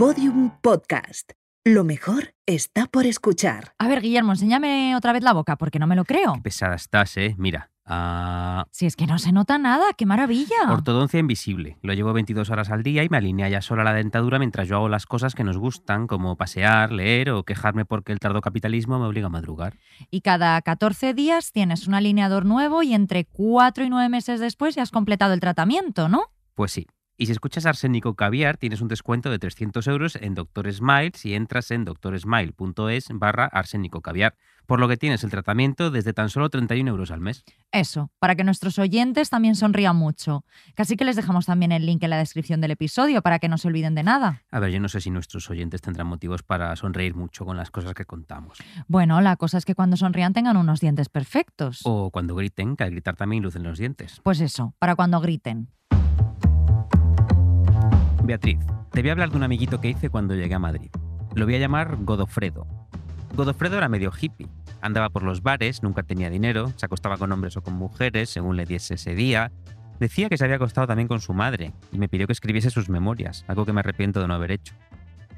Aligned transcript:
Podium 0.00 0.50
Podcast. 0.62 1.32
Lo 1.62 1.84
mejor 1.84 2.32
está 2.46 2.86
por 2.86 3.04
escuchar. 3.04 3.74
A 3.78 3.86
ver, 3.86 4.00
Guillermo, 4.00 4.32
enséñame 4.32 4.96
otra 4.96 5.12
vez 5.12 5.22
la 5.22 5.34
boca, 5.34 5.56
porque 5.56 5.78
no 5.78 5.86
me 5.86 5.94
lo 5.94 6.06
creo. 6.06 6.32
Qué 6.36 6.40
pesada 6.40 6.74
estás, 6.74 7.18
¿eh? 7.18 7.34
Mira. 7.36 7.70
ah, 7.84 8.64
Si 8.70 8.86
es 8.86 8.96
que 8.96 9.06
no 9.06 9.18
se 9.18 9.30
nota 9.30 9.58
nada, 9.58 9.92
qué 9.92 10.06
maravilla. 10.06 10.70
Ortodoncia 10.70 11.20
invisible. 11.20 11.76
Lo 11.82 11.92
llevo 11.92 12.14
22 12.14 12.48
horas 12.48 12.70
al 12.70 12.82
día 12.82 13.04
y 13.04 13.10
me 13.10 13.18
alinea 13.18 13.50
ya 13.50 13.60
sola 13.60 13.84
la 13.84 13.92
dentadura 13.92 14.38
mientras 14.38 14.68
yo 14.68 14.76
hago 14.76 14.88
las 14.88 15.04
cosas 15.04 15.34
que 15.34 15.44
nos 15.44 15.58
gustan, 15.58 16.06
como 16.06 16.34
pasear, 16.38 16.92
leer 16.92 17.28
o 17.28 17.42
quejarme 17.44 17.84
porque 17.84 18.12
el 18.12 18.20
tardo 18.20 18.40
capitalismo 18.40 18.98
me 18.98 19.04
obliga 19.04 19.26
a 19.26 19.28
madrugar. 19.28 19.74
Y 20.10 20.22
cada 20.22 20.62
14 20.62 21.12
días 21.12 21.52
tienes 21.52 21.86
un 21.86 21.92
alineador 21.92 22.46
nuevo 22.46 22.82
y 22.82 22.94
entre 22.94 23.26
4 23.26 23.84
y 23.84 23.90
9 23.90 24.08
meses 24.08 24.40
después 24.40 24.74
ya 24.74 24.82
has 24.82 24.92
completado 24.92 25.34
el 25.34 25.40
tratamiento, 25.40 26.08
¿no? 26.08 26.22
Pues 26.54 26.72
sí. 26.72 26.86
Y 27.20 27.26
si 27.26 27.32
escuchas 27.32 27.66
Arsénico 27.66 28.14
Caviar, 28.14 28.56
tienes 28.56 28.80
un 28.80 28.88
descuento 28.88 29.28
de 29.28 29.38
300 29.38 29.86
euros 29.88 30.16
en 30.16 30.34
Dr. 30.34 30.72
Smile 30.72 31.12
si 31.14 31.34
entras 31.34 31.70
en 31.70 31.84
doctorsmile.es 31.84 33.08
barra 33.12 33.44
arsénico 33.44 34.00
caviar, 34.00 34.36
por 34.64 34.80
lo 34.80 34.88
que 34.88 34.96
tienes 34.96 35.22
el 35.22 35.28
tratamiento 35.28 35.90
desde 35.90 36.14
tan 36.14 36.30
solo 36.30 36.48
31 36.48 36.90
euros 36.90 37.10
al 37.10 37.20
mes. 37.20 37.44
Eso, 37.72 38.10
para 38.20 38.36
que 38.36 38.42
nuestros 38.42 38.78
oyentes 38.78 39.28
también 39.28 39.54
sonrían 39.54 39.96
mucho. 39.96 40.46
Casi 40.74 40.96
que 40.96 41.04
les 41.04 41.14
dejamos 41.14 41.44
también 41.44 41.72
el 41.72 41.84
link 41.84 42.02
en 42.02 42.08
la 42.08 42.16
descripción 42.16 42.62
del 42.62 42.70
episodio 42.70 43.20
para 43.20 43.38
que 43.38 43.48
no 43.48 43.58
se 43.58 43.68
olviden 43.68 43.94
de 43.94 44.02
nada. 44.02 44.42
A 44.50 44.58
ver, 44.58 44.70
yo 44.70 44.80
no 44.80 44.88
sé 44.88 45.02
si 45.02 45.10
nuestros 45.10 45.50
oyentes 45.50 45.82
tendrán 45.82 46.06
motivos 46.06 46.42
para 46.42 46.74
sonreír 46.74 47.14
mucho 47.14 47.44
con 47.44 47.58
las 47.58 47.70
cosas 47.70 47.92
que 47.92 48.06
contamos. 48.06 48.56
Bueno, 48.88 49.20
la 49.20 49.36
cosa 49.36 49.58
es 49.58 49.66
que 49.66 49.74
cuando 49.74 49.98
sonrían 49.98 50.32
tengan 50.32 50.56
unos 50.56 50.80
dientes 50.80 51.10
perfectos. 51.10 51.82
O 51.84 52.10
cuando 52.10 52.34
griten, 52.34 52.76
que 52.76 52.84
al 52.84 52.92
gritar 52.92 53.16
también 53.16 53.42
lucen 53.42 53.62
los 53.62 53.78
dientes. 53.78 54.22
Pues 54.22 54.40
eso, 54.40 54.74
para 54.78 54.96
cuando 54.96 55.20
griten. 55.20 55.68
Beatriz, 58.30 58.60
te 58.92 59.00
voy 59.00 59.08
a 59.08 59.12
hablar 59.14 59.30
de 59.30 59.36
un 59.38 59.42
amiguito 59.42 59.80
que 59.80 59.88
hice 59.88 60.08
cuando 60.08 60.36
llegué 60.36 60.54
a 60.54 60.60
Madrid. 60.60 60.88
Lo 61.34 61.46
voy 61.46 61.56
a 61.56 61.58
llamar 61.58 61.96
Godofredo. 62.04 62.64
Godofredo 63.34 63.76
era 63.76 63.88
medio 63.88 64.12
hippie. 64.12 64.46
Andaba 64.80 65.10
por 65.10 65.24
los 65.24 65.42
bares, 65.42 65.82
nunca 65.82 66.04
tenía 66.04 66.30
dinero, 66.30 66.72
se 66.76 66.86
acostaba 66.86 67.16
con 67.16 67.32
hombres 67.32 67.56
o 67.56 67.62
con 67.62 67.74
mujeres 67.74 68.30
según 68.30 68.56
le 68.56 68.66
diese 68.66 68.94
ese 68.94 69.16
día. 69.16 69.50
Decía 69.98 70.28
que 70.28 70.36
se 70.36 70.44
había 70.44 70.58
acostado 70.58 70.86
también 70.86 71.08
con 71.08 71.20
su 71.20 71.34
madre 71.34 71.72
y 71.90 71.98
me 71.98 72.08
pidió 72.08 72.28
que 72.28 72.32
escribiese 72.32 72.70
sus 72.70 72.88
memorias, 72.88 73.44
algo 73.48 73.66
que 73.66 73.72
me 73.72 73.80
arrepiento 73.80 74.20
de 74.20 74.28
no 74.28 74.34
haber 74.34 74.52
hecho. 74.52 74.76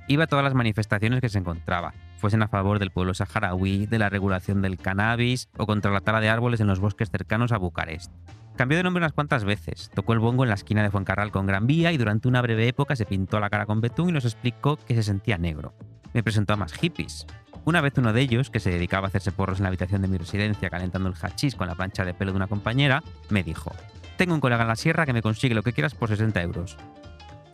Iba 0.08 0.25
a 0.25 0.27
todas 0.27 0.45
las 0.45 0.55
manifestaciones 0.55 1.20
que 1.20 1.28
se 1.28 1.39
encontraba, 1.39 1.95
fuesen 2.19 2.42
a 2.42 2.48
favor 2.48 2.78
del 2.78 2.91
pueblo 2.91 3.14
saharaui, 3.14 3.86
de 3.86 3.98
la 3.98 4.08
regulación 4.08 4.61
del 4.61 4.77
cannabis 4.77 5.48
o 5.56 5.67
contra 5.67 5.92
la 5.92 6.00
tala 6.00 6.20
de 6.20 6.28
árboles 6.28 6.61
en 6.61 6.67
los 6.67 6.81
bosques 6.81 7.11
cercanos 7.11 7.53
a 7.53 7.58
Bucarest. 7.58 8.12
Cambió 8.56 8.77
de 8.77 8.83
nombre 8.83 9.00
unas 9.00 9.12
cuantas 9.12 9.45
veces, 9.45 9.91
tocó 9.95 10.12
el 10.12 10.19
bongo 10.19 10.45
en 10.45 10.50
la 10.50 10.56
esquina 10.56 10.83
de 10.83 10.91
Fuencarral 10.91 11.30
con 11.30 11.47
Gran 11.47 11.67
Vía 11.67 11.92
y 11.92 11.98
durante 11.98 12.28
una 12.28 12.42
breve 12.42 12.69
época 12.69 12.97
se 12.97 13.06
pintó 13.06 13.41
la 13.41 13.48
cara 13.48 13.64
con 13.64 13.80
betún 13.80 14.11
y 14.11 14.12
nos 14.12 14.25
explicó 14.25 14.77
que 14.77 14.95
se 14.95 15.03
sentía 15.03 15.39
negro. 15.39 15.75
Me 16.12 16.23
presentó 16.23 16.53
a 16.53 16.56
más 16.56 16.75
hippies. 16.75 17.27
Una 17.64 17.80
vez 17.80 17.95
uno 17.97 18.12
de 18.12 18.20
ellos, 18.20 18.50
que 18.50 18.61
se 18.61 18.70
dedicaba 18.70 19.06
a 19.06 19.08
hacerse 19.08 19.33
porros 19.33 19.58
en 19.58 19.62
la 19.62 19.69
habitación 19.69 20.03
de 20.03 20.08
mi 20.08 20.19
residencia 20.19 20.69
calentando 20.69 21.08
el 21.08 21.14
hachís 21.14 21.55
con 21.55 21.69
la 21.69 21.77
plancha 21.77 22.05
de 22.05 22.12
pelo 22.12 22.33
de 22.33 22.36
una 22.36 22.48
compañera, 22.48 23.03
me 23.30 23.42
dijo, 23.42 23.73
tengo 24.17 24.34
un 24.34 24.41
colega 24.41 24.62
en 24.62 24.69
la 24.69 24.77
sierra 24.77 25.06
que 25.06 25.12
me 25.12 25.23
consigue 25.23 25.55
lo 25.55 25.62
que 25.62 25.73
quieras 25.73 25.95
por 25.95 26.08
60 26.08 26.42
euros. 26.42 26.77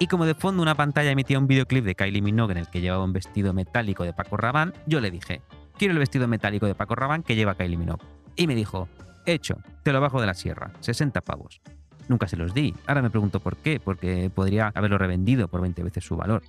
Y 0.01 0.07
como 0.07 0.27
de 0.27 0.35
fondo 0.35 0.63
una 0.63 0.77
pantalla 0.77 1.11
emitía 1.11 1.39
un 1.39 1.49
videoclip 1.49 1.85
de 1.85 1.97
Kylie 1.97 2.23
Minogue 2.23 2.53
en 2.53 2.59
el 2.59 2.69
que 2.69 2.81
llevaba 2.81 3.03
un 3.03 3.13
vestido 3.13 3.53
metálico 3.53 4.05
de 4.05 4.13
Paco 4.13 4.37
Rabanne, 4.37 4.73
yo 4.87 5.01
le 5.01 5.11
dije, 5.11 5.43
quiero 5.77 5.93
el 5.93 5.99
vestido 5.99 6.29
metálico 6.29 6.67
de 6.67 6.77
Paco 6.77 6.95
Rabanne 6.95 7.25
que 7.25 7.35
lleva 7.35 7.57
Kylie 7.57 7.77
Minogue. 7.77 8.05
Y 8.37 8.47
me 8.47 8.55
dijo, 8.55 8.89
hecho, 9.27 9.59
te 9.83 9.93
lo 9.93 10.01
bajo 10.01 10.21
de 10.21 10.29
la 10.29 10.35
sierra, 10.35 10.71
60 10.81 11.21
pavos. 11.23 11.61
Nunca 12.07 12.29
se 12.29 12.37
los 12.37 12.55
di. 12.55 12.75
Ahora 12.87 13.03
me 13.03 13.11
pregunto 13.11 13.41
por 13.41 13.57
qué, 13.57 13.81
porque 13.81 14.31
podría 14.33 14.71
haberlo 14.75 14.99
revendido 14.99 15.49
por 15.49 15.61
20 15.61 15.83
veces 15.83 16.05
su 16.05 16.17
valor. 16.17 16.43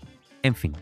En 0.44 0.54
fin. 0.54 0.74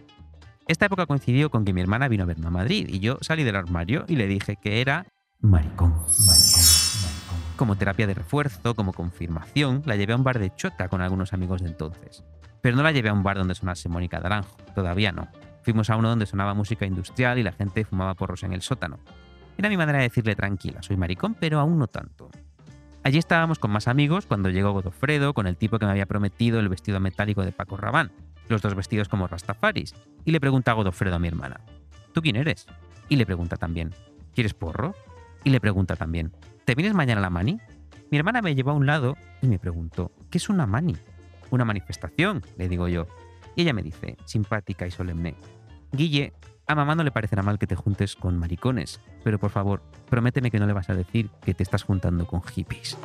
Esta 0.68 0.88
época 0.88 1.06
coincidió 1.06 1.50
con 1.50 1.64
que 1.64 1.72
mi 1.72 1.80
hermana 1.80 2.10
vino 2.10 2.24
a 2.24 2.28
verme 2.28 2.48
a 2.48 2.52
Madrid 2.52 2.88
y 2.90 3.00
yo 3.00 3.18
salí 3.22 3.46
del 3.46 3.56
armario 3.56 4.04
y 4.10 4.18
le 4.18 4.28
dije 4.28 4.58
que 4.62 4.82
era 4.82 5.08
maricón, 5.40 5.92
maricón, 5.92 6.28
maricón. 6.28 7.38
Como 7.56 7.78
terapia 7.78 8.06
de 8.06 8.14
refuerzo, 8.14 8.76
como 8.76 8.92
confirmación, 8.92 9.82
la 9.86 9.96
llevé 9.96 10.12
a 10.12 10.18
un 10.18 10.26
bar 10.26 10.40
de 10.40 10.54
chota 10.54 10.90
con 10.90 11.02
algunos 11.02 11.32
amigos 11.32 11.62
de 11.62 11.70
entonces. 11.70 12.26
Pero 12.62 12.76
no 12.76 12.84
la 12.84 12.92
llevé 12.92 13.10
a 13.10 13.14
un 13.14 13.24
bar 13.24 13.38
donde 13.38 13.56
sonase 13.56 13.90
Mónica 13.90 14.20
Naranjo, 14.20 14.58
todavía 14.76 15.12
no. 15.12 15.28
Fuimos 15.62 15.90
a 15.90 15.98
uno 15.98 16.10
donde 16.10 16.26
sonaba 16.26 16.54
música 16.54 16.86
industrial 16.86 17.40
y 17.40 17.44
la 17.44 17.52
gente 17.52 17.84
fumaba 17.86 18.14
porros 18.16 18.44
en 18.44 18.54
el 18.54 18.62
sótano. 18.62 19.00
Era 19.58 19.70
mi 19.70 19.78
manera 19.78 19.98
de 19.98 20.06
decirle 20.06 20.36
tranquila, 20.36 20.82
soy 20.82 20.98
maricón, 20.98 21.36
pero 21.40 21.60
aún 21.60 21.80
no 21.80 21.88
tanto. 21.88 22.30
Allí 23.04 23.18
estábamos 23.18 23.58
con 23.58 23.72
más 23.72 23.88
amigos 23.88 24.26
cuando 24.26 24.50
llegó 24.50 24.72
Godofredo 24.72 25.34
con 25.34 25.48
el 25.48 25.58
tipo 25.58 25.80
que 25.80 25.86
me 25.86 25.92
había 25.92 26.06
prometido 26.06 26.60
el 26.60 26.70
vestido 26.70 27.00
metálico 27.00 27.44
de 27.44 27.52
Paco 27.52 27.78
Rabanne, 27.78 28.12
los 28.50 28.62
dos 28.62 28.76
vestidos 28.76 29.08
como 29.08 29.28
Rastafaris, 29.28 29.94
y 30.26 30.32
le 30.32 30.40
pregunta 30.40 30.72
a 30.72 30.74
Godofredo 30.74 31.16
a 31.16 31.20
mi 31.20 31.28
hermana, 31.28 31.62
¿tú 32.14 32.22
quién 32.22 32.36
eres? 32.36 32.68
Y 33.10 33.16
le 33.16 33.26
pregunta 33.26 33.56
también, 33.56 33.94
¿quieres 34.34 34.54
porro? 34.54 34.94
Y 35.44 35.52
le 35.52 35.60
pregunta 35.60 35.96
también, 35.96 36.34
¿te 36.66 36.76
vienes 36.76 36.94
mañana 36.94 37.20
a 37.20 37.22
la 37.22 37.30
mani? 37.30 37.60
Mi 38.12 38.18
hermana 38.18 38.42
me 38.42 38.56
llevó 38.56 38.72
a 38.72 38.76
un 38.76 38.86
lado 38.86 39.16
y 39.42 39.48
me 39.48 39.60
preguntó, 39.60 40.12
¿qué 40.30 40.38
es 40.38 40.50
una 40.50 40.66
mani? 40.66 40.96
Una 41.52 41.66
manifestación, 41.66 42.44
le 42.58 42.68
digo 42.68 42.88
yo. 42.88 43.08
Y 43.56 43.64
ella 43.64 43.74
me 43.74 43.84
dice, 43.84 44.18
simpática 44.26 44.86
y 44.86 44.92
solemne, 44.92 45.36
Guille, 45.92 46.34
a 46.68 46.76
mamá 46.76 46.96
no 46.96 47.04
le 47.04 47.12
parecerá 47.12 47.44
mal 47.44 47.58
que 47.58 47.68
te 47.68 47.76
juntes 47.76 48.16
con 48.16 48.38
maricones, 48.38 49.00
pero 49.24 49.40
por 49.40 49.52
favor, 49.52 49.82
prométeme 50.10 50.52
que 50.52 50.60
no 50.60 50.68
le 50.68 50.74
vas 50.74 50.90
a 50.90 50.96
decir 50.96 51.30
que 51.42 51.54
te 51.54 51.64
estás 51.64 51.84
juntando 51.84 52.28
con 52.28 52.42
hippies. 52.42 52.98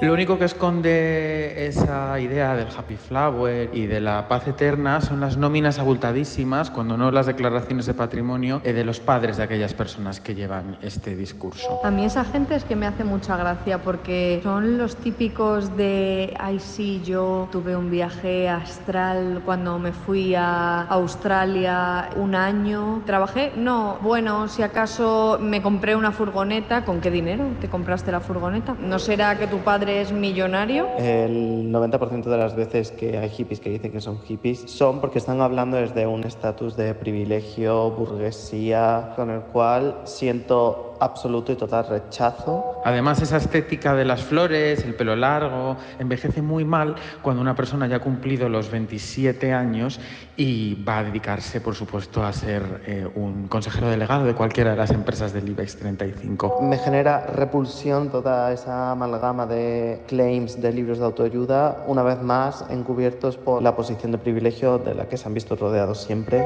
Lo 0.00 0.14
único 0.14 0.38
que 0.38 0.46
esconde 0.46 1.66
esa 1.66 2.18
idea 2.18 2.56
del 2.56 2.68
happy 2.74 2.96
flower 2.96 3.68
y 3.74 3.84
de 3.86 4.00
la 4.00 4.28
paz 4.28 4.48
eterna 4.48 5.02
son 5.02 5.20
las 5.20 5.36
nóminas 5.36 5.78
abultadísimas, 5.78 6.70
cuando 6.70 6.96
no 6.96 7.10
las 7.10 7.26
declaraciones 7.26 7.84
de 7.84 7.92
patrimonio, 7.92 8.62
eh, 8.64 8.72
de 8.72 8.82
los 8.82 8.98
padres 8.98 9.36
de 9.36 9.42
aquellas 9.42 9.74
personas 9.74 10.18
que 10.18 10.34
llevan 10.34 10.78
este 10.80 11.14
discurso. 11.14 11.84
A 11.84 11.90
mí 11.90 12.06
esa 12.06 12.24
gente 12.24 12.54
es 12.54 12.64
que 12.64 12.76
me 12.76 12.86
hace 12.86 13.04
mucha 13.04 13.36
gracia 13.36 13.82
porque 13.82 14.40
son 14.42 14.78
los 14.78 14.96
típicos 14.96 15.76
de, 15.76 16.34
ay 16.40 16.60
sí, 16.60 17.02
yo 17.04 17.50
tuve 17.52 17.76
un 17.76 17.90
viaje 17.90 18.48
astral 18.48 19.42
cuando 19.44 19.78
me 19.78 19.92
fui 19.92 20.34
a 20.34 20.80
Australia 20.80 22.08
un 22.16 22.34
año. 22.34 23.02
¿Trabajé? 23.04 23.52
No. 23.54 23.98
Bueno, 24.00 24.48
si 24.48 24.62
acaso 24.62 25.38
me 25.42 25.60
compré 25.60 25.94
una 25.94 26.10
furgoneta, 26.10 26.86
¿con 26.86 27.02
qué 27.02 27.10
dinero 27.10 27.44
te 27.60 27.68
compraste 27.68 28.10
la 28.10 28.20
furgoneta? 28.20 28.74
¿No 28.80 28.98
será 28.98 29.36
que 29.36 29.46
tu 29.46 29.58
padre 29.58 29.89
es 29.90 30.12
millonario? 30.12 30.86
El 30.98 31.72
90% 31.72 32.24
de 32.24 32.36
las 32.36 32.54
veces 32.54 32.90
que 32.92 33.18
hay 33.18 33.28
hippies 33.30 33.60
que 33.60 33.70
dicen 33.70 33.92
que 33.92 34.00
son 34.00 34.20
hippies 34.20 34.60
son 34.70 35.00
porque 35.00 35.18
están 35.18 35.40
hablando 35.40 35.76
desde 35.76 36.06
un 36.06 36.24
estatus 36.24 36.76
de 36.76 36.94
privilegio, 36.94 37.90
burguesía, 37.90 39.12
con 39.16 39.30
el 39.30 39.40
cual 39.40 40.00
siento 40.04 40.89
absoluto 41.00 41.52
y 41.52 41.56
total 41.56 41.86
rechazo. 41.88 42.80
Además, 42.84 43.20
esa 43.22 43.38
estética 43.38 43.94
de 43.94 44.04
las 44.04 44.22
flores, 44.22 44.84
el 44.84 44.94
pelo 44.94 45.16
largo, 45.16 45.76
envejece 45.98 46.42
muy 46.42 46.64
mal 46.64 46.94
cuando 47.22 47.42
una 47.42 47.54
persona 47.54 47.86
ya 47.86 47.96
ha 47.96 48.00
cumplido 48.00 48.48
los 48.48 48.70
27 48.70 49.52
años 49.52 50.00
y 50.36 50.82
va 50.84 50.98
a 50.98 51.04
dedicarse, 51.04 51.60
por 51.60 51.74
supuesto, 51.74 52.24
a 52.24 52.32
ser 52.32 52.82
eh, 52.86 53.08
un 53.14 53.48
consejero 53.48 53.88
delegado 53.88 54.24
de 54.24 54.34
cualquiera 54.34 54.70
de 54.70 54.76
las 54.76 54.90
empresas 54.90 55.32
del 55.32 55.48
IBEX 55.48 55.76
35. 55.76 56.60
Me 56.62 56.78
genera 56.78 57.26
repulsión 57.26 58.10
toda 58.10 58.52
esa 58.52 58.92
amalgama 58.92 59.46
de 59.46 60.02
claims 60.06 60.60
de 60.60 60.72
libros 60.72 60.98
de 60.98 61.04
autoayuda, 61.04 61.84
una 61.86 62.02
vez 62.02 62.22
más 62.22 62.64
encubiertos 62.70 63.36
por 63.36 63.62
la 63.62 63.74
posición 63.76 64.12
de 64.12 64.18
privilegio 64.18 64.78
de 64.78 64.94
la 64.94 65.08
que 65.08 65.16
se 65.16 65.26
han 65.28 65.34
visto 65.34 65.56
rodeados 65.56 66.02
siempre. 66.02 66.44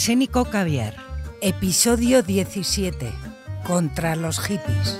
Arsénico 0.00 0.46
Caviar, 0.46 0.94
episodio 1.42 2.22
17. 2.22 3.12
Contra 3.66 4.16
los 4.16 4.40
hippies. 4.40 4.98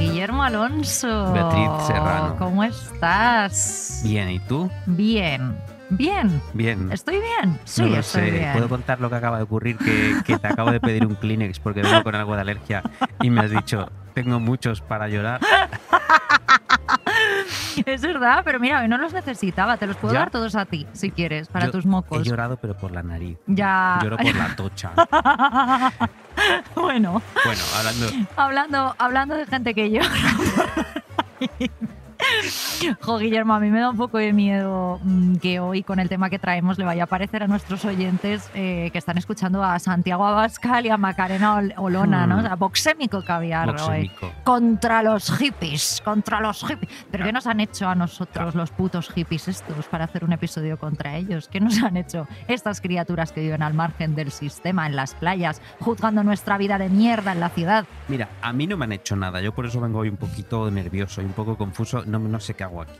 Guillermo 0.00 0.42
Alonso. 0.42 1.32
Beatriz 1.32 1.86
Serrano. 1.86 2.34
¿Cómo 2.40 2.64
estás? 2.64 4.00
Bien, 4.02 4.30
¿y 4.30 4.40
tú? 4.40 4.68
Bien. 4.86 5.56
Bien. 5.90 6.42
Bien. 6.54 6.90
¿Estoy 6.90 7.20
bien? 7.20 7.60
Sí, 7.62 7.82
no 7.82 7.88
lo 7.90 7.98
estoy 7.98 8.22
sé. 8.24 8.30
bien. 8.32 8.52
¿Puedo 8.52 8.68
contar 8.68 9.00
lo 9.00 9.08
que 9.10 9.14
acaba 9.14 9.36
de 9.36 9.44
ocurrir? 9.44 9.78
Que, 9.78 10.16
que 10.26 10.38
te 10.38 10.48
acabo 10.48 10.72
de 10.72 10.80
pedir 10.80 11.06
un 11.06 11.14
Kleenex 11.14 11.60
porque 11.60 11.82
vengo 11.82 12.02
con 12.02 12.16
algo 12.16 12.34
de 12.34 12.40
alergia 12.40 12.82
y 13.22 13.30
me 13.30 13.42
has 13.42 13.50
dicho, 13.52 13.88
tengo 14.12 14.40
muchos 14.40 14.80
para 14.80 15.06
llorar. 15.06 15.40
Es 17.86 18.02
verdad, 18.02 18.42
pero 18.44 18.60
mira, 18.60 18.80
hoy 18.80 18.88
no 18.88 18.98
los 18.98 19.12
necesitaba. 19.12 19.76
Te 19.76 19.86
los 19.86 19.96
puedo 19.96 20.12
¿Ya? 20.14 20.20
dar 20.20 20.30
todos 20.30 20.54
a 20.56 20.66
ti, 20.66 20.86
si 20.92 21.10
quieres, 21.10 21.48
para 21.48 21.66
Yo 21.66 21.72
tus 21.72 21.86
mocos. 21.86 22.20
He 22.20 22.22
llorado, 22.24 22.56
pero 22.56 22.76
por 22.76 22.92
la 22.92 23.02
nariz. 23.02 23.38
Ya. 23.46 23.98
Lloro 24.02 24.16
por 24.18 24.34
la 24.34 24.56
tocha. 24.56 24.90
bueno, 26.74 27.22
Bueno, 27.44 27.62
hablando. 27.78 28.06
hablando, 28.36 28.94
hablando 28.98 29.34
de 29.36 29.46
gente 29.46 29.74
que 29.74 29.90
llora. 29.90 30.08
Jo, 33.00 33.18
Guillermo, 33.18 33.54
a 33.54 33.60
mí 33.60 33.70
me 33.70 33.80
da 33.80 33.90
un 33.90 33.96
poco 33.96 34.18
de 34.18 34.32
miedo 34.32 34.98
mm, 35.02 35.36
que 35.36 35.60
hoy 35.60 35.82
con 35.82 35.98
el 36.00 36.08
tema 36.08 36.30
que 36.30 36.38
traemos 36.38 36.78
le 36.78 36.84
vaya 36.84 37.04
a 37.04 37.06
parecer 37.06 37.42
a 37.42 37.46
nuestros 37.46 37.84
oyentes 37.84 38.48
eh, 38.54 38.90
que 38.92 38.98
están 38.98 39.18
escuchando 39.18 39.62
a 39.62 39.78
Santiago 39.78 40.26
Abascal 40.26 40.86
y 40.86 40.88
a 40.90 40.96
Macarena 40.96 41.54
Ol- 41.56 41.74
Olona, 41.76 42.26
¿no? 42.26 42.38
O 42.38 42.42
sea, 42.42 42.56
boxémico 42.56 43.22
caviar 43.24 43.68
hoy. 43.80 44.10
Contra 44.44 45.02
los 45.02 45.30
hippies, 45.38 46.02
contra 46.04 46.40
los 46.40 46.64
hippies. 46.64 46.90
¿Pero 47.10 47.24
qué 47.24 47.32
nos 47.32 47.46
han 47.46 47.60
hecho 47.60 47.88
a 47.88 47.94
nosotros 47.94 48.54
los 48.54 48.70
putos 48.70 49.08
hippies 49.10 49.48
estos 49.48 49.86
para 49.86 50.04
hacer 50.04 50.24
un 50.24 50.32
episodio 50.32 50.76
contra 50.78 51.16
ellos? 51.16 51.48
¿Qué 51.48 51.60
nos 51.60 51.82
han 51.82 51.96
hecho 51.96 52.26
estas 52.48 52.80
criaturas 52.80 53.32
que 53.32 53.40
viven 53.40 53.62
al 53.62 53.74
margen 53.74 54.14
del 54.14 54.30
sistema, 54.32 54.86
en 54.86 54.96
las 54.96 55.14
playas, 55.14 55.60
juzgando 55.80 56.22
nuestra 56.24 56.58
vida 56.58 56.78
de 56.78 56.88
mierda 56.88 57.32
en 57.32 57.40
la 57.40 57.48
ciudad? 57.50 57.84
Mira, 58.08 58.28
a 58.42 58.52
mí 58.52 58.66
no 58.66 58.76
me 58.76 58.84
han 58.84 58.92
hecho 58.92 59.16
nada. 59.16 59.40
Yo 59.40 59.52
por 59.54 59.66
eso 59.66 59.80
vengo 59.80 60.00
hoy 60.00 60.08
un 60.08 60.16
poquito 60.16 60.70
nervioso 60.70 61.22
y 61.22 61.24
un 61.24 61.32
poco 61.32 61.56
confuso. 61.56 62.02
No, 62.12 62.18
no 62.28 62.40
sé 62.40 62.54
qué 62.54 62.64
hago 62.64 62.82
aquí. 62.82 62.92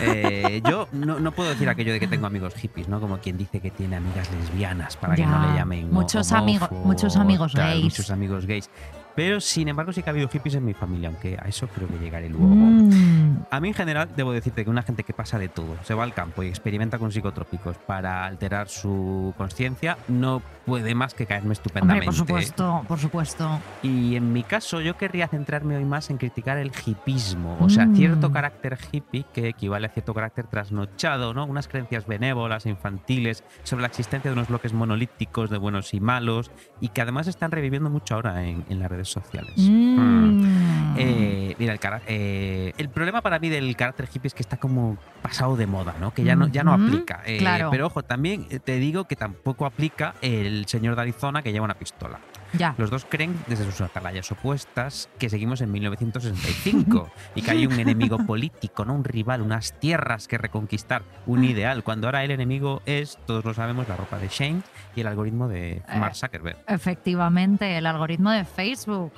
Eh, 0.00 0.60
yo 0.68 0.88
no, 0.92 1.20
no 1.20 1.32
puedo 1.32 1.50
decir 1.50 1.68
aquello 1.68 1.92
de 1.92 2.00
que 2.00 2.08
tengo 2.08 2.26
amigos 2.26 2.54
hippies, 2.54 2.88
¿no? 2.88 3.00
Como 3.00 3.18
quien 3.18 3.36
dice 3.36 3.60
que 3.60 3.70
tiene 3.70 3.96
amigas 3.96 4.28
lesbianas 4.32 4.96
para 4.96 5.14
que 5.14 5.24
no 5.26 5.46
le 5.46 5.54
llamen 5.58 5.90
muchos 5.92 6.32
homófobos, 6.32 6.62
amigo- 6.70 6.84
muchos 6.84 7.16
amigos 7.16 7.52
tal, 7.52 7.70
gays. 7.72 7.84
Muchos 7.84 8.10
amigos 8.10 8.46
gays. 8.46 8.70
Pero 9.14 9.40
sin 9.40 9.66
embargo 9.68 9.92
sí 9.92 10.02
que 10.02 10.10
ha 10.10 10.12
habido 10.12 10.28
hippies 10.28 10.54
en 10.54 10.64
mi 10.64 10.74
familia, 10.74 11.08
aunque 11.08 11.36
a 11.40 11.48
eso 11.48 11.66
creo 11.68 11.88
que 11.88 11.98
llegaré 11.98 12.28
luego. 12.28 12.46
Mm. 12.46 13.46
A 13.50 13.60
mí 13.60 13.68
en 13.68 13.74
general 13.74 14.08
debo 14.16 14.32
decirte 14.32 14.62
que 14.64 14.70
una 14.70 14.82
gente 14.82 15.02
que 15.02 15.12
pasa 15.12 15.38
de 15.40 15.48
todo, 15.48 15.76
se 15.82 15.92
va 15.94 16.04
al 16.04 16.14
campo 16.14 16.42
y 16.44 16.46
experimenta 16.48 16.98
con 16.98 17.10
psicotrópicos 17.10 17.76
para 17.78 18.24
alterar 18.24 18.68
su 18.68 19.34
conciencia, 19.36 19.98
no 20.06 20.40
puede 20.68 20.94
más 20.94 21.14
que 21.14 21.26
caerme 21.26 21.46
Hombre, 21.48 21.52
estupendamente. 21.54 22.04
por 22.06 22.14
supuesto, 22.14 22.84
por 22.86 22.98
supuesto. 22.98 23.60
Y 23.82 24.14
en 24.16 24.32
mi 24.32 24.42
caso 24.42 24.80
yo 24.80 24.96
querría 24.96 25.26
centrarme 25.28 25.76
hoy 25.76 25.84
más 25.84 26.10
en 26.10 26.18
criticar 26.18 26.58
el 26.58 26.70
hipismo, 26.86 27.56
o 27.60 27.68
sea, 27.68 27.86
Mm. 27.86 27.96
cierto 27.96 28.30
carácter 28.30 28.78
hippie 28.92 29.24
que 29.32 29.48
equivale 29.48 29.86
a 29.86 29.90
cierto 29.90 30.12
carácter 30.14 30.46
trasnochado, 30.46 31.32
¿no? 31.34 31.46
Unas 31.46 31.68
creencias 31.68 32.06
benévolas 32.06 32.66
e 32.66 32.70
infantiles 32.70 33.42
sobre 33.62 33.82
la 33.82 33.88
existencia 33.88 34.30
de 34.30 34.34
unos 34.34 34.48
bloques 34.48 34.72
monolíticos 34.72 35.50
de 35.50 35.58
buenos 35.58 35.94
y 35.94 36.00
malos 36.00 36.50
y 36.80 36.88
que 36.88 37.00
además 37.00 37.26
están 37.26 37.50
reviviendo 37.50 37.90
mucho 37.90 38.14
ahora 38.14 38.44
en, 38.44 38.64
en 38.68 38.78
las 38.78 38.90
redes 38.90 39.08
sociales. 39.08 39.54
Mm. 39.56 40.94
Eh, 40.96 41.54
mira, 41.58 41.72
el, 41.72 41.80
eh, 42.08 42.72
el 42.76 42.88
problema 42.88 43.22
para 43.22 43.38
mí 43.38 43.48
del 43.48 43.74
carácter 43.76 44.08
hippie 44.12 44.26
es 44.28 44.34
que 44.34 44.42
está 44.42 44.56
como 44.56 44.96
pasado 45.22 45.56
de 45.56 45.66
moda, 45.66 45.94
¿no? 46.00 46.12
Que 46.12 46.24
ya 46.24 46.34
no, 46.36 46.48
ya 46.48 46.64
no 46.64 46.72
aplica. 46.72 47.22
Eh, 47.26 47.38
claro. 47.38 47.68
Pero 47.70 47.86
ojo, 47.86 48.02
también 48.02 48.46
eh, 48.50 48.58
te 48.58 48.78
digo 48.78 49.04
que 49.04 49.16
tampoco 49.16 49.66
aplica 49.66 50.14
el 50.22 50.57
señor 50.66 50.96
de 50.96 51.02
Arizona 51.02 51.42
que 51.42 51.52
lleva 51.52 51.64
una 51.64 51.74
pistola. 51.74 52.18
Ya. 52.52 52.74
Los 52.78 52.90
dos 52.90 53.06
creen, 53.08 53.38
desde 53.46 53.64
sus 53.64 53.80
atalayas 53.80 54.30
opuestas, 54.32 55.08
que 55.18 55.28
seguimos 55.28 55.60
en 55.60 55.70
1965 55.72 57.10
y 57.34 57.42
que 57.42 57.50
hay 57.50 57.66
un 57.66 57.78
enemigo 57.78 58.18
político, 58.18 58.84
no 58.84 58.94
un 58.94 59.04
rival, 59.04 59.42
unas 59.42 59.78
tierras 59.78 60.28
que 60.28 60.38
reconquistar, 60.38 61.02
un 61.26 61.44
ideal, 61.44 61.84
cuando 61.84 62.06
ahora 62.06 62.24
el 62.24 62.30
enemigo 62.30 62.82
es, 62.86 63.18
todos 63.26 63.44
lo 63.44 63.54
sabemos, 63.54 63.88
la 63.88 63.96
ropa 63.96 64.18
de 64.18 64.28
Shane 64.28 64.62
y 64.96 65.00
el 65.00 65.06
algoritmo 65.06 65.48
de 65.48 65.82
Eh, 65.88 65.98
Mark 65.98 66.14
Zuckerberg. 66.16 66.56
Efectivamente, 66.66 67.78
el 67.78 67.86
algoritmo 67.86 68.30
de 68.30 68.44
Facebook. 68.44 69.12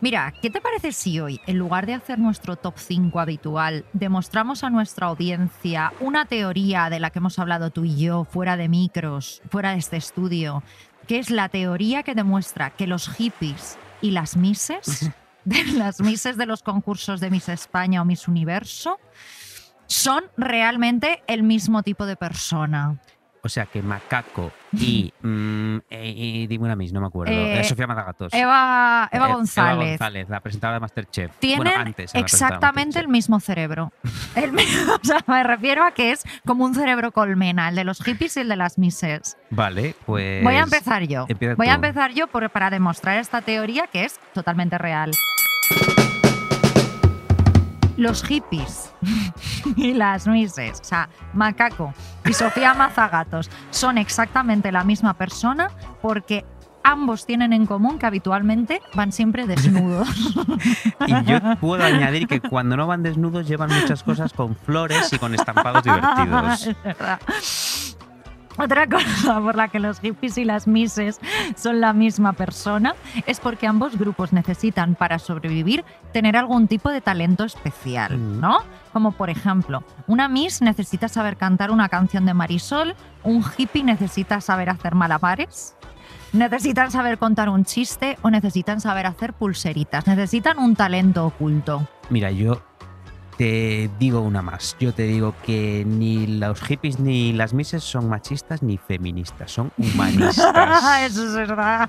Mira, 0.00 0.32
¿qué 0.42 0.50
te 0.50 0.60
parece 0.60 0.92
si 0.92 1.20
hoy, 1.20 1.40
en 1.46 1.58
lugar 1.58 1.86
de 1.86 1.94
hacer 1.94 2.18
nuestro 2.18 2.56
top 2.56 2.74
5 2.76 3.20
habitual, 3.20 3.84
demostramos 3.92 4.64
a 4.64 4.70
nuestra 4.70 5.06
audiencia 5.06 5.92
una 6.00 6.26
teoría 6.26 6.90
de 6.90 7.00
la 7.00 7.10
que 7.10 7.18
hemos 7.18 7.38
hablado 7.38 7.70
tú 7.70 7.84
y 7.84 7.96
yo, 7.96 8.24
fuera 8.24 8.56
de 8.56 8.68
micros, 8.68 9.42
fuera 9.50 9.72
de 9.72 9.78
este 9.78 9.96
estudio, 9.96 10.62
que 11.06 11.18
es 11.18 11.30
la 11.30 11.48
teoría 11.48 12.02
que 12.02 12.14
demuestra 12.14 12.70
que 12.70 12.86
los 12.86 13.08
hippies 13.08 13.78
y 14.00 14.10
las 14.10 14.36
misses, 14.36 15.10
de 15.44 15.64
las 15.72 16.00
misses 16.00 16.36
de 16.36 16.46
los 16.46 16.62
concursos 16.62 17.20
de 17.20 17.30
Miss 17.30 17.48
España 17.48 18.02
o 18.02 18.04
Miss 18.04 18.28
Universo, 18.28 18.98
son 19.86 20.24
realmente 20.36 21.22
el 21.26 21.42
mismo 21.42 21.82
tipo 21.82 22.06
de 22.06 22.16
persona. 22.16 22.98
O 23.44 23.48
sea 23.50 23.66
que 23.66 23.82
Macaco 23.82 24.50
y. 24.72 25.12
mm, 25.22 25.76
eh, 25.90 26.12
y 26.16 26.46
dime 26.46 26.64
una 26.64 26.76
mis, 26.76 26.92
no 26.92 27.00
me 27.02 27.06
acuerdo. 27.08 27.32
Eh, 27.32 27.60
Eh, 27.60 27.64
Sofía 27.64 27.86
Mazagatos. 27.86 28.32
Eva, 28.32 29.08
Eva 29.12 29.28
Eh, 29.28 29.32
González. 29.34 29.74
Eva 29.82 29.88
González, 29.90 30.28
la 30.30 30.40
presentadora 30.40 30.74
de 30.76 30.80
Masterchef. 30.80 31.30
tienen 31.38 31.58
bueno, 31.58 31.70
antes 31.80 32.14
era 32.14 32.20
la 32.20 32.22
presentadora 32.22 32.22
de 32.22 32.24
exactamente 32.24 32.98
el 32.98 33.08
Masterchef. 33.08 33.10
mismo 33.12 33.40
cerebro. 33.40 33.92
El 34.34 34.52
mi- 34.52 34.62
o 35.02 35.04
sea, 35.04 35.18
me 35.26 35.42
refiero 35.44 35.84
a 35.84 35.90
que 35.92 36.10
es 36.12 36.24
como 36.46 36.64
un 36.64 36.74
cerebro 36.74 37.12
colmena, 37.12 37.68
el 37.68 37.74
de 37.76 37.84
los 37.84 38.02
hippies 38.02 38.36
y 38.36 38.40
el 38.40 38.48
de 38.48 38.56
las 38.56 38.78
mises. 38.78 39.36
Vale, 39.50 39.94
pues. 40.06 40.42
Voy 40.42 40.54
a 40.54 40.62
empezar 40.62 41.02
yo. 41.06 41.26
empieza 41.28 41.54
Voy 41.56 41.66
a 41.68 41.70
tú. 41.72 41.74
empezar 41.76 42.12
yo 42.14 42.26
por- 42.28 42.48
para 42.50 42.70
demostrar 42.70 43.18
esta 43.18 43.42
teoría 43.42 43.86
que 43.88 44.04
es 44.06 44.18
totalmente 44.32 44.78
real. 44.78 45.10
Los 47.96 48.22
hippies 48.24 48.92
y 49.76 49.94
las 49.94 50.26
mises, 50.26 50.80
o 50.80 50.84
sea, 50.84 51.08
Macaco 51.32 51.94
y 52.24 52.32
Sofía 52.32 52.74
Mazagatos, 52.74 53.50
son 53.70 53.98
exactamente 53.98 54.72
la 54.72 54.84
misma 54.84 55.14
persona 55.14 55.70
porque 56.02 56.44
ambos 56.84 57.24
tienen 57.26 57.52
en 57.52 57.66
común 57.66 57.98
que 57.98 58.06
habitualmente 58.06 58.80
van 58.94 59.10
siempre 59.10 59.46
desnudos. 59.46 60.08
Y 61.06 61.24
yo 61.24 61.38
puedo 61.60 61.82
añadir 61.82 62.26
que 62.26 62.40
cuando 62.40 62.76
no 62.76 62.86
van 62.86 63.02
desnudos 63.02 63.46
llevan 63.46 63.70
muchas 63.70 64.02
cosas 64.02 64.32
con 64.32 64.54
flores 64.54 65.12
y 65.12 65.18
con 65.18 65.34
estampados 65.34 65.82
divertidos. 65.84 66.66
Es 66.66 66.82
verdad. 66.82 67.20
Otra 68.56 68.86
cosa 68.88 69.40
por 69.40 69.56
la 69.56 69.68
que 69.68 69.80
los 69.80 70.00
hippies 70.00 70.38
y 70.38 70.44
las 70.44 70.66
mises 70.66 71.20
son 71.56 71.80
la 71.80 71.92
misma 71.92 72.34
persona 72.34 72.94
es 73.26 73.40
porque 73.40 73.66
ambos 73.66 73.98
grupos 73.98 74.32
necesitan 74.32 74.94
para 74.94 75.18
sobrevivir 75.18 75.84
tener 76.12 76.36
algún 76.36 76.68
tipo 76.68 76.90
de 76.90 77.00
talento 77.00 77.44
especial, 77.44 78.16
Mm. 78.18 78.40
¿no? 78.40 78.58
Como 78.92 79.12
por 79.12 79.30
ejemplo, 79.30 79.82
una 80.06 80.28
miss 80.28 80.62
necesita 80.62 81.08
saber 81.08 81.36
cantar 81.36 81.70
una 81.70 81.88
canción 81.88 82.26
de 82.26 82.34
Marisol, 82.34 82.94
un 83.24 83.44
hippie 83.56 83.82
necesita 83.82 84.40
saber 84.40 84.70
hacer 84.70 84.94
malabares, 84.94 85.74
necesitan 86.32 86.90
saber 86.90 87.18
contar 87.18 87.48
un 87.48 87.64
chiste 87.64 88.18
o 88.22 88.30
necesitan 88.30 88.80
saber 88.80 89.06
hacer 89.06 89.32
pulseritas, 89.32 90.06
necesitan 90.06 90.58
un 90.58 90.76
talento 90.76 91.26
oculto. 91.26 91.86
Mira, 92.10 92.30
yo 92.30 92.62
te 93.36 93.90
digo 93.98 94.20
una 94.20 94.42
más. 94.42 94.76
Yo 94.78 94.92
te 94.92 95.04
digo 95.04 95.34
que 95.44 95.84
ni 95.86 96.26
los 96.26 96.60
hippies 96.60 97.00
ni 97.00 97.32
las 97.32 97.52
mises 97.54 97.82
son 97.82 98.08
machistas 98.08 98.62
ni 98.62 98.78
feministas, 98.78 99.50
son 99.50 99.72
humanistas. 99.76 100.38
Eso 101.10 101.26
es 101.26 101.34
verdad. 101.34 101.88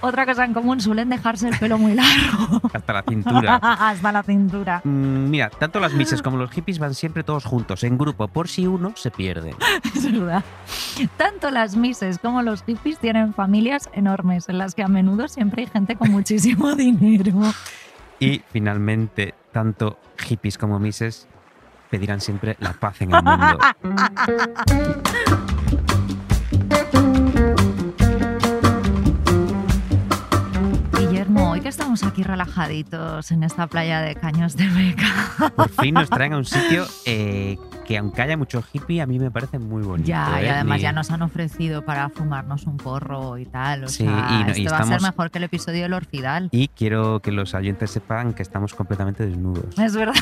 Otra 0.00 0.26
cosa 0.26 0.44
en 0.44 0.54
común, 0.54 0.80
suelen 0.80 1.08
dejarse 1.08 1.48
el 1.48 1.58
pelo 1.58 1.78
muy 1.78 1.94
largo. 1.94 2.60
hasta 2.72 2.92
la 2.92 3.02
cintura. 3.02 3.56
Hasta 3.62 4.12
la 4.12 4.22
cintura. 4.22 4.80
Mm, 4.84 5.30
Mira, 5.30 5.50
tanto 5.50 5.80
las 5.80 5.92
mises 5.92 6.22
como 6.22 6.36
los 6.36 6.50
hippies 6.50 6.78
van 6.78 6.94
siempre 6.94 7.22
todos 7.22 7.44
juntos, 7.44 7.84
en 7.84 7.98
grupo, 7.98 8.28
por 8.28 8.48
si 8.48 8.66
uno 8.66 8.92
se 8.96 9.10
pierde. 9.10 9.54
Es 9.94 10.10
verdad. 10.10 10.44
Tanto 11.16 11.50
las 11.50 11.76
mises 11.76 12.18
como 12.18 12.42
los 12.42 12.62
hippies 12.64 12.98
tienen 12.98 13.34
familias 13.34 13.88
enormes 13.92 14.48
en 14.48 14.58
las 14.58 14.74
que 14.74 14.82
a 14.82 14.88
menudo 14.88 15.28
siempre 15.28 15.62
hay 15.62 15.68
gente 15.68 15.96
con 15.96 16.10
muchísimo 16.10 16.74
dinero. 16.74 17.34
Y 18.20 18.42
finalmente, 18.50 19.34
tanto 19.52 19.98
hippies 20.18 20.58
como 20.58 20.78
mises 20.78 21.28
pedirán 21.90 22.20
siempre 22.20 22.56
la 22.58 22.72
paz 22.72 23.00
en 23.00 23.14
el 23.14 23.22
mundo. 23.22 23.58
Guillermo, 30.98 31.52
hoy 31.52 31.60
que 31.60 31.68
estamos 31.68 32.02
aquí 32.02 32.22
relajaditos 32.22 33.30
en 33.30 33.44
esta 33.44 33.68
playa 33.68 34.00
de 34.00 34.16
Caños 34.16 34.56
de 34.56 34.68
Beca. 34.68 35.52
Por 35.54 35.68
fin 35.70 35.94
nos 35.94 36.10
traen 36.10 36.32
a 36.32 36.38
un 36.38 36.44
sitio 36.44 36.86
eh, 37.06 37.56
que 37.88 37.96
aunque 37.96 38.20
haya 38.20 38.36
mucho 38.36 38.62
hippie, 38.70 39.00
a 39.00 39.06
mí 39.06 39.18
me 39.18 39.30
parece 39.30 39.58
muy 39.58 39.82
bonito. 39.82 40.06
Ya, 40.06 40.42
y 40.42 40.44
¿eh? 40.44 40.50
además 40.50 40.82
ya 40.82 40.92
nos 40.92 41.10
han 41.10 41.22
ofrecido 41.22 41.86
para 41.86 42.10
fumarnos 42.10 42.66
un 42.66 42.76
porro 42.76 43.38
y 43.38 43.46
tal. 43.46 43.84
O 43.84 43.88
Sí, 43.88 44.04
sea, 44.04 44.28
y 44.30 44.44
no- 44.44 44.48
y 44.54 44.64
esto 44.66 44.74
va 44.74 44.80
a 44.80 44.84
ser 44.84 45.00
mejor 45.00 45.30
que 45.30 45.38
el 45.38 45.44
episodio 45.44 45.84
del 45.84 45.94
Orfidal. 45.94 46.50
Y 46.52 46.68
quiero 46.68 47.20
que 47.20 47.32
los 47.32 47.54
oyentes 47.54 47.90
sepan 47.90 48.34
que 48.34 48.42
estamos 48.42 48.74
completamente 48.74 49.24
desnudos. 49.24 49.78
Es 49.78 49.96
verdad, 49.96 50.12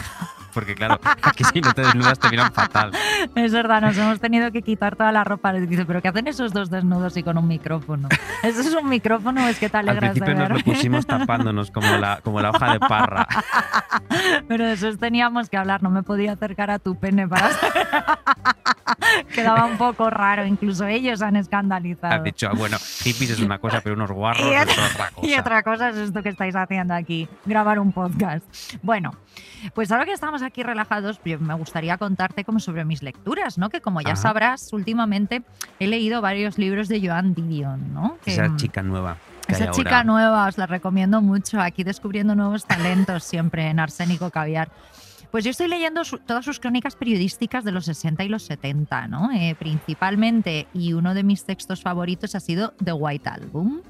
Porque 0.55 0.77
claro, 0.77 1.01
aquí 1.23 1.43
si 1.43 1.61
no 1.61 1.73
te 1.75 1.83
desnudas 1.83 2.21
te 2.21 2.31
miran 2.31 2.53
fatal. 2.53 2.93
es 3.35 3.53
verdad, 3.53 3.81
nos 3.83 3.99
hemos 3.99 4.21
tenido 4.21 4.53
que 4.53 4.63
quitar 4.63 4.95
toda 4.95 5.11
la 5.11 5.25
ropa. 5.25 5.53
Dice, 5.53 5.85
¿pero 5.85 6.01
qué 6.01 6.07
hacen 6.07 6.29
esos 6.29 6.53
dos 6.53 6.71
desnudos 6.71 7.17
y 7.17 7.25
con 7.25 7.37
un 7.37 7.49
micrófono? 7.49 8.09
¿Eso 8.45 8.61
es 8.61 8.75
un 8.75 8.89
micrófono 8.89 9.45
o 9.45 9.49
es 9.49 9.59
que 9.59 9.69
te 9.69 9.77
Al 9.77 9.89
alegras 9.89 10.15
de 10.15 10.21
principio 10.21 10.49
nos 10.49 10.57
lo 10.59 10.65
pusimos 10.65 11.05
tapándonos 11.05 11.73
como 11.73 11.89
la, 11.97 12.21
como 12.23 12.41
la 12.41 12.51
hoja 12.51 12.75
de 12.75 12.79
parra. 12.79 13.27
Pero 14.49 14.65
de 14.67 14.75
eso 14.75 14.97
teníamos 14.97 15.51
que 15.51 15.57
hablar, 15.57 15.83
no 15.83 15.91
me 15.91 16.05
podía 16.05 16.33
acercar 16.33 16.71
a 16.71 16.79
tu 16.79 16.95
pene 16.95 17.27
para... 17.27 17.51
Quedaba 19.35 19.65
un 19.67 19.77
poco 19.77 20.11
raro, 20.11 20.45
incluso 20.47 20.87
ellos 20.87 21.23
han 21.23 21.37
escandalizado. 21.37 22.15
Has 22.15 22.25
dicho, 22.25 22.49
ah, 22.51 22.55
bueno, 22.57 22.77
hippies 23.03 23.31
es 23.31 23.41
una 23.41 23.59
cosa, 23.59 23.81
pero 23.81 23.95
unos 23.95 24.11
guarros 24.11 24.47
Y 24.51 24.55
es 24.55 24.63
otra- 24.63 24.85
otra 24.87 25.11
cosa. 25.11 25.27
Y 25.27 25.35
otra 25.39 25.63
cosa 25.63 25.89
es 25.91 25.97
esto 25.97 26.23
que 26.23 26.29
estáis 26.31 26.55
haciendo 26.57 26.95
aquí, 26.95 27.29
grabar 27.45 27.79
un 27.79 27.93
podcast. 27.93 28.45
Bueno, 28.83 29.13
pues 29.75 29.91
ahora 29.93 30.05
que 30.05 30.13
estamos 30.13 30.43
aquí 30.43 30.63
relajados, 30.63 31.21
me 31.25 31.55
gustaría 31.55 31.99
contarte 31.99 32.45
como 32.45 32.61
sobre 32.61 32.85
mis 32.85 33.03
lecturas, 33.03 33.59
¿no? 33.59 33.69
Que 33.71 33.81
como 33.81 34.01
ya 34.01 34.13
Ajá. 34.13 34.17
sabrás, 34.23 34.73
últimamente 34.73 35.43
he 35.79 35.87
leído 35.87 36.21
varios 36.23 36.59
libros 36.59 36.89
de 36.89 37.07
Joan 37.07 37.35
Didion, 37.35 37.93
¿no? 37.93 38.19
Que, 38.25 38.33
Esa 38.33 38.49
mm, 38.49 38.57
chica 38.57 38.83
nueva. 38.83 39.17
esa 39.49 39.65
ahora. 39.65 39.73
chica 39.73 40.05
nueva, 40.05 40.47
os 40.47 40.59
la 40.59 40.67
recomiendo 40.67 41.21
mucho, 41.21 41.61
aquí 41.61 41.85
descubriendo 41.85 42.35
nuevos 42.35 42.65
talentos 42.65 43.25
siempre 43.25 43.69
en 43.69 43.81
Arsénico 43.81 44.31
Caviar. 44.31 44.69
Pues 45.31 45.45
yo 45.45 45.51
estoy 45.51 45.69
leyendo 45.69 46.05
su- 46.05 46.19
todas 46.19 46.45
sus 46.45 46.61
crónicas 46.61 46.97
periodísticas 46.97 47.65
de 47.65 47.73
los 47.73 47.85
60 47.85 48.25
y 48.25 48.29
los 48.29 48.45
70, 48.45 49.09
¿no? 49.09 49.31
Eh, 49.33 49.55
principalmente, 49.59 50.67
y 50.73 50.93
uno 50.95 51.15
de 51.15 51.23
mis 51.25 51.45
textos 51.45 51.83
favoritos 51.83 52.35
ha 52.35 52.41
sido 52.41 52.73
The 52.85 52.93
White 52.93 53.29
Album. 53.29 53.83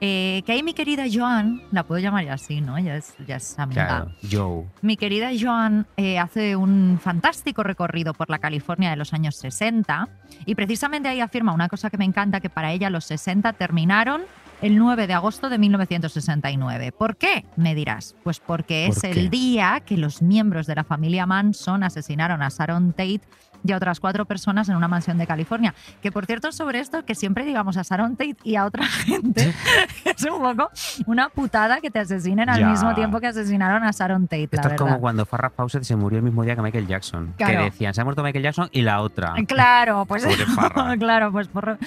Eh, 0.00 0.42
que 0.44 0.52
ahí 0.52 0.62
mi 0.62 0.74
querida 0.74 1.04
Joan, 1.12 1.62
la 1.72 1.84
puedo 1.84 2.00
llamar 2.00 2.24
ya 2.24 2.34
así, 2.34 2.60
¿no? 2.60 2.78
Ya 2.78 2.96
es, 2.96 3.14
ya 3.26 3.36
es 3.36 3.58
amiga. 3.58 3.86
Claro, 3.86 4.12
Joe. 4.30 4.64
Mi 4.82 4.96
querida 4.96 5.30
Joan 5.38 5.86
eh, 5.96 6.18
hace 6.18 6.56
un 6.56 6.98
fantástico 7.02 7.62
recorrido 7.62 8.14
por 8.14 8.30
la 8.30 8.38
California 8.38 8.90
de 8.90 8.96
los 8.96 9.12
años 9.12 9.36
60 9.36 10.08
y 10.44 10.54
precisamente 10.54 11.08
ahí 11.08 11.20
afirma 11.20 11.52
una 11.52 11.68
cosa 11.68 11.90
que 11.90 11.98
me 11.98 12.04
encanta, 12.04 12.40
que 12.40 12.50
para 12.50 12.72
ella 12.72 12.90
los 12.90 13.04
60 13.04 13.52
terminaron 13.54 14.22
el 14.62 14.78
9 14.78 15.06
de 15.06 15.12
agosto 15.12 15.48
de 15.48 15.58
1969. 15.58 16.92
¿Por 16.92 17.16
qué? 17.16 17.44
Me 17.56 17.74
dirás. 17.74 18.14
Pues 18.22 18.40
porque 18.40 18.86
¿Por 18.88 18.96
es 18.96 19.02
qué? 19.02 19.10
el 19.20 19.30
día 19.30 19.82
que 19.84 19.96
los 19.96 20.22
miembros 20.22 20.66
de 20.66 20.74
la 20.74 20.84
familia 20.84 21.26
Manson 21.26 21.82
asesinaron 21.82 22.42
a 22.42 22.48
Sharon 22.48 22.92
Tate 22.92 23.20
y 23.64 23.72
a 23.72 23.76
otras 23.76 24.00
cuatro 24.00 24.24
personas 24.24 24.68
en 24.68 24.76
una 24.76 24.88
mansión 24.88 25.18
de 25.18 25.26
California. 25.26 25.74
Que 26.02 26.12
por 26.12 26.26
cierto, 26.26 26.52
sobre 26.52 26.80
esto, 26.80 27.04
que 27.04 27.14
siempre 27.14 27.44
digamos 27.44 27.76
a 27.76 27.82
Sharon 27.82 28.16
Tate 28.16 28.36
y 28.44 28.56
a 28.56 28.64
otra 28.64 28.84
gente, 29.04 29.52
es 30.04 30.24
un 30.24 30.40
poco 30.40 30.70
una 31.06 31.28
putada 31.28 31.80
que 31.80 31.90
te 31.90 31.98
asesinen 31.98 32.48
al 32.48 32.60
Ya. 32.60 32.68
mismo 32.70 32.94
tiempo 32.94 33.20
que 33.20 33.26
asesinaron 33.28 33.82
a 33.84 33.90
Sharon 33.90 34.26
Tate, 34.28 34.48
la 34.52 34.60
Esto 34.62 34.68
es 34.74 34.80
como 34.80 35.00
cuando 35.00 35.26
Farrah 35.26 35.50
Fawcett 35.50 35.82
se 35.84 35.96
murió 35.96 36.18
el 36.18 36.24
mismo 36.24 36.42
día 36.42 36.54
que 36.56 36.62
Michael 36.62 36.86
Jackson. 36.86 37.34
Claro. 37.36 37.58
Que 37.58 37.64
decían, 37.64 37.94
se 37.94 38.00
ha 38.00 38.04
muerto 38.04 38.22
Michael 38.22 38.44
Jackson 38.44 38.68
y 38.72 38.82
la 38.82 39.00
otra. 39.00 39.34
Claro, 39.46 40.04
pues 40.08 40.26
claro, 40.98 41.32
pues 41.32 41.48
por 41.48 41.78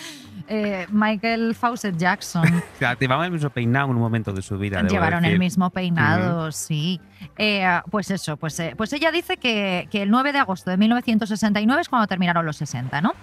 eh, 0.52 0.88
Michael 0.90 1.54
Fawcett 1.54 1.96
Jackson 1.96 2.44
Llevaban 3.00 3.26
el 3.26 3.32
mismo 3.32 3.52
peinado 3.52 3.92
en 3.92 3.96
un 3.98 4.02
momento 4.02 4.34
de 4.34 4.42
su 4.42 4.58
vida. 4.58 4.82
llevaron 4.82 5.24
el 5.24 5.38
mismo 5.38 5.70
peinado, 5.70 6.52
sí. 6.52 7.00
Eh, 7.38 7.68
pues 7.92 8.10
eso, 8.10 8.36
pues, 8.38 8.60
eh, 8.60 8.74
pues 8.76 8.92
ella 8.94 9.12
dice 9.12 9.38
que, 9.38 9.88
que 9.92 10.02
el 10.02 10.10
9 10.10 10.34
de 10.34 10.40
agosto 10.40 10.72
de 10.72 10.78
1969 10.78 11.82
es 11.82 11.90
cuando 11.90 12.08
terminaron 12.08 12.46
los 12.46 12.58
60, 12.58 13.00
¿no? 13.02 13.14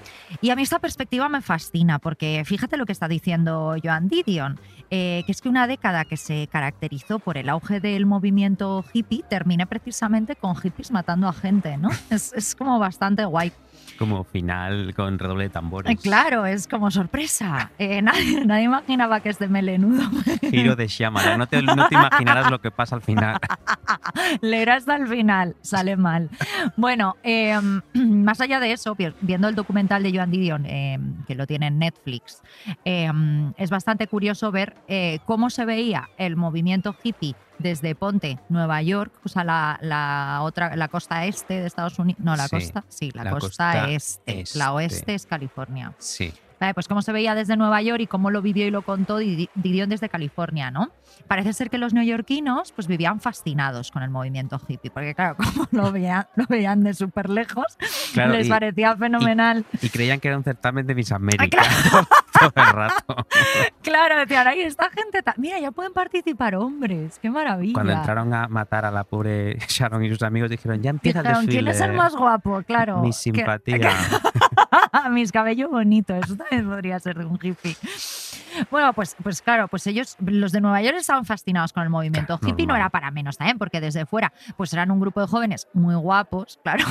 Y 0.40 0.50
a 0.50 0.56
mí 0.56 0.62
esta 0.62 0.78
perspectiva 0.78 1.28
me 1.28 1.40
fascina 1.40 1.98
porque 1.98 2.42
fíjate 2.46 2.76
lo 2.76 2.86
que 2.86 2.92
está 2.92 3.08
diciendo 3.08 3.74
Joan 3.82 4.08
Didion, 4.08 4.60
que 4.88 5.24
es 5.26 5.40
que 5.40 5.48
una 5.48 5.66
década 5.66 6.04
que 6.04 6.16
se 6.16 6.46
caracterizó 6.46 7.18
por 7.18 7.38
el 7.38 7.48
auge 7.48 7.80
del 7.80 8.06
movimiento 8.06 8.84
hippie 8.92 9.24
termine 9.28 9.66
precisamente 9.66 10.36
con 10.36 10.54
hippies 10.54 10.92
matando 10.92 11.26
a 11.26 11.32
gente, 11.32 11.76
¿no? 11.76 11.88
Es, 12.10 12.32
es 12.34 12.54
como 12.54 12.78
bastante 12.78 13.24
guay. 13.24 13.52
Como 13.98 14.24
final 14.24 14.92
con 14.94 15.18
redoble 15.18 15.44
de 15.44 15.50
tambores. 15.50 15.92
Eh, 15.92 15.96
Claro, 15.96 16.46
es 16.46 16.66
como 16.68 16.90
sorpresa. 16.90 17.70
Eh, 17.78 18.02
nadie, 18.02 18.44
nadie 18.44 18.64
imaginaba 18.64 19.20
que 19.20 19.30
este 19.30 19.48
melenudo 19.48 20.02
Giro 20.50 20.76
de 20.76 20.86
Shyamalan. 20.86 21.38
No 21.38 21.46
te, 21.46 21.62
no 21.62 21.88
te 21.88 21.94
imaginarás 21.94 22.50
lo 22.50 22.60
que 22.60 22.70
pasa 22.70 22.96
al 22.96 23.02
final. 23.02 23.38
leer 24.40 24.70
hasta 24.70 24.96
el 24.96 25.06
final, 25.08 25.56
sale 25.62 25.96
mal. 25.96 26.30
Bueno, 26.76 27.16
eh, 27.22 27.58
más 27.94 28.40
allá 28.40 28.60
de 28.60 28.72
eso, 28.72 28.94
vi- 28.94 29.12
viendo 29.20 29.48
el 29.48 29.54
documental 29.54 30.02
de 30.02 30.12
Joan 30.14 30.30
Didion, 30.30 30.66
eh, 30.66 30.98
que 31.26 31.34
lo 31.34 31.46
tiene 31.46 31.68
en 31.68 31.78
Netflix, 31.78 32.42
eh, 32.84 33.10
es 33.56 33.70
bastante 33.70 34.06
curioso 34.06 34.50
ver 34.52 34.74
eh, 34.88 35.18
cómo 35.24 35.50
se 35.50 35.64
veía 35.64 36.08
el 36.18 36.36
movimiento 36.36 36.94
hippie 37.02 37.34
desde 37.58 37.94
Ponte, 37.94 38.38
Nueva 38.48 38.82
York, 38.82 39.12
o 39.24 39.28
sea, 39.28 39.44
la, 39.44 39.78
la 39.82 40.40
otra, 40.42 40.76
la 40.76 40.88
costa 40.88 41.24
este 41.26 41.60
de 41.60 41.66
Estados 41.66 41.98
Unidos. 41.98 42.20
No, 42.22 42.36
la 42.36 42.48
Sí, 42.48 42.56
costa, 42.56 42.84
sí, 42.88 43.10
la, 43.14 43.24
la 43.24 43.30
costa, 43.30 43.46
costa 43.48 43.90
este. 43.90 44.40
este. 44.40 44.58
La 44.58 44.72
oeste 44.72 45.14
es 45.14 45.26
California. 45.26 45.94
Sí. 45.98 46.32
Vale, 46.58 46.72
pues 46.74 46.88
cómo 46.88 47.02
se 47.02 47.12
veía 47.12 47.34
desde 47.34 47.56
Nueva 47.56 47.82
York 47.82 48.00
y 48.00 48.06
cómo 48.06 48.30
lo 48.30 48.40
vivió 48.40 48.66
y 48.66 48.70
lo 48.70 48.82
contó 48.82 49.20
Didi- 49.20 49.50
Didion 49.54 49.88
desde 49.90 50.08
California, 50.08 50.70
¿no? 50.70 50.90
Parece 51.28 51.52
ser 51.52 51.68
que 51.70 51.76
los 51.78 51.92
neoyorquinos 51.92 52.72
pues 52.72 52.86
vivían 52.86 53.20
fascinados 53.20 53.90
con 53.90 54.02
el 54.02 54.10
movimiento 54.10 54.60
hippie, 54.66 54.90
porque 54.90 55.14
claro, 55.14 55.36
como 55.54 55.66
lo 55.70 55.92
veían, 55.92 56.26
lo 56.36 56.44
veían 56.48 56.82
de 56.82 56.94
súper 56.94 57.28
lejos, 57.28 57.66
Claro, 58.14 58.32
les 58.32 58.46
y- 58.46 58.50
parecía 58.50 58.96
fenomenal. 58.96 59.64
Y 59.82 59.88
creían 59.90 60.18
que 60.20 60.28
era 60.28 60.36
un 60.38 60.44
certamen 60.44 60.86
de 60.86 60.94
Miss 60.94 61.12
América 61.12 61.46
claro. 61.48 62.06
todo 62.54 62.64
el 62.64 62.70
rato. 62.72 63.26
Claro, 63.82 64.18
decían, 64.18 64.46
ahí 64.48 64.60
esta 64.62 64.90
gente, 64.90 65.20
mira, 65.36 65.60
ya 65.60 65.70
pueden 65.70 65.92
participar 65.92 66.56
hombres, 66.56 67.18
qué 67.20 67.30
maravilla. 67.30 67.72
Cuando 67.74 67.92
entraron 67.92 68.34
a 68.34 68.48
matar 68.48 68.84
a 68.84 68.90
la 68.90 69.04
pobre 69.04 69.58
Sharon 69.68 70.04
y 70.04 70.08
sus 70.10 70.22
amigos, 70.22 70.50
dijeron, 70.50 70.82
ya 70.82 70.90
empieza 70.90 71.20
el 71.20 71.24
desfile. 71.26 71.52
¿quién 71.52 71.68
es 71.68 71.80
el 71.80 71.92
más 71.92 72.16
guapo? 72.16 72.62
Claro. 72.66 73.00
Mi 73.00 73.10
que- 73.10 73.12
simpatía. 73.12 73.90
Mis 75.10 75.32
cabellos 75.32 75.70
bonitos, 75.70 76.24
eso 76.24 76.36
también 76.36 76.68
podría 76.68 76.98
ser 77.00 77.18
de 77.18 77.24
un 77.24 77.38
hippie. 77.40 77.76
Bueno, 78.70 78.92
pues, 78.92 79.16
pues 79.22 79.42
claro, 79.42 79.68
pues 79.68 79.86
ellos, 79.86 80.16
los 80.20 80.52
de 80.52 80.60
Nueva 80.60 80.80
York 80.82 80.96
estaban 80.98 81.24
fascinados 81.24 81.72
con 81.72 81.82
el 81.82 81.90
movimiento 81.90 82.38
Claro, 82.38 82.52
hippie, 82.52 82.66
no 82.66 82.74
era 82.76 82.90
para 82.90 83.10
menos 83.10 83.36
también, 83.36 83.58
porque 83.58 83.80
desde 83.80 84.06
fuera, 84.06 84.32
pues 84.56 84.72
eran 84.72 84.90
un 84.90 85.00
grupo 85.00 85.20
de 85.20 85.26
jóvenes 85.26 85.68
muy 85.74 85.94
guapos, 85.94 86.58
claro. 86.62 86.84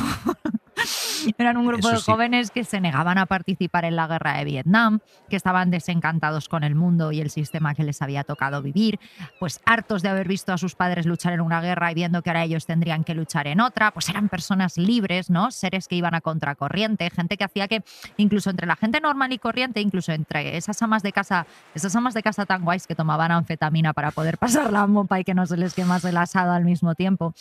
Eran 1.38 1.58
un 1.58 1.68
grupo 1.68 1.88
Eso 1.88 1.92
de 1.92 1.98
sí. 1.98 2.12
jóvenes 2.12 2.52
que 2.52 2.64
se 2.64 2.80
negaban 2.82 3.18
a 3.18 3.26
participar 3.26 3.86
en 3.86 3.96
la 3.96 4.08
guerra 4.08 4.38
de 4.38 4.46
Vietnam, 4.46 5.00
que 5.30 5.36
estaban 5.36 5.72
desencantados 5.72 6.50
con 6.50 6.64
el 6.64 6.76
mundo 6.76 7.12
y 7.12 7.22
el 7.22 7.30
sistema 7.30 7.74
que 7.74 7.84
les 7.84 8.02
había 8.02 8.24
tocado 8.24 8.62
vivir, 8.62 9.00
pues 9.40 9.60
hartos 9.66 10.02
de 10.02 10.10
haber 10.10 10.28
visto 10.28 10.54
a 10.54 10.58
sus 10.58 10.76
padres 10.76 11.06
luchar 11.06 11.34
en 11.34 11.42
una 11.42 11.62
guerra 11.62 11.92
y 11.92 11.96
viendo 11.96 12.22
que 12.22 12.30
ahora 12.30 12.44
ellos 12.44 12.66
tendrían 12.66 13.04
que 13.04 13.14
luchar 13.14 13.48
en 13.48 13.62
otra, 13.62 13.92
pues 13.92 14.10
eran 14.10 14.30
personas 14.30 14.78
libres, 14.78 15.30
¿no? 15.30 15.52
Seres 15.52 15.88
que 15.88 15.96
iban 15.96 16.16
a 16.16 16.22
contracorriente, 16.22 17.10
gente 17.10 17.38
que 17.38 17.44
hacía 17.44 17.68
que 17.68 17.84
incluso 18.18 18.50
entre 18.50 18.68
la 18.68 18.76
gente 18.76 19.00
normal 19.00 19.34
y 19.34 19.40
corriente, 19.40 19.82
incluso 19.82 20.12
entre 20.12 20.58
esas 20.58 20.82
amas 20.82 21.04
de 21.04 21.12
casa, 21.12 21.46
esas 21.74 21.96
amas 21.96 22.14
de 22.14 22.24
casa 22.24 22.46
tan 22.46 22.64
guays 22.64 22.88
que 22.88 22.96
tomaban 22.96 23.32
anfetamina 23.32 23.94
para 23.94 24.12
poder 24.12 24.38
pasar 24.40 24.72
la 24.72 24.88
mopa 24.88 25.20
y 25.20 25.24
que 25.24 25.34
no 25.34 25.46
se 25.46 25.58
les 25.58 25.74
quemase 25.74 26.10
el 26.10 26.18
asado 26.18 26.52
al 26.52 26.66
mismo 26.66 26.96
tiempo. 26.96 27.34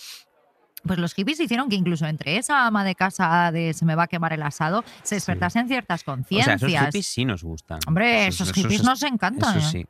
Pues 0.87 0.99
los 0.99 1.15
hippies 1.15 1.41
hicieron 1.41 1.69
que 1.69 1.77
incluso 1.77 2.07
entre 2.07 2.37
esa 2.37 2.67
ama 2.67 2.85
de 2.85 2.95
casa 2.95 3.51
de 3.53 3.73
se 3.73 3.85
me 3.85 3.95
va 3.95 4.03
a 4.05 4.07
quemar 4.07 4.33
el 4.35 4.43
asado 4.43 4.85
se 5.03 5.15
despertasen 5.15 5.67
ciertas 5.67 6.03
O 6.03 6.05
sea, 6.05 6.15
conciencias. 6.15 6.63
esos 6.63 6.71
hippies 6.87 7.07
sí 7.07 7.25
nos 7.25 7.43
gustan. 7.43 7.79
Hombre, 7.87 8.27
esos, 8.27 8.53
hippies 8.53 8.81
es- 8.81 8.85
nos 8.87 9.03
encantan. 9.03 9.57
Eso 9.59 9.67
¿eh? 9.67 9.71
sí. 9.71 9.87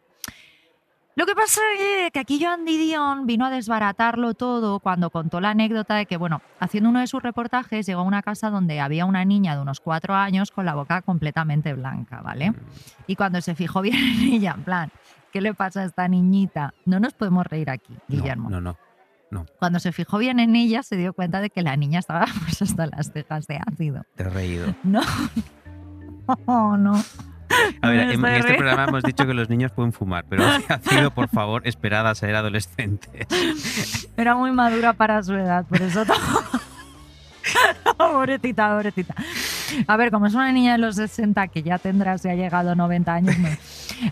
Lo 1.16 1.26
que 1.26 1.34
pasa 1.36 1.60
es 1.78 2.10
que 2.10 2.18
aquí 2.18 2.40
Joan 2.42 2.64
Didion 2.64 3.24
vino 3.26 3.46
a 3.46 3.50
desbaratarlo 3.50 4.34
todo 4.34 4.80
cuando 4.80 5.10
contó 5.10 5.40
la 5.40 5.50
anécdota 5.50 5.94
de 5.94 6.06
que, 6.06 6.16
bueno, 6.16 6.42
haciendo 6.58 6.90
uno 6.90 6.98
de 6.98 7.06
sus 7.06 7.22
reportajes, 7.22 7.86
llegó 7.86 8.00
a 8.00 8.04
una 8.04 8.20
casa 8.22 8.50
donde 8.50 8.80
había 8.80 9.06
una 9.06 9.24
niña 9.24 9.54
de 9.54 9.62
unos 9.62 9.78
cuatro 9.78 10.14
años 10.16 10.50
con 10.50 10.64
la 10.64 10.74
boca 10.74 11.02
completamente 11.02 11.72
blanca, 11.72 12.20
¿vale? 12.20 12.50
Mm. 12.50 12.56
Y 13.06 13.14
cuando 13.14 13.40
se 13.42 13.54
fijó 13.54 13.80
bien 13.80 13.94
en 13.96 14.32
ella, 14.34 14.54
en 14.56 14.64
plan, 14.64 14.90
¿qué 15.32 15.40
le 15.40 15.54
pasa 15.54 15.82
a 15.82 15.84
esta 15.84 16.08
niñita? 16.08 16.74
No 16.84 16.98
nos 16.98 17.14
podemos 17.14 17.46
reír 17.46 17.70
aquí, 17.70 17.92
No, 17.92 18.00
Guillermo. 18.08 18.50
No, 18.50 18.76
no. 19.30 19.46
Cuando 19.58 19.80
se 19.80 19.92
fijó 19.92 20.18
bien 20.18 20.38
en 20.40 20.54
ella, 20.56 20.82
se 20.82 20.96
dio 20.96 21.12
cuenta 21.12 21.40
de 21.40 21.50
que 21.50 21.62
la 21.62 21.76
niña 21.76 21.98
estaba 21.98 22.26
pues, 22.44 22.62
hasta 22.62 22.86
las 22.86 23.12
cejas 23.12 23.46
de 23.46 23.60
ácido. 23.66 24.04
Te 24.14 24.24
he 24.24 24.28
reído. 24.28 24.74
No. 24.82 25.02
Oh, 26.46 26.76
no. 26.76 26.94
A 27.82 27.88
ver, 27.88 28.00
en, 28.00 28.24
este 28.24 28.54
programa 28.54 28.84
hemos 28.84 29.02
dicho 29.02 29.26
que 29.26 29.34
los 29.34 29.48
niños 29.48 29.72
pueden 29.72 29.92
fumar, 29.92 30.24
pero 30.28 30.44
ha 30.68 30.80
sido, 30.80 31.10
por 31.10 31.28
favor, 31.28 31.66
esperad 31.66 32.08
a 32.08 32.14
ser 32.14 32.34
adolescentes. 32.34 33.26
Era 34.16 34.34
muy 34.34 34.50
madura 34.50 34.94
para 34.94 35.22
su 35.22 35.34
edad, 35.34 35.66
por 35.66 35.82
eso. 35.82 36.04
pobrecita, 37.98 38.70
pobrecita. 38.70 39.14
A 39.86 39.96
ver, 39.96 40.10
como 40.10 40.26
es 40.26 40.34
una 40.34 40.50
niña 40.52 40.72
de 40.72 40.78
los 40.78 40.96
60 40.96 41.48
que 41.48 41.62
ya 41.62 41.78
tendrá, 41.78 42.16
si 42.18 42.28
ha 42.28 42.34
llegado 42.34 42.70
a 42.70 42.74
90 42.74 43.12
años. 43.14 43.38
no. 43.38 43.48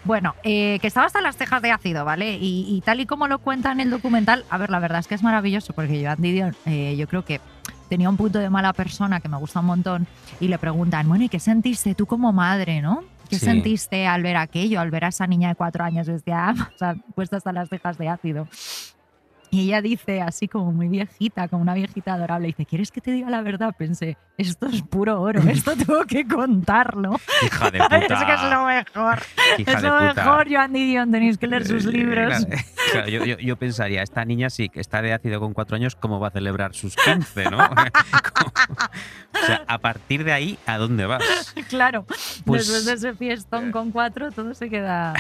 Bueno, 0.04 0.35
eh, 0.45 0.78
que 0.81 0.87
estaba 0.87 1.07
hasta 1.07 1.21
las 1.21 1.37
cejas 1.37 1.61
de 1.61 1.71
ácido, 1.73 2.04
¿vale? 2.04 2.37
Y, 2.38 2.66
y 2.69 2.81
tal 2.83 3.00
y 3.00 3.07
como 3.07 3.26
lo 3.26 3.38
cuenta 3.40 3.73
en 3.73 3.81
el 3.81 3.90
documental, 3.90 4.45
a 4.49 4.57
ver, 4.59 4.71
la 4.71 4.78
verdad 4.78 5.00
es 5.00 5.09
que 5.09 5.14
es 5.14 5.23
maravilloso 5.23 5.73
porque 5.73 6.02
Joan 6.04 6.21
Didion, 6.23 6.54
eh, 6.66 6.95
yo 6.97 7.07
creo 7.09 7.25
que 7.25 7.40
tenía 7.88 8.09
un 8.09 8.16
punto 8.16 8.38
de 8.38 8.49
mala 8.49 8.73
persona 8.73 9.21
que 9.21 9.28
me 9.28 9.37
gusta 9.38 9.61
un 9.61 9.66
montón 9.66 10.07
y 10.40 10.49
le 10.49 10.59
preguntan, 10.59 11.09
bueno, 11.09 11.25
¿y 11.25 11.28
qué 11.28 11.40
sentiste 11.40 11.95
tú 11.95 12.07
como 12.07 12.33
madre, 12.33 12.81
no? 12.81 13.02
¿Qué 13.28 13.38
Sí. 13.38 13.45
sentiste 13.47 14.07
al 14.07 14.23
ver 14.23 14.37
aquello, 14.37 14.81
al 14.81 14.90
ver 14.90 15.04
a 15.04 15.09
esa 15.09 15.26
niña 15.26 15.49
de 15.49 15.54
cuatro 15.57 15.85
años 15.85 16.07
vestida, 16.07 16.54
o 16.75 16.78
sea, 16.78 16.95
puesta 17.14 17.37
hasta 17.38 17.52
las 17.52 17.69
cejas 17.69 17.99
de 17.99 18.09
ácido? 18.09 18.47
Y 19.54 19.64
ella 19.66 19.82
dice, 19.82 20.23
así 20.23 20.49
como 20.49 20.73
muy 20.73 20.88
viejita, 20.88 21.47
como 21.47 21.61
una 21.61 21.75
viejita 21.75 22.14
adorable, 22.14 22.47
dice, 22.47 22.64
¿quieres 22.64 22.90
que 22.90 23.02
te 23.02 23.11
diga 23.11 23.28
la 23.28 23.42
verdad? 23.42 23.75
Pensé, 23.76 24.16
esto 24.38 24.64
es 24.66 24.80
puro 24.80 25.21
oro, 25.21 25.42
esto 25.47 25.76
tengo 25.76 26.06
que 26.06 26.26
contarlo. 26.26 27.21
Hija 27.42 27.71
de 27.71 27.78
es 27.78 27.85
puta. 27.85 28.26
que 28.26 28.32
es 28.32 28.42
lo 28.50 28.64
mejor. 28.64 29.18
Hija 29.59 29.73
es 29.73 29.82
lo 29.82 29.90
puta. 29.99 30.14
mejor, 30.14 30.47
Joan 30.50 30.73
Didion, 30.73 31.12
tenéis 31.12 31.37
que 31.37 31.47
leer 31.49 31.66
sus 31.66 31.85
Eh, 31.85 31.90
libros. 31.92 32.47
Claro, 32.92 33.09
yo, 33.11 33.26
yo- 33.26 33.37
yo 33.38 33.56
pensaría, 33.56 34.02
esta 34.02 34.25
niña 34.25 34.49
sí 34.49 34.71
que 34.71 34.80
está 34.80 35.02
de 35.02 35.12
ácido 35.12 35.38
con 35.38 35.52
cuatro 35.52 35.76
años, 35.76 35.97
¿cómo 35.97 36.18
va 36.18 36.28
a 36.28 36.30
celebrar 36.30 36.73
sus 36.75 36.97
15, 36.97 37.50
no? 37.50 37.59
o 39.42 39.47
sea, 39.47 39.64
a 39.66 39.78
partir 39.78 40.25
de 40.25 40.32
ahí, 40.32 40.59
¿a 40.64 40.78
dónde 40.78 41.04
vas? 41.04 41.54
Claro, 41.68 42.06
Pues- 42.47 42.68
después 42.68 42.87
de 42.87 42.92
ese 42.94 43.12
fiestón 43.14 43.71
con 43.71 43.90
cuatro, 43.90 44.30
todo 44.32 44.54
se 44.54 44.71
queda... 44.71 45.12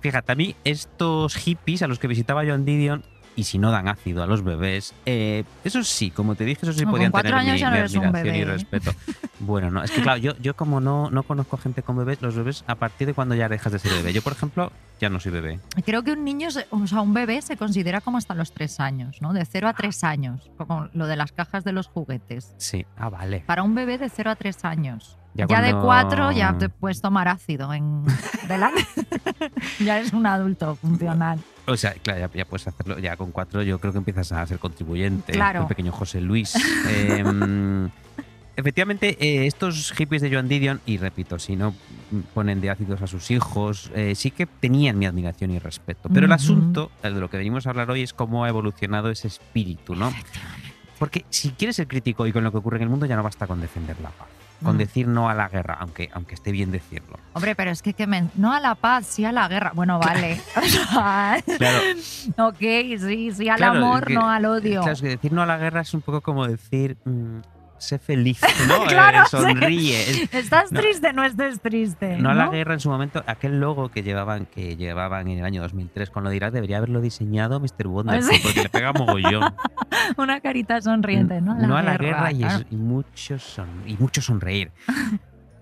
Fíjate, 0.00 0.30
a 0.30 0.34
mí 0.36 0.54
estos 0.62 1.34
hippies 1.34 1.82
a 1.82 1.88
los 1.88 1.98
que 1.98 2.06
visitaba 2.06 2.44
John 2.46 2.64
Didion 2.64 3.02
y 3.36 3.44
si 3.44 3.58
no 3.58 3.70
dan 3.70 3.86
ácido 3.86 4.22
a 4.22 4.26
los 4.26 4.42
bebés, 4.42 4.94
eh, 5.04 5.44
eso 5.62 5.84
sí, 5.84 6.10
como 6.10 6.34
te 6.34 6.44
dije, 6.44 6.60
eso 6.62 6.72
sí 6.72 6.84
No, 6.84 6.90
podían 6.90 7.12
cuatro 7.12 7.30
tener 7.30 7.44
mi, 7.44 7.60
mi 7.60 7.62
admiración 7.62 8.26
y 8.34 8.44
respeto. 8.44 8.92
Bueno, 9.38 9.70
no, 9.70 9.82
es 9.82 9.90
que 9.90 10.00
claro, 10.00 10.18
yo, 10.18 10.36
yo 10.38 10.56
como 10.56 10.80
no, 10.80 11.10
no 11.10 11.22
conozco 11.22 11.58
gente 11.58 11.82
con 11.82 11.96
bebés, 11.98 12.22
los 12.22 12.34
bebés 12.34 12.64
a 12.66 12.74
partir 12.76 13.06
de 13.06 13.14
cuando 13.14 13.34
ya 13.34 13.48
dejas 13.48 13.72
de 13.72 13.78
ser 13.78 13.92
bebé. 13.92 14.14
Yo, 14.14 14.22
por 14.22 14.32
ejemplo, 14.32 14.72
ya 14.98 15.10
no 15.10 15.20
soy 15.20 15.32
bebé. 15.32 15.60
Creo 15.84 16.02
que 16.02 16.12
un 16.12 16.24
niño, 16.24 16.48
o 16.70 16.86
sea, 16.86 17.00
un 17.02 17.12
bebé 17.12 17.42
se 17.42 17.56
considera 17.58 18.00
como 18.00 18.16
hasta 18.16 18.34
los 18.34 18.52
tres 18.52 18.80
años, 18.80 19.20
¿no? 19.20 19.34
De 19.34 19.44
0 19.44 19.68
a 19.68 19.74
3 19.74 20.04
años, 20.04 20.50
como 20.56 20.88
lo 20.94 21.06
de 21.06 21.16
las 21.16 21.32
cajas 21.32 21.64
de 21.64 21.72
los 21.72 21.88
juguetes. 21.88 22.54
Sí, 22.56 22.86
ah, 22.96 23.10
vale. 23.10 23.44
Para 23.46 23.62
un 23.62 23.74
bebé 23.74 23.98
de 23.98 24.08
0 24.08 24.30
a 24.30 24.36
3 24.36 24.64
años. 24.64 25.18
Ya 25.34 25.46
Ya, 25.46 25.60
de 25.60 25.74
4 25.74 26.32
ya 26.32 26.56
te 26.56 26.70
puedes 26.70 27.02
tomar 27.02 27.28
ácido 27.28 27.74
en 27.74 28.04
delante. 28.48 28.86
ya 29.80 29.98
eres 29.98 30.14
un 30.14 30.26
adulto 30.26 30.76
funcional. 30.76 31.38
O 31.66 31.76
sea, 31.76 31.94
claro, 31.94 32.20
ya, 32.20 32.30
ya 32.32 32.44
puedes 32.44 32.66
hacerlo. 32.66 32.98
Ya 32.98 33.16
con 33.16 33.32
cuatro 33.32 33.62
yo 33.62 33.78
creo 33.78 33.92
que 33.92 33.98
empiezas 33.98 34.32
a 34.32 34.46
ser 34.46 34.58
contribuyente. 34.58 35.32
Claro. 35.32 35.62
El 35.62 35.66
pequeño 35.66 35.92
José 35.92 36.20
Luis. 36.20 36.54
Em, 36.88 37.90
efectivamente, 38.56 39.16
eh, 39.20 39.46
estos 39.46 39.92
hippies 39.92 40.22
de 40.22 40.30
Joan 40.30 40.48
Didion, 40.48 40.80
y 40.86 40.98
repito, 40.98 41.38
si 41.38 41.56
no 41.56 41.74
ponen 42.34 42.60
de 42.60 42.70
ácidos 42.70 43.02
a 43.02 43.06
sus 43.06 43.30
hijos, 43.30 43.90
eh, 43.94 44.14
sí 44.14 44.30
que 44.30 44.46
tenían 44.46 44.98
mi 44.98 45.06
admiración 45.06 45.50
y 45.50 45.58
respeto. 45.58 46.08
Pero 46.12 46.26
el 46.26 46.32
asunto, 46.32 46.90
el 47.02 47.14
de 47.14 47.20
lo 47.20 47.28
que 47.28 47.36
venimos 47.36 47.66
a 47.66 47.70
hablar 47.70 47.90
hoy, 47.90 48.02
es 48.02 48.12
cómo 48.12 48.44
ha 48.44 48.48
evolucionado 48.48 49.10
ese 49.10 49.28
espíritu, 49.28 49.94
¿no? 49.94 50.12
Porque 50.98 51.24
si 51.28 51.50
quieres 51.50 51.76
ser 51.76 51.88
crítico 51.88 52.26
y 52.26 52.32
con 52.32 52.44
lo 52.44 52.52
que 52.52 52.58
ocurre 52.58 52.76
en 52.76 52.84
el 52.84 52.88
mundo, 52.88 53.06
ya 53.06 53.16
no 53.16 53.22
basta 53.22 53.46
con 53.46 53.60
defender 53.60 53.96
la 54.00 54.10
paz. 54.10 54.28
Con 54.62 54.76
Mm. 54.76 54.78
decir 54.78 55.06
no 55.08 55.28
a 55.28 55.34
la 55.34 55.48
guerra, 55.48 55.76
aunque, 55.80 56.08
aunque 56.14 56.34
esté 56.34 56.50
bien 56.50 56.70
decirlo. 56.72 57.18
Hombre, 57.34 57.54
pero 57.54 57.70
es 57.70 57.82
que, 57.82 57.94
no 58.36 58.52
a 58.54 58.60
la 58.60 58.74
paz, 58.74 59.06
sí 59.06 59.24
a 59.24 59.32
la 59.32 59.48
guerra. 59.48 59.72
Bueno, 59.74 59.98
vale. 59.98 60.40
Claro, 61.58 61.78
ok, 62.38 62.58
sí, 62.58 63.30
sí 63.32 63.48
al 63.48 63.56
Claro, 63.58 63.78
amor, 63.78 64.06
que- 64.06 64.14
no 64.14 64.28
al 64.30 64.44
odio. 64.46 64.80
Claro, 64.80 64.92
es 64.92 65.02
que 65.02 65.08
decir 65.08 65.32
no 65.32 65.42
a 65.42 65.46
la 65.46 65.58
guerra 65.58 65.82
es 65.82 65.92
un 65.94 66.00
poco 66.00 66.20
como 66.22 66.46
decir 66.46 66.96
mm, 67.04 67.38
sé 67.78 67.98
feliz, 67.98 68.40
¿no? 68.68 68.84
Claro, 68.86 69.22
Eh, 69.22 69.28
sonríe. 69.30 70.02
Es- 70.10 70.34
Estás 70.34 70.72
no. 70.72 70.80
triste, 70.80 71.12
no 71.12 71.24
estés 71.24 71.60
triste. 71.60 72.16
no 72.18 72.30
a 72.30 72.34
la 72.34 72.48
guerra 72.48 72.74
en 72.74 72.80
su 72.80 72.88
momento, 72.90 73.22
aquel 73.26 73.60
logo 73.60 73.88
que 73.90 74.02
llevaban 74.02 74.46
que 74.46 74.76
llevaban 74.76 75.28
en 75.28 75.38
el 75.38 75.44
año 75.44 75.62
2003 75.62 76.10
con 76.10 76.24
lo 76.24 76.30
de 76.30 76.36
Irak 76.36 76.52
debería 76.52 76.78
haberlo 76.78 77.00
diseñado 77.00 77.60
Mr. 77.60 77.86
Wonderful 77.86 78.34
Sí. 78.34 78.40
porque 78.42 78.62
le 78.62 78.68
pega 78.68 78.92
mogollón. 78.92 79.54
Una 80.16 80.40
carita 80.40 80.80
sonriente, 80.80 81.40
¿no? 81.40 81.54
no 81.54 81.76
a 81.76 81.82
la 81.82 81.96
guerra 81.96 82.32
y, 82.32 82.44
es- 82.44 82.66
y 82.70 82.76
mucho 82.76 83.38
son, 83.38 83.68
y 83.86 83.96
mucho 83.98 84.20
sonreír. 84.22 84.70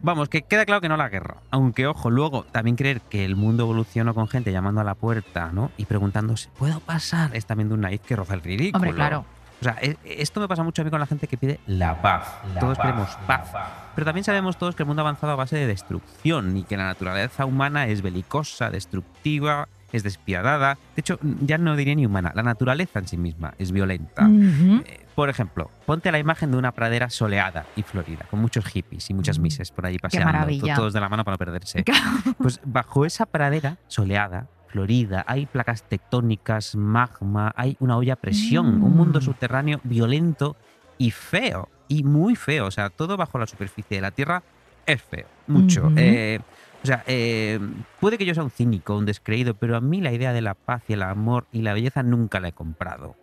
Vamos, 0.02 0.28
que 0.28 0.42
queda 0.42 0.66
claro 0.66 0.82
que 0.82 0.88
no 0.88 0.94
a 0.94 0.98
la 0.98 1.08
guerra. 1.08 1.36
Aunque, 1.50 1.86
ojo, 1.86 2.10
luego 2.10 2.44
también 2.52 2.76
creer 2.76 3.00
que 3.00 3.24
el 3.24 3.36
mundo 3.36 3.62
evolucionó 3.62 4.12
con 4.12 4.28
gente 4.28 4.52
llamando 4.52 4.82
a 4.82 4.84
la 4.84 4.94
puerta, 4.94 5.50
¿no? 5.50 5.70
Y 5.78 5.86
preguntándose, 5.86 6.50
¿puedo 6.58 6.80
pasar? 6.80 7.34
Es 7.34 7.46
también 7.46 7.68
de 7.68 7.74
un 7.74 7.80
naiz 7.80 8.02
que 8.02 8.14
roza 8.14 8.34
el 8.34 8.42
ridículo. 8.42 8.76
Hombre, 8.76 8.92
claro. 8.94 9.24
O 9.64 9.72
sea, 9.72 9.78
e- 9.80 9.96
esto 10.04 10.40
me 10.40 10.48
pasa 10.48 10.62
mucho 10.62 10.82
a 10.82 10.84
mí 10.84 10.90
con 10.90 11.00
la 11.00 11.06
gente 11.06 11.26
que 11.26 11.38
pide 11.38 11.58
la 11.66 12.00
paz. 12.02 12.28
todos 12.60 12.76
queremos 12.78 13.08
paz. 13.26 13.50
Pero 13.94 14.04
también 14.04 14.24
sabemos 14.24 14.58
todos 14.58 14.74
que 14.76 14.82
el 14.82 14.86
mundo 14.86 15.00
ha 15.00 15.04
avanzado 15.04 15.32
a 15.32 15.36
base 15.36 15.56
de 15.56 15.66
destrucción 15.66 16.54
y 16.56 16.64
que 16.64 16.76
la 16.76 16.84
naturaleza 16.84 17.46
humana 17.46 17.86
es 17.86 18.02
belicosa, 18.02 18.68
destructiva, 18.70 19.68
es 19.92 20.02
despiadada. 20.02 20.74
De 20.96 21.00
hecho, 21.00 21.18
ya 21.40 21.56
no 21.56 21.76
diría 21.76 21.94
ni 21.94 22.04
humana, 22.04 22.32
la 22.34 22.42
naturaleza 22.42 22.98
en 22.98 23.06
sí 23.08 23.16
misma 23.16 23.54
es 23.58 23.72
violenta. 23.72 24.26
Ujú. 24.26 24.82
Eh, 24.84 25.06
Por 25.14 25.30
ejemplo, 25.30 25.70
ponte 25.86 26.10
la 26.10 26.18
imagen 26.18 26.50
de 26.50 26.56
una 26.58 26.72
pradera 26.72 27.08
soleada 27.08 27.64
y 27.76 27.82
florida, 27.84 28.26
con 28.28 28.40
muchos 28.40 28.64
hippies 28.66 29.08
y 29.08 29.14
muchas 29.14 29.38
Mm, 29.38 29.42
mises 29.42 29.70
por 29.70 29.86
ahí 29.86 29.96
paseando, 29.98 30.28
todos 30.74 30.92
de 30.92 31.00
la 31.00 31.08
mano 31.08 31.24
para 31.24 31.34
no 31.34 31.38
perderse. 31.38 31.84
Pues 32.38 32.60
bajo 32.64 33.06
esa 33.06 33.24
pradera 33.24 33.76
soleada, 33.86 34.48
florida, 34.74 35.22
hay 35.28 35.46
placas 35.46 35.84
tectónicas, 35.88 36.74
magma, 36.74 37.52
hay 37.54 37.76
una 37.78 37.96
olla 37.96 38.14
a 38.14 38.16
presión, 38.16 38.82
un 38.82 38.96
mundo 38.96 39.20
Mm. 39.20 39.22
subterráneo 39.22 39.80
violento 39.84 40.56
y 40.98 41.12
feo, 41.12 41.68
y 41.86 42.02
muy 42.02 42.34
feo. 42.34 42.66
O 42.66 42.70
sea, 42.72 42.90
todo 42.90 43.16
bajo 43.16 43.38
la 43.38 43.46
superficie 43.46 43.96
de 43.98 44.00
la 44.00 44.10
Tierra 44.10 44.42
es 44.84 45.00
feo, 45.00 45.28
mucho. 45.46 45.92
Eh, 45.96 46.40
o 46.84 46.86
sea, 46.86 47.02
eh, 47.06 47.58
puede 47.98 48.18
que 48.18 48.26
yo 48.26 48.34
sea 48.34 48.44
un 48.44 48.50
cínico, 48.50 48.96
un 48.96 49.06
descreído, 49.06 49.54
pero 49.54 49.76
a 49.76 49.80
mí 49.80 50.00
la 50.00 50.12
idea 50.12 50.32
de 50.32 50.42
la 50.42 50.54
paz 50.54 50.82
y 50.86 50.92
el 50.92 51.02
amor 51.02 51.46
y 51.50 51.62
la 51.62 51.72
belleza 51.72 52.02
nunca 52.02 52.38
la 52.40 52.48
he 52.48 52.52
comprado. 52.52 53.16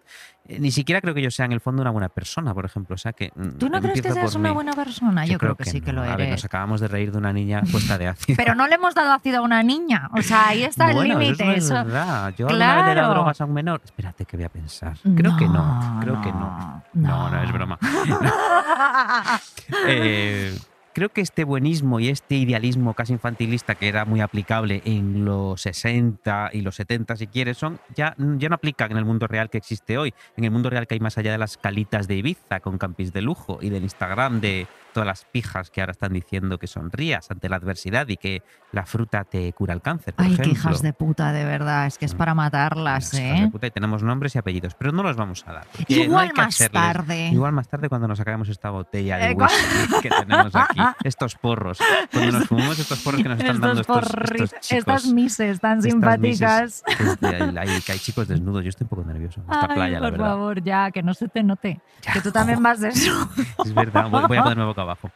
Eh, 0.47 0.57
Ni 0.59 0.71
siquiera 0.71 0.99
creo 1.01 1.13
que 1.13 1.21
yo 1.21 1.29
sea 1.29 1.45
en 1.45 1.51
el 1.51 1.61
fondo 1.61 1.83
una 1.83 1.91
buena 1.91 2.09
persona, 2.09 2.51
por 2.55 2.65
ejemplo. 2.65 2.95
O 2.95 2.97
sea, 2.97 3.13
que, 3.13 3.31
mm, 3.35 3.49
¿Tú 3.59 3.69
no 3.69 3.79
crees 3.79 4.01
que 4.01 4.11
seas 4.11 4.33
una 4.33 4.49
mí. 4.49 4.55
buena 4.55 4.73
persona? 4.73 5.23
Yo, 5.27 5.37
creo, 5.37 5.55
que, 5.55 5.65
sí 5.65 5.79
que 5.81 5.93
no. 5.93 6.03
lo 6.03 6.09
A 6.11 6.15
ver, 6.15 6.29
nos 6.29 6.39
eres. 6.39 6.45
acabamos 6.45 6.81
de 6.81 6.87
reír 6.87 7.11
de 7.11 7.19
una 7.19 7.31
niña 7.31 7.61
puesta 7.71 7.99
de 7.99 8.07
ácido. 8.09 8.35
Pero 8.37 8.55
no 8.55 8.67
le 8.67 8.73
hemos 8.75 8.95
dado 8.95 9.11
ácido 9.13 9.37
a 9.37 9.41
una 9.43 9.61
niña. 9.61 10.09
O 10.17 10.21
sea, 10.23 10.47
ahí 10.47 10.63
está 10.63 10.89
el 10.89 10.95
Bueno, 10.95 11.19
límite. 11.19 11.43
Eso 11.57 11.75
no 11.75 11.79
es 11.81 11.85
verdad. 11.85 12.33
Yo 12.35 12.47
alguna 12.49 12.75
vez 12.77 12.85
le 12.85 12.91
he 12.91 12.95
dado 12.95 13.07
Claro. 13.07 13.13
drogas 13.13 13.39
a 13.41 13.45
un 13.45 13.53
menor. 13.53 13.81
Espérate 13.85 14.25
que 14.25 14.37
voy 14.37 14.45
a 14.47 14.49
pensar. 14.49 14.97
Creo 15.15 15.37
que 15.37 15.47
no. 15.47 15.99
Creo 16.01 16.19
que 16.21 16.31
no. 16.31 16.83
No, 16.95 17.29
no, 17.29 17.43
es 17.43 17.51
broma. 17.53 17.77
Eh, 19.87 20.57
creo 20.93 21.09
que 21.09 21.21
este 21.21 21.43
buenismo 21.43 21.99
y 21.99 22.09
este 22.09 22.35
idealismo 22.35 22.93
casi 22.93 23.13
infantilista 23.13 23.75
que 23.75 23.87
era 23.87 24.05
muy 24.05 24.21
aplicable 24.21 24.81
en 24.85 25.25
los 25.25 25.61
60 25.61 26.49
y 26.53 26.61
los 26.61 26.75
70, 26.75 27.15
si 27.15 27.27
quieres, 27.27 27.57
son 27.57 27.79
ya, 27.95 28.15
ya 28.17 28.49
no 28.49 28.55
aplican 28.55 28.91
en 28.91 28.97
el 28.97 29.05
mundo 29.05 29.27
real 29.27 29.49
que 29.49 29.57
existe 29.57 29.97
hoy. 29.97 30.13
En 30.37 30.43
el 30.43 30.51
mundo 30.51 30.69
real 30.69 30.87
que 30.87 30.95
hay 30.95 30.99
más 30.99 31.17
allá 31.17 31.31
de 31.31 31.37
las 31.37 31.57
calitas 31.57 32.07
de 32.07 32.15
Ibiza 32.15 32.59
con 32.59 32.77
campis 32.77 33.13
de 33.13 33.21
lujo 33.21 33.59
y 33.61 33.69
del 33.69 33.83
Instagram 33.83 34.41
de 34.41 34.67
todas 34.93 35.07
las 35.07 35.23
pijas 35.23 35.71
que 35.71 35.79
ahora 35.79 35.91
están 35.91 36.11
diciendo 36.11 36.57
que 36.57 36.67
sonrías 36.67 37.31
ante 37.31 37.47
la 37.47 37.55
adversidad 37.55 38.09
y 38.09 38.17
que 38.17 38.43
la 38.73 38.85
fruta 38.85 39.23
te 39.23 39.53
cura 39.53 39.73
el 39.73 39.81
cáncer. 39.81 40.13
Por 40.15 40.25
Ay, 40.25 40.35
qué 40.35 40.41
ejemplo. 40.41 40.59
hijas 40.71 40.81
de 40.81 40.91
puta, 40.91 41.31
de 41.31 41.45
verdad. 41.45 41.85
Es 41.87 41.97
que 41.97 42.03
es 42.05 42.13
para 42.13 42.33
matarlas, 42.35 43.13
Las 43.13 43.13
hijas 43.13 43.39
de 43.39 43.45
¿eh? 43.45 43.49
puta 43.49 43.67
y 43.67 43.71
tenemos 43.71 44.03
nombres 44.03 44.35
y 44.35 44.39
apellidos, 44.39 44.75
pero 44.75 44.91
no 44.91 45.01
los 45.03 45.15
vamos 45.15 45.45
a 45.47 45.53
dar. 45.53 45.67
no 45.77 45.85
Igual 45.95 46.31
más 46.35 46.47
hacerles- 46.59 46.71
tarde. 46.71 47.29
Igual 47.29 47.53
más 47.53 47.69
tarde 47.69 47.87
cuando 47.87 48.09
nos 48.09 48.19
acabemos 48.19 48.49
esta 48.49 48.69
botella 48.69 49.15
de 49.17 49.31
Eh, 49.31 49.35
whisky 49.35 50.01
que 50.01 50.09
tenemos 50.09 50.53
aquí. 50.53 50.80
Estos 51.03 51.35
porros. 51.35 51.79
Cuando 52.11 52.39
nos 52.39 52.47
fumamos 52.47 52.79
estos 52.79 52.99
porros 52.99 53.21
que 53.23 53.29
nos 53.29 53.39
están 53.39 53.59
dando 53.61 53.81
Estos 53.81 54.03
estos, 54.03 54.31
estos 54.41 54.59
chicos. 54.61 54.71
estas 54.79 55.05
mises 55.05 55.59
tan 55.59 55.77
estas 55.79 55.91
simpáticas. 55.91 56.83
mises, 56.87 57.11
este, 57.11 57.27
ahí- 57.27 57.57
ahí 57.57 57.81
que 57.81 57.91
hay 57.91 57.99
chicos 57.99 58.27
desnudos. 58.27 58.63
Yo 58.63 58.69
estoy 58.69 58.85
un 58.85 58.89
poco 58.89 59.03
nervioso. 59.03 59.41
Esta 59.41 59.67
Ay, 59.69 59.75
playa, 59.75 59.99
la 59.99 60.09
por 60.09 60.11
verdad. 60.11 60.25
favor, 60.31 60.63
ya, 60.63 60.91
que 60.91 61.03
no 61.03 61.13
se 61.13 61.27
te 61.27 61.43
note. 61.43 61.79
Ya, 62.01 62.13
que 62.13 62.21
tú 62.21 62.31
también 62.31 62.61
vas 62.61 62.79
de 62.79 62.89
eso. 62.89 63.29
Es 63.65 63.73
verdad. 63.73 64.09
Voy, 64.09 64.23
voy 64.27 64.37
a 64.37 64.43
ponerme 64.43 64.65
boca 64.71 64.81
abajo. 64.81 65.09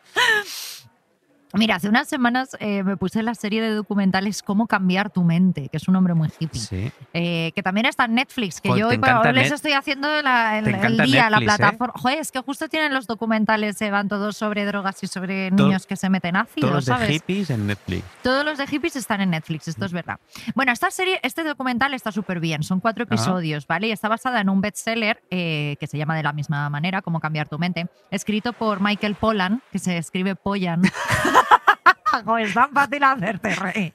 Mira, 1.58 1.76
hace 1.76 1.90
unas 1.90 2.08
semanas 2.08 2.56
eh, 2.60 2.84
me 2.84 2.98
puse 2.98 3.24
la 3.24 3.34
serie 3.36 3.62
de 3.62 3.70
documentales 3.74 4.44
Cómo 4.44 4.68
cambiar 4.68 5.10
tu 5.10 5.24
mente, 5.24 5.70
que 5.70 5.78
es 5.78 5.88
un 5.88 5.94
nombre 5.94 6.14
muy 6.14 6.30
hippie. 6.40 6.60
Sí. 6.62 6.92
Eh, 7.14 7.52
que 7.56 7.64
también 7.64 7.86
está 7.86 8.06
en 8.06 8.16
Netflix, 8.16 8.62
que 8.62 8.70
Joder, 8.70 8.82
yo 8.82 8.88
hoy 8.90 8.96
hoy 9.28 9.34
les 9.34 9.52
estoy 9.52 9.72
haciendo 9.74 10.08
la- 10.22 10.60
el, 10.60 10.68
el 10.68 10.98
día, 11.06 11.30
la 11.30 11.40
Netflix, 11.40 11.54
¿eh? 11.54 11.58
plataforma. 11.58 11.94
Joder, 11.98 12.20
es 12.20 12.32
que 12.32 12.40
justo 12.40 12.68
tienen 12.70 12.94
los 12.94 13.08
documentales, 13.08 13.78
se 13.78 13.90
van 13.92 14.08
todos 14.08 14.36
sobre 14.38 14.66
drogas 14.66 15.02
y 15.04 15.08
sobre 15.08 15.52
Todo- 15.52 15.66
niños 15.68 15.86
que 15.86 15.96
se 15.96 16.10
meten 16.10 16.36
ácido, 16.36 16.68
Todos 16.68 16.74
los 16.76 16.86
de 16.86 16.92
¿sabes? 16.94 17.10
hippies 17.10 17.50
en 17.50 17.68
Netflix. 17.68 18.04
Todos 18.22 18.44
los 18.46 18.58
de 18.58 18.68
hippies 18.68 18.96
están 18.96 19.22
en 19.22 19.30
Netflix, 19.32 19.68
esto 19.68 19.86
es 19.86 19.92
verdad. 19.94 20.20
Bueno, 20.56 20.72
esta 20.72 20.92
serie, 20.92 21.20
este 21.24 21.44
documental 21.44 21.94
está 21.94 22.12
súper 22.12 22.40
bien, 22.40 22.64
son 22.64 22.80
cuatro 22.80 23.04
episodios, 23.04 23.68
¿vale? 23.68 23.88
Y 23.88 23.92
está 23.92 24.10
basada 24.10 24.42
en 24.42 24.50
un 24.50 24.62
bestseller 24.62 25.22
eh, 25.30 25.78
que 25.80 25.88
se 25.88 25.98
llama 25.98 26.16
de 26.16 26.24
la 26.24 26.34
misma 26.34 26.70
manera, 26.70 27.02
Cómo 27.02 27.20
cambiar 27.20 27.48
tu 27.48 27.58
mente, 27.60 27.88
escrito 28.12 28.54
por 28.54 28.82
Michael 28.82 29.16
Pollan, 29.16 29.62
que 29.72 29.80
se 29.80 29.98
escribe 29.98 30.36
Pollan. 30.36 30.82
Es 32.40 32.54
tan 32.54 32.72
fácil 32.72 33.04
hacerte 33.04 33.56
reír. 33.56 33.94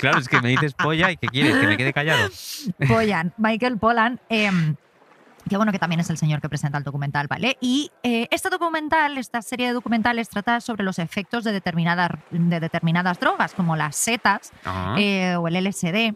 Claro, 0.00 0.18
es 0.18 0.28
que 0.28 0.40
me 0.40 0.48
dices 0.48 0.74
polla 0.74 1.10
y 1.10 1.16
¿qué 1.16 1.28
quieres? 1.28 1.56
Que 1.56 1.66
me 1.66 1.76
quede 1.76 1.92
callado. 1.92 2.28
Pollan, 2.88 3.32
Michael 3.38 3.78
Pollan. 3.78 4.20
em, 4.28 4.76
que 5.48 5.56
bueno, 5.56 5.72
que 5.72 5.78
también 5.78 6.00
es 6.00 6.08
el 6.08 6.18
señor 6.18 6.40
que 6.40 6.48
presenta 6.48 6.78
el 6.78 6.84
documental, 6.84 7.26
¿vale? 7.26 7.58
Y 7.60 7.90
eh, 8.02 8.28
este 8.30 8.48
documental, 8.48 9.18
esta 9.18 9.42
serie 9.42 9.66
de 9.66 9.72
documentales 9.72 10.28
trata 10.28 10.60
sobre 10.60 10.84
los 10.84 10.98
efectos 10.98 11.44
de 11.44 11.52
determinadas, 11.52 12.10
de 12.30 12.60
determinadas 12.60 13.18
drogas, 13.18 13.52
como 13.54 13.74
las 13.74 13.96
setas, 13.96 14.52
eh, 14.96 15.34
o 15.36 15.48
el 15.48 15.56
LSD, 15.56 16.14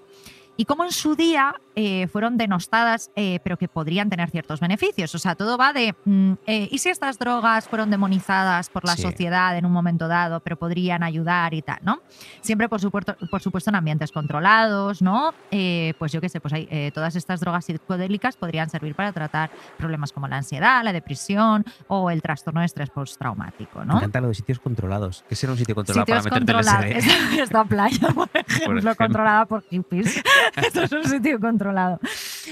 y 0.56 0.64
cómo 0.64 0.84
en 0.84 0.92
su 0.92 1.16
día 1.16 1.54
eh, 1.76 2.08
fueron 2.08 2.36
denostadas, 2.38 3.10
eh, 3.14 3.38
pero 3.44 3.56
que 3.58 3.68
podrían 3.68 4.10
tener 4.10 4.30
ciertos 4.30 4.60
beneficios. 4.60 5.14
O 5.14 5.18
sea, 5.18 5.34
todo 5.34 5.56
va 5.58 5.72
de, 5.72 5.94
mm, 6.04 6.32
eh, 6.46 6.68
¿y 6.72 6.78
si 6.78 6.88
estas 6.88 7.18
drogas 7.18 7.68
fueron 7.68 7.90
demonizadas 7.90 8.70
por 8.70 8.84
la 8.84 8.96
Sí. 8.96 9.02
sociedad 9.02 9.56
en 9.58 9.66
un 9.66 9.72
momento 9.72 10.08
dado, 10.08 10.40
pero 10.40 10.56
podrían 10.56 11.02
ayudar 11.02 11.52
y 11.54 11.60
tal, 11.62 11.78
¿no? 11.82 12.00
Siempre, 12.40 12.68
por 12.68 12.80
supuesto, 12.80 13.14
por 13.30 13.42
supuesto 13.42 13.70
en 13.70 13.76
ambientes 13.76 14.10
controlados, 14.10 15.02
¿no? 15.02 15.34
Eh, 15.50 15.92
pues 15.98 16.12
yo 16.12 16.20
qué 16.22 16.28
sé, 16.30 16.40
pues 16.40 16.54
hay, 16.54 16.66
eh, 16.70 16.90
todas 16.94 17.14
estas 17.14 17.40
drogas 17.40 17.66
psicodélicas 17.66 18.36
podrían 18.36 18.70
servir 18.70 18.94
para 18.94 19.12
tratar 19.12 19.50
problemas 19.76 20.12
como 20.12 20.28
la 20.28 20.38
ansiedad, 20.38 20.82
la 20.82 20.94
depresión 20.94 21.64
o 21.88 22.10
el 22.10 22.22
trastorno 22.22 22.60
de 22.60 22.66
estrés 22.66 22.88
postraumático, 22.88 23.80
Me 23.80 23.86
¿no? 23.86 23.96
encanta 23.98 24.20
lo 24.22 24.28
de 24.28 24.34
sitios 24.34 24.58
controlados. 24.60 25.24
¿Qué 25.28 25.34
será 25.36 25.52
un 25.52 25.58
sitio 25.58 25.74
controlado 25.74 26.06
Sitios 26.06 26.24
para 26.26 26.40
meterte 26.40 26.62
SD? 26.62 26.98
Esta, 27.36 27.42
esta 27.42 27.64
playa, 27.64 28.08
por 28.14 28.28
ejemplo, 28.32 28.72
ejemplo. 28.78 28.94
controlada 28.96 29.44
por 29.44 29.62
hippies. 29.64 30.22
Esto 30.56 30.82
es 30.84 30.92
un 30.92 31.04
sitio 31.04 31.38
controlado 31.38 31.65
otro 31.66 31.72
lado. 31.72 32.00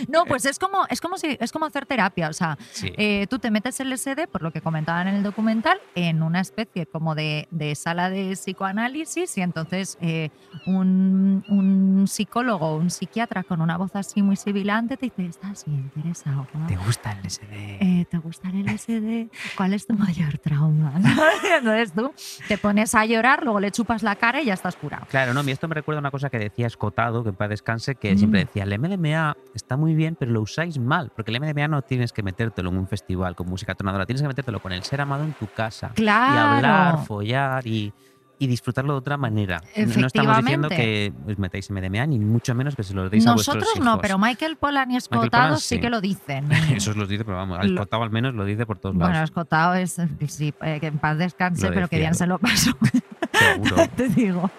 No, 0.08 0.24
pues 0.26 0.44
es 0.44 0.58
como, 0.58 0.86
es 0.88 1.00
como 1.00 1.18
si 1.18 1.36
es 1.40 1.52
como 1.52 1.66
hacer 1.66 1.86
terapia. 1.86 2.28
O 2.28 2.32
sea, 2.32 2.56
Sí. 2.72 2.92
eh, 2.96 3.26
tú 3.28 3.38
te 3.38 3.50
metes 3.50 3.78
el 3.80 3.92
SD, 3.92 4.26
por 4.28 4.42
lo 4.42 4.50
que 4.52 4.60
comentaban 4.60 5.08
en 5.08 5.16
el 5.16 5.22
documental, 5.22 5.78
en 5.94 6.22
una 6.22 6.40
especie 6.40 6.86
como 6.86 7.14
de, 7.14 7.46
de 7.50 7.74
sala 7.74 8.10
de 8.10 8.32
psicoanálisis 8.36 9.36
y 9.36 9.40
entonces 9.42 9.96
eh, 10.00 10.30
un, 10.66 11.44
un 11.46 12.06
psicólogo 12.06 12.76
un 12.76 12.90
psiquiatra 12.90 13.44
con 13.44 13.60
una 13.60 13.76
voz 13.76 13.90
así 13.94 14.22
muy 14.22 14.36
sibilante 14.36 14.96
te 14.96 15.06
dice, 15.06 15.26
estás 15.26 15.64
bien 15.64 15.80
interesado. 15.82 16.48
¿no? 16.52 16.66
¿Te 16.66 16.76
gusta 16.76 17.12
el 17.12 17.18
LSD? 17.20 17.52
Eh, 17.52 18.06
¿Te 18.08 18.18
gusta 18.18 18.48
el 18.48 18.66
LSD? 18.66 19.30
¿Cuál 19.56 19.74
es 19.74 19.86
tu 19.86 19.94
mayor 19.94 20.38
trauma? 20.38 20.94
Entonces 21.58 21.92
tú 21.92 22.12
te 22.48 22.58
pones 22.58 22.94
a 22.94 23.04
llorar, 23.06 23.42
luego 23.44 23.60
le 23.60 23.70
chupas 23.70 24.02
la 24.02 24.16
cara 24.16 24.40
y 24.42 24.46
ya 24.46 24.54
estás 24.54 24.76
curado. 24.76 25.06
Claro, 25.08 25.34
no, 25.34 25.40
a 25.40 25.42
mí 25.42 25.52
esto 25.52 25.68
me 25.68 25.74
recuerda 25.74 26.00
una 26.00 26.10
cosa 26.10 26.30
que 26.30 26.38
decía 26.38 26.66
Escotado, 26.66 27.22
que 27.22 27.30
en 27.30 27.36
paz 27.36 27.48
descanse, 27.48 27.94
que 27.96 28.16
siempre 28.16 28.40
Mm. 28.40 28.46
decía, 28.46 28.62
el 28.64 28.72
MDMA 28.78 29.34
está 29.52 29.76
muy 29.76 29.83
bien, 29.92 30.16
pero 30.16 30.30
lo 30.30 30.40
usáis 30.40 30.78
mal, 30.78 31.12
porque 31.14 31.30
el 31.30 31.40
MDMA 31.40 31.68
no 31.68 31.82
tienes 31.82 32.12
que 32.14 32.22
metértelo 32.22 32.70
en 32.70 32.78
un 32.78 32.86
festival 32.88 33.34
con 33.36 33.48
música 33.48 33.74
tonadora, 33.74 34.06
tienes 34.06 34.22
que 34.22 34.28
metértelo 34.28 34.60
con 34.62 34.72
el 34.72 34.82
ser 34.84 35.00
amado 35.02 35.24
en 35.24 35.32
tu 35.34 35.46
casa. 35.48 35.90
Claro. 35.94 36.34
Y 36.34 36.38
hablar, 36.38 37.04
follar 37.04 37.66
y, 37.66 37.92
y 38.38 38.46
disfrutarlo 38.46 38.94
de 38.94 38.98
otra 39.00 39.16
manera. 39.16 39.60
No- 39.76 40.00
No 40.00 40.06
estamos 40.06 40.36
diciendo 40.38 40.68
que 40.70 41.12
os 41.28 41.38
metáis 41.38 41.70
MDMA, 41.70 42.06
ni 42.06 42.18
mucho 42.18 42.54
menos 42.54 42.74
que 42.74 42.82
se 42.84 42.94
lo 42.94 43.10
deis 43.10 43.26
a 43.26 43.32
Nosotros 43.32 43.64
vuestros 43.64 43.84
no, 43.84 43.90
hijos. 43.92 44.02
pero 44.02 44.18
Michael 44.18 44.56
Pollan 44.56 44.90
y 44.92 44.96
Escotado 44.96 45.56
sí. 45.56 45.74
sí. 45.76 45.80
que 45.80 45.90
lo 45.90 46.00
dicen. 46.00 46.50
Eso 46.72 46.92
os 46.92 46.96
lo 46.96 47.06
dice, 47.06 47.24
pero 47.24 47.36
vamos, 47.36 47.58
Lo- 47.66 47.74
Escotado 47.74 48.02
al 48.04 48.10
menos 48.10 48.34
lo 48.34 48.44
dice 48.44 48.64
por 48.66 48.78
todos 48.78 48.94
Bueno, 48.94 49.12
lados. 49.12 49.30
Escotado 49.30 49.74
es, 49.74 50.00
sí, 50.28 50.54
eh, 50.62 50.78
que 50.80 50.86
en 50.86 50.98
paz 50.98 51.18
descanse, 51.18 51.68
Lo 51.68 51.74
pero 51.74 51.88
que 51.88 51.98
bien 51.98 52.14
se 52.14 52.26
lo 52.26 52.38
pasó. 52.38 52.72
Seguro. 53.34 53.76
te 53.96 54.08
digo. 54.08 54.50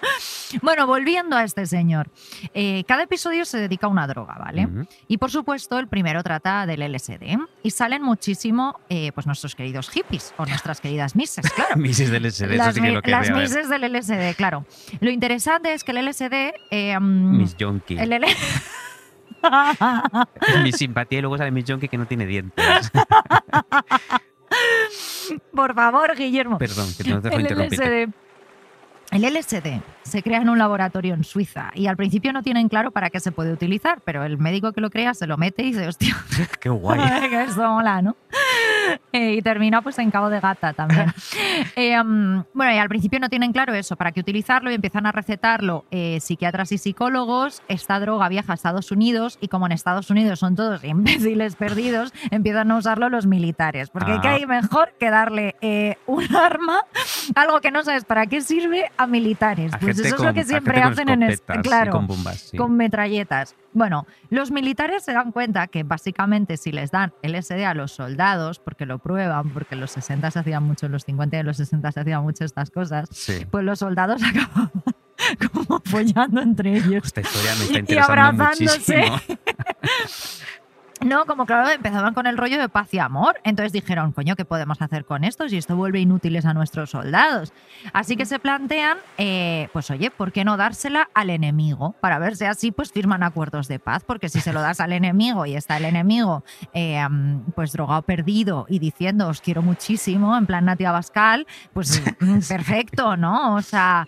Bueno, 0.62 0.88
volviendo 0.88 1.36
a 1.36 1.44
este 1.44 1.66
señor. 1.66 2.10
Eh, 2.54 2.84
cada 2.88 3.04
episodio 3.04 3.46
se 3.46 3.58
dedica 3.58 3.88
a 3.88 3.90
una 3.90 4.08
droga, 4.08 4.36
¿vale? 4.40 4.68
Y 5.08 5.18
por 5.18 5.32
supuesto, 5.32 5.78
el 5.80 5.88
primero 5.88 6.24
trata 6.24 6.66
del 6.66 6.82
LSD. 6.82 7.38
Y 7.64 7.72
salen 7.72 8.02
muchísimo 8.02 8.80
pues 8.88 9.12
pues 9.14 9.26
nuestros 9.28 9.56
queridos 9.56 9.90
hippies 9.90 10.34
o 10.38 10.46
nuestras 10.46 10.80
queridas 10.82 11.16
mises, 11.16 11.50
claro. 11.56 11.78
Mises 11.78 12.12
del 12.12 12.24
LSD, 12.28 12.44
eso 12.44 12.56
las 12.58 12.76
sí 12.76 12.82
que 12.82 12.88
lo 12.88 12.94
las 12.96 13.04
querría 13.04 13.22
ver. 13.34 13.42
mises 13.44 13.70
del 13.70 13.82
LSD, 13.94 14.36
claro. 14.36 14.66
Lo 15.00 15.10
interesante 15.10 15.74
es 15.74 15.84
que 15.84 15.92
el 15.92 16.06
LSD. 16.06 16.54
eh, 16.72 17.00
mm, 17.00 17.38
Miss 17.38 17.56
Jonky. 17.60 17.98
el 17.98 18.14
L- 18.14 18.28
Mi 20.64 20.72
simpatía 20.72 21.20
y 21.20 21.22
luego 21.22 21.38
sale 21.38 21.52
Miss 21.52 21.66
Jonky 21.68 21.88
que 21.88 21.98
no 21.98 22.06
tiene 22.06 22.26
dientes. 22.26 22.66
Por 25.54 25.74
favor, 25.74 26.16
Guillermo. 26.16 26.58
Perdón, 26.58 26.88
que 26.98 27.10
no 27.10 27.22
te 27.22 27.30
dejo 27.30 27.40
el. 27.40 27.70
LSD. 27.70 28.14
El 29.16 29.24
LSD 29.24 29.80
se 30.04 30.22
crea 30.22 30.42
en 30.42 30.50
un 30.50 30.58
laboratorio 30.58 31.14
en 31.14 31.24
Suiza 31.24 31.72
y 31.74 31.88
al 31.88 31.96
principio 31.96 32.34
no 32.34 32.44
tienen 32.44 32.68
claro 32.68 32.92
para 32.92 33.10
qué 33.10 33.22
se 33.22 33.32
puede 33.32 33.54
utilizar, 33.54 34.02
pero 34.04 34.26
el 34.26 34.38
médico 34.38 34.74
que 34.74 34.82
lo 34.82 34.90
crea 34.90 35.14
se 35.14 35.26
lo 35.26 35.38
mete 35.38 35.64
y 35.64 35.68
dice, 35.68 35.88
hostia, 35.88 36.18
Qué 36.60 36.68
guay. 36.68 37.00
que 37.30 37.44
esto 37.44 37.66
mola, 37.66 38.02
¿no? 38.02 38.18
Eh, 39.12 39.36
y 39.36 39.42
termina 39.42 39.82
pues 39.82 39.98
en 40.00 40.12
Cabo 40.12 40.30
de 40.30 40.40
Gata 40.42 40.74
también. 40.74 41.06
Eh, 41.78 42.00
um, 42.00 42.44
bueno, 42.54 42.74
y 42.74 42.78
al 42.78 42.90
principio 42.90 43.18
no 43.20 43.30
tienen 43.30 43.52
claro 43.54 43.74
eso, 43.74 43.96
para 43.96 44.12
qué 44.12 44.20
utilizarlo 44.20 44.70
y 44.72 44.74
empiezan 44.76 45.06
a 45.06 45.12
recetarlo 45.14 45.86
eh, 45.90 46.20
psiquiatras 46.20 46.72
y 46.74 46.78
psicólogos. 46.78 47.62
Esta 47.70 48.00
droga 48.00 48.28
viaja 48.30 48.52
a 48.52 48.56
Estados 48.56 48.92
Unidos 48.92 49.38
y 49.42 49.48
como 49.48 49.66
en 49.68 49.72
Estados 49.72 50.10
Unidos 50.10 50.40
son 50.40 50.56
todos 50.56 50.84
imbéciles 50.84 51.56
perdidos, 51.58 52.14
empiezan 52.32 52.72
a 52.72 52.78
usarlo 52.78 53.10
los 53.10 53.26
militares. 53.26 53.90
Porque 53.90 54.12
Ah. 54.14 54.20
¿qué 54.22 54.28
hay 54.28 54.46
mejor 54.46 54.94
que 55.00 55.10
darle 55.10 55.56
eh, 55.62 55.98
un 56.08 56.24
arma, 56.36 56.82
algo 57.36 57.62
que 57.62 57.72
no 57.72 57.84
sabes 57.84 58.04
para 58.06 58.26
qué 58.28 58.42
sirve, 58.42 58.92
a 58.98 59.08
militares? 59.08 59.74
A 59.74 59.80
Pues 59.80 59.98
eso 60.00 60.08
es 60.10 60.14
con- 60.16 60.26
lo 60.28 60.34
que 60.34 60.44
siempre 60.44 60.82
hacen 60.82 61.08
en 61.10 61.24
es- 61.24 61.42
claro, 61.64 61.92
con 61.94 62.08
bombas, 62.08 62.50
sí. 62.52 62.58
con 62.58 62.76
metralletas. 62.76 63.56
Bueno, 63.76 64.08
los 64.30 64.52
militares 64.52 65.04
se 65.04 65.12
dan 65.12 65.32
cuenta 65.34 65.68
que 65.68 65.84
básicamente 65.84 66.56
si 66.56 66.72
les 66.72 66.92
dan 66.92 67.14
LSD 67.22 67.66
a 67.66 67.74
los 67.74 67.92
soldados, 67.92 68.58
porque 68.60 68.86
lo 68.86 69.00
prueban, 69.00 69.50
porque 69.52 69.76
en 69.76 69.82
los 69.82 69.92
60 69.92 70.32
se 70.32 70.40
hacían 70.40 70.64
mucho, 70.64 70.86
en 70.86 70.94
los 70.94 71.04
50 71.04 71.36
y 71.36 71.40
en 71.42 71.46
los 71.46 71.58
60 71.58 71.92
se 71.92 72.00
hacían 72.00 72.24
mucho 72.24 72.46
estas 72.46 72.72
cosas, 72.72 73.10
Sí. 73.12 73.46
pues 73.52 73.66
los 73.66 73.78
soldados 73.80 74.22
acababan 74.24 74.72
como 75.52 75.82
follando 75.86 76.42
entre 76.42 76.78
ellos. 76.78 77.04
Esta 77.06 77.20
historia 77.22 77.52
me 77.56 77.64
está 77.66 77.74
Y 77.74 77.80
interesando 77.80 78.22
abrazándose. 78.22 79.10
muchísimo. 79.10 79.38
No, 81.02 81.26
como 81.26 81.46
claro, 81.46 81.70
empezaban 81.70 82.14
con 82.14 82.26
el 82.26 82.38
rollo 82.38 82.60
de 82.60 82.70
paz 82.70 82.94
y 82.94 83.00
amor. 83.00 83.40
Entonces 83.44 83.74
dijeron, 83.74 84.12
coño, 84.14 84.36
¿qué 84.36 84.46
podemos 84.46 84.82
hacer 84.82 85.06
con 85.06 85.24
esto 85.24 85.48
si 85.50 85.58
esto 85.58 85.76
vuelve 85.76 86.00
inútiles 86.00 86.46
a 86.46 86.54
nuestros 86.54 86.92
soldados? 86.92 87.54
Así 87.94 88.16
que 88.16 88.26
se 88.26 88.40
plantean, 88.40 88.98
eh, 89.18 89.68
pues 89.74 89.92
oye, 89.92 90.10
¿por 90.10 90.32
qué 90.32 90.46
no 90.46 90.56
dársela 90.58 91.10
al 91.14 91.30
enemigo? 91.30 91.96
Para 92.00 92.18
ver 92.18 92.38
si 92.38 92.46
así 92.46 92.72
pues 92.72 92.92
firman 92.92 93.24
acuerdos 93.24 93.68
de 93.68 93.78
paz, 93.78 94.04
porque 94.06 94.30
si 94.30 94.40
se 94.40 94.54
lo 94.54 94.62
das 94.62 94.80
al 94.80 94.94
enemigo 94.94 95.46
y 95.46 95.56
está 95.56 95.78
el 95.78 95.86
enemigo 95.86 96.44
eh, 96.74 97.06
pues 97.56 97.74
drogado 97.74 98.02
perdido 98.02 98.66
y 98.70 98.80
diciendo 98.80 99.28
os 99.28 99.42
quiero 99.42 99.62
muchísimo, 99.62 100.36
en 100.38 100.46
plan 100.46 100.66
Natia 100.66 100.92
Bascal, 100.92 101.46
pues 101.74 102.02
perfecto, 102.48 103.18
¿no? 103.18 103.56
O 103.56 103.62
sea... 103.62 104.08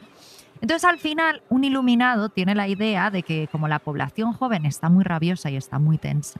Entonces, 0.59 0.85
al 0.85 0.97
final, 0.97 1.43
un 1.49 1.63
iluminado 1.63 2.29
tiene 2.29 2.55
la 2.55 2.67
idea 2.67 3.11
de 3.11 3.21
que 3.21 3.47
como 3.51 3.67
la 3.67 3.77
población 3.77 4.33
joven 4.33 4.65
está 4.65 4.89
muy 4.89 5.03
rabiosa 5.03 5.51
y 5.51 5.55
está 5.55 5.77
muy 5.77 5.99
tensa, 5.99 6.39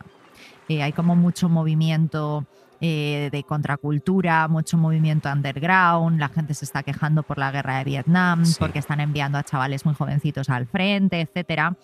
eh, 0.69 0.84
hay 0.84 0.91
como 0.93 1.15
mucho 1.15 1.49
movimiento 1.49 2.45
eh, 2.80 3.30
de 3.32 3.43
contracultura, 3.43 4.47
mucho 4.47 4.77
movimiento 4.77 5.30
underground, 5.32 6.19
la 6.19 6.30
gente 6.30 6.53
se 6.53 6.65
está 6.65 6.84
quejando 6.84 7.23
por 7.23 7.38
la 7.39 7.49
guerra 7.51 7.80
de 7.80 7.84
Vietnam, 7.86 8.45
Sí. 8.45 8.56
porque 8.60 8.80
están 8.80 8.99
enviando 8.99 9.38
a 9.38 9.43
chavales 9.43 9.86
muy 9.86 9.95
jovencitos 9.95 10.49
al 10.49 10.67
frente, 10.67 11.21
etcétera. 11.21 11.75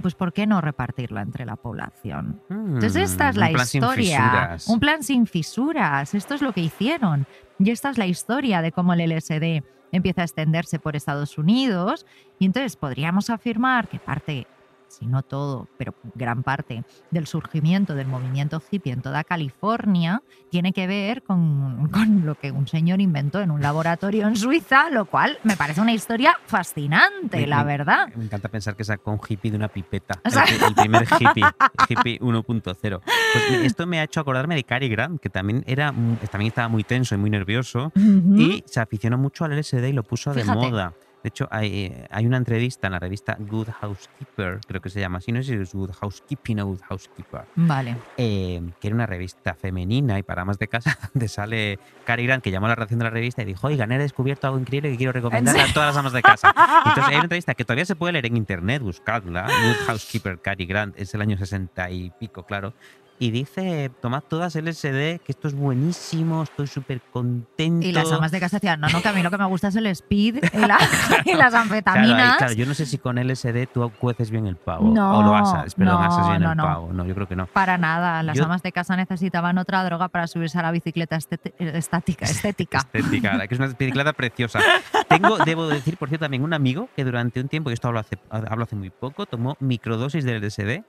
Pues 0.00 0.14
¿por 0.14 0.32
qué 0.34 0.46
no 0.46 0.60
repartirla 0.60 1.22
entre 1.22 1.46
la 1.46 1.56
población? 1.56 2.40
Entonces 2.50 2.96
esta 2.96 3.30
es 3.30 3.36
Mm, 3.36 3.40
la 3.40 3.48
un 3.48 3.56
historia. 3.60 4.56
Un 4.68 4.78
plan 4.78 5.02
sin 5.02 5.26
fisuras. 5.26 6.14
Esto 6.14 6.34
es 6.34 6.42
lo 6.42 6.52
que 6.52 6.60
hicieron. 6.60 7.26
Y 7.58 7.70
esta 7.70 7.88
es 7.90 7.96
la 7.96 8.06
historia 8.06 8.60
de 8.60 8.72
cómo 8.72 8.92
el 8.92 9.00
LSD 9.00 9.62
empieza 9.92 10.20
a 10.20 10.24
extenderse 10.24 10.78
por 10.78 10.96
Estados 10.96 11.38
Unidos. 11.38 12.04
Y 12.38 12.44
entonces 12.44 12.76
podríamos 12.76 13.30
afirmar 13.30 13.88
que 13.88 13.98
parte, 13.98 14.46
si 14.88 15.06
no 15.06 15.22
todo, 15.22 15.68
pero 15.78 15.94
gran 16.14 16.42
parte 16.42 16.84
del 17.10 17.26
surgimiento 17.26 17.94
del 17.94 18.06
movimiento 18.06 18.62
hippie 18.70 18.92
en 18.92 19.02
toda 19.02 19.24
California 19.24 20.22
tiene 20.50 20.72
que 20.72 20.86
ver 20.86 21.22
con, 21.22 21.88
con 21.90 22.24
lo 22.24 22.34
que 22.36 22.50
un 22.50 22.66
señor 22.66 23.00
inventó 23.00 23.40
en 23.40 23.50
un 23.50 23.60
laboratorio 23.60 24.26
en 24.28 24.36
Suiza, 24.36 24.90
lo 24.90 25.04
cual 25.06 25.38
me 25.42 25.56
parece 25.56 25.80
una 25.80 25.92
historia 25.92 26.36
fascinante, 26.46 27.38
Me- 27.40 27.46
la 27.46 27.62
verdad. 27.64 28.08
Me 28.14 28.24
encanta 28.24 28.48
pensar 28.48 28.76
que 28.76 28.84
sacó 28.84 29.10
un 29.12 29.20
hippie 29.28 29.50
de 29.50 29.56
una 29.56 29.68
pipeta. 29.68 30.20
O 30.24 30.30
sea- 30.30 30.44
El, 30.44 30.62
el 30.62 30.74
primer 30.74 31.02
hippie, 31.20 31.44
hippie 31.88 32.20
1.0. 32.20 33.00
Pues 33.02 33.50
esto 33.64 33.86
me 33.86 34.00
ha 34.00 34.04
hecho 34.04 34.20
acordarme 34.20 34.54
de 34.54 34.64
Cary 34.64 34.88
Grant, 34.88 35.20
que 35.20 35.28
también, 35.30 35.62
era, 35.66 35.92
también 36.30 36.48
estaba 36.48 36.68
muy 36.68 36.84
tenso 36.84 37.14
y 37.14 37.18
muy 37.18 37.30
nervioso. 37.30 37.92
Y 37.96 38.62
se 38.66 38.80
aficionó 38.80 39.18
mucho 39.18 39.44
al 39.44 39.58
LSD 39.58 39.84
y 39.88 39.92
lo 39.92 40.02
puso 40.02 40.32
Fíjate. 40.32 40.58
de 40.60 40.70
moda. 40.70 40.92
De 41.26 41.30
hecho, 41.30 41.48
hay, 41.50 41.92
hay 42.08 42.24
una 42.24 42.36
entrevista 42.36 42.86
en 42.86 42.92
la 42.92 43.00
revista 43.00 43.36
Good 43.40 43.66
Housekeeper, 43.80 44.60
creo 44.64 44.80
que 44.80 44.90
se 44.90 45.00
llama 45.00 45.18
así, 45.18 45.32
no 45.32 45.42
sé 45.42 45.56
si 45.56 45.60
es 45.60 45.74
Good 45.74 45.90
Housekeeping 46.00 46.60
o 46.60 46.66
Good 46.66 46.82
Housekeeper, 46.88 47.46
Vale. 47.56 47.96
eh, 48.16 48.62
que 48.80 48.86
era 48.86 48.94
una 48.94 49.06
revista 49.06 49.54
femenina 49.54 50.20
y 50.20 50.22
para 50.22 50.44
más 50.44 50.56
de 50.60 50.68
casa, 50.68 50.96
donde 51.12 51.26
sale 51.26 51.80
Cary 52.04 52.26
Grant, 52.26 52.44
que 52.44 52.52
llamó 52.52 52.66
a 52.66 52.68
la 52.68 52.74
redacción 52.76 53.00
de 53.00 53.06
la 53.06 53.10
revista 53.10 53.42
y 53.42 53.44
dijo, 53.44 53.66
oigan, 53.66 53.90
he 53.90 53.98
descubierto 53.98 54.46
algo 54.46 54.60
increíble 54.60 54.92
que 54.92 54.98
quiero 54.98 55.10
recomendar 55.10 55.58
a 55.58 55.72
todas 55.72 55.88
las 55.88 55.96
amas 55.96 56.12
de 56.12 56.22
casa. 56.22 56.54
Entonces 56.86 57.04
hay 57.06 57.14
una 57.16 57.24
entrevista 57.24 57.54
que 57.54 57.64
todavía 57.64 57.86
se 57.86 57.96
puede 57.96 58.12
leer 58.12 58.26
en 58.26 58.36
internet, 58.36 58.82
buscadla, 58.82 59.46
Good 59.46 59.86
Housekeeper 59.88 60.38
Cary 60.38 60.66
Grant, 60.66 60.96
es 60.96 61.12
el 61.12 61.22
año 61.22 61.36
60 61.36 61.90
y 61.90 62.10
pico, 62.20 62.44
claro. 62.44 62.72
Y 63.18 63.30
dice, 63.30 63.90
tomad 64.02 64.22
todas 64.28 64.54
LSD, 64.56 65.20
que 65.20 65.28
esto 65.28 65.48
es 65.48 65.54
buenísimo, 65.54 66.42
estoy 66.42 66.66
súper 66.66 67.00
contento. 67.00 67.86
Y 67.86 67.92
las 67.92 68.12
amas 68.12 68.30
de 68.30 68.40
casa 68.40 68.56
decían, 68.58 68.78
no, 68.80 68.88
no, 68.88 69.00
que 69.00 69.08
a 69.08 69.12
mí 69.12 69.22
lo 69.22 69.30
que 69.30 69.38
me 69.38 69.46
gusta 69.46 69.68
es 69.68 69.76
el 69.76 69.86
speed 69.86 70.44
y, 70.52 70.58
la- 70.58 70.78
y 71.24 71.32
las 71.34 71.50
Claro, 71.50 71.56
ahí, 71.56 71.62
anfetaminas. 71.62 72.36
claro, 72.36 72.52
yo 72.52 72.66
no 72.66 72.74
sé 72.74 72.84
si 72.84 72.98
con 72.98 73.16
LSD 73.16 73.68
tú 73.72 73.90
cueces 73.98 74.30
bien 74.30 74.46
el 74.46 74.56
pavo. 74.56 74.92
No, 74.92 75.18
o 75.18 75.22
lo 75.22 75.34
asas, 75.34 75.74
perdón, 75.74 75.94
no, 75.94 76.06
asas 76.06 76.28
bien 76.28 76.42
no, 76.42 76.50
el 76.50 76.56
no. 76.58 76.62
pavo. 76.64 76.92
No, 76.92 77.06
yo 77.06 77.14
creo 77.14 77.26
que 77.26 77.36
no. 77.36 77.46
Para 77.46 77.78
nada, 77.78 78.22
las 78.22 78.36
Yo- 78.36 78.44
amas 78.44 78.62
de 78.62 78.72
casa 78.72 78.96
necesitaban 78.96 79.56
otra 79.56 79.82
droga 79.84 80.08
para 80.08 80.26
subirse 80.26 80.58
a 80.58 80.62
la 80.62 80.70
bicicleta 80.70 81.16
estática, 81.16 82.24
estética. 82.26 82.78
Estética, 82.78 83.46
que 83.48 83.54
es 83.54 83.58
una 83.60 83.68
bicicleta 83.68 84.12
preciosa. 84.12 84.60
Tengo, 85.08 85.38
debo 85.38 85.68
decir, 85.68 85.96
por 85.96 86.08
cierto, 86.08 86.24
también 86.26 86.42
un 86.42 86.52
amigo 86.52 86.88
que 86.94 87.04
durante 87.04 87.40
un 87.40 87.48
tiempo, 87.48 87.70
y 87.70 87.72
esto 87.72 87.88
hablo 87.88 88.00
hace, 88.00 88.18
hablo 88.30 88.64
hace 88.64 88.76
muy 88.76 88.90
poco, 88.90 89.24
tomó 89.26 89.56
microdosis 89.60 90.24
de 90.24 90.38
LSD 90.38 90.84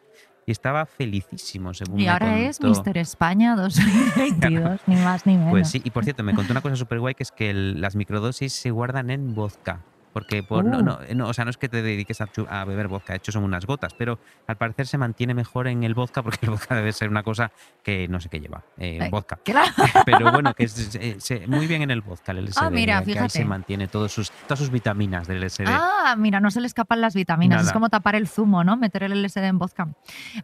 y 0.48 0.52
estaba 0.52 0.86
felicísimo, 0.86 1.74
según 1.74 2.00
Y 2.00 2.04
me 2.06 2.10
ahora 2.10 2.40
es 2.40 2.58
contó. 2.58 2.82
Mr. 2.82 2.98
España 3.00 3.56
2022, 3.58 4.80
ni 4.88 4.96
más 4.96 5.26
ni 5.26 5.34
menos. 5.36 5.52
Pues 5.52 5.70
sí, 5.70 5.82
y 5.84 5.92
por 5.92 6.06
cierto, 6.06 6.24
me 6.24 6.34
contó 6.34 6.54
una 6.54 6.62
cosa 6.62 6.78
súper 6.78 7.00
guay 7.02 7.14
que 7.16 7.24
es 7.24 7.32
que 7.32 7.50
el- 7.50 7.82
las 7.82 7.96
microdosis 7.98 8.54
se 8.54 8.72
guardan 8.72 9.10
en 9.12 9.36
vodka. 9.36 9.82
Porque 10.18 10.42
por, 10.42 10.66
no, 10.66 10.80
Uh. 10.80 10.82
no, 10.84 11.00
no, 11.16 11.28
o 11.28 11.34
sea, 11.34 11.46
no 11.46 11.52
es 11.52 11.58
que 11.58 11.70
te 11.70 11.82
dediques 11.84 12.20
a, 12.22 12.28
a 12.50 12.66
beber 12.66 12.88
vodka, 12.88 13.14
de 13.14 13.18
hecho 13.18 13.32
son 13.32 13.44
unas 13.44 13.66
gotas, 13.68 13.94
pero 13.94 14.18
al 14.48 14.56
parecer 14.58 14.88
se 14.88 14.98
mantiene 14.98 15.34
mejor 15.36 15.68
en 15.68 15.84
el 15.84 15.94
vodka 15.94 16.24
porque 16.24 16.40
el 16.48 16.50
vodka 16.52 16.74
debe 16.76 16.92
ser 16.92 17.10
una 17.10 17.22
cosa 17.22 17.52
que 17.84 18.08
no 18.08 18.20
sé 18.20 18.30
qué 18.30 18.40
lleva, 18.40 18.64
eh, 18.78 18.98
Eh, 19.02 19.10
vodka. 19.12 19.38
Claro. 19.44 19.72
Pero 20.06 20.32
bueno, 20.32 20.54
que 20.56 20.64
es, 20.66 20.96
eh, 20.96 21.18
se- 21.20 21.46
muy 21.48 21.68
bien 21.68 21.84
en 21.84 21.92
el 21.92 22.02
vodka, 22.02 22.32
el 22.32 22.46
LSD, 22.46 22.58
Ah, 22.64 22.70
mira, 22.72 22.94
que 23.04 23.10
ahí 23.12 23.14
fíjate. 23.14 23.30
se 23.30 23.46
mantiene 23.46 23.88
todos 23.88 24.12
sus, 24.12 24.32
todas 24.32 24.58
sus 24.60 24.72
vitaminas 24.72 25.28
del 25.28 25.40
LSD. 25.44 25.66
Ah, 25.68 26.16
mira, 26.18 26.40
no 26.40 26.50
se 26.50 26.62
le 26.62 26.68
escapan 26.68 27.00
las 27.02 27.14
vitaminas. 27.14 27.60
Es 27.60 27.66
Nada. 27.68 27.74
como 27.74 27.90
tapar 27.90 28.16
el 28.16 28.28
zumo, 28.28 28.64
¿no? 28.64 28.76
Meter 28.78 29.04
el 29.04 29.22
LSD 29.24 29.44
en 29.46 29.60
vodka. 29.60 29.88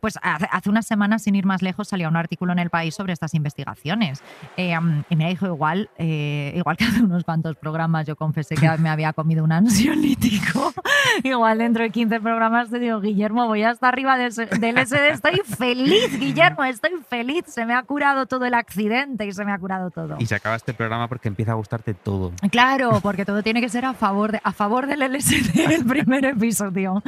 Pues 0.01 0.19
hace, 0.21 0.69
unas 0.69 0.85
semanas, 0.85 1.23
sin 1.23 1.35
ir 1.35 1.45
más 1.45 1.61
lejos, 1.61 1.87
salía 1.87 2.07
un 2.09 2.15
artículo 2.17 2.51
en 2.53 2.59
El 2.59 2.69
País 2.69 2.93
sobre 2.95 3.13
estas 3.13 3.33
investigaciones. 3.33 4.21
Eh, 4.57 4.75
y 5.09 5.15
me 5.15 5.29
dijo 5.29 5.47
igual, 5.47 5.89
eh, 5.97 6.53
igual 6.55 6.77
que 6.77 6.85
hace 6.85 7.01
unos 7.01 7.23
cuantos 7.23 7.55
programas 7.55 8.05
yo 8.05 8.15
confesé 8.15 8.55
que 8.55 8.69
me 8.77 8.89
había 8.89 9.13
comido 9.13 9.43
un 9.43 9.51
ansiolítico. 9.63 10.73
igual 11.23 11.57
dentro 11.57 11.83
de 11.83 11.89
15 11.89 12.19
programas 12.19 12.69
te 12.69 12.79
digo, 12.79 12.99
Guillermo, 12.99 13.47
voy 13.47 13.63
hasta 13.63 13.87
arriba 13.87 14.17
del, 14.17 14.33
del 14.33 14.75
LSD. 14.75 15.11
Estoy 15.11 15.41
feliz, 15.57 16.19
Guillermo, 16.19 16.63
estoy 16.63 16.91
feliz. 17.07 17.45
Se 17.47 17.65
me 17.65 17.73
ha 17.73 17.83
curado 17.83 18.25
todo 18.25 18.45
el 18.45 18.53
accidente 18.53 19.25
y 19.25 19.31
se 19.31 19.45
me 19.45 19.51
ha 19.51 19.57
curado 19.57 19.89
todo. 19.89 20.17
Y 20.19 20.25
se 20.25 20.35
acaba 20.35 20.55
este 20.55 20.73
programa 20.73 21.07
porque 21.07 21.27
empieza 21.27 21.51
a 21.51 21.55
gustarte 21.55 21.93
todo. 21.93 22.31
Claro, 22.51 22.99
porque 23.01 23.25
todo 23.25 23.43
tiene 23.43 23.61
que 23.61 23.69
ser 23.69 23.85
a 23.85 23.93
favor, 23.93 24.33
de, 24.33 24.41
a 24.43 24.51
favor 24.51 24.87
del 24.87 24.99
LSD 24.99 25.59
el 25.71 25.85
primer 25.85 26.25
episodio. 26.25 27.01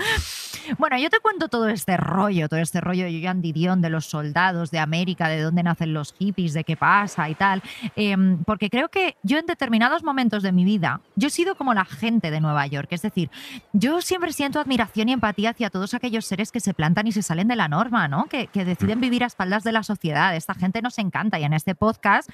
Bueno, 0.77 0.97
yo 0.97 1.09
te 1.09 1.19
cuento 1.19 1.47
todo 1.47 1.69
este 1.69 1.97
rollo, 1.97 2.49
todo 2.49 2.59
este 2.59 2.81
rollo 2.81 3.05
de 3.05 3.21
Joan 3.21 3.41
Didion, 3.41 3.81
de 3.81 3.89
los 3.89 4.05
soldados, 4.05 4.71
de 4.71 4.79
América, 4.79 5.27
de 5.27 5.41
dónde 5.41 5.63
nacen 5.63 5.93
los 5.93 6.13
hippies, 6.13 6.53
de 6.53 6.63
qué 6.63 6.75
pasa 6.75 7.29
y 7.29 7.35
tal, 7.35 7.61
em, 7.95 8.43
porque 8.43 8.69
creo 8.69 8.89
que 8.89 9.15
yo 9.23 9.37
en 9.37 9.45
determinados 9.45 10.03
momentos 10.03 10.43
de 10.43 10.51
mi 10.51 10.65
vida, 10.65 11.01
yo 11.15 11.27
he 11.27 11.31
sido 11.31 11.55
como 11.55 11.73
la 11.73 11.85
gente 11.85 12.31
de 12.31 12.41
Nueva 12.45 12.65
York, 12.67 12.87
es 12.91 13.01
decir, 13.01 13.29
yo 13.73 14.01
siempre 14.01 14.31
siento 14.31 14.59
admiración 14.59 15.09
y 15.09 15.13
empatía 15.13 15.49
hacia 15.49 15.69
todos 15.69 15.93
aquellos 15.93 16.25
seres 16.25 16.51
que 16.51 16.59
se 16.59 16.73
plantan 16.73 17.07
y 17.07 17.11
se 17.11 17.21
salen 17.21 17.47
de 17.47 17.55
la 17.55 17.67
norma, 17.67 18.07
¿no? 18.07 18.25
Que, 18.25 18.47
que 18.47 18.63
deciden 18.63 19.01
vivir 19.01 19.23
a 19.23 19.27
espaldas 19.27 19.63
de 19.63 19.71
la 19.71 19.83
sociedad. 19.83 20.35
Esta 20.35 20.53
gente 20.53 20.81
nos 20.81 20.97
encanta 20.99 21.39
y 21.39 21.43
en 21.43 21.53
este 21.53 21.75
podcast 21.75 22.29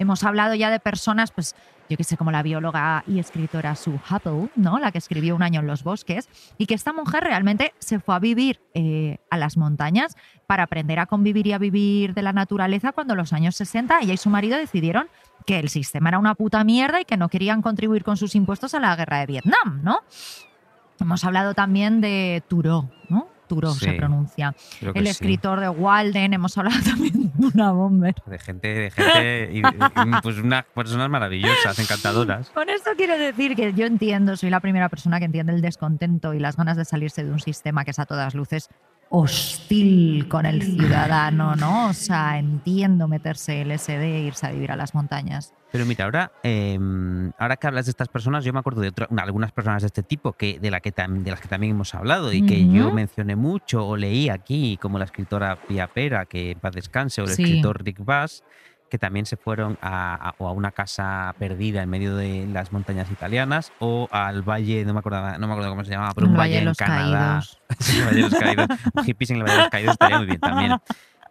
hemos 0.00 0.24
hablado 0.24 0.54
ya 0.54 0.70
de 0.70 0.80
personas, 0.80 1.30
pues 1.30 1.54
yo 1.88 1.96
que 1.96 2.04
sé, 2.04 2.16
como 2.16 2.30
la 2.32 2.42
bióloga 2.42 3.04
y 3.06 3.18
escritora 3.18 3.76
Sue 3.76 4.00
Huttle, 4.10 4.48
¿no? 4.56 4.78
La 4.78 4.92
que 4.92 4.98
escribió 4.98 5.36
Un 5.36 5.42
año 5.42 5.60
en 5.60 5.66
los 5.66 5.84
bosques, 5.84 6.28
y 6.56 6.66
que 6.66 6.74
esta 6.74 6.92
mujer 6.92 7.22
realmente 7.22 7.74
se 7.78 8.00
fue 8.00 8.14
a 8.14 8.18
vivir 8.18 8.60
eh, 8.74 9.18
a 9.28 9.36
las 9.36 9.56
montañas 9.56 10.16
para 10.46 10.62
aprender 10.62 10.98
a 10.98 11.06
convivir 11.06 11.46
y 11.46 11.52
a 11.52 11.58
vivir 11.58 12.14
de 12.14 12.22
la 12.22 12.32
naturaleza 12.32 12.92
cuando 12.92 13.12
en 13.12 13.18
los 13.18 13.32
años 13.32 13.56
60 13.56 14.00
ella 14.00 14.14
y 14.14 14.16
su 14.16 14.30
marido 14.30 14.56
decidieron 14.56 15.08
que 15.46 15.58
el 15.58 15.68
sistema 15.68 16.08
era 16.08 16.18
una 16.18 16.34
puta 16.34 16.64
mierda 16.64 17.00
y 17.00 17.04
que 17.04 17.16
no 17.16 17.28
querían 17.28 17.60
contribuir 17.60 18.02
con 18.02 18.16
sus 18.16 18.34
impuestos 18.34 18.74
a 18.74 18.80
la 18.80 18.96
guerra 18.96 19.18
de 19.18 19.26
Vietnam, 19.26 19.80
¿no? 19.82 20.00
Hemos 20.98 21.24
hablado 21.24 21.54
también 21.54 22.00
de 22.00 22.42
Thoreau, 22.48 22.88
¿no? 23.08 23.28
Se 23.78 23.92
pronuncia. 23.94 24.54
El 24.80 25.04
sí. 25.04 25.10
escritor 25.10 25.60
de 25.60 25.68
Walden, 25.68 26.34
hemos 26.34 26.56
hablado 26.56 26.80
también 26.84 27.32
de 27.34 27.46
una 27.46 27.72
bomber. 27.72 28.14
De 28.26 28.38
gente, 28.38 28.68
de 28.68 28.90
gente, 28.90 29.50
y, 29.52 29.58
y, 29.58 30.20
pues 30.22 30.38
unas 30.38 30.64
personas 30.66 31.10
maravillosas, 31.10 31.78
encantadoras. 31.78 32.50
Con 32.50 32.68
esto 32.68 32.90
quiero 32.96 33.18
decir 33.18 33.56
que 33.56 33.72
yo 33.74 33.86
entiendo, 33.86 34.36
soy 34.36 34.50
la 34.50 34.60
primera 34.60 34.88
persona 34.88 35.18
que 35.18 35.24
entiende 35.24 35.52
el 35.52 35.60
descontento 35.60 36.34
y 36.34 36.38
las 36.38 36.56
ganas 36.56 36.76
de 36.76 36.84
salirse 36.84 37.24
de 37.24 37.30
un 37.32 37.40
sistema 37.40 37.84
que 37.84 37.90
es 37.90 37.98
a 37.98 38.06
todas 38.06 38.34
luces 38.34 38.68
hostil 39.10 40.28
con 40.28 40.46
el 40.46 40.62
ciudadano, 40.62 41.56
¿no? 41.56 41.88
O 41.88 41.92
sea, 41.92 42.38
entiendo 42.38 43.08
meterse 43.08 43.60
LSD 43.64 44.02
e 44.02 44.20
irse 44.22 44.46
a 44.46 44.50
vivir 44.52 44.70
a 44.72 44.76
las 44.76 44.94
montañas. 44.94 45.52
Pero 45.72 45.84
mira, 45.84 46.04
ahora, 46.04 46.32
eh, 46.42 46.78
ahora 47.38 47.56
que 47.56 47.66
hablas 47.66 47.86
de 47.86 47.90
estas 47.90 48.08
personas, 48.08 48.44
yo 48.44 48.52
me 48.52 48.58
acuerdo 48.60 48.80
de 48.80 48.88
otra- 48.88 49.08
algunas 49.18 49.52
personas 49.52 49.82
de 49.82 49.86
este 49.86 50.02
tipo 50.02 50.32
que, 50.32 50.58
de, 50.58 50.70
la 50.70 50.80
que 50.80 50.92
tam- 50.94 51.22
de 51.22 51.30
las 51.30 51.40
que 51.40 51.48
también 51.48 51.72
hemos 51.72 51.94
hablado 51.94 52.32
y 52.32 52.42
que 52.46 52.66
yo 52.68 52.90
mencioné 52.92 53.36
mucho 53.36 53.86
o 53.86 53.96
leí 53.96 54.28
aquí, 54.28 54.76
como 54.80 54.98
la 54.98 55.04
escritora 55.04 55.56
Pia 55.68 55.86
Pera, 55.88 56.26
que 56.26 56.52
en 56.52 56.60
paz 56.60 56.74
descanse, 56.74 57.20
o 57.20 57.24
el 57.24 57.30
Sí. 57.30 57.42
escritor 57.44 57.84
Rick 57.84 58.04
Bass, 58.04 58.42
que 58.90 58.98
también 58.98 59.24
se 59.24 59.36
fueron 59.38 59.78
a, 59.80 60.14
a- 60.30 60.34
o 60.38 60.48
a 60.48 60.52
una 60.52 60.72
casa 60.72 61.34
perdida 61.38 61.82
en 61.82 61.88
medio 61.88 62.14
de 62.16 62.46
las 62.52 62.72
montañas 62.72 63.10
italianas 63.10 63.72
o 63.78 64.08
al 64.12 64.42
valle, 64.42 64.84
no 64.84 64.92
me 64.92 64.98
acuerdo, 64.98 65.38
no 65.38 65.46
me 65.46 65.52
acuerdo 65.54 65.70
cómo 65.70 65.84
se 65.84 65.92
llamaba, 65.92 66.12
pero 66.14 66.26
un 66.26 66.34
Valle 66.34 66.40
valle, 66.54 66.58
en 66.58 66.64
los 66.66 66.76
Canadá. 66.76 67.42
Sí, 67.78 67.98
el 67.98 68.04
Valle 68.04 68.16
de 68.16 68.22
los 68.22 68.34
Caídos. 68.34 68.66
Hippies 69.06 69.30
en 69.30 69.36
el 69.36 69.42
Valle 69.44 69.54
de 69.54 69.60
los 69.60 69.70
Caídos 69.70 69.92
estaría 69.92 70.18
muy 70.18 70.26
bien 70.26 70.40
también. 70.40 70.76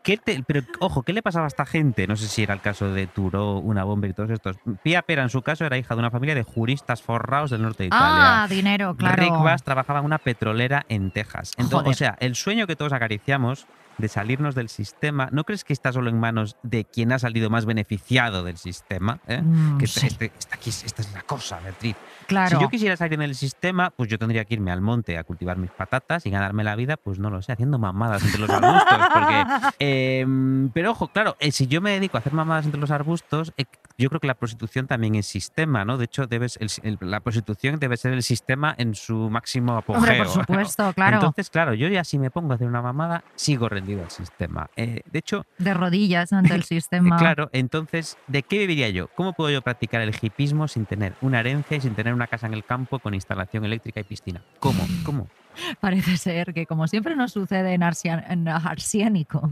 ¿Qué 0.01 0.15
te- 0.15 0.41
pero 0.47 0.61
ojo, 0.79 1.03
¿qué 1.03 1.11
le 1.11 1.21
pasaba 1.21 1.43
a 1.45 1.47
esta 1.49 1.65
gente? 1.65 2.07
No 2.07 2.15
sé 2.15 2.27
si 2.29 2.41
era 2.41 2.53
el 2.53 2.61
caso 2.61 2.91
de 2.93 3.05
Turo, 3.05 3.57
una 3.57 3.83
bomba 3.83 4.07
y 4.07 4.13
todos 4.13 4.29
estos. 4.29 4.55
Pia 4.81 5.01
Pera, 5.01 5.23
en 5.23 5.29
su 5.29 5.41
caso, 5.41 5.65
era 5.65 5.77
hija 5.77 5.93
de 5.93 5.99
una 5.99 6.09
familia 6.09 6.33
de 6.35 6.43
juristas 6.43 7.01
forrados 7.01 7.51
del 7.51 7.61
norte 7.61 7.83
de 7.83 7.87
Italia. 7.87 8.43
Ah, 8.43 8.47
dinero, 8.49 8.95
claro. 8.95 9.21
Rick 9.21 9.33
Bass 9.43 9.61
trabajaba 9.63 9.99
en 9.99 10.05
una 10.05 10.17
petrolera 10.17 10.85
en 10.87 11.11
Texas. 11.11 11.51
Entonces, 11.57 11.73
Joder. 11.83 11.91
o 11.91 11.97
sea, 11.97 12.17
el 12.21 12.35
sueño 12.35 12.65
que 12.65 12.77
todos 12.77 12.93
acariciamos 12.93 13.67
de 13.99 14.07
salirnos 14.07 14.55
del 14.55 14.69
sistema, 14.69 15.29
¿no 15.31 15.43
crees 15.43 15.63
que 15.63 15.73
está 15.73 15.91
solo 15.91 16.09
en 16.09 16.19
manos 16.19 16.55
de 16.63 16.85
quien 16.85 17.11
ha 17.11 17.19
salido 17.19 17.49
más 17.49 17.65
beneficiado 17.65 18.43
del 18.43 18.57
sistema? 18.57 19.19
eh? 19.27 19.41
Mm, 19.41 19.77
que 19.77 19.87
sí, 19.87 20.07
este- 20.07 20.31
esta, 20.39 20.55
aquí, 20.55 20.69
esta 20.69 21.01
es 21.01 21.11
la 21.13 21.21
cosa, 21.21 21.59
Beatriz. 21.59 21.95
claro. 22.27 22.57
Si 22.57 22.61
yo 22.63 22.69
quisiera 22.69 22.95
salir 22.97 23.19
del 23.19 23.35
sistema, 23.35 23.91
pues 23.91 24.09
yo 24.09 24.17
tendría 24.17 24.45
que 24.45 24.53
irme 24.55 24.71
al 24.71 24.81
monte 24.81 25.17
a 25.17 25.23
cultivar 25.23 25.57
mis 25.57 25.71
patatas 25.71 26.25
y 26.25 26.29
ganarme 26.29 26.63
la 26.63 26.75
vida, 26.75 26.97
pues 26.97 27.19
no 27.19 27.29
lo 27.29 27.41
sé, 27.41 27.51
haciendo 27.51 27.77
mamadas 27.77 28.23
entre 28.23 28.39
los 28.39 28.49
arbustos. 28.49 28.99
Porque, 29.13 29.43
em, 29.79 30.69
pero 30.69 30.91
ojo, 30.91 31.09
claro, 31.09 31.35
eh, 31.39 31.51
si 31.51 31.67
yo 31.67 31.81
me 31.81 31.91
dedico 31.91 32.17
a 32.17 32.21
hacer 32.21 32.33
mamadas 32.33 32.65
entre 32.65 32.79
los 32.79 32.91
arbustos, 32.91 33.53
eh, 33.57 33.65
yo 33.99 34.09
creo 34.09 34.19
que 34.19 34.27
la 34.27 34.33
prostitución 34.33 34.87
también 34.87 35.15
es 35.15 35.25
sistema, 35.27 35.85
¿no? 35.85 35.97
De 35.97 36.05
hecho, 36.05 36.25
debes, 36.25 36.57
el- 36.57 36.69
el- 36.83 36.97
la 37.11 37.19
prostitución 37.19 37.79
debe 37.79 37.97
ser 37.97 38.13
el 38.13 38.23
sistema 38.23 38.73
en 38.77 38.95
su 38.95 39.29
máximo 39.29 39.75
apogeo. 39.77 39.99
Hombre, 40.01 40.17
por 40.17 40.27
supuesto, 40.27 40.91
claro. 40.93 41.17
Entonces, 41.17 41.49
claro, 41.49 41.73
yo 41.73 41.87
ya 41.89 42.03
si 42.03 42.17
me 42.17 42.31
pongo 42.31 42.53
a 42.53 42.55
hacer 42.55 42.67
una 42.67 42.81
mamada, 42.81 43.23
sigo 43.35 43.69
rendido 43.69 44.01
al 44.03 44.09
sistema. 44.11 44.67
Eh, 44.75 45.01
de 45.05 45.19
hecho, 45.19 45.45
de 45.57 45.73
rodillas 45.73 46.31
ante 46.33 46.55
el 46.55 46.63
sistema. 46.63 47.17
Claro, 47.17 47.49
entonces, 47.51 48.17
¿de 48.27 48.43
qué 48.43 48.59
viviría 48.59 48.89
yo? 48.89 49.07
¿Cómo 49.15 49.33
puedo 49.33 49.49
yo 49.51 49.61
practicar 49.61 50.01
el 50.01 50.13
hipismo 50.21 50.67
sin 50.67 50.85
tener 50.85 51.15
una 51.21 51.39
herencia 51.41 51.77
y 51.77 51.81
sin 51.81 51.93
tener 51.95 52.13
una 52.13 52.27
casa 52.27 52.47
en 52.47 52.53
el 52.53 52.63
campo 52.63 52.99
con 52.99 53.13
instalación 53.13 53.65
eléctrica 53.65 53.99
y 53.99 54.03
piscina? 54.03 54.41
¿Cómo? 54.59 54.85
¿Cómo? 55.03 55.27
Parece 55.79 56.17
ser 56.17 56.53
que, 56.53 56.65
como 56.65 56.87
siempre 56.87 57.15
nos 57.15 57.31
sucede 57.31 57.73
en, 57.73 57.81
arsia- 57.81 58.23
en 58.29 58.47
arsiénico, 58.47 59.49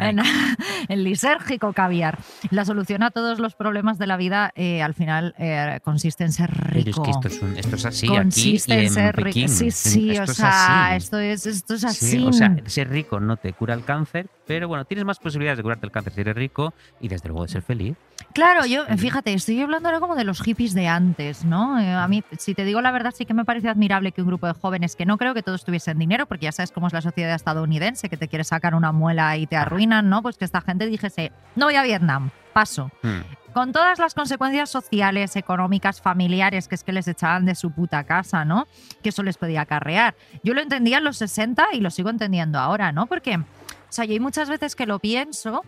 en, 0.00 0.18
en 0.88 1.04
lisérgico 1.04 1.72
caviar, 1.72 2.18
la 2.50 2.64
solución 2.64 3.02
a 3.02 3.10
todos 3.10 3.38
los 3.38 3.54
problemas 3.54 3.98
de 3.98 4.06
la 4.06 4.16
vida 4.16 4.50
eh, 4.54 4.82
al 4.82 4.94
final 4.94 5.34
eh, 5.38 5.80
consiste 5.82 6.24
en 6.24 6.32
ser 6.32 6.50
Pero 6.50 6.78
es 6.80 6.84
rico. 6.86 7.02
que 7.02 7.10
esto 7.10 7.28
es, 7.28 7.42
un- 7.42 7.56
esto 7.56 7.76
es 7.76 7.84
así 7.84 8.06
aquí 8.06 8.16
consiste 8.16 8.74
y 8.74 8.78
en 8.78 8.84
en 8.84 8.90
ser 8.90 9.16
rico. 9.16 9.48
Sí, 9.48 9.70
sí, 9.70 10.10
esto 10.10 10.22
o 10.22 10.24
es 10.24 10.36
sea, 10.36 10.88
así. 10.94 10.96
esto 11.04 11.18
es, 11.18 11.46
esto 11.46 11.74
es 11.74 11.80
Sí, 11.80 11.86
así. 12.16 12.24
o 12.26 12.32
sea, 12.32 12.54
ser 12.66 12.88
rico 12.88 13.20
no 13.20 13.36
te 13.36 13.52
cura 13.54 13.74
el 13.74 13.84
cáncer, 13.84 14.26
pero 14.46 14.68
bueno, 14.68 14.84
tienes 14.84 15.04
más 15.04 15.18
posibilidades 15.18 15.58
de 15.58 15.62
curarte 15.62 15.86
el 15.86 15.92
cáncer 15.92 16.12
si 16.12 16.20
eres 16.20 16.34
rico 16.34 16.74
y 16.98 17.08
desde 17.08 17.28
luego 17.28 17.42
de 17.44 17.48
ser 17.48 17.62
feliz. 17.62 17.96
Claro, 18.34 18.64
yo, 18.66 18.84
fíjate, 18.98 19.32
estoy 19.34 19.60
hablando 19.60 19.88
ahora 19.88 20.00
como 20.00 20.14
de 20.14 20.24
los 20.24 20.40
hippies 20.42 20.74
de 20.74 20.86
antes, 20.86 21.44
¿no? 21.44 21.78
Eh, 21.80 21.92
a 21.92 22.06
mí, 22.08 22.22
si 22.38 22.54
te 22.54 22.64
digo 22.64 22.80
la 22.80 22.92
verdad, 22.92 23.12
sí 23.16 23.26
que 23.26 23.34
me 23.34 23.44
parece 23.44 23.68
admirable 23.68 24.12
que 24.12 24.22
un 24.22 24.28
grupo 24.28 24.46
de 24.46 24.52
jóvenes, 24.54 24.94
que 24.96 25.04
no 25.06 25.18
creo 25.18 25.34
que 25.34 25.41
todos 25.42 25.64
tuviesen 25.64 25.98
dinero, 25.98 26.26
porque 26.26 26.44
ya 26.44 26.52
sabes 26.52 26.72
cómo 26.72 26.86
es 26.86 26.92
la 26.92 27.00
sociedad 27.00 27.34
estadounidense, 27.34 28.08
que 28.08 28.16
te 28.16 28.28
quiere 28.28 28.44
sacar 28.44 28.74
una 28.74 28.92
muela 28.92 29.36
y 29.36 29.46
te 29.46 29.56
arruinan, 29.56 30.08
¿no? 30.08 30.22
Pues 30.22 30.36
que 30.36 30.44
esta 30.44 30.60
gente 30.60 30.86
dijese, 30.86 31.32
no 31.56 31.66
voy 31.66 31.76
a 31.76 31.82
Vietnam, 31.82 32.30
paso. 32.52 32.90
Hmm. 33.02 33.20
Con 33.52 33.72
todas 33.72 33.98
las 33.98 34.14
consecuencias 34.14 34.70
sociales, 34.70 35.36
económicas, 35.36 36.00
familiares, 36.00 36.68
que 36.68 36.74
es 36.74 36.84
que 36.84 36.92
les 36.92 37.06
echaban 37.06 37.44
de 37.44 37.54
su 37.54 37.70
puta 37.70 38.04
casa, 38.04 38.46
¿no? 38.46 38.66
Que 39.02 39.10
eso 39.10 39.22
les 39.22 39.36
podía 39.36 39.60
acarrear. 39.62 40.14
Yo 40.42 40.54
lo 40.54 40.62
entendía 40.62 40.98
en 40.98 41.04
los 41.04 41.18
60 41.18 41.68
y 41.72 41.80
lo 41.80 41.90
sigo 41.90 42.08
entendiendo 42.08 42.58
ahora, 42.58 42.92
¿no? 42.92 43.06
Porque, 43.06 43.36
o 43.36 43.44
sea, 43.90 44.06
yo 44.06 44.12
hay 44.12 44.20
muchas 44.20 44.48
veces 44.48 44.74
que 44.74 44.86
lo 44.86 45.00
pienso 45.00 45.62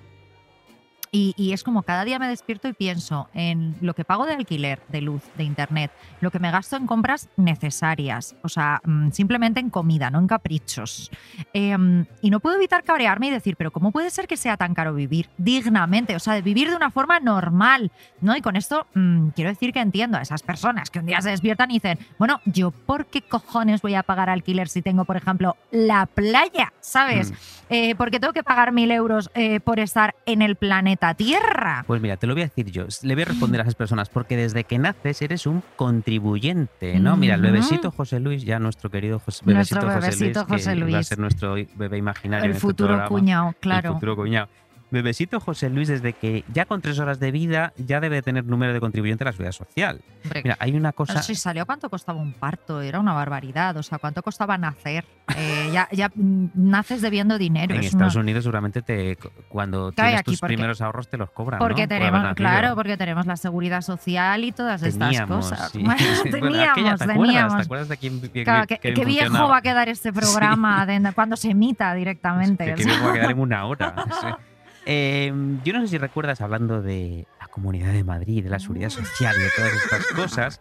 y, 1.15 1.33
y 1.37 1.53
es 1.53 1.63
como 1.63 1.85
cada 1.85 2.05
día 2.05 2.19
me 2.19 2.27
despierto 2.27 2.67
y 2.67 2.73
pienso 2.73 3.29
en 3.35 3.77
lo 3.81 3.95
que 3.95 4.05
pago 4.05 4.27
de 4.27 4.35
alquiler, 4.35 4.81
de 4.89 5.01
luz, 5.01 5.23
de 5.37 5.45
internet, 5.45 5.93
lo 6.21 6.33
que 6.33 6.41
me 6.41 6.51
gasto 6.51 6.75
en 6.75 6.89
compras 6.89 7.29
necesarias, 7.37 8.35
o 8.43 8.49
sea, 8.49 8.81
mm, 8.85 9.13
simplemente 9.13 9.61
en 9.61 9.71
comida, 9.71 10.11
no 10.11 10.19
en 10.19 10.27
caprichos. 10.27 11.13
Em, 11.53 12.05
y 12.21 12.31
no 12.31 12.41
puedo 12.41 12.57
evitar 12.57 12.83
cabrearme 12.83 13.29
y 13.29 13.31
decir, 13.31 13.55
pero 13.57 13.71
¿cómo 13.71 13.93
puede 13.93 14.11
ser 14.11 14.27
que 14.27 14.37
sea 14.37 14.57
tan 14.57 14.75
caro 14.75 14.93
vivir 14.93 15.31
dignamente? 15.39 16.17
O 16.17 16.19
sea, 16.19 16.35
de 16.35 16.43
vivir 16.43 16.69
de 16.69 16.75
una 16.75 16.91
forma 16.91 17.21
normal, 17.21 17.93
¿no? 18.21 18.37
Y 18.37 18.41
con 18.41 18.57
esto 18.57 18.89
mm, 18.95 19.29
quiero 19.37 19.51
decir 19.51 19.73
que 19.73 19.81
entiendo 19.81 20.19
a 20.19 20.23
esas 20.23 20.43
personas 20.43 20.91
que 20.91 20.99
un 20.99 21.07
día 21.07 21.21
se 21.21 21.31
despiertan 21.31 21.71
y 21.71 21.75
dicen, 21.75 22.01
bueno, 22.19 22.41
¿yo 22.45 22.73
por 22.73 23.07
qué 23.07 23.23
cojones 23.23 23.83
voy 23.83 23.95
a 23.95 24.03
pagar 24.03 24.31
alquiler 24.31 24.69
si 24.69 24.83
tengo, 24.83 25.05
por 25.05 25.17
ejemplo, 25.17 25.57
la 25.71 26.07
playa? 26.07 26.73
¿Sabes? 26.81 27.31
Hmm. 27.31 27.35
Eh, 27.71 27.95
porque 27.95 28.19
tengo 28.19 28.33
que 28.33 28.43
pagar 28.43 28.73
mil 28.73 28.91
euros 28.91 29.31
eh, 29.35 29.61
por 29.61 29.79
estar 29.79 30.17
en 30.27 30.43
el 30.43 30.57
planeta 30.57 31.04
Tierra. 31.13 31.85
Pues 31.87 32.01
mira, 32.01 32.17
te 32.17 32.27
lo 32.27 32.33
voy 32.33 32.43
a 32.43 32.47
decir 32.47 32.71
yo. 32.71 32.87
Le 33.03 33.15
voy 33.15 33.23
a 33.23 33.27
responder 33.27 33.61
a 33.61 33.65
esas 33.65 33.75
personas 33.75 34.09
porque 34.09 34.39
desde 34.39 34.65
que 34.65 34.79
naces 34.79 35.21
eres 35.21 35.47
un 35.47 35.63
contribuyente, 35.77 36.99
¿no? 37.01 37.17
Mira, 37.19 37.35
el 37.35 37.43
Ujú. 37.43 37.53
bebesito 37.53 37.91
José 37.91 38.21
Luis, 38.21 38.45
ya 38.45 38.59
nuestro 38.59 38.91
querido 38.91 39.19
José, 39.19 39.43
Nuestro 39.45 39.81
bebesito, 39.87 40.01
bebesito 40.17 40.45
José 40.47 40.75
Luis, 40.77 40.85
José 40.85 40.87
que 40.87 40.93
va 40.95 40.99
a 41.01 41.03
ser 41.03 41.19
nuestro 41.19 41.55
bebé 41.77 41.99
imaginario. 41.99 42.45
El 42.47 42.51
este 42.53 42.61
futuro 42.61 43.05
cuñado, 43.09 43.49
El 43.49 43.55
claro. 43.57 43.93
futuro 43.95 44.17
cuñado. 44.17 44.49
Bebesito 44.95 45.39
José 45.41 45.69
Luis, 45.69 45.89
desde 45.89 46.15
que 46.15 46.45
ya 46.53 46.65
con 46.65 46.81
tres 46.81 46.99
horas 46.99 47.21
de 47.21 47.31
vida 47.31 47.73
ya 47.77 48.01
debe 48.01 48.23
tener 48.23 48.45
número 48.47 48.73
de 48.73 48.81
contribuyente 48.81 49.25
a 49.25 49.27
la 49.27 49.33
seguridad 49.33 49.53
social. 49.53 50.01
Hombre, 50.25 50.41
Mira, 50.43 50.57
hay 50.59 50.75
una 50.75 50.93
cosa. 50.93 51.23
Si 51.23 51.35
salió 51.35 51.67
cuánto 51.67 51.91
costaba 51.91 52.19
un 52.21 52.33
parto, 52.33 52.81
era 52.81 52.99
una 53.01 53.13
barbaridad. 53.13 53.77
O 53.77 53.83
sea, 53.83 53.99
cuánto 53.99 54.23
costaba 54.23 54.57
nacer. 54.57 55.05
Eh, 55.37 55.71
ya, 55.73 55.89
ya 55.93 56.11
naces 56.55 57.01
debiendo 57.03 57.39
dinero. 57.39 57.75
En 57.75 57.81
es 57.81 57.87
Estados 57.87 58.15
una- 58.15 58.23
Unidos 58.23 58.45
seguramente 58.45 58.83
te, 58.83 59.17
cuando 59.49 59.93
tienes 59.93 60.23
tus 60.25 60.41
porque- 60.41 60.55
primeros 60.55 60.81
ahorros 60.81 61.09
te 61.09 61.17
los 61.17 61.31
cobran. 61.31 61.59
Porque 61.59 61.87
tenemos, 61.87 62.35
claro, 62.35 62.75
porque 62.75 62.97
tenemos 62.97 63.27
la 63.27 63.37
seguridad 63.37 63.81
social 63.83 64.45
y 64.45 64.53
todas 64.53 64.83
estas 64.83 65.21
cosas. 65.23 65.71
sí. 65.73 65.83
Bueno, 65.83 66.01
Bueno, 66.05 66.31
teníamos, 66.31 66.71
aquella, 66.73 66.97
¿te 66.97 67.05
acuerdas? 67.05 67.17
teníamos. 67.27 67.57
¿Te 67.57 67.63
acuerdas 67.63 67.89
de 67.89 67.97
quién, 67.97 68.21
quién- 68.21 68.45
Claro, 68.45 68.67
quién 68.81 69.07
viejo 69.07 69.49
va 69.49 69.57
a 69.59 69.63
quedar 69.63 69.89
este 69.89 70.13
programa 70.53 70.87
de- 70.87 71.13
cuando 71.15 71.37
se 71.37 71.51
emita 71.51 71.95
directamente. 71.95 72.65
Que, 72.67 72.73
o 72.73 72.77
que 72.77 72.85
viejo 72.85 73.05
va 73.05 73.11
a 73.11 73.15
quedar 73.15 73.31
en 73.31 73.39
una 73.41 73.65
hora. 73.67 73.95
sí. 74.21 74.27
Eh, 74.87 75.33
yo 75.65 75.73
no 75.73 75.81
sé 75.81 75.89
si 75.89 75.99
recuerdas, 75.99 76.41
hablando 76.41 76.83
de 76.83 77.27
la 77.41 77.47
Comunidad 77.47 77.93
de 77.93 78.05
Madrid, 78.05 78.45
de 78.45 78.51
la 78.51 78.59
seguridad 78.59 78.91
social 78.91 79.35
y 79.39 79.43
de 79.43 79.51
todas 79.57 79.73
estas 79.73 80.07
cosas, 80.09 80.61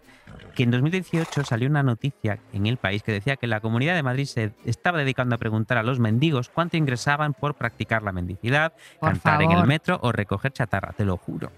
que 0.56 0.64
en 0.64 0.72
2018 0.72 1.44
salió 1.44 1.70
una 1.70 1.84
noticia 1.84 2.40
en 2.54 2.66
el 2.66 2.78
país 2.78 3.04
que 3.04 3.12
decía 3.12 3.36
que 3.36 3.48
la 3.48 3.60
Comunidad 3.60 3.96
de 3.96 4.04
Madrid 4.04 4.26
se 4.26 4.54
estaba 4.66 5.00
dedicando 5.00 5.36
a 5.36 5.38
preguntar 5.38 5.78
a 5.78 5.84
los 5.84 6.00
mendigos 6.00 6.50
cuánto 6.50 6.78
ingresaban 6.78 7.34
por 7.34 7.56
practicar 7.56 8.04
la 8.04 8.12
mendicidad, 8.12 8.74
Por 9.00 9.10
cantar 9.10 9.42
en 9.42 9.52
el 9.52 9.66
metro 9.66 10.00
o 10.02 10.12
recoger 10.12 10.54
chatarra, 10.54 10.94
te 10.94 11.06
lo 11.06 11.18
juro. 11.18 11.52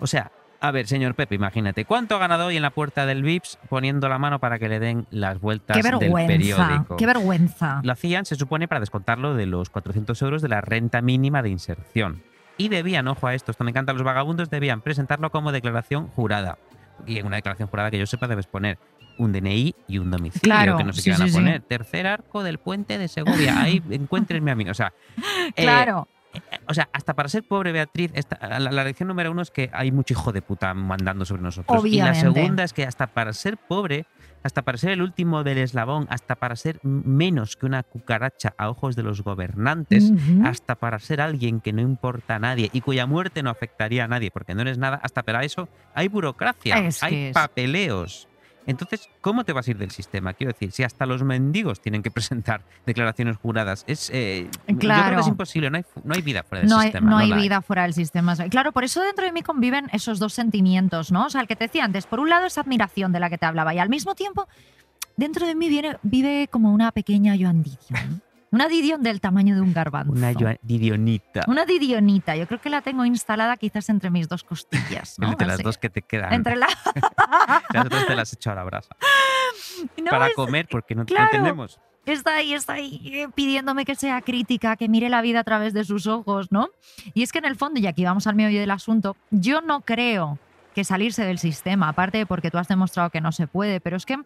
O 0.00 0.06
sea, 0.06 0.30
a 0.66 0.70
ver, 0.70 0.86
señor 0.86 1.14
Pepe, 1.14 1.34
imagínate, 1.34 1.84
¿cuánto 1.84 2.16
ha 2.16 2.18
ganado 2.18 2.46
hoy 2.46 2.56
en 2.56 2.62
la 2.62 2.70
puerta 2.70 3.04
del 3.06 3.22
VIPS 3.22 3.58
poniendo 3.68 4.08
la 4.08 4.18
mano 4.18 4.38
para 4.38 4.58
que 4.58 4.68
le 4.68 4.80
den 4.80 5.06
las 5.10 5.40
vueltas 5.40 5.76
Qué 5.76 5.82
del 5.82 6.12
periódico? 6.26 6.96
qué 6.96 7.06
vergüenza. 7.06 7.80
Lo 7.84 7.92
hacían, 7.92 8.24
se 8.24 8.36
supone, 8.36 8.66
para 8.66 8.80
descontarlo 8.80 9.34
de 9.34 9.46
los 9.46 9.68
400 9.70 10.20
euros 10.22 10.42
de 10.42 10.48
la 10.48 10.60
renta 10.60 11.02
mínima 11.02 11.42
de 11.42 11.50
inserción. 11.50 12.22
Y 12.56 12.68
debían, 12.68 13.08
ojo 13.08 13.26
a 13.26 13.34
esto, 13.34 13.50
esto 13.50 13.64
me 13.64 13.70
encanta, 13.70 13.92
los 13.92 14.04
vagabundos 14.04 14.48
debían 14.48 14.80
presentarlo 14.80 15.30
como 15.30 15.52
declaración 15.52 16.08
jurada. 16.08 16.56
Y 17.06 17.18
en 17.18 17.26
una 17.26 17.36
declaración 17.36 17.68
jurada 17.68 17.90
que 17.90 17.98
yo 17.98 18.06
sepa 18.06 18.28
debes 18.28 18.46
poner 18.46 18.78
un 19.18 19.32
DNI 19.32 19.74
y 19.88 19.98
un 19.98 20.10
domicilio, 20.10 20.40
Claro, 20.42 20.76
que 20.76 20.84
no 20.84 20.92
sé 20.92 21.02
sí, 21.02 21.10
qué 21.10 21.18
van 21.18 21.18
sí, 21.18 21.24
a 21.24 21.32
sí. 21.32 21.34
poner. 21.34 21.60
Tercer 21.62 22.06
arco 22.06 22.42
del 22.42 22.58
puente 22.58 22.98
de 22.98 23.08
Segovia, 23.08 23.60
ahí 23.60 23.82
encuéntrenme 23.90 24.50
a 24.50 24.54
mí. 24.54 24.68
O 24.68 24.74
sea, 24.74 24.92
eh, 25.56 25.62
Claro. 25.62 26.08
O 26.66 26.74
sea, 26.74 26.88
hasta 26.92 27.14
para 27.14 27.28
ser 27.28 27.42
pobre, 27.44 27.72
Beatriz, 27.72 28.10
esta- 28.14 28.58
la, 28.58 28.70
la 28.70 28.84
lección 28.84 29.08
número 29.08 29.30
uno 29.30 29.42
es 29.42 29.50
que 29.50 29.70
hay 29.72 29.92
mucho 29.92 30.14
hijo 30.14 30.32
de 30.32 30.42
puta 30.42 30.72
mandando 30.74 31.24
sobre 31.24 31.42
nosotros. 31.42 31.80
Obviamente. 31.80 32.18
Y 32.18 32.24
la 32.24 32.32
segunda 32.34 32.64
es 32.64 32.72
que 32.72 32.84
hasta 32.84 33.06
para 33.08 33.32
ser 33.32 33.56
pobre, 33.56 34.06
hasta 34.42 34.62
para 34.62 34.76
ser 34.78 34.90
el 34.90 35.02
último 35.02 35.42
del 35.44 35.58
eslabón, 35.58 36.06
hasta 36.10 36.34
para 36.34 36.56
ser 36.56 36.78
menos 36.82 37.56
que 37.56 37.66
una 37.66 37.82
cucaracha 37.82 38.54
a 38.58 38.68
ojos 38.68 38.94
de 38.96 39.02
los 39.02 39.22
gobernantes, 39.22 40.12
hasta 40.44 40.74
para 40.74 40.98
ser 40.98 41.20
alguien 41.20 41.60
que 41.60 41.72
no 41.72 41.80
importa 41.80 42.34
a 42.36 42.38
nadie 42.38 42.68
y 42.72 42.80
cuya 42.82 43.06
muerte 43.06 43.42
no 43.42 43.50
afectaría 43.50 44.04
a 44.04 44.08
nadie 44.08 44.30
porque 44.30 44.54
no 44.54 44.62
eres 44.62 44.76
nada, 44.78 45.00
hasta 45.02 45.22
para 45.22 45.44
eso 45.44 45.68
hay 45.94 46.08
burocracia, 46.08 46.78
Es 46.78 47.02
hay 47.02 47.32
papeleos. 47.32 48.28
Entonces, 48.66 49.08
¿cómo 49.20 49.44
te 49.44 49.52
vas 49.52 49.68
a 49.68 49.70
ir 49.70 49.78
del 49.78 49.90
sistema? 49.90 50.32
Quiero 50.34 50.52
decir, 50.52 50.72
si 50.72 50.82
hasta 50.82 51.06
los 51.06 51.22
mendigos 51.22 51.80
tienen 51.80 52.02
que 52.02 52.10
presentar 52.10 52.62
declaraciones 52.86 53.36
juradas, 53.36 53.84
es, 53.86 54.10
eh, 54.12 54.48
yo 54.66 54.76
creo 54.78 55.14
que 55.14 55.20
es 55.20 55.28
imposible, 55.28 55.70
no 55.70 55.78
hay, 55.78 55.84
no 56.02 56.14
hay 56.14 56.22
vida 56.22 56.42
fuera 56.42 56.60
del 56.62 56.70
no 56.70 56.78
hay, 56.78 56.86
sistema. 56.86 57.10
no 57.10 57.18
hay 57.18 57.28
la 57.28 57.36
vida 57.36 57.62
fuera 57.62 57.82
del 57.82 57.94
sistema. 57.94 58.34
Claro, 58.48 58.72
por 58.72 58.84
eso 58.84 59.02
dentro 59.02 59.24
de 59.24 59.32
mí 59.32 59.42
conviven 59.42 59.88
esos 59.92 60.18
dos 60.18 60.32
sentimientos, 60.32 61.12
¿no? 61.12 61.26
O 61.26 61.30
sea, 61.30 61.40
el 61.40 61.46
que 61.46 61.56
te 61.56 61.64
decía 61.64 61.84
antes, 61.84 62.06
por 62.06 62.20
un 62.20 62.28
lado 62.28 62.46
esa 62.46 62.62
admiración 62.62 63.12
de 63.12 63.20
la 63.20 63.30
que 63.30 63.38
te 63.38 63.46
hablaba 63.46 63.74
y 63.74 63.78
al 63.78 63.88
mismo 63.88 64.14
tiempo, 64.14 64.48
dentro 65.16 65.46
de 65.46 65.54
mí 65.54 65.68
viene, 65.68 65.96
vive 66.02 66.48
como 66.50 66.72
una 66.72 66.92
pequeña 66.92 67.36
Joan 67.38 67.62
Didion. 67.62 68.22
Una 68.54 68.68
Didion 68.68 69.02
del 69.02 69.20
tamaño 69.20 69.56
de 69.56 69.60
un 69.60 69.72
garbanzo. 69.74 70.12
Una 70.12 70.32
Didionita. 70.62 71.40
Una 71.48 71.64
Didionita. 71.64 72.36
Yo 72.36 72.46
creo 72.46 72.60
que 72.60 72.70
la 72.70 72.82
tengo 72.82 73.04
instalada 73.04 73.56
quizás 73.56 73.88
entre 73.88 74.10
mis 74.10 74.28
dos 74.28 74.44
costillas. 74.44 75.18
¿no? 75.18 75.32
Entre 75.32 75.44
las 75.44 75.60
dos 75.60 75.76
que 75.76 75.90
te 75.90 76.02
quedan. 76.02 76.32
Entre 76.32 76.54
la... 76.54 76.68
Las 77.72 77.86
otras 77.86 78.06
te 78.06 78.14
las 78.14 78.32
he 78.32 78.36
hecho 78.36 78.52
a 78.52 78.54
la 78.54 78.62
brasa. 78.62 78.94
No, 80.00 80.10
Para 80.10 80.28
es- 80.28 80.34
comer, 80.34 80.68
porque 80.70 80.94
no, 80.94 81.00
no 81.00 81.06
claro. 81.06 81.30
tenemos. 81.32 81.80
está 82.06 82.36
ahí, 82.36 82.54
está 82.54 82.74
ahí 82.74 83.00
eh, 83.12 83.28
pidiéndome 83.34 83.84
que 83.84 83.96
sea 83.96 84.20
crítica, 84.22 84.76
que 84.76 84.88
mire 84.88 85.08
la 85.08 85.20
vida 85.20 85.40
a 85.40 85.44
través 85.44 85.74
de 85.74 85.82
sus 85.84 86.06
ojos, 86.06 86.52
¿no? 86.52 86.68
Y 87.12 87.24
es 87.24 87.32
que 87.32 87.38
en 87.38 87.44
el 87.46 87.56
fondo, 87.56 87.80
y 87.80 87.86
aquí 87.88 88.04
vamos 88.04 88.28
al 88.28 88.36
meollo 88.36 88.60
del 88.60 88.70
asunto, 88.70 89.16
yo 89.30 89.62
no 89.62 89.80
creo 89.80 90.38
que 90.76 90.84
salirse 90.84 91.24
del 91.24 91.38
sistema, 91.38 91.88
aparte 91.88 92.18
de 92.18 92.26
porque 92.26 92.52
tú 92.52 92.58
has 92.58 92.68
demostrado 92.68 93.10
que 93.10 93.20
no 93.20 93.32
se 93.32 93.48
puede, 93.48 93.80
pero 93.80 93.96
es 93.96 94.06
que 94.06 94.18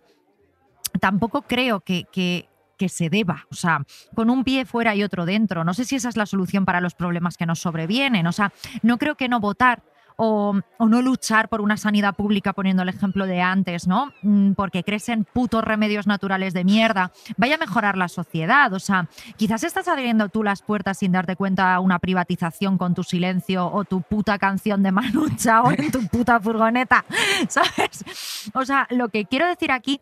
tampoco 1.01 1.43
creo 1.43 1.81
que, 1.81 2.05
que, 2.12 2.49
que 2.79 2.88
se 2.88 3.11
deba, 3.11 3.47
o 3.51 3.55
sea, 3.55 3.85
con 4.14 4.31
un 4.31 4.45
pie 4.45 4.64
fuera 4.64 4.95
y 4.95 5.03
otro 5.03 5.27
dentro. 5.27 5.64
No 5.64 5.75
sé 5.75 5.85
si 5.85 5.97
esa 5.97 6.09
es 6.09 6.17
la 6.17 6.27
solución 6.27 6.64
para 6.64 6.81
los 6.81 6.95
problemas 6.95 7.37
que 7.37 7.45
nos 7.45 7.59
sobrevienen, 7.59 8.27
o 8.27 8.33
sea, 8.33 8.53
no 8.83 8.97
creo 8.97 9.17
que 9.17 9.29
no 9.29 9.41
votar 9.41 9.83
o, 10.21 10.61
o 10.79 10.88
no 10.88 11.01
luchar 11.01 11.49
por 11.49 11.61
una 11.61 11.77
sanidad 11.77 12.17
pública, 12.17 12.53
poniendo 12.53 12.83
el 12.83 12.88
ejemplo 12.88 13.25
de 13.25 13.41
antes, 13.41 13.87
¿no? 13.87 14.12
Mm, 14.23 14.53
Porque 14.53 14.83
crees 14.83 15.09
en 15.09 15.25
putos 15.25 15.62
remedios 15.62 16.09
naturales 16.09 16.53
de 16.55 16.64
mierda, 16.64 17.12
vaya 17.37 17.55
a 17.55 17.59
mejorar 17.59 17.97
la 17.97 18.09
sociedad. 18.09 18.73
O 18.73 18.81
sea, 18.81 19.09
quizás 19.37 19.62
estás 19.62 19.87
abriendo 19.87 20.29
tú 20.29 20.43
las 20.43 20.62
puertas 20.62 20.99
sin 20.99 21.12
darte 21.12 21.37
cuenta 21.37 21.73
a 21.73 21.79
una 21.79 22.01
privatización 22.01 22.79
con 22.79 22.95
tu 22.95 23.05
silencio 23.05 23.71
o 23.73 23.85
tu 23.85 24.03
puta 24.03 24.38
canción 24.38 24.83
de 24.83 24.91
Manu 24.91 25.29
Chao 25.37 25.71
en 25.71 25.93
tu 25.93 26.05
puta 26.09 26.41
furgoneta, 26.41 27.05
¿sabes? 27.49 28.51
O 28.55 28.64
sea, 28.64 28.88
lo 28.91 29.11
que 29.11 29.25
quiero 29.25 29.47
decir 29.47 29.71
aquí 29.71 30.01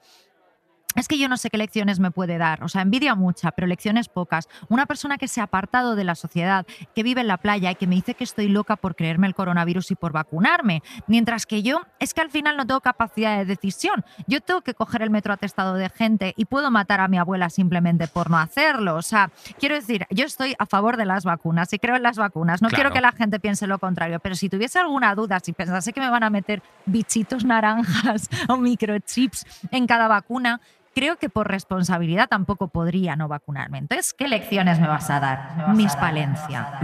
es 0.97 1.09
que 1.09 1.19
yo 1.19 1.29
no 1.29 1.37
sé 1.37 1.51
qué 1.51 1.59
lecciones 1.59 2.01
me 2.01 2.11
puede 2.11 2.39
dar. 2.39 2.65
O 2.65 2.69
sea, 2.69 2.83
envidia 2.83 3.15
mucha, 3.15 3.53
pero 3.53 3.67
lecciones 3.67 4.09
pocas. 4.09 4.49
Una 4.69 4.87
persona 4.87 5.19
que 5.19 5.29
se 5.29 5.41
ha 5.41 5.45
apartado 5.45 5.95
de 5.95 6.05
la 6.05 6.15
sociedad, 6.15 6.67
que 6.95 7.03
vive 7.03 7.21
en 7.21 7.29
la 7.29 7.37
playa 7.37 7.71
y 7.71 7.75
que 7.75 7.87
me 7.87 7.95
dice 7.95 8.15
que 8.15 8.25
estoy 8.25 8.49
loca 8.49 8.77
por 8.77 8.97
creerme 8.97 9.27
el 9.27 9.35
coronavirus 9.35 9.91
y 9.93 9.95
por 9.95 10.13
vacunarme. 10.13 10.83
Mientras 11.07 11.47
que 11.47 11.63
yo 11.63 11.83
es 11.99 12.15
que 12.15 12.21
al 12.21 12.31
final 12.31 12.57
no 12.57 12.67
tengo 12.67 12.81
capacidad 12.81 13.39
de 13.39 13.45
decisión. 13.45 14.05
Yo 14.27 14.41
tengo 14.41 14.63
que 14.63 14.75
coger 14.75 15.03
el 15.03 15.11
metro 15.11 15.33
atestado 15.33 15.75
de 15.75 15.89
gente 15.89 16.35
y 16.37 16.47
puedo 16.47 16.71
matar 16.71 17.01
a 17.01 17.09
mi 17.09 17.19
abuela 17.19 17.51
simplemente 17.51 18.09
por 18.09 18.31
no 18.31 18.39
hacerlo. 18.39 18.97
O 18.97 19.03
sea, 19.03 19.31
quiero 19.59 19.75
decir, 19.75 20.07
yo 20.11 20.25
estoy 20.25 20.55
a 20.59 20.67
favor 20.67 20.97
de 20.97 21.05
las 21.05 21.25
vacunas 21.25 21.73
y 21.73 21.79
creo 21.79 21.97
en 21.97 22.03
las 22.03 22.17
vacunas. 22.17 22.63
No 22.63 22.69
quiero 22.69 22.91
que 22.91 23.01
la 23.01 23.13
gente 23.13 23.39
piense 23.39 23.67
lo 23.67 23.79
contrario, 23.79 24.21
pero 24.21 24.35
si 24.35 24.49
tuviese 24.49 24.79
alguna 24.79 25.15
duda, 25.15 25.41
si 25.41 25.53
pensase 25.53 25.93
que 25.93 26.01
me 26.01 26.11
van 26.11 26.23
a 26.23 26.31
meter 26.31 26.63
bichitos 26.87 27.45
naranjas 27.45 28.29
o 28.49 28.57
microchips 28.57 29.45
en 29.71 29.87
cada 29.87 30.09
vacuna, 30.09 30.61
creo 30.97 31.19
que 31.19 31.29
por 31.29 31.47
responsabilidad 31.47 32.27
tampoco 32.27 32.69
podría 32.69 33.17
no 33.17 33.29
vacunarme. 33.29 33.77
Entonces, 33.77 34.15
¿qué 34.15 34.29
lecciones 34.29 34.81
me 34.81 34.89
vas 34.89 35.11
a 35.11 35.21
dar? 35.21 35.69
Mis 35.75 35.95
Palencia. 35.95 36.81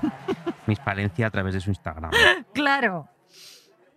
Miss 0.66 0.78
Palencia 0.78 1.26
a 1.26 1.30
través 1.30 1.52
de 1.52 1.60
su 1.60 1.68
Instagram. 1.68 2.12
Claro. 2.54 3.08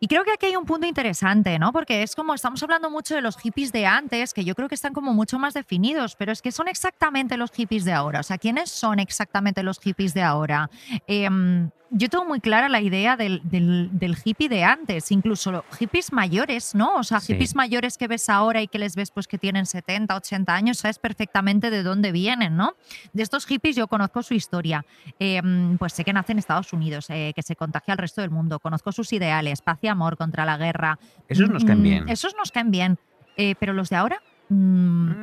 Y 0.02 0.08
creo 0.08 0.26
que 0.26 0.34
aquí 0.34 0.48
hay 0.48 0.58
un 0.58 0.66
punto 0.66 0.86
interesante, 0.86 1.58
¿no? 1.58 1.72
Porque 1.72 2.04
es 2.04 2.18
como 2.18 2.34
estamos 2.34 2.62
hablando 2.64 2.90
mucho 2.90 3.16
de 3.16 3.22
los 3.22 3.38
hippies 3.38 3.72
de 3.72 3.86
antes, 3.86 4.34
que 4.34 4.44
yo 4.44 4.56
creo 4.56 4.68
que 4.68 4.76
están 4.76 4.94
como 4.94 5.14
mucho 5.14 5.40
más 5.40 5.54
definidos, 5.54 6.18
pero 6.18 6.34
es 6.34 6.42
que 6.42 6.52
son 6.52 6.68
exactamente 6.68 7.38
los 7.38 7.52
hippies 7.52 7.86
de 7.86 7.94
ahora. 7.94 8.20
O 8.20 8.24
sea, 8.24 8.38
¿quiénes 8.38 8.70
son 8.70 9.00
exactamente 9.00 9.64
los 9.64 9.80
hippies 9.80 10.14
de 10.14 10.22
ahora? 10.22 10.70
Em, 11.08 11.70
yo 11.98 12.10
tengo 12.10 12.26
muy 12.26 12.42
clara 12.42 12.68
la 12.68 12.82
idea 12.82 13.16
del, 13.16 13.42
del- 13.46 13.90
del 13.94 14.18
hippie 14.24 14.50
de 14.50 14.64
antes, 14.66 15.12
incluso 15.12 15.52
los 15.52 15.64
hippies 15.80 16.12
mayores, 16.12 16.76
¿no? 16.76 16.96
O 16.96 17.04
sea, 17.04 17.22
Sí. 17.22 17.34
hippies 17.34 17.56
mayores 17.56 17.98
que 17.98 18.08
ves 18.10 18.28
ahora 18.30 18.62
y 18.62 18.68
que 18.68 18.80
les 18.80 18.96
ves 18.96 19.12
pues 19.12 19.28
que 19.28 19.38
tienen 19.38 19.66
70, 19.66 20.14
80 20.16 20.54
años, 20.54 20.80
sabes 20.80 21.00
perfectamente 21.00 21.70
de 21.70 21.84
dónde 21.84 22.12
vienen, 22.12 22.58
¿no? 22.58 22.74
De 23.14 23.24
estos 23.24 23.46
hippies 23.46 23.78
yo 23.78 23.88
conozco 23.88 24.22
su 24.24 24.34
historia. 24.34 24.86
Eh, 25.20 25.42
pues 25.80 25.94
sé 25.94 26.04
que 26.04 26.12
nace 26.12 26.34
en 26.34 26.40
Estados 26.40 26.74
Unidos, 26.74 27.06
eh, 27.10 27.32
que 27.34 27.42
se 27.44 27.56
contagia 27.56 27.94
al 27.94 27.98
resto 27.98 28.20
del 28.22 28.30
mundo. 28.30 28.60
Conozco 28.60 28.92
sus 28.92 29.14
ideales, 29.14 29.62
paz 29.62 29.80
y 29.82 29.88
amor 29.88 30.18
contra 30.18 30.44
la 30.44 30.58
guerra. 30.58 31.00
Esos 31.30 31.50
nos 31.50 31.64
caen 31.64 31.80
Mm, 31.80 31.84
bien. 31.84 32.10
Esos 32.10 32.36
nos 32.38 32.52
caen 32.52 32.72
bien. 32.72 33.00
Eh, 33.38 33.56
pero 33.60 33.74
los 33.74 33.90
de 33.90 33.96
ahora, 33.96 34.22
mm, 34.50 34.56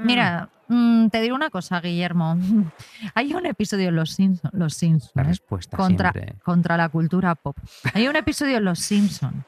Mm. 0.02 0.06
mira, 0.06 0.48
mm, 0.68 1.08
te 1.08 1.20
diré 1.20 1.32
una 1.32 1.50
cosa, 1.50 1.80
Guillermo. 1.80 2.36
Hay 3.14 3.34
un 3.34 3.46
episodio 3.46 3.88
en 3.88 3.96
Los 3.96 4.10
Simpsons, 4.10 4.52
los 4.54 4.74
Simpsons 4.74 5.12
La 5.14 5.22
¿eh? 5.22 5.26
respuesta 5.26 5.76
contra, 5.76 6.12
siempre. 6.12 6.34
contra 6.42 6.76
la 6.76 6.88
cultura 6.88 7.34
pop. 7.34 7.56
Hay 7.94 8.08
un 8.08 8.16
episodio 8.16 8.58
en 8.58 8.64
Los 8.64 8.78
Simpson 8.80 9.44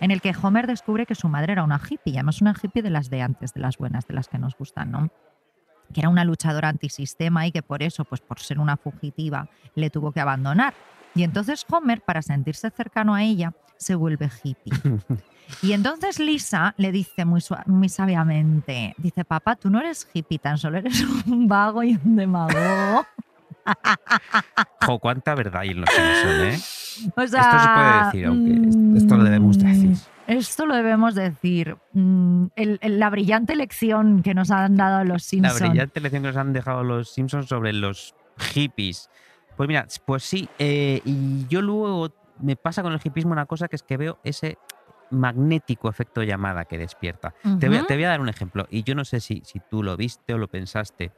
en 0.00 0.10
el 0.10 0.20
que 0.20 0.34
Homer 0.42 0.66
descubre 0.66 1.06
que 1.06 1.14
su 1.14 1.28
madre 1.28 1.52
era 1.52 1.62
una 1.62 1.78
hippie, 1.78 2.14
y 2.14 2.16
además 2.16 2.40
una 2.40 2.54
hippie 2.60 2.82
de 2.82 2.90
las 2.90 3.10
de 3.10 3.22
antes, 3.22 3.52
de 3.52 3.60
las 3.60 3.76
buenas, 3.76 4.06
de 4.06 4.14
las 4.14 4.26
que 4.28 4.38
nos 4.38 4.56
gustan, 4.56 4.90
¿no? 4.90 5.10
Que 5.92 6.00
era 6.00 6.08
una 6.08 6.24
luchadora 6.24 6.68
antisistema 6.68 7.46
y 7.46 7.52
que 7.52 7.62
por 7.62 7.82
eso, 7.82 8.04
pues 8.04 8.20
por 8.20 8.40
ser 8.40 8.58
una 8.58 8.76
fugitiva, 8.76 9.48
le 9.74 9.90
tuvo 9.90 10.12
que 10.12 10.20
abandonar. 10.20 10.74
Y 11.16 11.22
entonces 11.24 11.64
Homer, 11.70 12.00
para 12.02 12.22
sentirse 12.22 12.70
cercano 12.70 13.14
a 13.14 13.24
ella, 13.24 13.52
se 13.76 13.94
vuelve 13.96 14.30
hippie. 14.44 14.72
Y 15.62 15.74
entonces 15.74 16.18
Lisa 16.18 16.74
le 16.76 16.90
dice 16.90 17.24
muy, 17.24 17.40
muy 17.66 17.88
sabiamente, 17.88 18.94
dice, 18.98 19.24
papá, 19.24 19.54
tú 19.54 19.70
no 19.70 19.78
eres 19.78 20.08
hippie, 20.12 20.40
tan 20.40 20.58
solo 20.58 20.78
eres 20.78 21.00
un 21.24 21.46
vago 21.46 21.84
y 21.84 21.92
un 22.04 22.16
demagogo. 22.16 23.06
Jo, 24.84 24.98
cuánta 24.98 25.34
verdad 25.34 25.62
hay 25.62 25.70
en 25.70 25.80
los 25.82 25.90
Simpsons, 25.90 26.42
¿eh? 27.04 27.10
O 27.16 27.26
sea, 27.26 27.40
Esto 27.40 27.60
se 27.60 27.68
puede 27.74 28.04
decir, 28.06 28.26
aunque 28.26 28.68
est- 28.68 28.96
esto 29.04 29.16
lo 29.16 29.24
debemos 29.24 29.58
decir. 29.58 29.90
mm, 29.90 29.96
Esto 30.26 30.66
lo 30.66 30.74
debemos 30.74 31.14
decir. 31.14 31.76
Mm, 31.92 32.46
el- 32.56 32.78
el- 32.82 32.98
la 32.98 33.10
brillante 33.10 33.54
lección 33.56 34.22
que 34.22 34.34
nos 34.34 34.50
han 34.50 34.76
dado 34.76 35.04
los 35.04 35.22
La 35.22 35.28
Simpsons. 35.28 35.60
brillante 35.60 36.00
lección 36.00 36.22
que 36.22 36.28
nos 36.28 36.36
han 36.36 36.52
dejado 36.52 36.82
los 36.84 37.10
Simpsons 37.12 37.46
sobre 37.46 37.72
los 37.72 38.14
hippies. 38.52 39.10
Pues 39.56 39.68
mira, 39.68 39.86
pues 40.04 40.24
sí. 40.24 40.52
eh, 40.58 41.00
y 41.04 41.46
yo 41.48 41.62
luego 41.62 42.10
me 42.36 42.56
pasa 42.56 42.82
con 42.82 42.92
el 42.92 43.00
hipismo 43.02 43.32
una 43.32 43.46
cosa 43.46 43.68
que 43.68 43.76
es 43.76 43.82
que 43.82 43.96
veo 43.96 44.18
ese 44.22 44.58
magnético 45.10 45.88
efecto 45.88 46.22
llamada 46.22 46.64
que 46.66 46.78
despierta. 46.78 47.34
te, 47.58 47.68
voy 47.68 47.78
a, 47.78 47.82
Ujú. 47.82 47.84
te 47.84 47.94
voy 47.94 48.04
a 48.04 48.08
dar 48.10 48.20
un 48.20 48.28
ejemplo, 48.28 48.66
y 48.68 48.82
yo 48.84 48.94
no 48.94 49.04
sé 49.04 49.20
si, 49.20 49.42
si 49.44 49.60
tú 49.60 49.82
lo 49.82 49.96
viste 49.96 50.34
o 50.34 50.38
lo 50.38 50.48
pensaste. 50.48 51.12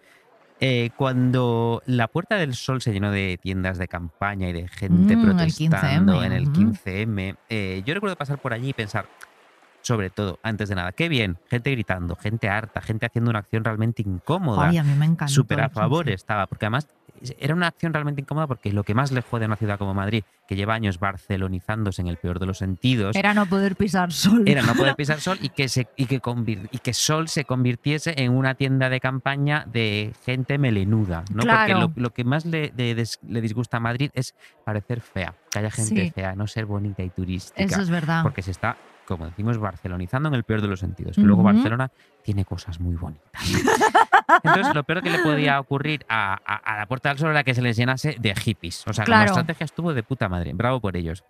Eh, 0.60 0.90
cuando 0.96 1.82
la 1.86 2.08
Puerta 2.08 2.36
del 2.36 2.54
Sol 2.54 2.82
se 2.82 2.92
llenó 2.92 3.12
de 3.12 3.38
tiendas 3.40 3.78
de 3.78 3.88
campaña 3.88 4.48
y 4.50 4.52
de 4.54 4.68
gente 4.68 5.16
Mm, 5.16 5.18
protestando 5.18 5.52
15M, 5.54 6.24
en 6.24 6.32
el 6.32 6.50
ujú. 6.50 6.78
15M, 6.84 7.36
eh, 7.48 7.82
yo 7.84 7.94
recuerdo 7.94 8.16
pasar 8.16 8.38
por 8.40 8.54
allí 8.54 8.70
y 8.70 8.74
pensar, 8.74 9.08
sobre 9.82 10.10
todo, 10.10 10.38
antes 10.42 10.68
de 10.68 10.74
nada, 10.74 10.92
qué 10.92 11.08
bien, 11.08 11.40
gente 11.46 11.70
gritando, 11.70 12.16
gente 12.16 12.48
harta, 12.48 12.82
gente 12.82 13.06
haciendo 13.06 13.30
una 13.30 13.40
acción 13.40 13.64
realmente 13.64 14.02
incómoda 14.02 14.66
Ay, 14.66 14.78
a 14.78 14.84
mí 14.84 14.94
me 14.94 15.06
encanta. 15.06 15.30
súper 15.30 15.60
a 15.60 15.70
favor 15.70 16.08
estaba, 16.10 16.46
porque 16.46 16.66
además 16.66 16.88
era 17.38 17.54
una 17.54 17.66
acción 17.68 17.92
realmente 17.92 18.20
incómoda 18.22 18.46
porque 18.46 18.72
lo 18.72 18.84
que 18.84 18.94
más 18.94 19.12
le 19.12 19.22
jode 19.22 19.44
a 19.44 19.46
una 19.48 19.56
ciudad 19.56 19.78
como 19.78 19.94
Madrid, 19.94 20.24
que 20.48 20.56
lleva 20.56 20.74
años 20.74 20.98
barcelonizándose 20.98 22.00
en 22.02 22.08
el 22.08 22.16
peor 22.16 22.38
de 22.38 22.46
los 22.46 22.58
sentidos, 22.58 23.14
Era 23.16 23.34
no 23.34 23.46
poder 23.46 23.76
pisar 23.76 24.12
sol. 24.12 24.44
era 24.46 24.62
no 24.62 24.74
poder 24.74 24.94
pisar 24.96 25.20
sol 25.20 25.38
y 25.42 25.50
que, 25.50 25.68
se, 25.68 25.88
y, 25.96 26.06
que 26.06 26.20
convir- 26.20 26.68
y 26.72 26.78
que 26.78 26.92
sol 26.94 27.28
se 27.28 27.44
convirtiese 27.44 28.14
en 28.22 28.32
una 28.32 28.54
tienda 28.54 28.88
de 28.88 29.00
campaña 29.00 29.64
de 29.70 30.12
gente 30.24 30.58
melenuda. 30.58 31.24
¿no? 31.32 31.42
Claro. 31.42 31.80
Porque 31.88 32.00
lo, 32.00 32.02
lo 32.08 32.10
que 32.14 32.24
más 32.24 32.44
le, 32.46 32.72
le 32.76 32.94
des- 32.94 33.18
le 33.26 33.40
disgusta 33.40 33.76
a 33.76 33.80
Madrid 33.80 34.10
es 34.14 34.34
parecer 34.64 35.00
fea, 35.00 35.34
que 35.50 35.58
haya 35.58 35.70
gente 35.70 36.04
Sí. 36.06 36.10
fea, 36.10 36.34
no 36.34 36.46
ser 36.46 36.66
bonita 36.66 37.02
y 37.02 37.10
turística. 37.10 37.62
Eso 37.62 37.80
es 37.82 37.90
verdad. 37.90 38.22
Porque 38.22 38.42
se 38.42 38.50
está, 38.50 38.76
como 39.08 39.24
decimos, 39.24 39.56
barcelonizando 39.58 40.28
en 40.28 40.34
el 40.34 40.44
peor 40.44 40.60
de 40.60 40.68
los 40.68 40.80
sentidos. 40.80 41.16
Que 41.16 41.22
luego. 41.22 41.42
Barcelona 41.42 41.90
tiene 42.22 42.44
cosas 42.44 42.78
muy 42.78 42.94
bonitas. 42.94 43.32
Entonces, 44.44 44.74
lo 44.74 44.84
peor 44.84 45.02
que 45.02 45.10
le 45.10 45.20
podía 45.20 45.58
ocurrir 45.58 46.04
a, 46.08 46.34
a- 46.44 46.56
a 46.74 46.76
la 46.76 46.86
Puerta 46.86 47.08
del 47.08 47.18
Sol 47.18 47.30
era 47.30 47.42
que 47.42 47.54
se 47.54 47.62
les 47.62 47.76
llenase 47.76 48.16
de 48.20 48.34
hippies. 48.34 48.86
O 48.86 48.92
sea, 48.92 49.04
como 49.04 49.14
Claro. 49.16 49.30
estrategia 49.30 49.64
estuvo 49.64 49.94
de 49.94 50.02
puta 50.02 50.28
madre. 50.28 50.52
Bravo 50.54 50.80
por 50.80 50.96
ellos. 50.96 51.24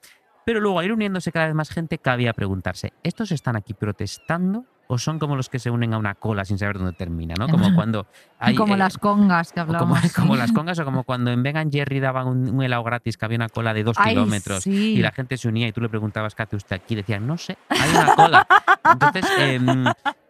Pero 0.44 0.60
luego, 0.60 0.78
al 0.80 0.86
ir 0.86 0.92
uniéndose 0.92 1.30
cada 1.30 1.46
vez 1.46 1.54
más 1.54 1.70
gente, 1.70 1.98
cabía 1.98 2.32
preguntarse: 2.32 2.92
¿estos 3.02 3.30
están 3.32 3.54
aquí 3.56 3.74
protestando 3.74 4.64
o 4.88 4.98
son 4.98 5.18
como 5.18 5.36
los 5.36 5.48
que 5.48 5.58
se 5.58 5.70
unen 5.70 5.94
a 5.94 5.98
una 5.98 6.14
cola 6.14 6.44
sin 6.44 6.58
saber 6.58 6.78
dónde 6.78 6.94
termina? 6.94 7.34
¿no? 7.38 7.48
Como 7.48 7.72
cuando 7.76 8.06
hay. 8.38 8.54
como 8.54 8.74
eh, 8.74 8.78
las 8.78 8.98
congas 8.98 9.52
que 9.52 9.60
o 9.60 9.66
como, 9.66 9.78
hablamos. 9.78 10.12
como 10.16 10.36
las 10.36 10.50
congas 10.52 10.78
o 10.80 10.84
como 10.84 11.04
cuando 11.04 11.30
en 11.30 11.42
Vegan 11.42 11.70
Jerry 11.70 12.00
daban 12.00 12.26
un, 12.26 12.48
un 12.48 12.62
helado 12.62 12.82
gratis 12.82 13.16
que 13.16 13.24
había 13.24 13.36
una 13.36 13.48
cola 13.48 13.74
de 13.74 13.84
dos 13.84 13.96
Ay, 13.98 14.14
kilómetros 14.14 14.64
sí. 14.64 14.94
y 14.94 14.98
la 14.98 15.12
gente 15.12 15.36
se 15.36 15.46
unía 15.46 15.68
y 15.68 15.72
tú 15.72 15.80
le 15.80 15.88
preguntabas 15.88 16.34
qué 16.34 16.42
hace 16.42 16.56
usted 16.56 16.76
aquí 16.76 16.94
y 16.94 16.96
decían, 16.96 17.26
no 17.26 17.36
sé, 17.38 17.56
hay 17.68 17.90
una 17.90 18.14
cola. 18.14 18.46
Entonces, 18.92 19.26
em, 19.38 19.84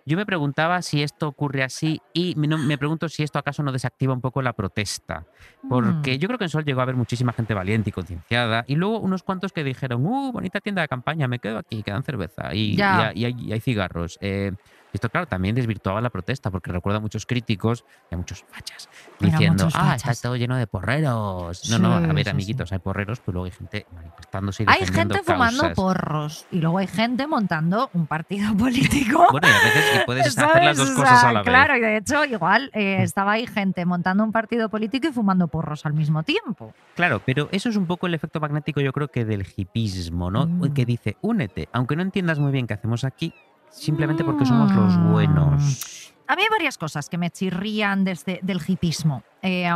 yo 0.09 0.17
me 0.17 0.27
preguntaba 0.27 0.83
si 0.83 1.03
esto 1.03 1.29
ocurre 1.29 1.63
así 1.63 2.01
y 2.13 2.35
me, 2.37 2.47
no- 2.49 2.59
me 2.59 2.79
pregunto 2.79 3.09
si 3.09 3.23
esto 3.23 3.39
acaso 3.39 3.63
no 3.63 3.71
desactiva 3.73 4.13
un 4.13 4.21
poco 4.21 4.43
la 4.43 4.53
protesta. 4.55 5.27
Porque 5.69 6.17
Mm. 6.17 6.19
yo 6.19 6.29
creo 6.29 6.39
que 6.39 6.45
en 6.47 6.51
Sol 6.51 6.65
llegó 6.65 6.81
a 6.81 6.83
haber 6.85 6.97
muchísima 6.97 7.33
gente 7.33 7.55
valiente 7.55 7.91
y 7.91 7.93
concienciada 7.93 8.65
y 8.67 8.75
luego 8.77 9.01
unos 9.01 9.23
cuantos 9.23 9.53
que 9.53 9.63
dijeron, 9.65 10.05
uh, 10.07 10.33
bonita 10.33 10.61
tienda 10.61 10.83
de 10.83 10.89
campaña, 10.89 11.29
me 11.29 11.39
quedo 11.39 11.59
aquí, 11.59 11.83
quedan 11.83 12.03
cerveza 12.03 12.55
y, 12.55 12.75
y 13.19 13.25
hay, 13.25 13.35
y 13.39 13.53
hay 13.53 13.61
cigarros. 13.61 14.19
Eh, 14.21 14.53
esto, 14.93 15.11
claro, 15.11 15.27
también 15.27 15.55
desvirtuaba 15.55 16.01
la 16.01 16.11
protesta, 16.11 16.51
porque 16.51 16.73
recuerdo 16.73 16.99
a 16.99 17.01
muchos 17.01 17.27
críticos 17.27 17.85
y 18.11 18.15
a 18.15 18.19
muchos 18.19 18.45
fachas 18.49 18.89
diciendo, 19.21 19.65
muchos 19.65 19.79
ah, 19.79 19.91
fachas". 19.91 20.11
está 20.17 20.29
todo 20.29 20.37
lleno 20.37 20.57
de 20.57 20.67
porreros. 20.67 21.69
No, 21.71 21.79
no, 21.79 21.93
a 21.95 22.01
ver, 22.13 22.25
sí, 22.25 22.31
amiguitos, 22.31 22.73
hay 22.73 22.79
porreros, 22.79 23.21
pero 23.21 23.35
luego 23.35 23.45
hay 23.47 23.53
gente 23.53 23.87
manifestándose 23.93 24.63
y 24.63 24.67
Hay 24.69 24.87
gente 24.87 25.23
fumando 25.23 25.61
causas. 25.61 25.77
porros 25.77 26.47
y 26.51 26.61
luego 26.61 26.79
hay 26.79 26.87
gente 26.87 27.27
montando 27.27 27.91
un 27.93 28.07
partido 28.07 28.55
político. 28.57 29.27
Bueno, 29.31 29.49
y 29.49 29.51
a 29.51 29.65
veces 29.65 30.03
puedes 30.07 30.27
hacer 30.39 30.65
las 30.65 30.77
¿sabes? 30.77 30.77
dos 30.79 30.91
O 30.91 30.95
cosas 30.95 31.25
a 31.25 31.33
la 31.33 31.41
vez. 31.41 31.49
Claro, 31.49 31.77
y 31.77 31.81
de 31.81 31.97
hecho, 31.99 32.25
igual 32.25 32.71
eh, 32.73 33.03
estaba 33.03 33.33
ahí 33.33 33.47
gente 33.47 33.85
montando 33.85 34.25
un 34.25 34.33
partido 34.33 34.69
político 34.69 35.09
y 35.09 35.13
fumando 35.13 35.49
porros 35.49 35.85
al 35.87 35.93
mismo 35.95 36.23
tiempo. 36.23 36.73
Claro, 36.95 37.21
pero 37.25 37.49
eso 37.53 37.69
es 37.69 37.77
un 37.77 37.87
poco 37.87 38.07
el 38.07 38.15
efecto 38.15 38.41
magnético, 38.41 38.81
yo 38.81 38.93
creo 38.93 39.09
que 39.09 39.25
del 39.25 39.47
hipismo, 39.57 40.31
¿no? 40.31 40.47
Mm. 40.47 40.73
Que 40.73 40.85
dice, 40.85 41.17
únete, 41.21 41.69
aunque 41.73 41.97
no 41.97 42.03
entiendas 42.03 42.39
muy 42.39 42.53
bien 42.53 42.67
qué 42.67 42.75
hacemos 42.75 43.05
aquí, 43.05 43.33
simplemente 43.71 44.25
porque 44.25 44.45
somos 44.47 44.73
los 44.75 44.97
Mm. 44.97 45.13
buenos. 45.13 46.05
A 46.31 46.37
mí 46.37 46.43
hay 46.43 46.49
varias 46.51 46.77
cosas 46.77 47.09
que 47.09 47.17
me 47.17 47.31
chirrían 47.31 48.05
desde 48.05 48.39
del 48.43 48.61
hipismo, 48.67 49.23
eh, 49.41 49.67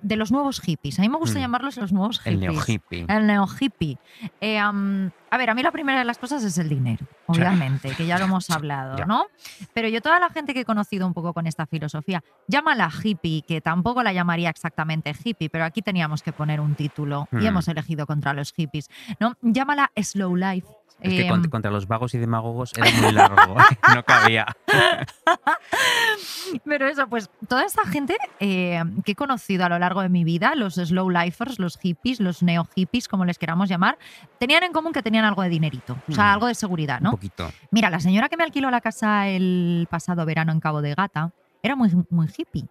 de 0.00 0.16
los 0.16 0.32
nuevos 0.32 0.60
hippies. 0.62 0.98
A 0.98 1.02
mí 1.02 1.10
me 1.10 1.18
gusta 1.18 1.38
Mm. 1.38 1.42
llamarlos 1.42 1.76
los 1.76 1.92
nuevos 1.92 2.22
El 2.24 2.40
hippies. 2.62 3.04
El 3.10 3.26
neo 3.26 3.46
hippie. 3.60 3.98
Eh, 4.40 4.58
am, 4.58 5.10
a 5.30 5.36
ver, 5.36 5.50
a 5.50 5.54
mí 5.54 5.62
la 5.62 5.72
primera 5.72 5.98
de 5.98 6.06
las 6.06 6.16
cosas 6.16 6.42
es 6.44 6.56
el 6.56 6.70
dinero, 6.70 7.04
obviamente, 7.26 7.90
que 7.94 8.06
ya 8.06 8.18
lo 8.18 8.24
hemos 8.38 8.48
hablado. 8.48 9.04
¿no? 9.04 9.26
Pero 9.74 9.88
yo 9.88 10.00
toda 10.00 10.18
la 10.18 10.30
gente 10.30 10.54
que 10.54 10.60
he 10.60 10.64
conocido 10.64 11.06
un 11.06 11.12
poco 11.12 11.34
con 11.34 11.46
esta 11.46 11.66
filosofía, 11.66 12.24
llámala 12.48 12.90
hippie, 13.04 13.42
que 13.46 13.60
tampoco 13.60 14.02
la 14.02 14.14
llamaría 14.14 14.48
exactamente 14.48 15.14
hippie, 15.22 15.50
pero 15.50 15.66
aquí 15.66 15.82
teníamos 15.82 16.22
que 16.22 16.32
poner 16.32 16.58
un 16.62 16.74
título 16.74 17.28
y 17.32 17.36
Hmm. 17.36 17.46
hemos 17.48 17.68
elegido 17.68 18.06
contra 18.06 18.32
los 18.32 18.50
hippies, 18.54 18.88
¿no? 19.20 19.34
Llámala 19.42 19.90
slow 20.02 20.34
life. 20.36 20.66
Es 21.00 21.10
que 21.12 21.22
Em, 21.22 21.28
contra, 21.28 21.50
contra 21.50 21.70
los 21.70 21.86
vagos 21.86 22.14
y 22.14 22.18
demagogos 22.18 22.72
era 22.76 22.90
muy 23.00 23.12
largo, 23.12 23.54
no 23.94 24.02
cabía. 24.02 24.46
Pero 26.64 26.86
eso, 26.88 27.06
pues 27.08 27.28
toda 27.48 27.64
esta 27.64 27.84
gente 27.86 28.16
eh, 28.40 28.82
que 29.04 29.12
he 29.12 29.14
conocido 29.14 29.64
a 29.64 29.68
lo 29.68 29.78
largo 29.78 30.00
de 30.02 30.08
mi 30.08 30.24
vida, 30.24 30.54
los 30.54 30.74
slow 30.74 31.10
lifers, 31.10 31.58
los 31.58 31.78
hippies, 31.78 32.20
los 32.20 32.42
neo 32.42 32.66
hippies, 32.74 33.08
como 33.08 33.24
les 33.24 33.38
queramos 33.38 33.68
llamar, 33.68 33.98
tenían 34.38 34.62
en 34.62 34.72
común 34.72 34.92
que 34.92 35.02
tenían 35.02 35.24
algo 35.24 35.42
de 35.42 35.48
dinerito, 35.48 35.96
o 36.08 36.12
sea, 36.12 36.24
Mm. 36.24 36.34
algo 36.34 36.46
de 36.46 36.54
seguridad, 36.54 36.98
Un 36.98 37.04
¿no? 37.04 37.10
poquito. 37.12 37.50
Mira, 37.70 37.90
la 37.90 38.00
señora 38.00 38.28
que 38.28 38.36
me 38.36 38.44
alquiló 38.44 38.70
la 38.70 38.80
casa 38.80 39.28
el 39.28 39.86
pasado 39.90 40.24
verano 40.24 40.52
en 40.52 40.60
Cabo 40.60 40.82
de 40.82 40.94
Gata 40.94 41.32
era 41.62 41.76
muy, 41.76 41.90
muy 42.10 42.28
hippie. 42.36 42.64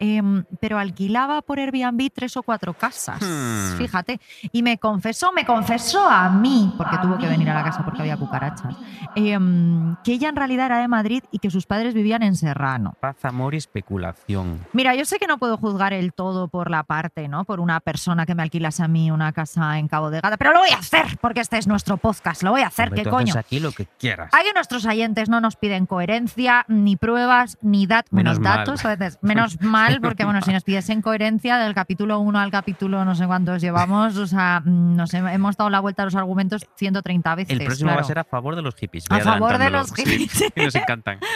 Em, 0.00 0.44
pero 0.60 0.78
alquilaba 0.78 1.40
por 1.42 1.58
Airbnb 1.58 2.10
tres 2.12 2.36
o 2.36 2.42
cuatro 2.42 2.74
casas, 2.74 3.20
Hmm. 3.22 3.78
fíjate. 3.78 4.20
Y 4.52 4.62
me 4.62 4.78
confesó, 4.78 5.32
me 5.32 5.44
confesó 5.44 6.08
a 6.08 6.28
mí, 6.30 6.72
porque 6.76 6.98
tuvo 6.98 7.16
que 7.18 7.28
venir 7.28 7.48
a 7.50 7.54
la 7.54 7.62
casa 7.64 7.84
porque 7.84 8.00
había 8.02 8.16
cucarachas, 8.16 8.74
em, 9.14 9.96
que 10.04 10.12
ella 10.12 10.28
en 10.28 10.36
realidad 10.36 10.66
era 10.66 10.78
de 10.78 10.88
Madrid 10.88 11.22
y 11.30 11.38
que 11.38 11.50
sus 11.50 11.66
padres 11.66 11.94
vivían 11.94 12.22
en 12.22 12.34
Serrano. 12.36 12.94
Paz, 13.00 13.24
amor 13.24 13.54
y 13.54 13.58
especulación. 13.58 14.60
Mira, 14.72 14.94
yo 14.94 15.04
sé 15.04 15.18
que 15.18 15.26
no 15.26 15.38
puedo 15.38 15.56
juzgar 15.56 15.92
el 15.92 16.12
todo 16.12 16.48
por 16.48 16.70
la 16.70 16.82
parte, 16.82 17.28
¿no? 17.28 17.44
Por 17.44 17.60
una 17.60 17.80
persona 17.80 18.26
que 18.26 18.34
me 18.34 18.42
alquilase 18.42 18.82
a 18.82 18.88
mí 18.88 19.10
una 19.10 19.32
casa 19.32 19.78
en 19.78 19.88
Cabo 19.88 20.10
de 20.10 20.20
Gata, 20.20 20.36
pero 20.36 20.52
lo 20.52 20.60
voy 20.60 20.70
a 20.70 20.78
hacer 20.78 21.18
porque 21.20 21.40
este 21.40 21.58
es 21.58 21.66
nuestro 21.66 21.96
podcast, 21.96 22.42
lo 22.42 22.50
voy 22.50 22.62
a 22.62 22.66
hacer, 22.66 22.88
Hombre, 22.88 23.04
¿qué 23.04 23.10
coño? 23.10 23.34
aquí 23.38 23.60
lo 23.60 23.72
que 23.72 23.86
quieras. 23.98 24.30
Aquí 24.32 24.48
nuestros 24.54 24.84
oyentes 24.86 25.28
no 25.28 25.40
nos 25.40 25.56
piden 25.56 25.86
coherencia, 25.86 26.64
ni 26.68 26.96
pruebas, 26.96 27.58
ni 27.62 27.86
dat 27.86 28.06
Menos 28.10 28.40
datos. 28.40 28.84
A 28.84 28.96
veces, 28.96 29.18
menos 29.22 29.60
mal, 29.60 29.83
porque 30.00 30.24
bueno, 30.24 30.40
si 30.42 30.52
nos 30.52 30.62
pidiesen 30.64 31.02
coherencia 31.02 31.58
del 31.58 31.74
capítulo 31.74 32.18
1 32.20 32.38
al 32.38 32.50
capítulo 32.50 33.04
no 33.04 33.14
sé 33.14 33.26
cuántos 33.26 33.60
llevamos, 33.62 34.16
o 34.16 34.26
sea, 34.26 34.60
mm, 34.64 34.96
nos 34.96 35.12
hem- 35.14 35.32
hemos 35.32 35.56
dado 35.56 35.70
la 35.70 35.80
vuelta 35.80 36.02
a 36.02 36.04
los 36.06 36.14
argumentos 36.14 36.66
130 36.76 37.34
veces. 37.34 37.58
El 37.58 37.64
próximo 37.64 37.94
va 37.94 38.00
a 38.00 38.04
ser 38.04 38.18
a 38.18 38.24
favor 38.24 38.56
de 38.56 38.62
los 38.62 38.74
hippies. 38.74 39.04
A 39.10 39.20
favor 39.20 39.58
de 39.58 39.70
los 39.70 39.88
Sí, 39.88 40.04
hippies. 40.04 40.52
nos 40.56 40.74
encantan. 40.74 41.18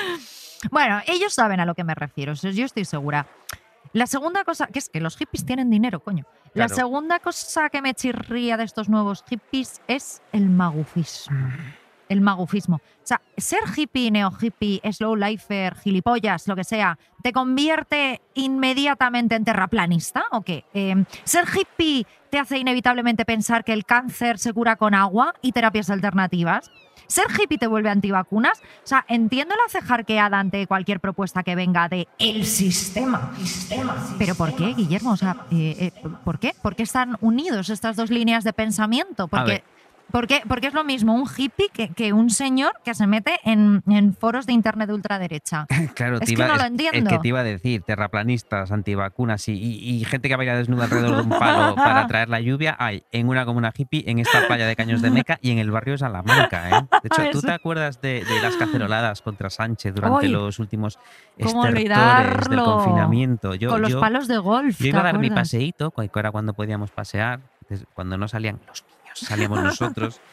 Bueno, 0.73 1.01
ellos 1.07 1.33
saben 1.35 1.61
a 1.61 1.65
lo 1.65 1.77
que 1.77 1.85
me 1.85 1.95
refiero, 1.95 2.33
yo 2.35 2.65
estoy 2.65 2.85
segura. 2.85 3.29
La 3.93 4.09
segunda 4.09 4.43
cosa, 4.43 4.67
que 4.67 4.81
es 4.81 4.89
que 4.89 5.01
los 5.01 5.17
hippies 5.17 5.47
tienen 5.47 5.71
dinero, 5.71 6.01
coño. 6.01 6.25
La 6.53 6.69
segunda 6.69 7.21
cosa 7.21 7.71
que 7.71 7.81
me 7.81 7.95
chirría 7.95 8.57
de 8.57 8.65
estos 8.65 8.89
nuevos 8.89 9.23
hippies 9.29 9.81
es 9.87 10.21
el 10.33 10.49
magufismo. 10.49 11.49
El 12.09 12.21
magufismo. 12.21 12.77
O 12.77 13.07
sea, 13.07 13.21
ser 13.37 13.61
hippie, 13.77 14.11
neo 14.11 14.33
hippie, 14.41 14.81
slow 14.93 15.17
lifer, 15.17 15.75
gilipollas, 15.77 16.49
lo 16.49 16.57
que 16.57 16.65
sea, 16.65 16.99
¿te 17.23 17.33
convierte 17.33 18.21
inmediatamente 18.35 19.35
en 19.35 19.45
terraplanista 19.45 20.25
o 20.33 20.43
qué? 20.43 20.65
Eh, 20.75 21.05
ser 21.25 21.45
hippie 21.55 22.07
te 22.31 22.39
hace 22.39 22.59
inevitablemente 22.59 23.25
pensar 23.25 23.65
que 23.65 23.73
el 23.73 23.85
cáncer 23.85 24.39
se 24.39 24.53
cura 24.53 24.77
con 24.77 24.95
agua 24.95 25.35
y 25.43 25.53
terapias 25.53 25.91
alternativas. 25.91 26.71
¿Ser 27.09 27.27
hippie 27.31 27.57
te 27.57 27.67
vuelve 27.67 27.89
antivacunas? 27.89 28.59
O 28.61 28.87
sea, 28.87 29.05
entiendo 29.09 29.55
la 29.55 29.71
ceja 29.71 29.95
arqueada 29.95 30.39
ante 30.39 30.67
cualquier 30.67 31.01
propuesta 31.01 31.43
que 31.43 31.55
venga 31.55 31.89
de 31.89 32.07
el 32.19 32.45
sistema. 32.45 33.33
Pero 34.19 34.35
¿por 34.35 34.55
qué, 34.55 34.75
Guillermo? 34.75 35.13
O 35.13 35.17
sea, 35.17 35.47
eh, 35.51 35.91
eh, 35.95 36.09
¿por 36.23 36.39
qué? 36.39 36.55
¿Por 36.61 36.77
qué 36.77 36.83
están 36.83 37.17
unidos 37.23 37.71
estas 37.71 37.97
dos 37.97 38.11
líneas 38.11 38.45
de 38.45 38.53
pensamiento? 38.53 39.27
Porque, 39.27 39.51
ver. 39.53 39.65
Porque, 40.11 40.43
porque 40.49 40.69
es 40.69 40.75
lo 40.75 40.85
mismo 40.85 41.15
un 41.15 41.25
hippie 41.37 41.69
que, 41.73 41.89
que 41.91 42.13
un 42.13 42.31
señor 42.31 42.73
que 42.85 42.95
se 42.95 43.07
mete 43.07 43.39
en, 43.45 43.83
en 43.89 44.15
foros 44.15 44.47
de 44.47 44.53
internet 44.53 44.89
de 44.89 44.95
ultraderecha. 44.95 45.67
Claro, 45.95 46.15
Es 46.17 46.21
te 46.21 46.27
que 46.27 46.33
iba, 46.33 46.47
no 46.47 46.55
lo 46.55 46.61
es- 46.61 46.65
Es 46.65 46.71
entiendo. 46.71 47.11
que 47.11 47.19
te 47.19 47.29
iba 47.29 47.41
a 47.41 47.45
decir, 47.45 47.83
terraplanistas, 47.83 48.71
antivacunas 48.73 49.49
y, 49.49 49.53
y- 49.53 49.97
y 50.01 50.05
gente 50.05 50.29
que 50.29 50.37
vaya 50.37 50.55
desnuda 50.57 50.85
alrededor 50.85 51.17
de 51.17 51.23
un 51.23 51.29
palo 51.31 51.75
para 51.77 52.07
traer 52.07 52.29
la 52.29 52.41
lluvia, 52.41 52.77
hay 52.79 53.03
en 53.13 53.29
una 53.29 53.45
comuna 53.45 53.73
hippie, 53.77 54.05
en 54.07 54.19
esta 54.19 54.47
playa 54.47 54.67
de 54.67 54.77
Caños 54.77 55.03
de 55.03 55.11
Meca 55.11 55.39
y 55.43 55.51
en 55.51 55.59
el 55.59 55.71
barrio 55.71 55.93
de 55.95 55.99
Salamanca. 55.99 56.69
¿eh? 56.71 56.87
De 57.03 57.09
hecho, 57.09 57.23
¿tú 57.33 57.41
te 57.43 57.53
acuerdas 57.53 58.01
de, 58.01 58.25
de 58.25 58.41
las 58.43 58.57
caceroladas 58.57 59.23
contra 59.23 59.51
Sánchez 59.51 59.95
durante 59.95 60.27
Ay, 60.27 60.33
los 60.33 60.59
últimos 60.59 60.99
¿cómo 61.43 61.67
estertores 61.67 62.49
del 62.49 62.61
confinamiento? 62.63 63.55
Yo, 63.55 63.71
Con 63.71 63.83
los 63.83 63.91
yo- 63.93 64.01
palos 64.01 64.29
de 64.29 64.39
golf. 64.39 64.79
yo 64.79 64.83
¿te 64.85 64.89
iba 64.89 65.01
a 65.01 65.05
dar 65.05 65.19
mi 65.19 65.31
paseíto, 65.31 65.91
que 65.91 66.09
era 66.19 66.31
cuando 66.31 66.53
podíamos 66.55 66.91
pasear, 66.91 67.41
cuando 67.95 68.17
no 68.17 68.29
salían 68.29 68.59
los 68.67 68.83
salíamos 69.27 69.63
nosotros. 69.63 70.21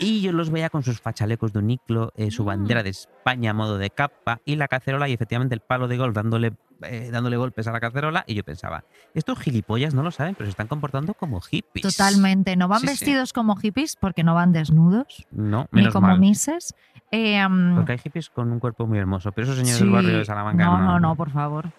Y 0.00 0.20
yo 0.22 0.32
los 0.32 0.50
veía 0.50 0.70
con 0.70 0.82
sus 0.82 1.00
fachalecos 1.00 1.52
de 1.52 1.60
uniclo, 1.60 2.12
eh, 2.16 2.30
su 2.32 2.42
Mm. 2.42 2.46
bandera 2.46 2.82
de 2.82 2.90
España 2.90 3.52
a 3.52 3.54
modo 3.54 3.78
de 3.78 3.90
capa 3.90 4.40
y 4.44 4.56
la 4.56 4.66
cacerola 4.68 5.08
y 5.08 5.12
efectivamente 5.12 5.54
el 5.54 5.60
palo 5.60 5.86
de 5.86 5.96
golf 5.96 6.14
dándole, 6.14 6.52
eh, 6.82 7.10
dándole 7.12 7.36
golpes 7.36 7.66
a 7.68 7.72
la 7.72 7.78
cacerola. 7.80 8.24
Y 8.26 8.34
yo 8.34 8.42
pensaba, 8.44 8.84
estos 9.14 9.38
gilipollas 9.38 9.94
no 9.94 10.02
lo 10.02 10.10
saben, 10.10 10.34
pero 10.34 10.46
se 10.46 10.50
están 10.50 10.66
comportando 10.66 11.14
como 11.14 11.40
hippies. 11.40 11.82
Totalmente. 11.96 12.56
No 12.56 12.66
van 12.68 12.80
Sí, 12.80 12.86
sí. 12.88 12.92
vestidos 12.92 13.32
como 13.32 13.54
hippies 13.56 13.94
porque 13.96 14.24
no 14.24 14.34
van 14.34 14.52
desnudos, 14.52 15.26
No, 15.30 15.68
ni 15.70 15.80
menos 15.82 15.94
como 15.94 16.08
mal. 16.08 16.18
mises. 16.20 16.74
Eh, 17.12 17.40
Porque 17.76 17.92
hay 17.92 17.98
hippies 17.98 18.30
con 18.30 18.50
un 18.52 18.58
cuerpo 18.58 18.86
muy 18.86 18.98
hermoso, 18.98 19.30
pero 19.32 19.44
esos 19.46 19.56
señores 19.56 19.78
sí, 19.78 19.84
del 19.84 19.92
barrio 19.92 20.18
de 20.18 20.24
Salamanca 20.24 20.64
No, 20.64 20.78
no, 20.78 21.00
no, 21.00 21.14
por 21.16 21.30
favor. 21.30 21.70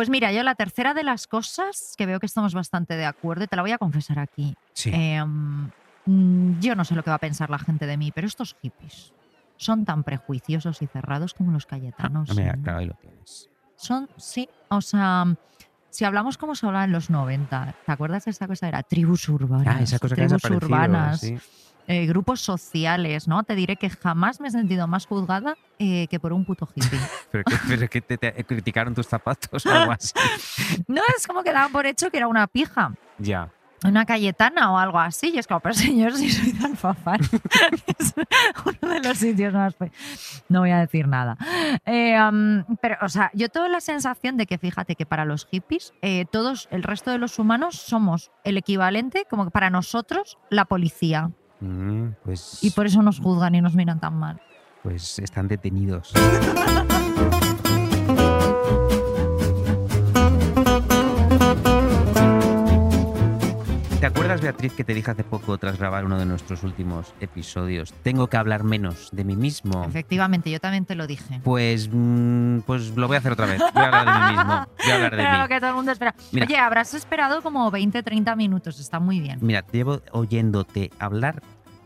Pues 0.00 0.08
mira, 0.08 0.32
yo 0.32 0.42
la 0.42 0.54
tercera 0.54 0.94
de 0.94 1.04
las 1.04 1.26
cosas 1.26 1.92
que 1.94 2.06
veo 2.06 2.20
que 2.20 2.24
estamos 2.24 2.54
bastante 2.54 2.96
de 2.96 3.04
acuerdo, 3.04 3.44
y 3.44 3.48
te 3.48 3.54
la 3.54 3.60
voy 3.60 3.72
a 3.72 3.76
confesar 3.76 4.18
aquí. 4.18 4.54
Sí. 4.72 4.90
Eh, 4.94 5.22
mm, 5.22 6.58
yo 6.58 6.74
no 6.74 6.86
sé 6.86 6.94
lo 6.94 7.02
que 7.02 7.10
va 7.10 7.16
a 7.16 7.18
pensar 7.18 7.50
la 7.50 7.58
gente 7.58 7.84
de 7.84 7.98
mí, 7.98 8.10
pero 8.10 8.26
estos 8.26 8.56
hippies 8.62 9.12
son 9.58 9.84
tan 9.84 10.02
prejuiciosos 10.02 10.80
y 10.80 10.86
cerrados 10.86 11.34
como 11.34 11.52
los 11.52 11.66
cayetanos. 11.66 12.30
Ah, 12.30 12.34
mira, 12.34 12.52
¿eh? 12.52 12.60
claro, 12.62 12.78
ahí 12.78 12.86
lo 12.86 12.94
tienes. 12.94 13.50
Son, 13.76 14.08
sí, 14.16 14.48
o 14.70 14.80
sea, 14.80 15.26
si 15.90 16.06
hablamos 16.06 16.38
como 16.38 16.54
se 16.54 16.64
hablaba 16.64 16.86
en 16.86 16.92
los 16.92 17.10
90, 17.10 17.74
¿te 17.84 17.92
acuerdas 17.92 18.24
de 18.24 18.30
esa 18.30 18.46
cosa? 18.46 18.68
Era 18.68 18.82
tribus 18.82 19.28
urbanas. 19.28 19.66
Ah, 19.68 19.82
esa 19.82 19.98
cosa 19.98 20.14
tribus 20.14 20.44
urbanas, 20.44 21.20
sí. 21.20 21.36
Eh, 21.86 22.06
grupos 22.06 22.40
sociales, 22.40 23.28
¿no? 23.28 23.42
Te 23.42 23.54
diré 23.54 23.76
que 23.76 23.90
jamás 23.90 24.40
me 24.40 24.48
he 24.48 24.50
sentido 24.50 24.86
más 24.86 25.06
juzgada 25.06 25.56
eh, 25.78 26.06
que 26.08 26.20
por 26.20 26.32
un 26.32 26.44
puto 26.44 26.68
hippie. 26.74 26.98
Pero 27.30 27.44
que, 27.44 27.56
pero 27.68 27.88
que 27.88 28.00
te, 28.00 28.18
te 28.18 28.44
criticaron 28.44 28.94
tus 28.94 29.06
zapatos 29.06 29.64
o 29.64 29.70
algo 29.70 29.92
así. 29.92 30.12
no 30.88 31.00
es 31.16 31.26
como 31.26 31.42
que 31.42 31.52
daban 31.52 31.70
por 31.70 31.86
hecho 31.86 32.10
que 32.10 32.16
era 32.16 32.26
una 32.26 32.46
pija. 32.46 32.92
ya. 33.18 33.50
Una 33.82 34.04
Cayetana 34.04 34.72
o 34.72 34.78
algo 34.78 34.98
así. 35.00 35.30
Y 35.34 35.38
es 35.38 35.46
como, 35.46 35.60
pero 35.60 35.74
señor, 35.74 36.14
si 36.14 36.30
soy 36.30 36.52
de 36.52 36.66
Alfafar. 36.66 37.20
es 37.98 38.14
uno 38.82 38.92
de 38.92 39.00
los 39.00 39.16
sitios 39.16 39.54
más. 39.54 39.74
No 40.48 40.60
voy 40.60 40.70
a 40.70 40.80
decir 40.80 41.08
nada. 41.08 41.38
Eh, 41.86 42.18
pero, 42.82 42.96
o 43.00 43.08
sea, 43.08 43.30
yo 43.32 43.48
tengo 43.48 43.68
la 43.68 43.80
sensación 43.80 44.36
de 44.36 44.44
que, 44.44 44.58
fíjate, 44.58 44.96
que 44.96 45.06
para 45.06 45.24
los 45.24 45.46
hippies, 45.46 45.94
eh, 46.02 46.26
todos, 46.30 46.68
el 46.70 46.82
resto 46.82 47.10
de 47.10 47.18
los 47.18 47.38
humanos, 47.38 47.76
somos 47.76 48.30
el 48.44 48.58
equivalente, 48.58 49.24
como 49.30 49.46
que 49.46 49.50
para 49.50 49.70
nosotros, 49.70 50.38
la 50.50 50.66
policía. 50.66 51.30
Mm, 51.60 52.08
pues, 52.24 52.58
Y 52.62 52.70
por 52.70 52.86
eso 52.86 53.02
nos 53.02 53.20
juzgan 53.20 53.54
y 53.54 53.60
nos 53.60 53.74
miran 53.74 54.00
tan 54.00 54.14
mal. 54.18 54.40
pues 54.82 55.18
están 55.18 55.46
detenidos. 55.48 56.12
acuerdas, 64.40 64.54
Beatriz, 64.56 64.72
que 64.74 64.84
te 64.84 64.94
dije 64.94 65.10
hace 65.10 65.24
poco 65.24 65.58
tras 65.58 65.78
grabar 65.78 66.04
uno 66.04 66.18
de 66.18 66.26
nuestros 66.26 66.62
últimos 66.62 67.14
episodios? 67.20 67.92
Tengo 68.02 68.28
que 68.28 68.36
hablar 68.36 68.64
menos 68.64 69.08
de 69.12 69.24
mí 69.24 69.36
mismo. 69.36 69.84
Efectivamente, 69.84 70.50
yo 70.50 70.60
también 70.60 70.84
te 70.84 70.94
lo 70.94 71.06
dije. 71.06 71.40
Pues, 71.44 71.88
mm, 71.92 72.60
pues 72.60 72.96
lo 72.96 73.06
voy 73.06 73.16
a 73.16 73.18
hacer 73.18 73.32
otra 73.32 73.46
vez. 73.46 73.60
Voy 73.60 73.82
a 73.82 73.86
hablar 73.86 74.06
de 74.06 74.20
mí 74.20 74.36
mismo. 74.36 74.66
Voy 74.82 74.90
a 74.90 74.94
hablar 74.94 75.16
de 75.16 75.22
Era 75.22 75.36
lo 75.38 75.42
mí. 75.44 75.48
que 75.48 75.60
todo 75.60 75.70
el 75.70 75.76
mundo 75.76 75.92
espera. 75.92 76.14
Mira. 76.32 76.46
Oye, 76.46 76.56
habrás 76.58 76.94
esperado 76.94 77.42
como 77.42 77.70
20, 77.70 78.02
30 78.02 78.36
minutos. 78.36 78.80
Está 78.80 78.98
muy 79.00 79.20
bien. 79.20 79.38
Mira, 79.42 79.64
llevo 79.72 80.00
oyéndote 80.12 80.90
hablar 80.98 81.42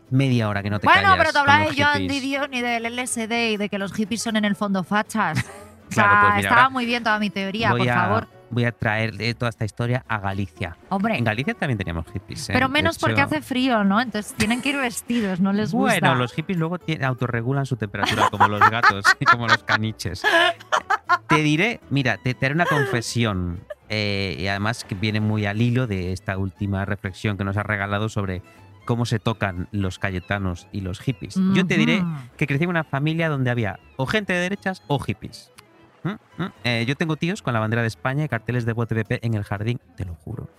media 0.09 0.47
hora 0.49 0.61
que 0.63 0.69
no 0.69 0.79
te 0.79 0.87
Bueno, 0.87 1.01
callas 1.01 1.17
pero 1.17 1.31
te 1.33 1.39
hablaba 1.39 1.65
de 1.65 1.71
hippies. 1.73 2.21
Didion 2.21 2.53
y 2.53 2.61
del 2.61 2.85
LSD 2.85 3.51
y 3.53 3.57
de 3.57 3.69
que 3.69 3.79
los 3.79 3.91
hippies 3.93 4.21
son 4.21 4.35
en 4.37 4.45
el 4.45 4.55
fondo 4.55 4.83
fachas. 4.83 5.43
O 5.87 5.93
sea, 5.93 6.03
Claro, 6.05 6.19
pues 6.21 6.35
mira, 6.37 6.49
estaba 6.49 6.69
muy 6.71 6.85
bien 6.87 7.03
toda 7.03 7.19
mi 7.19 7.29
teoría, 7.29 7.69
por 7.69 7.87
a, 7.87 7.93
favor. 7.93 8.27
Voy 8.55 8.63
a 8.63 8.71
traer 8.71 9.13
eh, 9.19 9.33
toda 9.33 9.49
esta 9.49 9.65
historia 9.65 10.05
a 10.07 10.17
Galicia. 10.19 10.77
Hombre, 10.89 11.17
En 11.17 11.25
Galicia 11.25 11.53
también 11.53 11.77
teníamos 11.77 12.05
hippies. 12.13 12.49
¿eh? 12.49 12.53
pero 12.53 12.67
De 12.67 12.73
menos 12.73 12.97
porque 12.97 13.15
hecho- 13.15 13.23
hace 13.25 13.41
frío, 13.41 13.83
¿no? 13.83 13.99
Entonces 13.99 14.33
tienen 14.37 14.61
que 14.61 14.69
ir 14.69 14.77
vestidos, 14.77 15.41
no 15.41 15.51
les 15.51 15.73
gusta. 15.73 15.99
Bueno, 15.99 16.15
los 16.15 16.31
hippies 16.33 16.57
luego 16.57 16.77
autorregulan 17.03 17.65
su 17.65 17.75
temperatura, 17.75 18.29
como 18.31 18.47
los 18.47 18.61
gatos 18.69 19.03
y 19.19 19.25
como 19.25 19.45
los 19.47 19.61
caniches. 19.63 20.23
Te 21.27 21.35
diré, 21.43 21.81
mira, 21.89 22.17
te, 22.17 22.33
te 22.33 22.45
haré 22.45 22.55
una 22.55 22.65
confesión. 22.65 23.59
eh, 23.89 24.35
y 24.39 24.47
además 24.47 24.83
que 24.83 24.95
viene 24.95 25.19
muy 25.19 25.45
al 25.45 25.61
hilo 25.61 25.85
de 25.85 26.11
esta 26.13 26.37
última 26.37 26.85
reflexión 26.85 27.37
que 27.37 27.43
nos 27.43 27.55
ha 27.57 27.63
regalado 27.63 28.09
sobre 28.09 28.41
cómo 28.85 29.05
se 29.05 29.19
tocan 29.19 29.67
los 29.71 29.99
cayetanos 29.99 30.67
y 30.71 30.81
los 30.81 30.99
hippies. 30.99 31.35
Yo 31.53 31.65
te 31.67 31.75
diré 31.77 32.03
que 32.37 32.47
crecí 32.47 32.63
en 32.63 32.69
una 32.69 32.83
familia 32.83 33.29
donde 33.29 33.49
había 33.51 33.79
o 33.97 34.05
gente 34.05 34.31
de 34.33 34.39
derechas 34.39 34.81
o 34.87 34.97
hippies. 34.99 35.51
¿Mm? 36.05 36.43
¿Mm? 36.43 36.51
Eh, 36.63 36.85
yo 36.87 36.95
tengo 36.95 37.15
tíos 37.17 37.41
con 37.41 37.53
la 37.53 37.59
bandera 37.59 37.81
de 37.81 37.87
España 37.87 38.23
y 38.23 38.29
carteles 38.29 38.65
de 38.65 38.73
BOTVP 38.73 39.25
en 39.25 39.33
el 39.33 39.43
jardín, 39.43 39.79
te 39.97 40.05
lo 40.05 40.13
juro. 40.15 40.49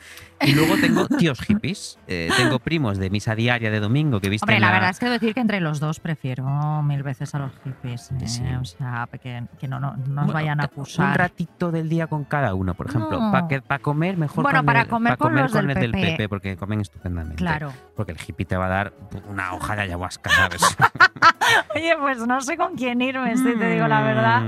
Y 0.40 0.52
luego 0.54 0.74
tengo 0.80 1.06
tíos 1.18 1.40
hippies. 1.40 1.98
Eh, 2.08 2.28
tengo 2.36 2.58
primos 2.58 2.98
de 2.98 3.08
misa 3.10 3.34
diaria 3.34 3.70
de 3.70 3.78
domingo 3.80 4.20
que 4.20 4.28
visten 4.28 4.48
Hombre, 4.48 4.60
la 4.60 4.66
la- 4.66 4.72
verdad 4.74 4.90
es 4.90 4.98
que 4.98 5.06
debo 5.06 5.12
decir 5.14 5.34
que 5.34 5.40
entre 5.40 5.60
los 5.60 5.78
dos 5.80 6.00
prefiero 6.00 6.44
mil 6.82 7.02
veces 7.02 7.34
a 7.34 7.38
los 7.38 7.52
hippies. 7.64 8.10
¿eh? 8.10 8.26
Sí. 8.28 8.42
O 8.60 8.64
sea, 8.64 9.08
que, 9.22 9.44
que 9.58 9.68
no, 9.68 9.78
no, 9.80 9.92
no 9.96 9.96
nos 9.96 10.14
Bueno, 10.26 10.32
vayan 10.32 10.60
a 10.60 10.64
Un 10.64 10.70
acusar. 10.70 11.16
ratito 11.16 11.70
del 11.70 11.88
día 11.88 12.06
con 12.08 12.24
cada 12.24 12.52
uno, 12.54 12.74
por 12.74 12.88
ejemplo. 12.88 13.20
No. 13.20 13.30
Para 13.30 13.78
comer, 13.78 14.16
mejor 14.16 14.42
Bueno, 14.42 14.58
con 14.58 14.66
para 14.66 14.80
el, 14.82 14.88
comer 14.88 15.12
pa' 15.12 15.16
con 15.16 15.34
los 15.36 15.52
con 15.52 15.66
del 15.68 15.76
el 15.76 15.82
del 15.82 15.90
PP. 15.92 16.06
PP, 16.12 16.28
porque 16.28 16.56
comen 16.56 16.80
estupendamente. 16.80 17.36
Claro. 17.36 17.72
Porque 17.94 18.12
el 18.12 18.18
hippie 18.26 18.44
te 18.46 18.56
va 18.56 18.66
a 18.66 18.70
dar 18.70 18.92
una 19.28 19.54
hoja 19.54 19.76
de 19.76 19.82
ayahuasca, 19.82 20.28
¿sabes? 20.30 20.62
Oye, 21.74 21.94
pues 22.00 22.18
no 22.26 22.40
sé 22.40 22.56
con 22.56 22.74
quién 22.74 23.00
irme, 23.00 23.36
si 23.36 23.44
te 23.54 23.70
digo 23.70 23.86
la 23.86 24.00
verdad. 24.02 24.42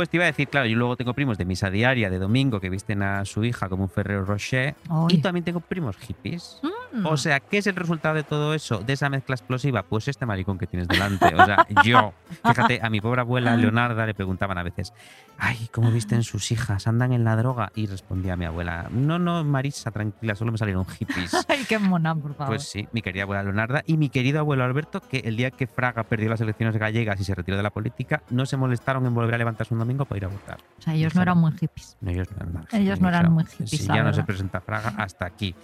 Pues 0.00 0.08
te 0.08 0.16
iba 0.16 0.24
a 0.24 0.28
decir, 0.28 0.48
claro, 0.48 0.66
yo 0.66 0.78
luego 0.78 0.96
tengo 0.96 1.12
primos 1.12 1.36
de 1.36 1.44
misa 1.44 1.68
diaria 1.68 2.08
de 2.08 2.18
domingo 2.18 2.58
que 2.58 2.70
visten 2.70 3.02
a 3.02 3.22
su 3.26 3.44
hija 3.44 3.68
como 3.68 3.82
un 3.82 3.90
Ferrero 3.90 4.24
Rocher. 4.24 4.74
Y 5.10 5.18
también 5.18 5.44
tengo 5.44 5.60
primos 5.60 5.94
hippies. 5.98 6.58
Mm. 6.90 7.04
O 7.04 7.18
sea, 7.18 7.38
¿qué 7.40 7.58
es 7.58 7.66
el 7.66 7.76
resultado 7.76 8.14
de 8.14 8.22
todo 8.22 8.54
eso? 8.54 8.78
De 8.78 8.94
esa 8.94 9.10
mezcla 9.10 9.34
explosiva. 9.34 9.82
Pues 9.82 10.08
este 10.08 10.24
maricón 10.24 10.56
que 10.56 10.66
tienes 10.66 10.88
delante. 10.88 11.26
O 11.34 11.44
sea, 11.44 11.66
yo. 11.84 12.14
Fíjate, 12.46 12.80
a 12.82 12.88
mi 12.88 13.02
pobre 13.02 13.20
abuela 13.20 13.54
Leonarda 13.56 14.06
le 14.06 14.14
preguntaban 14.14 14.56
a 14.56 14.62
veces, 14.62 14.94
ay, 15.36 15.68
¿cómo 15.70 15.90
visten 15.90 16.22
sus 16.22 16.50
hijas? 16.50 16.86
¿Andan 16.86 17.12
en 17.12 17.24
la 17.24 17.36
droga? 17.36 17.70
Y 17.74 17.86
respondía 17.86 18.36
mi 18.36 18.46
abuela, 18.46 18.88
no, 18.90 19.18
no, 19.18 19.44
Marisa, 19.44 19.90
tranquila, 19.90 20.34
solo 20.34 20.52
me 20.52 20.58
salieron 20.58 20.86
hippies. 20.86 21.34
Ay, 21.48 21.64
qué 21.68 21.78
mona, 21.78 22.14
por 22.14 22.34
favor. 22.34 22.54
Pues 22.54 22.68
sí, 22.68 22.88
mi 22.92 23.02
querida 23.02 23.24
abuela 23.24 23.42
Leonarda 23.42 23.82
y 23.86 23.96
mi 23.96 24.08
querido 24.08 24.40
abuelo 24.40 24.64
Alberto, 24.64 25.00
que 25.00 25.18
el 25.18 25.36
día 25.36 25.50
que 25.50 25.66
Fraga 25.66 26.04
perdió 26.04 26.28
las 26.30 26.40
elecciones 26.40 26.76
gallegas 26.76 27.20
y 27.20 27.24
se 27.24 27.34
retiró 27.34 27.56
de 27.56 27.62
la 27.62 27.70
política, 27.70 28.22
no 28.30 28.46
se 28.46 28.56
molestaron 28.56 29.04
en 29.06 29.14
volver 29.14 29.34
a 29.34 29.38
levantarse 29.38 29.74
un 29.74 29.80
domingo 29.90 30.04
para 30.04 30.16
ir 30.18 30.24
a 30.24 30.28
votar. 30.28 30.58
o 30.78 30.82
sea, 30.82 30.94
ellos 30.94 31.14
no 31.14 31.22
eran 31.22 31.38
muy 31.38 31.52
hippies. 31.52 31.96
No, 32.00 32.10
ellos 32.10 32.28
no 32.30 32.36
eran 32.36 32.48
Ellos 32.72 32.98
hippies, 32.98 33.00
no 33.00 33.08
eran 33.08 33.32
muy 33.32 33.44
hippies, 33.44 33.70
Si 33.70 33.86
ya 33.86 34.02
no 34.02 34.12
se 34.12 34.22
presenta 34.22 34.60
Fraga, 34.60 34.94
hasta 34.96 35.26
aquí. 35.26 35.54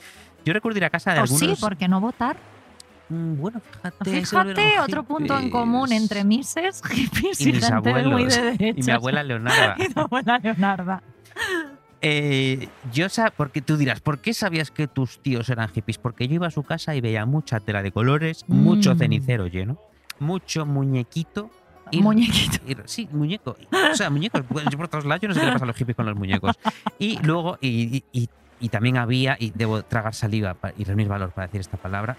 Yo 0.44 0.52
recuerdo 0.52 0.78
ir 0.78 0.84
a 0.84 0.90
casa 0.90 1.12
de 1.12 1.18
O 1.20 1.22
algunos... 1.22 1.40
sí, 1.40 1.54
¿por 1.60 1.76
qué 1.76 1.88
no 1.88 2.00
votar? 2.00 2.36
Mm, 3.08 3.36
Bueno, 3.40 3.60
fíjate. 3.60 4.10
Fíjate, 4.26 4.80
otro 4.80 5.04
punto 5.04 5.38
en 5.38 5.50
común 5.50 5.92
entre 5.92 6.24
mises, 6.24 6.82
hippies 6.90 7.40
y, 7.40 7.50
y 7.50 7.52
mis 7.52 7.64
gente 7.66 7.90
muy 7.92 8.00
abuelos 8.02 8.34
de 8.36 8.42
derechas. 8.42 8.84
y 8.86 8.90
mi 8.90 8.92
abuela 8.92 9.22
Leonarda. 9.22 9.76
Y 9.78 9.92
tu 9.92 10.00
abuela 10.00 10.38
Leonarda. 10.42 11.02
Eh, 12.02 12.68
yo 12.92 13.08
sa- 13.08 13.30
porque 13.30 13.62
tú 13.62 13.76
dirás, 13.76 14.00
¿por 14.00 14.18
qué 14.18 14.34
sabías 14.34 14.70
que 14.70 14.86
tus 14.86 15.20
tíos 15.22 15.48
eran 15.48 15.68
hippies? 15.68 15.98
Porque 15.98 16.28
yo 16.28 16.34
iba 16.34 16.46
a 16.46 16.50
su 16.50 16.62
casa 16.62 16.94
y 16.94 17.00
veía 17.00 17.24
mucha 17.26 17.58
tela 17.60 17.82
de 17.82 17.90
colores, 17.90 18.44
mucho 18.48 18.94
Mm. 18.94 18.98
cenicero 18.98 19.46
lleno, 19.46 19.78
mucho 20.18 20.66
muñequito. 20.66 21.50
Muñequito. 21.93 22.82
sí, 22.87 23.09
muñeco. 23.12 23.57
O 23.93 23.95
sea, 23.95 24.11
muñecos. 24.11 24.43
Bueno, 24.49 24.70
yo 24.70 24.78
por 24.78 24.89
todos 24.89 25.05
lados, 25.05 25.20
yo 25.22 25.28
no 25.28 25.34
sé 25.34 25.41
qué 25.41 25.47
le 25.47 25.53
pasa 25.53 25.64
a 25.64 25.68
los 25.68 25.76
hippies 25.76 25.97
con 25.97 26.07
los 26.07 26.16
muñecos. 26.16 26.57
Y 26.99 27.18
luego, 27.22 27.59
y, 27.61 27.97
y- 27.99 28.05
y- 28.22 28.28
y 28.59 28.68
también 28.70 28.97
había, 28.97 29.37
y 29.39 29.51
debo 29.55 29.82
tragar 29.82 30.14
saliva 30.14 30.57
y 30.78 30.84
reunir 30.84 31.09
valor 31.09 31.30
para 31.30 31.47
decir 31.47 31.61
esta 31.61 31.76
palabra, 31.76 32.16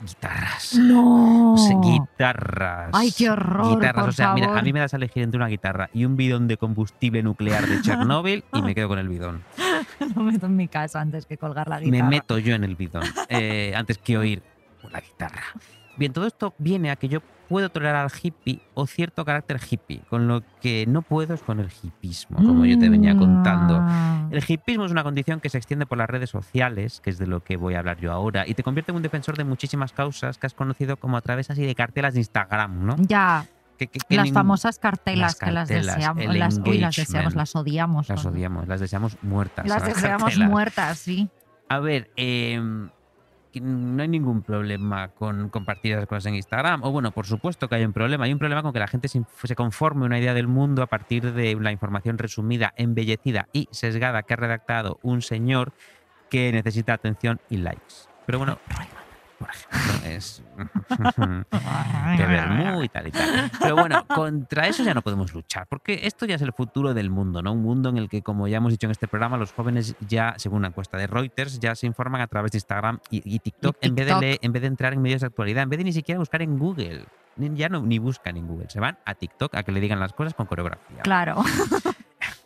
guitarras. 0.00 0.74
No. 0.78 1.54
O 1.54 1.58
sea, 1.58 1.76
guitarras. 1.82 2.90
Ay, 2.92 3.10
qué 3.16 3.28
horror, 3.30 3.74
Guitarras. 3.74 4.00
por 4.02 4.08
o 4.10 4.12
sea, 4.12 4.32
mira, 4.34 4.56
a 4.56 4.62
mí 4.62 4.72
me 4.72 4.78
das 4.80 4.94
a 4.94 4.96
elegir 4.96 5.22
entre 5.24 5.36
una 5.38 5.48
guitarra 5.48 5.90
y 5.92 6.04
un 6.04 6.16
bidón 6.16 6.46
de 6.48 6.56
combustible 6.56 7.22
nuclear 7.22 7.66
de 7.66 7.82
Chernóbil 7.82 8.44
y 8.52 8.62
me 8.62 8.74
quedo 8.74 8.88
con 8.88 8.98
el 9.00 9.08
bidón. 9.08 9.42
Lo 10.14 10.22
meto 10.22 10.46
en 10.46 10.56
mi 10.56 10.68
casa 10.68 11.00
antes 11.00 11.26
que 11.26 11.36
colgar 11.36 11.68
la 11.68 11.78
Me 11.80 11.86
guitarra. 11.86 12.08
meto 12.08 12.38
yo 12.38 12.54
en 12.54 12.62
el 12.64 12.76
bidón 12.76 13.02
eh, 13.28 13.72
antes 13.76 13.98
que 13.98 14.16
oír 14.16 14.42
una 14.84 15.00
guitarra. 15.00 15.42
Bien, 15.96 16.12
todo 16.12 16.26
esto 16.26 16.54
viene 16.58 16.90
a 16.92 16.96
que 16.96 17.08
yo 17.08 17.20
puedo 17.48 17.70
tolerar 17.70 17.96
al 17.96 18.10
hippie 18.22 18.60
o 18.74 18.86
cierto 18.86 19.24
carácter 19.24 19.58
hippie, 19.70 20.02
con 20.10 20.28
lo 20.28 20.42
que 20.60 20.84
no 20.86 21.02
puedo 21.02 21.34
es 21.34 21.42
con 21.42 21.60
el 21.60 21.70
hippismo, 21.82 22.36
como 22.38 22.64
yo 22.66 22.78
te 22.78 22.88
venía 22.88 23.16
contando. 23.16 23.80
Mm. 23.80 24.32
El 24.32 24.44
hippismo 24.46 24.84
es 24.84 24.92
una 24.92 25.02
condición 25.02 25.40
que 25.40 25.48
se 25.48 25.58
extiende 25.58 25.86
por 25.86 25.98
las 25.98 26.08
redes 26.08 26.30
sociales, 26.30 27.00
que 27.00 27.10
es 27.10 27.18
de 27.18 27.26
lo 27.26 27.40
que 27.42 27.56
voy 27.56 27.74
a 27.74 27.78
hablar 27.80 27.98
yo 27.98 28.12
ahora, 28.12 28.46
y 28.46 28.54
te 28.54 28.62
convierte 28.62 28.92
en 28.92 28.96
un 28.96 29.02
defensor 29.02 29.36
de 29.36 29.44
muchísimas 29.44 29.92
causas 29.92 30.38
que 30.38 30.46
has 30.46 30.54
conocido 30.54 30.96
como 30.98 31.16
a 31.16 31.20
través 31.22 31.50
así 31.50 31.64
de 31.64 31.74
cartelas 31.74 32.14
de 32.14 32.20
Instagram, 32.20 32.84
¿no? 32.86 32.96
Ya, 32.98 33.46
Que- 33.78 33.86
que- 33.86 34.00
que 34.00 34.16
las 34.16 34.32
famosas 34.32 34.78
cartelas 34.78 35.34
las 35.34 35.36
que 35.36 35.52
las 35.52 35.68
deseamos. 35.68 36.34
Las, 36.36 36.58
uy, 36.66 36.78
las 36.78 36.96
deseamos, 36.96 37.34
las 37.36 37.54
odiamos. 37.54 38.08
Las 38.08 38.24
¿no? 38.24 38.30
odiamos, 38.32 38.66
las 38.66 38.80
deseamos 38.80 39.16
muertas. 39.22 39.66
Las 39.68 39.84
deseamos 39.84 40.22
cartelas. 40.24 40.50
muertas, 40.50 40.98
sí. 40.98 41.28
A 41.68 41.78
ver, 41.78 42.10
em, 42.16 42.90
no 43.60 44.02
hay 44.02 44.08
ningún 44.08 44.42
problema 44.42 45.08
con 45.08 45.48
compartir 45.48 45.92
esas 45.92 46.06
cosas 46.06 46.26
en 46.26 46.34
Instagram. 46.34 46.82
O 46.84 46.90
bueno, 46.90 47.10
por 47.12 47.26
supuesto 47.26 47.68
que 47.68 47.76
hay 47.76 47.84
un 47.84 47.92
problema. 47.92 48.24
Hay 48.24 48.32
un 48.32 48.38
problema 48.38 48.62
con 48.62 48.72
que 48.72 48.78
la 48.78 48.88
gente 48.88 49.08
se 49.08 49.54
conforme 49.54 50.04
una 50.04 50.18
idea 50.18 50.34
del 50.34 50.48
mundo 50.48 50.82
a 50.82 50.86
partir 50.86 51.32
de 51.32 51.54
la 51.60 51.72
información 51.72 52.18
resumida, 52.18 52.74
embellecida 52.76 53.48
y 53.52 53.68
sesgada 53.70 54.22
que 54.22 54.34
ha 54.34 54.36
redactado 54.36 54.98
un 55.02 55.22
señor 55.22 55.72
que 56.30 56.52
necesita 56.52 56.92
atención 56.92 57.40
y 57.48 57.58
likes. 57.58 58.08
Pero 58.26 58.38
bueno, 58.38 58.58
por 59.38 59.48
ejemplo, 59.50 60.08
es 60.08 60.42
de 62.16 62.26
vermú 62.26 62.82
y 62.82 62.88
tal 62.88 63.06
y 63.06 63.10
tal. 63.10 63.50
Pero 63.60 63.76
bueno, 63.76 64.06
contra 64.06 64.66
eso 64.66 64.82
ya 64.82 64.94
no 64.94 65.02
podemos 65.02 65.32
luchar, 65.32 65.66
porque 65.68 66.00
esto 66.04 66.26
ya 66.26 66.34
es 66.36 66.42
el 66.42 66.52
futuro 66.52 66.94
del 66.94 67.10
mundo, 67.10 67.42
¿no? 67.42 67.52
Un 67.52 67.62
mundo 67.62 67.88
en 67.88 67.96
el 67.98 68.08
que, 68.08 68.22
como 68.22 68.48
ya 68.48 68.56
hemos 68.58 68.72
dicho 68.72 68.86
en 68.86 68.90
este 68.92 69.08
programa, 69.08 69.36
los 69.36 69.52
jóvenes 69.52 69.94
ya, 70.08 70.34
según 70.38 70.58
una 70.58 70.68
encuesta 70.68 70.96
de 70.98 71.06
Reuters, 71.06 71.58
ya 71.60 71.74
se 71.74 71.86
informan 71.86 72.20
a 72.20 72.26
través 72.26 72.52
de 72.52 72.58
Instagram 72.58 72.98
y, 73.10 73.22
y 73.34 73.38
TikTok, 73.38 73.76
Y 73.80 73.86
En, 73.88 73.94
vez 73.94 74.06
de 74.06 74.12
leer- 74.14 74.38
en 74.42 74.52
vez 74.52 74.62
de 74.62 74.68
entrar 74.68 74.92
en 74.92 75.02
medios 75.02 75.20
de 75.20 75.26
actualidad, 75.28 75.62
en 75.62 75.68
vez 75.70 75.78
de 75.78 75.84
ni 75.84 75.92
siquiera 75.92 76.18
buscar 76.18 76.42
en 76.42 76.58
Google. 76.58 77.04
Ya 77.36 77.68
no 77.68 77.80
ni 77.82 77.98
buscan 78.00 78.36
en 78.36 78.48
Google, 78.48 78.68
se 78.68 78.80
van 78.80 78.98
a 79.04 79.14
TikTok 79.14 79.54
a 79.54 79.62
que 79.62 79.70
le 79.70 79.78
digan 79.80 80.00
las 80.00 80.12
cosas 80.12 80.34
con 80.34 80.46
coreografía. 80.46 81.02
Claro. 81.02 81.36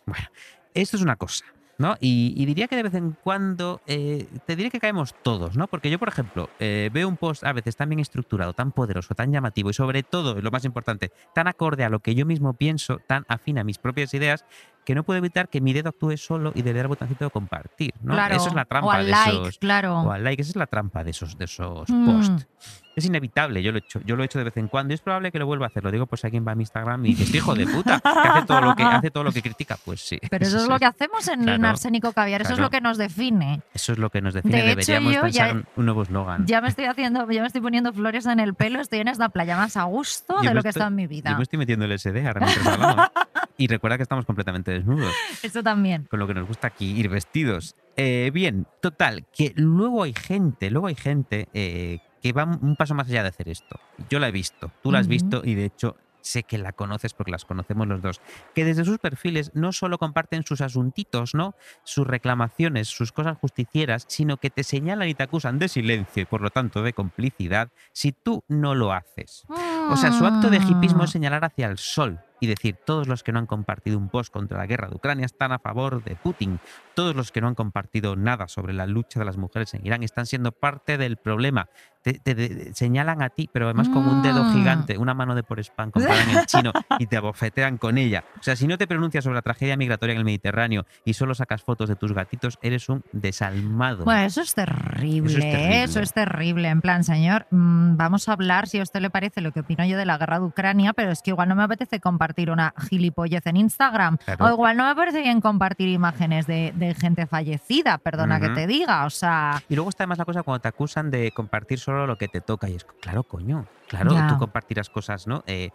Bueno, 0.05 0.27
esto 0.73 0.97
es 0.97 1.01
una 1.03 1.15
cosa, 1.15 1.45
¿no? 1.77 1.95
Y, 1.99 2.33
y 2.35 2.45
diría 2.45 2.67
que 2.67 2.75
de 2.75 2.83
vez 2.83 2.93
en 2.93 3.11
cuando, 3.23 3.81
eh, 3.87 4.27
te 4.45 4.55
diré 4.55 4.69
que 4.69 4.79
caemos 4.79 5.15
todos, 5.23 5.57
¿no? 5.57 5.67
Porque 5.67 5.89
yo, 5.89 5.99
por 5.99 6.07
ejemplo, 6.07 6.49
eh, 6.59 6.89
veo 6.93 7.07
un 7.07 7.17
post 7.17 7.43
a 7.43 7.53
veces 7.53 7.75
tan 7.75 7.89
bien 7.89 7.99
estructurado, 7.99 8.53
tan 8.53 8.71
poderoso, 8.71 9.15
tan 9.15 9.31
llamativo 9.31 9.69
y 9.69 9.73
sobre 9.73 10.03
todo, 10.03 10.39
lo 10.41 10.51
más 10.51 10.65
importante, 10.65 11.11
tan 11.33 11.47
acorde 11.47 11.83
a 11.83 11.89
lo 11.89 11.99
que 11.99 12.15
yo 12.15 12.25
mismo 12.25 12.53
pienso, 12.53 12.99
tan 13.07 13.25
afín 13.27 13.57
a 13.57 13.63
mis 13.63 13.77
propias 13.77 14.13
ideas, 14.13 14.45
que 14.85 14.95
no 14.95 15.03
puedo 15.03 15.17
evitar 15.17 15.47
que 15.49 15.61
mi 15.61 15.73
dedo 15.73 15.89
actúe 15.89 16.17
solo 16.17 16.51
y 16.55 16.61
de 16.61 16.73
dar 16.73 16.81
el 16.83 16.87
botoncito 16.89 17.25
de 17.25 17.31
compartir, 17.31 17.93
¿no? 18.01 18.13
claro. 18.13 18.35
Eso 18.35 18.47
es 18.49 18.53
la 18.53 18.65
trampa 18.65 18.87
o 18.87 18.91
al 18.91 19.05
de 19.05 19.11
like, 19.11 19.31
esos... 19.41 19.57
claro. 19.59 20.01
O 20.01 20.11
al 20.11 20.23
like, 20.23 20.41
esa 20.41 20.51
es 20.51 20.55
la 20.55 20.67
trampa 20.67 21.03
de 21.03 21.11
esos, 21.11 21.37
de 21.37 21.45
esos 21.45 21.89
Mm. 21.89 22.05
posts. 22.05 22.47
Es 22.95 23.05
inevitable, 23.05 23.63
yo 23.63 23.71
lo 23.71 23.79
he 23.79 23.81
hecho, 23.81 24.01
yo 24.05 24.15
lo 24.15 24.21
he 24.21 24.25
hecho 24.27 24.37
de 24.37 24.45
vez 24.45 24.55
en 24.57 24.67
cuando 24.67 24.93
y 24.93 24.95
es 24.95 25.01
probable 25.01 25.31
que 25.31 25.39
lo 25.39 25.47
vuelva 25.47 25.65
a 25.65 25.69
hacer. 25.69 25.83
Lo 25.83 25.89
digo 25.89 26.05
pues 26.05 26.21
si 26.21 26.27
alguien 26.27 26.45
va 26.47 26.51
a 26.51 26.55
mi 26.55 26.61
Instagram 26.61 27.03
y 27.05 27.09
dice, 27.09 27.23
este 27.23 27.37
hijo 27.37 27.55
de 27.55 27.65
puta, 27.65 27.99
que 27.99 28.07
hace 28.09 28.45
todo 28.45 28.61
lo 28.61 28.75
que, 28.75 28.83
hace 28.83 29.09
todo 29.09 29.23
lo 29.23 29.31
que 29.31 29.41
critica, 29.41 29.77
pues 29.83 29.99
sí. 30.01 30.19
Pero 30.29 30.45
eso 30.45 30.57
es 30.57 30.67
lo 30.67 30.77
que 30.77 30.85
hacemos 30.85 31.27
en 31.27 31.41
Claro, 31.43 31.67
Arsénico 31.69 32.13
Caviar, 32.13 32.41
eso 32.41 32.51
es 32.51 32.57
claro. 32.57 32.67
lo 32.67 32.69
que 32.69 32.81
nos 32.81 32.99
define. 32.99 33.61
Eso 33.73 33.93
es 33.93 33.97
lo 33.97 34.11
que 34.11 34.21
nos 34.21 34.35
define. 34.35 34.61
De 34.61 34.71
hecho, 34.73 34.91
Deberíamos 34.91 35.13
yo 35.15 35.21
pensar 35.23 35.55
ya- 35.55 35.63
un, 35.75 35.85
nuevo 35.85 36.03
eslogan. 36.03 36.45
Ya 36.45 36.61
me 36.61 36.67
estoy 36.67 36.85
haciendo, 36.85 37.27
ya 37.31 37.41
me 37.41 37.47
estoy 37.47 37.61
poniendo 37.61 37.91
flores 37.93 38.27
en 38.27 38.39
el 38.39 38.53
pelo, 38.53 38.79
estoy 38.79 38.99
en 38.99 39.07
esta 39.07 39.29
playa 39.29 39.57
más 39.57 39.75
a 39.75 39.83
gusto 39.85 40.35
Yo 40.43 40.49
de 40.49 40.53
lo 40.55 40.61
que 40.61 40.69
estoy- 40.69 40.81
está 40.81 40.87
en 40.89 40.95
mi 40.95 41.03
Yo 41.03 41.09
vida. 41.09 41.35
me 41.35 41.41
estoy 41.43 41.57
metiendo 41.57 41.85
el 41.85 41.93
SD 41.97 42.27
ahora 42.27 42.41
mientras 42.45 42.67
hablamos. 42.67 43.07
Y 43.57 43.67
recuerda 43.67 43.97
que 43.97 44.03
estamos 44.03 44.25
completamente 44.25 44.71
desnudos, 44.71 45.13
Eso 45.43 45.61
también. 45.61 46.05
con 46.09 46.19
lo 46.19 46.27
que 46.27 46.33
nos 46.33 46.47
gusta 46.47 46.67
aquí 46.67 46.91
ir 46.99 47.09
vestidos. 47.09 47.75
Eh, 47.95 48.31
bien, 48.33 48.65
total, 48.81 49.25
que 49.31 49.53
luego 49.55 50.03
hay 50.03 50.13
gente, 50.13 50.71
luego 50.71 50.87
hay 50.87 50.95
gente 50.95 51.47
eh, 51.53 51.99
que 52.21 52.33
va 52.33 52.45
un 52.45 52.75
paso 52.75 52.95
más 52.95 53.07
allá 53.07 53.21
de 53.21 53.29
hacer 53.29 53.49
esto. 53.49 53.79
Yo 54.09 54.19
la 54.19 54.29
he 54.29 54.31
visto, 54.31 54.71
tú 54.81 54.91
la 54.91 54.99
has 54.99 55.07
visto 55.07 55.41
y 55.45 55.53
de 55.53 55.65
hecho 55.65 55.95
sé 56.21 56.43
que 56.43 56.57
la 56.57 56.71
conoces 56.71 57.13
porque 57.13 57.31
las 57.33 57.43
conocemos 57.43 57.85
los 57.85 58.01
dos, 58.01 58.21
que 58.55 58.63
desde 58.63 58.85
sus 58.85 58.97
perfiles 58.97 59.51
no 59.55 59.73
solo 59.73 59.97
comparten 59.97 60.45
sus 60.45 60.61
asuntitos, 60.61 61.35
¿no? 61.35 61.53
Sus 61.83 62.07
reclamaciones, 62.07 62.87
sus 62.87 63.11
cosas 63.11 63.37
justicieras, 63.37 64.05
sino 64.07 64.37
que 64.37 64.49
te 64.49 64.63
señalan 64.63 65.09
y 65.09 65.15
te 65.15 65.23
acusan 65.23 65.59
de 65.59 65.67
silencio 65.67 66.23
y 66.23 66.25
por 66.25 66.39
lo 66.41 66.49
tanto 66.49 66.81
de 66.81 66.93
complicidad 66.93 67.69
si 67.91 68.13
tú 68.13 68.41
no 68.47 68.73
lo 68.73 68.93
haces. 68.93 69.43
O 69.89 69.97
sea, 69.97 70.13
su 70.13 70.25
acto 70.25 70.49
de 70.49 70.57
hipismo 70.57 71.03
es 71.03 71.09
Mm. 71.09 71.13
señalar 71.13 71.43
hacia 71.43 71.67
el 71.67 71.77
sol 71.77 72.19
y 72.39 72.47
decir, 72.47 72.75
todos 72.85 73.07
los 73.07 73.23
que 73.23 73.31
no 73.31 73.39
han 73.39 73.45
compartido 73.47 73.97
un 73.97 74.09
post 74.09 74.31
contra 74.33 74.57
la 74.57 74.65
guerra 74.67 74.89
de 74.89 74.95
Ucrania 74.95 75.25
están 75.25 75.51
a 75.51 75.59
favor 75.59 76.03
de 76.03 76.15
Putin. 76.15 76.59
Todos 76.95 77.15
los 77.15 77.31
que 77.31 77.41
no 77.41 77.47
han 77.47 77.55
compartido 77.55 78.15
nada 78.15 78.47
sobre 78.47 78.73
la 78.73 78.85
lucha 78.85 79.19
de 79.19 79.25
las 79.25 79.37
mujeres 79.37 79.73
en 79.73 79.85
Irán 79.85 80.03
están 80.03 80.25
siendo 80.25 80.51
parte 80.51 80.97
del 80.97 81.17
problema. 81.17 81.67
Te, 82.01 82.15
te- 82.19 82.35
te- 82.35 82.73
señalan 82.73 83.21
a 83.21 83.29
ti, 83.29 83.49
pero 83.53 83.65
además 83.65 83.87
con 83.87 84.05
un 84.05 84.21
dedo 84.21 84.43
Mm. 84.43 84.53
gigante, 84.53 84.97
una 84.97 85.13
mano 85.13 85.35
de 85.35 85.43
por 85.43 85.59
spam 85.61 85.89
comprada 85.89 86.21
en 86.23 86.29
el 86.37 86.45
chino 86.47 86.73
y 86.99 87.07
te 87.07 87.15
abofetean 87.15 87.77
con 87.77 87.97
ella. 87.97 88.25
O 88.37 88.43
sea, 88.43 88.57
si 88.57 88.67
no 88.67 88.77
te 88.77 88.87
pronuncias 88.87 89.23
sobre 89.23 89.35
la 89.35 89.41
tragedia 89.41 89.77
migratoria 89.77 90.11
en 90.11 90.19
el 90.19 90.25
Mediterráneo 90.25 90.85
y 91.05 91.13
solo 91.13 91.33
sacas 91.33 91.63
fotos 91.63 91.87
de 91.87 91.95
tus 91.95 92.11
gatitos, 92.11 92.57
eres 92.61 92.89
un 92.89 93.03
desalmado. 93.13 94.03
Bueno, 94.03 94.21
eso 94.23 94.41
es 94.41 94.53
terrible, 94.53 95.29
Eso 95.29 95.37
es 95.39 95.43
terrible. 95.51 95.83
eso 95.83 95.99
es 96.01 96.13
terrible. 96.13 96.67
En 96.67 96.81
plan, 96.81 97.03
señor, 97.05 97.47
mm, 97.51 97.95
vamos 97.95 98.27
a 98.27 98.33
hablar, 98.33 98.67
si 98.67 98.79
a 98.79 98.83
usted 98.83 98.99
le 98.99 99.09
parece, 99.09 99.39
lo 99.41 99.51
que 99.53 99.61
opino 99.61 99.85
yo 99.85 99.97
de 99.97 100.05
la 100.05 100.17
guerra 100.17 100.39
de 100.39 100.45
Ucrania, 100.45 100.91
pero 100.93 101.11
es 101.11 101.21
que 101.21 101.31
igual 101.31 101.47
no 101.49 101.55
me 101.55 101.63
apetece 101.63 101.99
compartir 102.01 102.32
una 102.51 102.73
gilipollez 102.89 103.45
en 103.47 103.57
Instagram. 103.57 104.17
Claro. 104.17 104.45
O 104.45 104.49
igual 104.51 104.77
no 104.77 104.87
me 104.87 104.95
parece 104.95 105.21
bien 105.21 105.41
compartir 105.41 105.89
imágenes 105.89 106.47
de, 106.47 106.73
de 106.75 106.93
gente 106.93 107.25
fallecida, 107.27 107.97
perdona 107.97 108.39
que 108.39 108.49
te 108.49 108.67
diga. 108.67 109.05
O 109.05 109.09
sea, 109.09 109.61
Y 109.69 109.75
luego 109.75 109.89
está 109.89 110.03
además 110.03 110.17
la 110.17 110.25
cosa 110.25 110.43
cuando 110.43 110.59
te 110.61 110.67
acusan 110.67 111.11
de 111.11 111.31
compartir 111.31 111.79
solo 111.79 112.05
lo 112.07 112.17
que 112.17 112.27
te 112.27 112.41
toca. 112.41 112.69
Y 112.69 112.75
es, 112.75 112.85
claro, 113.01 113.23
coño, 113.23 113.65
claro, 113.87 114.11
Ya. 114.13 114.27
tú 114.27 114.37
compartirás 114.37 114.89
cosas, 114.89 115.27
¿no? 115.27 115.43
Eh, 115.47 115.69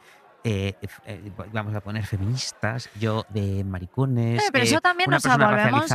eh, 0.44 0.74
f- 0.80 1.02
eh, 1.06 1.30
vamos 1.52 1.74
a 1.74 1.80
poner 1.80 2.04
feministas, 2.06 2.88
yo 2.98 3.24
de 3.28 3.64
maricones. 3.64 4.42
Eh, 4.42 4.48
pero 4.52 4.64
eh, 4.64 4.68
eso 4.68 4.80
también 4.80 5.10
nos 5.10 5.22
volvemos 5.24 5.86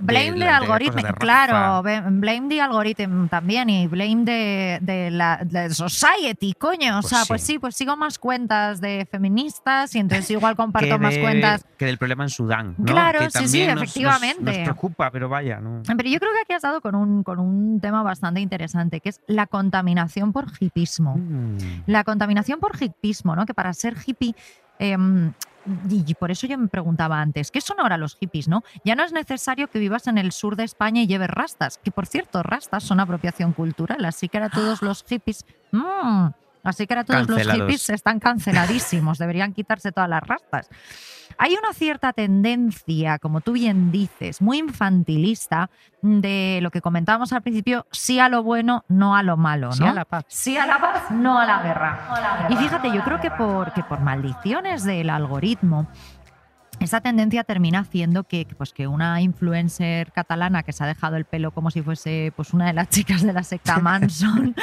blame 0.00 0.32
de, 0.32 0.38
de 0.38 0.48
algoritmo, 0.48 1.02
claro, 1.18 1.82
blame 1.82 2.48
de 2.48 2.60
algoritmo 2.60 3.28
también 3.28 3.68
y 3.70 3.86
blame 3.86 4.24
de, 4.24 4.78
de 4.80 5.10
la 5.10 5.38
de 5.44 5.70
society, 5.74 6.54
coño. 6.54 6.98
O 6.98 7.00
Pues 7.00 7.08
sea, 7.10 7.24
pues 7.26 7.42
sí, 7.42 7.58
pues 7.58 7.74
sigo 7.76 7.96
más 7.96 8.18
cuentas 8.18 8.80
de 8.80 9.06
feministas 9.10 9.94
y 9.94 9.98
entonces 9.98 10.30
igual 10.30 10.56
comparto 10.56 10.88
que 10.88 10.98
más 10.98 11.18
cuentas 11.18 11.64
Que 11.76 11.86
del 11.86 11.98
problema 11.98 12.24
en 12.24 12.30
Sudán, 12.30 12.74
¿no? 12.78 12.84
Claro, 12.84 13.20
Que 13.20 13.30
sí, 13.30 13.48
sí, 13.48 13.66
nos- 13.66 13.76
efectivamente. 13.82 14.42
Nos, 14.44 14.58
preocupa, 14.58 15.10
pero 15.10 15.28
vaya, 15.28 15.60
¿no? 15.60 15.82
Pero 15.84 16.08
yo 16.08 16.18
creo 16.18 16.32
que 16.32 16.40
aquí 16.42 16.52
has 16.52 16.62
dado 16.62 16.80
con 16.80 16.94
un, 16.94 17.22
con 17.22 17.38
un 17.40 17.80
tema 17.80 18.02
bastante 18.02 18.40
interesante, 18.40 19.00
que 19.00 19.08
es 19.10 19.20
la 19.26 19.46
contaminación 19.46 20.32
por 20.32 20.46
hipismo. 20.60 21.16
Mm. 21.16 21.58
La 21.86 22.04
contaminación 22.04 22.60
por 22.60 22.72
hipismo, 22.80 23.34
¿no? 23.36 23.44
Que 23.46 23.54
para 23.54 23.72
ser 23.72 23.87
hippie. 23.96 24.34
em, 24.78 25.32
y 25.90 26.14
por 26.14 26.30
eso 26.30 26.46
yo 26.46 26.56
me 26.56 26.68
preguntaba 26.68 27.20
antes, 27.20 27.50
¿qué 27.50 27.60
son 27.60 27.80
ahora 27.80 27.98
los 27.98 28.16
hippies, 28.16 28.48
no? 28.48 28.62
Ya 28.84 28.94
no 28.94 29.04
es 29.04 29.12
necesario 29.12 29.68
que 29.68 29.78
vivas 29.78 30.06
en 30.06 30.16
el 30.16 30.32
sur 30.32 30.56
de 30.56 30.64
España 30.64 31.02
y 31.02 31.06
lleves 31.06 31.28
rastas, 31.28 31.78
que 31.78 31.90
por 31.90 32.06
cierto, 32.06 32.42
rastas 32.42 32.84
son 32.84 33.00
apropiación 33.00 33.52
cultural, 33.52 34.04
así 34.04 34.28
que 34.28 34.38
ahora 34.38 34.50
todos 34.50 34.82
los 34.82 35.04
hippies... 35.04 35.44
mm, 35.72 36.28
así 36.68 36.86
que 36.86 36.94
ahora 36.94 37.04
todos 37.04 37.28
los 37.28 37.54
hippies 37.54 37.90
están 37.90 38.20
canceladísimos, 38.20 39.18
deberían 39.18 39.52
quitarse 39.52 39.92
todas 39.92 40.08
las 40.08 40.22
rastas. 40.22 40.68
Hay 41.36 41.54
una 41.54 41.72
cierta 41.72 42.12
tendencia, 42.12 43.18
como 43.18 43.40
tú 43.40 43.52
bien 43.52 43.92
dices, 43.92 44.40
muy 44.40 44.58
infantilista 44.58 45.70
de 46.00 46.60
lo 46.62 46.70
que 46.70 46.80
comentábamos 46.80 47.32
al 47.32 47.42
principio, 47.42 47.86
sí 47.92 48.18
a 48.18 48.28
lo 48.28 48.42
bueno, 48.42 48.84
no 48.88 49.14
a 49.14 49.22
lo 49.22 49.36
malo, 49.36 49.68
¿no? 49.68 49.72
Sí 49.74 49.84
a 49.84 49.92
la 49.92 50.04
paz. 50.04 50.24
Sí 50.28 50.56
a 50.56 50.66
la 50.66 50.78
paz, 50.78 51.10
no 51.10 51.38
a 51.38 51.46
la 51.46 51.62
guerra. 51.62 52.48
Y 52.48 52.56
fíjate, 52.56 52.90
yo 52.92 53.02
creo 53.04 53.20
que 53.20 53.30
por, 53.30 53.72
que 53.72 53.82
por 53.82 54.00
maldiciones 54.00 54.84
del 54.84 55.10
algoritmo, 55.10 55.86
esa 56.80 57.00
tendencia 57.00 57.44
termina 57.44 57.80
haciendo 57.80 58.24
que, 58.24 58.46
pues, 58.56 58.72
que 58.72 58.86
una 58.86 59.20
influencer 59.20 60.12
catalana 60.12 60.62
que 60.62 60.72
se 60.72 60.84
ha 60.84 60.86
dejado 60.86 61.16
el 61.16 61.24
pelo 61.24 61.50
como 61.50 61.70
si 61.70 61.82
fuese 61.82 62.32
pues, 62.36 62.52
una 62.54 62.66
de 62.66 62.72
las 62.72 62.88
chicas 62.90 63.22
de 63.22 63.32
la 63.32 63.42
secta 63.42 63.78
Manson, 63.82 64.54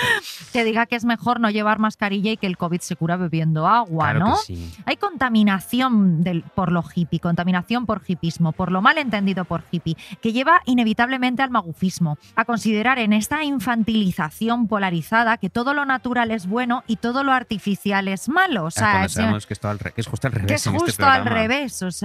que 0.53 0.63
diga 0.63 0.85
que 0.85 0.95
es 0.95 1.05
mejor 1.05 1.39
no 1.39 1.49
llevar 1.49 1.79
mascarilla 1.79 2.31
y 2.31 2.37
que 2.37 2.47
el 2.47 2.57
COVID 2.57 2.79
se 2.81 2.95
cura 2.95 3.17
bebiendo 3.17 3.67
agua, 3.67 4.11
Claro 4.11 4.19
¿no? 4.27 4.35
sí. 4.37 4.73
Hay 4.85 4.97
contaminación 4.97 6.23
del, 6.23 6.43
por 6.43 6.71
lo 6.71 6.83
hippie, 6.95 7.19
contaminación 7.19 7.85
por 7.85 8.01
hipismo, 8.07 8.51
por 8.51 8.71
lo 8.71 8.81
mal 8.81 8.97
entendido 8.97 9.45
por 9.45 9.63
hippie, 9.71 9.95
que 10.21 10.31
lleva 10.33 10.61
inevitablemente 10.65 11.41
al 11.43 11.49
magufismo, 11.51 12.17
a 12.35 12.45
considerar 12.45 12.99
en 12.99 13.13
esta 13.13 13.43
infantilización 13.43 14.67
polarizada 14.67 15.37
que 15.37 15.49
todo 15.49 15.73
lo 15.73 15.85
natural 15.85 16.31
es 16.31 16.47
bueno 16.47 16.83
y 16.87 16.97
todo 16.97 17.23
lo 17.23 17.31
artificial 17.33 18.07
es 18.07 18.29
malo. 18.29 18.63
O 18.63 18.67
Ah, 18.67 18.71
sea, 18.71 19.05
es- 19.05 19.13
sabemos 19.13 19.45
que, 19.45 19.53
esto 19.53 19.69
al 19.69 19.79
re- 19.79 19.91
que 19.91 20.01
es 20.01 20.07
justo 20.07 20.27
al 20.27 20.33
revés. 20.33 20.47
que 20.47 20.53
es 20.55 20.65
este 20.65 20.77
justo 20.77 21.05
al 21.05 21.25
revés. 21.25 21.81
O 21.83 21.91
sea, 21.91 22.04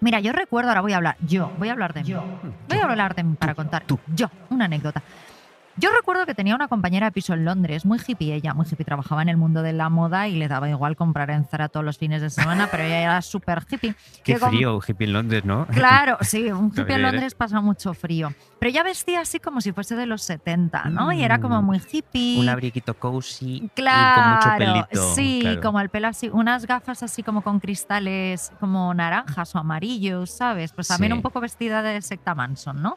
mira, 0.00 0.20
yo 0.20 0.32
recuerdo, 0.32 0.70
ahora 0.70 0.80
voy 0.80 0.92
a 0.92 0.96
hablar, 0.96 1.16
yo, 1.20 1.52
voy 1.58 1.68
a 1.68 1.72
hablar 1.72 1.94
de 1.94 2.04
mí. 2.04 2.14
Voy 2.68 2.78
a 2.78 2.84
hablar 2.84 3.14
de 3.14 3.22
mí 3.22 3.34
para 3.34 3.54
contar. 3.54 3.84
Yo, 4.06 4.30
una 4.50 4.66
anécdota. 4.66 5.02
Yo 5.80 5.90
recuerdo 5.96 6.26
que 6.26 6.34
tenía 6.34 6.56
una 6.56 6.66
compañera 6.66 7.06
de 7.06 7.12
piso 7.12 7.34
en 7.34 7.44
Londres, 7.44 7.86
muy 7.86 8.00
hippie 8.04 8.34
ella, 8.34 8.52
muy 8.52 8.66
hippie, 8.68 8.84
trabajaba 8.84 9.22
en 9.22 9.28
el 9.28 9.36
mundo 9.36 9.62
de 9.62 9.72
la 9.72 9.88
moda 9.88 10.26
y 10.26 10.34
le 10.34 10.48
daba 10.48 10.68
igual 10.68 10.96
comprar 10.96 11.30
en 11.30 11.44
Zara 11.46 11.68
todos 11.68 11.86
los 11.86 11.98
fines 11.98 12.20
de 12.20 12.30
semana, 12.30 12.66
pero 12.68 12.82
ella 12.82 13.00
era 13.02 13.22
súper 13.22 13.62
hippie. 13.70 13.94
Qué 14.24 14.34
Que 14.34 14.38
frío, 14.40 14.80
hippie 14.86 15.06
en 15.06 15.12
Londres, 15.12 15.44
¿no? 15.44 15.66
Claro, 15.72 16.18
sí, 16.22 16.50
un 16.50 16.72
hippie 16.76 16.96
en. 16.96 17.02
Londres 17.02 17.34
pasa 17.36 17.60
mucho 17.60 17.94
frío. 17.94 18.32
Pero 18.58 18.70
ella 18.70 18.82
vestía 18.82 19.20
así 19.20 19.38
como 19.38 19.60
si 19.60 19.72
fuese 19.72 19.94
de 19.94 20.06
los 20.06 20.22
70, 20.22 20.86
¿no? 20.86 21.12
Y 21.12 21.22
era 21.22 21.38
como 21.40 21.62
Mm. 21.62 21.64
muy 21.64 21.80
hippie. 21.92 22.40
Un 22.40 22.48
abriquito 22.48 22.94
cozy 22.94 23.70
Claro, 23.74 24.20
y 24.20 24.20
con 24.20 24.30
mucho 24.32 24.58
pelito. 24.58 25.14
sí, 25.14 25.38
claro. 25.42 25.60
como 25.60 25.80
el 25.80 25.90
pelo 25.90 26.08
así, 26.08 26.28
unas 26.28 26.66
gafas 26.66 27.04
así 27.04 27.22
como 27.22 27.42
con 27.42 27.60
cristales 27.60 28.50
como 28.58 28.92
naranjas 28.94 29.54
o 29.54 29.58
amarillos, 29.58 30.30
¿sabes? 30.36 30.72
Pues 30.72 30.88
también 30.88 31.12
Sí. 31.12 31.16
un 31.18 31.22
poco 31.22 31.40
vestida 31.40 31.82
de 31.82 32.02
secta 32.02 32.34
Manson, 32.34 32.82
¿no? 32.82 32.96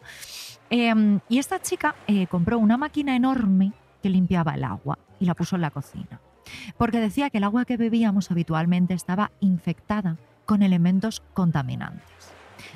Em, 0.71 1.19
y 1.27 1.37
esta 1.37 1.61
chica 1.61 1.95
eh, 2.07 2.27
compró 2.27 2.57
una 2.57 2.77
máquina 2.77 3.13
enorme 3.13 3.73
que 4.01 4.09
limpiaba 4.09 4.55
el 4.55 4.63
agua 4.63 4.97
y 5.19 5.25
la 5.25 5.35
puso 5.35 5.57
en 5.57 5.61
la 5.63 5.69
cocina. 5.69 6.21
Porque 6.77 7.01
decía 7.01 7.29
que 7.29 7.39
el 7.39 7.43
agua 7.43 7.65
que 7.65 7.75
bebíamos 7.75 8.31
habitualmente 8.31 8.93
estaba 8.93 9.31
infectada 9.41 10.15
con 10.45 10.63
elementos 10.63 11.21
contaminantes. 11.33 12.33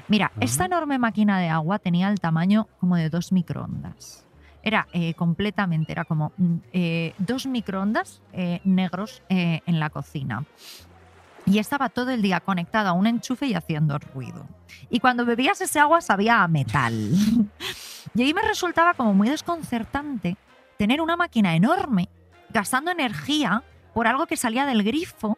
Mira, 0.09 0.33
esta 0.41 0.65
enorme 0.65 0.99
máquina 0.99 1.39
de 1.39 1.47
agua 1.47 1.79
tenía 1.79 2.09
el 2.09 2.19
tamaño 2.19 2.67
como 2.81 2.97
de 2.97 3.09
dos 3.09 3.31
microondas. 3.31 4.25
Era 4.61 4.87
eh, 4.91 5.13
completamente, 5.13 5.93
era 5.93 6.03
como 6.03 6.33
mm, 6.37 6.55
eh, 6.73 7.13
dos 7.17 7.45
microondas 7.47 8.21
negros 8.65 9.23
en 9.29 9.79
la 9.79 9.89
cocina. 9.89 10.43
Y 11.45 11.59
estaba 11.59 11.89
todo 11.89 12.09
el 12.11 12.21
día 12.21 12.39
conectada 12.39 12.89
a 12.89 12.93
un 12.93 13.05
enchufe 13.07 13.45
y 13.47 13.53
haciendo 13.53 13.97
ruido. 13.99 14.47
Y 14.89 14.99
cuando 14.99 15.25
bebías 15.25 15.61
ese 15.61 15.79
agua 15.79 16.01
sabía 16.01 16.41
a 16.43 16.47
metal. 16.47 17.11
y 18.15 18.21
ahí 18.23 18.33
me 18.33 18.41
resultaba 18.41 18.93
como 18.95 19.13
muy 19.13 19.29
desconcertante 19.29 20.37
tener 20.77 21.01
una 21.01 21.15
máquina 21.15 21.55
enorme, 21.55 22.09
gastando 22.49 22.91
energía 22.91 23.63
por 23.93 24.07
algo 24.07 24.25
que 24.25 24.37
salía 24.37 24.65
del 24.65 24.83
grifo 24.83 25.37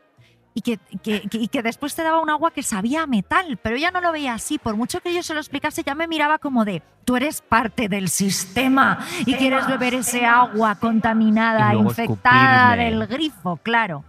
y 0.54 0.62
que, 0.62 0.78
que- 1.04 1.22
que- 1.30 1.38
y 1.38 1.48
que 1.50 1.62
después 1.62 1.94
te 1.94 2.02
daba 2.04 2.20
un 2.22 2.30
agua 2.32 2.50
que 2.52 2.64
sabía 2.64 3.04
a 3.04 3.08
metal. 3.08 3.60
Pero 3.62 3.76
ella 3.76 3.92
no 3.92 4.02
lo 4.02 4.12
veía 4.12 4.34
así. 4.34 4.58
Por 4.58 4.76
mucho 4.76 5.02
que 5.02 5.14
yo 5.14 5.22
se 5.22 5.34
lo 5.36 5.40
explicase, 5.40 5.84
ya 5.84 5.94
me 5.94 6.08
miraba 6.08 6.40
como 6.40 6.66
de, 6.66 6.82
tú 7.06 7.16
eres 7.16 7.42
parte 7.42 7.88
del 7.90 8.10
sistema 8.10 9.06
y 9.26 9.36
quieres 9.36 9.68
beber 9.68 9.94
ese 9.94 10.26
agua 10.26 10.76
contaminada, 10.76 11.76
infectada 11.76 12.76
escupirme. 12.76 12.86
del 12.86 13.08
grifo, 13.08 13.58
claro. 13.58 14.04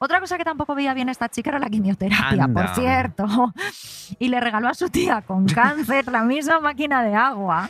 Otra 0.00 0.20
cosa 0.20 0.38
que 0.38 0.44
tampoco 0.44 0.74
veía 0.74 0.94
bien 0.94 1.08
esta 1.08 1.28
chica 1.28 1.50
era 1.50 1.58
la 1.58 1.68
quimioterapia, 1.68 2.46
por 2.48 2.68
cierto. 2.68 3.26
Y 4.18 4.28
le 4.28 4.38
regaló 4.40 4.68
a 4.68 4.74
su 4.74 4.88
tía 4.90 5.22
con 5.22 5.46
cáncer 5.54 6.06
la 6.08 6.22
misma 6.22 6.60
máquina 6.60 7.02
de 7.02 7.14
agua, 7.16 7.68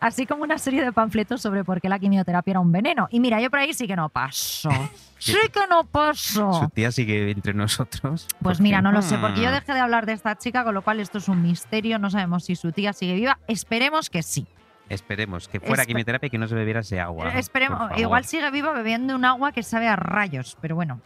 así 0.00 0.26
como 0.26 0.42
una 0.44 0.58
serie 0.58 0.82
de 0.84 0.92
panfletos 0.92 1.40
sobre 1.40 1.64
por 1.64 1.80
qué 1.80 1.88
la 1.88 1.98
quimioterapia 1.98 2.52
era 2.52 2.60
un 2.60 2.70
veneno. 2.70 3.08
Y 3.10 3.18
mira, 3.20 3.40
yo 3.40 3.50
por 3.50 3.60
ahí 3.60 3.72
sí 3.74 3.86
que 3.86 3.96
no 3.96 4.08
paso. 4.08 4.70
Sí 5.22 5.36
que 5.52 5.60
no 5.68 5.82
Su 5.82 5.86
paso. 5.88 6.72
tía 6.74 6.90
sigue 6.90 7.30
entre 7.30 7.52
nosotros. 7.52 8.26
Pues 8.40 8.58
mira, 8.58 8.80
no 8.80 8.90
lo 8.90 9.02
sé, 9.02 9.18
porque 9.18 9.42
yo 9.42 9.50
Mm. 9.50 9.52
dejé 9.52 9.74
de 9.74 9.80
hablar 9.80 10.06
de 10.06 10.14
esta 10.14 10.38
chica, 10.38 10.64
con 10.64 10.72
lo 10.72 10.80
cual 10.80 10.98
esto 10.98 11.18
es 11.18 11.28
un 11.28 11.42
misterio, 11.42 11.98
no 11.98 12.08
sabemos 12.08 12.46
si 12.46 12.56
su 12.56 12.72
tía 12.72 12.94
sigue 12.94 13.12
viva. 13.16 13.38
Esperemos 13.46 14.08
que 14.08 14.22
sí. 14.22 14.46
Esperemos 14.88 15.46
que 15.46 15.60
fuera 15.60 15.82
Espe- 15.82 15.88
quimioterapia 15.88 16.28
y 16.28 16.30
que 16.30 16.38
no 16.38 16.48
se 16.48 16.54
bebiera 16.54 16.80
ese 16.80 17.00
agua. 17.00 17.28
Eh, 17.34 17.38
Esperemos, 17.38 17.90
igual 17.98 18.24
sigue 18.24 18.50
viva 18.50 18.72
bebiendo 18.72 19.14
un 19.14 19.26
agua 19.26 19.52
que 19.52 19.62
sabe 19.62 19.88
a 19.88 19.96
rayos, 19.96 20.56
pero 20.62 20.74
bueno. 20.74 21.02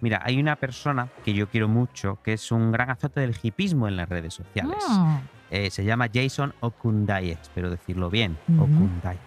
Mira, 0.00 0.20
hay 0.24 0.38
una 0.38 0.56
persona 0.56 1.08
que 1.24 1.32
yo 1.32 1.48
quiero 1.48 1.68
mucho, 1.68 2.18
que 2.22 2.34
es 2.34 2.52
un 2.52 2.70
gran 2.72 2.90
azote 2.90 3.20
del 3.20 3.34
hipismo 3.42 3.88
en 3.88 3.96
las 3.96 4.08
redes 4.08 4.34
sociales. 4.34 4.84
Mm. 4.88 5.16
Eh, 5.50 5.70
se 5.70 5.84
llama 5.84 6.08
Jason 6.12 6.54
Okundaye, 6.60 7.38
espero 7.40 7.70
decirlo 7.70 8.10
bien. 8.10 8.36
Ujú. 8.48 8.64
Okundaye. 8.64 9.18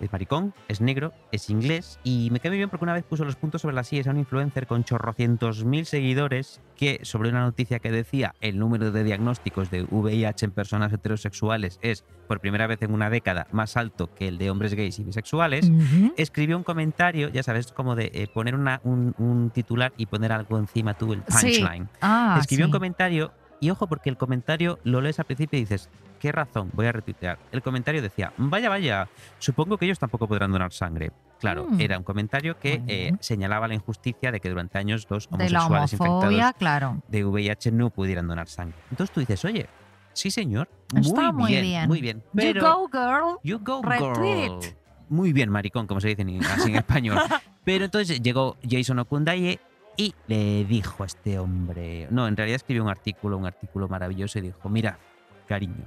Es 0.00 0.10
maricón, 0.12 0.52
es 0.66 0.80
negro, 0.80 1.12
es 1.30 1.48
inglés 1.50 2.00
y 2.02 2.28
me 2.32 2.40
cae 2.40 2.50
muy 2.50 2.58
bien 2.58 2.68
porque 2.68 2.84
una 2.84 2.94
vez 2.94 3.04
puso 3.04 3.24
los 3.24 3.36
puntos 3.36 3.62
sobre 3.62 3.76
las 3.76 3.86
sillas 3.86 4.08
a 4.08 4.10
un 4.10 4.18
influencer 4.18 4.66
con 4.66 4.82
chorrocientos 4.82 5.64
mil 5.64 5.86
seguidores 5.86 6.60
que 6.76 6.98
sobre 7.04 7.28
una 7.30 7.42
noticia 7.42 7.78
que 7.78 7.92
decía 7.92 8.34
el 8.40 8.58
número 8.58 8.90
de 8.90 9.04
diagnósticos 9.04 9.70
de 9.70 9.84
VIH 9.84 10.46
en 10.46 10.50
personas 10.50 10.92
heterosexuales 10.92 11.78
es 11.80 12.04
por 12.26 12.40
primera 12.40 12.66
vez 12.66 12.82
en 12.82 12.92
una 12.92 13.08
década 13.08 13.46
más 13.52 13.76
alto 13.76 14.12
que 14.12 14.26
el 14.26 14.36
de 14.38 14.50
hombres 14.50 14.74
gays 14.74 14.98
y 14.98 15.04
bisexuales, 15.04 15.70
escribió 16.16 16.56
un 16.56 16.64
comentario, 16.64 17.28
ya 17.28 17.44
sabes, 17.44 17.70
como 17.70 17.94
de 17.94 18.10
eh, 18.14 18.26
poner 18.32 18.56
una- 18.56 18.80
un, 18.82 19.14
un 19.18 19.50
titular 19.50 19.92
y 19.96 20.06
poner 20.06 20.32
algo 20.32 20.58
encima 20.58 20.94
tú, 20.94 21.12
el 21.12 21.22
Sí. 21.28 21.60
punchline. 21.60 21.88
Ah, 22.00 22.38
Escribió 22.40 22.66
un 22.66 22.72
comentario 22.72 23.32
y 23.60 23.70
ojo 23.70 23.86
porque 23.86 24.10
el 24.10 24.16
comentario 24.16 24.78
lo 24.82 25.00
lees 25.00 25.18
al 25.20 25.24
principio 25.26 25.56
y 25.58 25.62
dices, 25.62 25.88
¿qué 26.24 26.32
razón? 26.32 26.70
Voy 26.72 26.86
a 26.86 26.92
retuitear. 26.92 27.38
El 27.52 27.60
comentario 27.60 28.00
decía, 28.00 28.32
vaya, 28.38 28.70
vaya, 28.70 29.08
supongo 29.38 29.76
que 29.76 29.84
ellos 29.84 29.98
tampoco 29.98 30.26
podrán 30.26 30.50
donar 30.50 30.72
sangre. 30.72 31.12
Claro, 31.38 31.66
Mm. 31.68 31.80
era 31.82 31.98
un 31.98 32.02
comentario 32.02 32.58
que 32.58 32.82
eh, 32.86 33.12
señalaba 33.20 33.68
la 33.68 33.74
injusticia 33.74 34.32
de 34.32 34.40
que 34.40 34.48
durante 34.48 34.78
años 34.78 35.06
los 35.10 35.28
De 35.28 35.50
la 35.50 35.66
homosexuales 35.66 36.00
homofobia, 36.00 36.30
infectados 36.30 36.54
claro. 36.58 37.02
de 37.08 37.24
VIH 37.26 37.72
no 37.72 37.90
pudieran 37.90 38.26
donar 38.26 38.48
sangre. 38.48 38.74
Entonces 38.90 39.12
tú 39.12 39.20
dices, 39.20 39.44
oye, 39.44 39.66
sí 40.14 40.30
señor, 40.30 40.70
Está 40.96 41.30
muy 41.30 41.50
bien, 41.50 41.62
bien. 41.62 41.88
muy 41.88 42.00
bien. 42.00 42.18
You 42.20 42.30
Pero, 42.34 42.62
go, 42.62 42.88
girl. 42.90 43.36
You 43.42 43.58
go, 43.58 43.82
Retweet. 43.82 44.62
girl. 44.62 44.76
Muy 45.10 45.34
bien, 45.34 45.50
maricón, 45.50 45.86
como 45.86 46.00
se 46.00 46.08
dice 46.08 46.22
en, 46.22 46.42
así 46.42 46.70
en 46.70 46.76
español. 46.76 47.18
Pero 47.64 47.84
entonces 47.84 48.22
llegó 48.22 48.56
Jason 48.66 48.98
Okundaye 49.00 49.60
y 49.98 50.14
le 50.26 50.64
dijo 50.64 51.02
a 51.02 51.06
este 51.06 51.38
hombre. 51.38 52.08
No, 52.10 52.26
en 52.26 52.34
realidad 52.34 52.56
escribió 52.56 52.82
un 52.82 52.88
artículo, 52.88 53.36
un 53.36 53.44
artículo 53.44 53.88
maravilloso 53.88 54.38
y 54.38 54.42
dijo: 54.42 54.70
Mira, 54.70 54.98
cariño, 55.44 55.84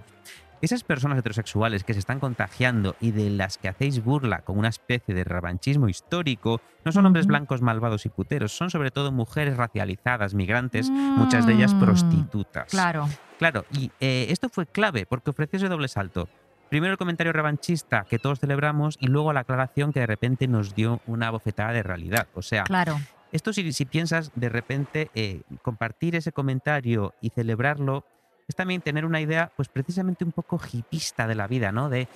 esas 0.59 0.83
personas 0.83 1.19
heterosexuales 1.19 1.83
que 1.83 1.93
se 1.93 1.99
están 1.99 2.19
contagiando 2.19 2.95
y 2.99 3.11
de 3.11 3.29
las 3.29 3.59
que 3.59 3.67
hacéis 3.67 4.03
burla 4.03 4.39
con 4.39 4.57
una 4.57 4.69
especie 4.69 5.13
de 5.13 5.23
revanchismo 5.23 5.87
histórico, 5.87 6.61
no 6.83 6.91
son 6.91 7.05
hombres 7.05 7.27
blancos 7.27 7.61
malvados 7.61 8.07
y 8.07 8.09
puteros, 8.09 8.53
son 8.57 8.71
sobre 8.71 8.89
todo 8.89 9.11
mujeres 9.11 9.55
racializadas, 9.55 10.33
migrantes, 10.33 10.89
muchas 10.89 11.45
de 11.45 11.53
ellas 11.53 11.75
Mm, 11.75 11.79
prostitutas. 11.79 12.71
Claro. 12.71 13.07
Claro, 13.37 13.65
y 13.71 13.91
eh, 13.99 14.27
esto 14.29 14.49
fue 14.49 14.65
clave 14.65 15.05
porque 15.05 15.29
ofreció 15.29 15.57
ese 15.57 15.69
doble 15.69 15.87
salto. 15.89 16.27
Primero 16.69 16.91
el 16.93 16.97
comentario 16.97 17.31
revanchista 17.33 18.05
que 18.09 18.17
todos 18.17 18.39
celebramos 18.39 18.97
y 18.99 19.07
luego 19.07 19.31
la 19.33 19.41
aclaración 19.41 19.93
que 19.93 19.99
de 19.99 20.07
repente 20.07 20.47
nos 20.47 20.73
dio 20.73 21.01
una 21.05 21.29
bofetada 21.29 21.71
de 21.71 21.83
realidad. 21.83 22.27
O 22.33 22.41
sea, 22.41 22.63
Claro. 22.63 22.99
esto 23.31 23.53
si, 23.53 23.71
si 23.73 23.85
piensas 23.85 24.31
de 24.33 24.49
repente 24.49 25.11
eh, 25.13 25.43
compartir 25.61 26.15
ese 26.15 26.31
comentario 26.31 27.13
y 27.21 27.29
celebrarlo 27.29 28.05
es 28.47 28.55
también 28.55 28.81
tener 28.81 29.05
una 29.05 29.19
idea 29.19 29.51
pues 29.55 29.67
precisamente 29.67 30.23
un 30.23 30.31
poco 30.31 30.59
hipista 30.71 31.27
de 31.27 31.35
la 31.35 31.47
vida, 31.47 31.71
¿no? 31.71 31.89
De 31.89 32.07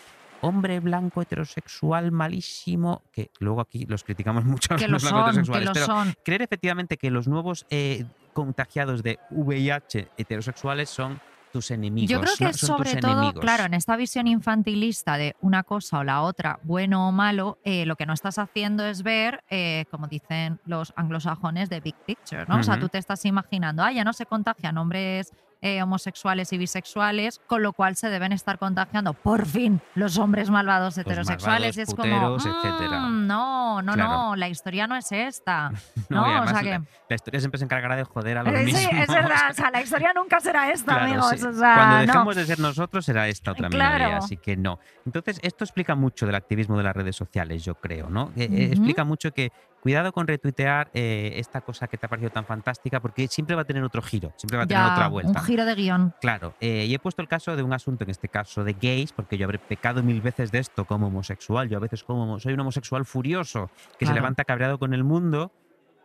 hombre 0.41 0.79
blanco 0.79 1.21
heterosexual 1.21 2.11
malísimo, 2.11 3.03
que 3.11 3.31
luego 3.39 3.61
aquí 3.61 3.85
los 3.85 4.03
criticamos 4.03 4.45
mucho 4.45 4.73
a 4.73 4.77
Que 4.77 4.87
los 4.87 5.03
lo 5.03 5.09
blancos 5.09 5.35
son, 5.35 5.43
que 5.43 5.49
heterosexuales, 5.49 5.67
lo 5.67 5.73
pero 5.73 5.85
son. 5.85 6.13
creer 6.23 6.41
efectivamente 6.41 6.97
que 6.97 7.11
los 7.11 7.27
nuevos 7.27 7.65
eh, 7.69 8.05
contagiados 8.33 9.03
de 9.03 9.19
VIH 9.29 10.09
heterosexuales 10.17 10.89
son 10.89 11.19
tus 11.51 11.69
enemigos. 11.69 12.09
Yo 12.09 12.21
creo 12.21 12.33
que 12.37 12.53
sobre 12.53 12.95
todo, 12.95 13.11
enemigos. 13.11 13.41
claro, 13.41 13.65
en 13.65 13.73
esta 13.73 13.97
visión 13.97 14.25
infantilista 14.25 15.17
de 15.17 15.35
una 15.41 15.63
cosa 15.63 15.99
o 15.99 16.03
la 16.05 16.21
otra, 16.21 16.61
bueno 16.63 17.09
o 17.09 17.11
malo, 17.11 17.59
eh, 17.65 17.85
lo 17.85 17.97
que 17.97 18.05
no 18.05 18.13
estás 18.13 18.39
haciendo 18.39 18.85
es 18.85 19.03
ver, 19.03 19.43
eh, 19.49 19.83
como 19.91 20.07
dicen 20.07 20.61
los 20.65 20.93
anglosajones, 20.95 21.69
de 21.69 21.81
big 21.81 21.95
picture, 22.05 22.45
¿no? 22.47 22.59
O 22.59 22.63
sea, 22.63 22.79
tú 22.79 22.87
te 22.87 22.97
estás 22.97 23.25
imaginando, 23.25 23.83
ah, 23.83 23.91
ya 23.91 24.05
no 24.05 24.13
se 24.13 24.25
contagian 24.25 24.77
hombres 24.77 25.33
eh, 25.61 25.81
homosexuales 25.83 26.51
y 26.53 26.57
bisexuales, 26.57 27.39
con 27.47 27.61
lo 27.61 27.73
cual 27.73 27.95
se 27.95 28.09
deben 28.09 28.31
estar 28.31 28.57
contagiando, 28.57 29.13
por 29.13 29.45
fin, 29.45 29.79
los 29.95 30.17
hombres 30.17 30.49
malvados 30.49 30.97
heterosexuales. 30.97 31.75
malvados, 31.75 31.77
y 31.77 31.81
es 31.81 31.93
como, 31.93 32.35
etcétera. 32.35 32.99
"Mm, 33.01 33.27
no, 33.27 33.81
no, 33.83 33.93
Claro. 33.93 34.09
no, 34.09 34.35
la 34.35 34.49
historia 34.49 34.87
no 34.87 34.95
es 34.95 35.11
esta. 35.11 35.71
No, 36.09 36.21
o 36.41 36.47
sea 36.47 36.53
la, 36.53 36.61
que- 36.61 36.81
la 37.09 37.15
historia 37.15 37.39
siempre 37.39 37.57
se 37.59 37.65
encargará 37.65 37.95
de 37.95 38.03
joder 38.03 38.39
a 38.39 38.43
los 38.43 38.53
Eh, 38.59 38.63
mismos. 38.63 38.81
Sí, 38.81 38.89
es 38.91 39.07
verdad, 39.07 39.51
o 39.51 39.53
sea, 39.53 39.71
la 39.71 39.81
historia 39.83 40.11
nunca 40.15 40.39
será 40.39 40.71
esta, 40.71 40.93
Claro, 40.93 41.05
amigos. 41.05 41.29
sí. 41.39 41.45
O 41.45 41.53
sea, 41.53 41.73
Cuando 41.75 41.95
no. 41.95 42.01
dejemos 42.01 42.35
de 42.35 42.45
ser 42.45 42.59
nosotros 42.59 43.05
será 43.05 43.27
esta 43.27 43.51
otra 43.51 43.69
Claro. 43.69 43.93
minoría, 43.97 44.17
así 44.17 44.37
que 44.37 44.57
no. 44.57 44.79
Entonces, 45.05 45.39
esto 45.43 45.63
explica 45.63 45.95
mucho 45.95 46.25
del 46.25 46.35
activismo 46.35 46.77
de 46.77 46.83
las 46.83 46.95
redes 46.95 47.15
sociales, 47.15 47.63
yo 47.63 47.75
creo, 47.75 48.09
¿no? 48.09 48.31
Eh. 48.35 48.69
Explica 48.71 49.03
mucho 49.03 49.31
que 49.31 49.51
cuidado 49.81 50.13
con 50.13 50.27
retuitear 50.27 50.89
eh, 50.93 51.33
esta 51.35 51.61
cosa 51.61 51.87
que 51.87 51.97
te 51.97 52.05
ha 52.05 52.09
parecido 52.09 52.31
tan 52.31 52.45
fantástica, 52.45 52.99
porque 52.99 53.27
siempre 53.27 53.55
va 53.55 53.63
a 53.63 53.65
tener 53.65 53.83
otro 53.83 54.01
giro, 54.01 54.31
siempre 54.37 54.57
va 54.57 54.63
a 54.63 54.67
tener 54.67 54.83
Ya, 54.85 54.93
otra 54.93 55.07
vuelta. 55.07 55.39
Un 55.39 55.45
giro 55.45 55.65
de 55.65 55.75
guion. 55.75 56.13
Claro, 56.21 56.53
eh, 56.61 56.85
y 56.87 56.93
he 56.93 56.99
puesto 56.99 57.21
el 57.21 57.27
caso 57.27 57.55
de 57.55 57.63
un 57.63 57.73
asunto, 57.73 58.03
en 58.03 58.11
este 58.11 58.29
caso 58.29 58.63
de 58.63 58.73
gays, 58.73 59.11
porque 59.11 59.37
yo 59.37 59.45
habré 59.45 59.59
pecado 59.59 60.03
mil 60.03 60.21
veces 60.21 60.51
de 60.51 60.59
esto 60.59 60.85
como 60.85 61.07
homosexual. 61.07 61.67
Yo 61.67 61.77
a 61.77 61.81
veces 61.81 62.03
como 62.03 62.39
soy 62.39 62.53
un 62.53 62.59
homosexual 62.61 63.05
furioso 63.05 63.69
que 63.97 64.05
se 64.05 64.11
Claro. 64.11 64.15
levanta 64.15 64.45
cabreado 64.45 64.77
con 64.79 64.93
el 64.93 65.03
mundo 65.03 65.51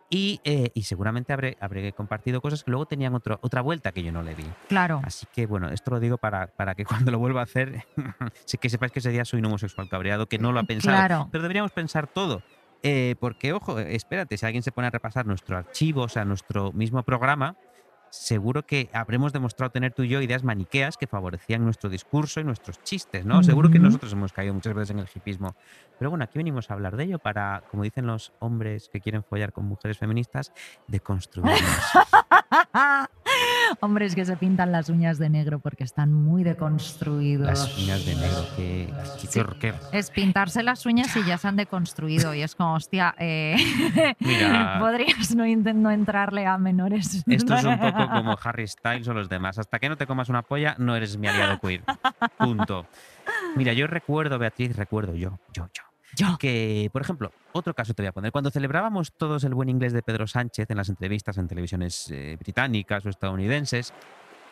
y, 0.09 0.39
eh, 0.45 0.71
y 0.73 0.83
seguramente 0.83 1.33
habré, 1.33 1.57
habré 1.59 1.91
compartido 1.91 2.39
cosas 2.39 2.63
que 2.63 2.71
luego 2.71 2.85
tenían 2.85 3.13
otro- 3.13 3.39
otra 3.41 3.59
vuelta 3.61 3.91
que 3.91 4.01
yo 4.03 4.11
no 4.13 4.23
le 4.23 4.35
vi. 4.35 4.45
Claro. 4.69 5.01
Así 5.03 5.27
que 5.33 5.45
bueno, 5.45 5.69
esto 5.69 5.91
lo 5.91 5.99
digo 5.99 6.17
para, 6.17 6.47
para 6.47 6.75
que 6.75 6.85
cuando 7.09 7.11
lo 7.11 7.19
vuelva 7.19 7.41
a 7.41 7.43
hacer, 7.43 7.83
sí 8.45 8.57
que 8.57 8.69
sepáis 8.69 8.91
que 8.93 8.99
ese 8.99 9.09
día 9.11 9.25
soy 9.25 9.39
un 9.39 9.45
homosexual 9.47 9.89
cabreado 9.89 10.27
que 10.27 10.39
no 10.39 10.51
lo 10.53 10.61
ha 10.61 10.63
pensado. 10.63 10.95
Claro. 10.95 11.27
Pero 11.31 11.41
deberíamos 11.41 11.71
pensar 11.73 12.07
todo. 12.07 12.41
Eh, 12.83 13.15
porque, 13.19 13.53
ojo, 13.53 13.79
espérate, 13.79 14.37
si 14.37 14.45
alguien 14.45 14.63
se 14.63 14.71
pone 14.71 14.87
a 14.87 14.91
repasar 14.91 15.25
nuestro 15.25 15.57
archivo, 15.57 16.03
o 16.03 16.09
sea, 16.09 16.25
nuestro 16.25 16.71
mismo 16.73 17.03
programa, 17.03 17.55
seguro 18.09 18.65
que 18.65 18.89
habremos 18.93 19.33
demostrado 19.33 19.71
tener 19.71 19.93
tú 19.93 20.03
y 20.03 20.09
yo 20.09 20.21
ideas 20.21 20.43
maniqueas 20.43 20.97
que 20.97 21.07
favorecían 21.07 21.63
nuestro 21.63 21.89
discurso 21.89 22.39
y 22.39 22.43
nuestros 22.43 22.81
chistes, 22.83 23.25
¿no? 23.25 23.43
Seguro 23.43 23.69
que 23.69 23.79
nosotros 23.79 24.11
hemos 24.13 24.33
caído 24.33 24.53
muchas 24.53 24.73
veces 24.73 24.89
en 24.91 24.99
el 24.99 25.07
hipismo. 25.13 25.55
Pero 25.99 26.09
bueno, 26.11 26.23
aquí 26.23 26.37
venimos 26.37 26.69
a 26.69 26.73
hablar 26.75 26.95
de 26.95 27.05
ello 27.05 27.19
para, 27.19 27.63
como 27.71 27.83
dicen 27.83 28.05
los 28.05 28.31
hombres 28.39 28.89
que 28.91 29.01
quieren 29.01 29.23
follar 29.23 29.51
con 29.51 29.65
mujeres 29.65 29.97
feministas, 29.97 30.51
de 30.87 30.99
construirnos. 30.99 31.61
Hombres 33.81 34.15
que 34.15 34.25
se 34.25 34.37
pintan 34.37 34.71
las 34.71 34.89
uñas 34.89 35.19
de 35.19 35.29
negro 35.29 35.59
porque 35.59 35.83
están 35.83 36.13
muy 36.13 36.43
deconstruidos. 36.43 37.47
Las 37.47 37.77
uñas 37.77 38.05
de 38.05 38.15
negro, 38.15 38.45
que, 38.55 38.93
que- 39.21 39.27
Sí. 39.27 39.41
Es 39.91 40.09
pintarse 40.09 40.63
las 40.63 40.85
uñas 40.85 41.15
y 41.15 41.23
ya 41.25 41.37
se 41.37 41.47
han 41.47 41.55
deconstruido. 41.57 42.33
Y 42.33 42.41
es 42.41 42.55
como, 42.55 42.73
hostia, 42.75 43.13
eh, 43.19 43.55
Mira. 44.19 44.77
podrías 44.79 45.35
no, 45.35 45.43
no 45.73 45.91
entrarle 45.91 46.45
a 46.47 46.57
menores. 46.57 47.23
Esto 47.27 47.55
es 47.55 47.65
un 47.65 47.77
poco 47.77 47.96
como 48.05 48.37
Harry 48.43 48.67
Styles 48.67 49.07
o 49.07 49.13
los 49.13 49.29
demás. 49.29 49.57
Hasta 49.57 49.79
que 49.79 49.89
no 49.89 49.97
te 49.97 50.05
comas 50.05 50.29
una 50.29 50.41
polla, 50.41 50.75
no 50.77 50.95
eres 50.95 51.17
mi 51.17 51.27
aliado 51.27 51.59
queer. 51.61 51.83
Punto. 52.37 52.85
Mira, 53.55 53.73
yo 53.73 53.87
recuerdo, 53.87 54.37
Beatriz, 54.37 54.75
recuerdo 54.75 55.15
yo, 55.15 55.39
yo, 55.53 55.69
yo. 55.73 55.83
Yo. 56.15 56.37
Que, 56.39 56.89
por 56.93 57.01
ejemplo, 57.01 57.31
otro 57.51 57.73
caso 57.73 57.93
te 57.93 58.01
voy 58.01 58.07
a 58.07 58.11
poner. 58.11 58.31
Cuando 58.31 58.49
celebrábamos 58.49 59.13
todos 59.13 59.43
el 59.43 59.53
buen 59.53 59.69
inglés 59.69 59.93
de 59.93 60.01
Pedro 60.01 60.25
Sánchez 60.25 60.69
en 60.71 60.77
las 60.77 60.89
entrevistas 60.89 61.37
en 61.37 61.47
televisiones 61.47 62.09
eh, 62.11 62.37
británicas 62.39 63.05
o 63.05 63.09
estadounidenses, 63.09 63.93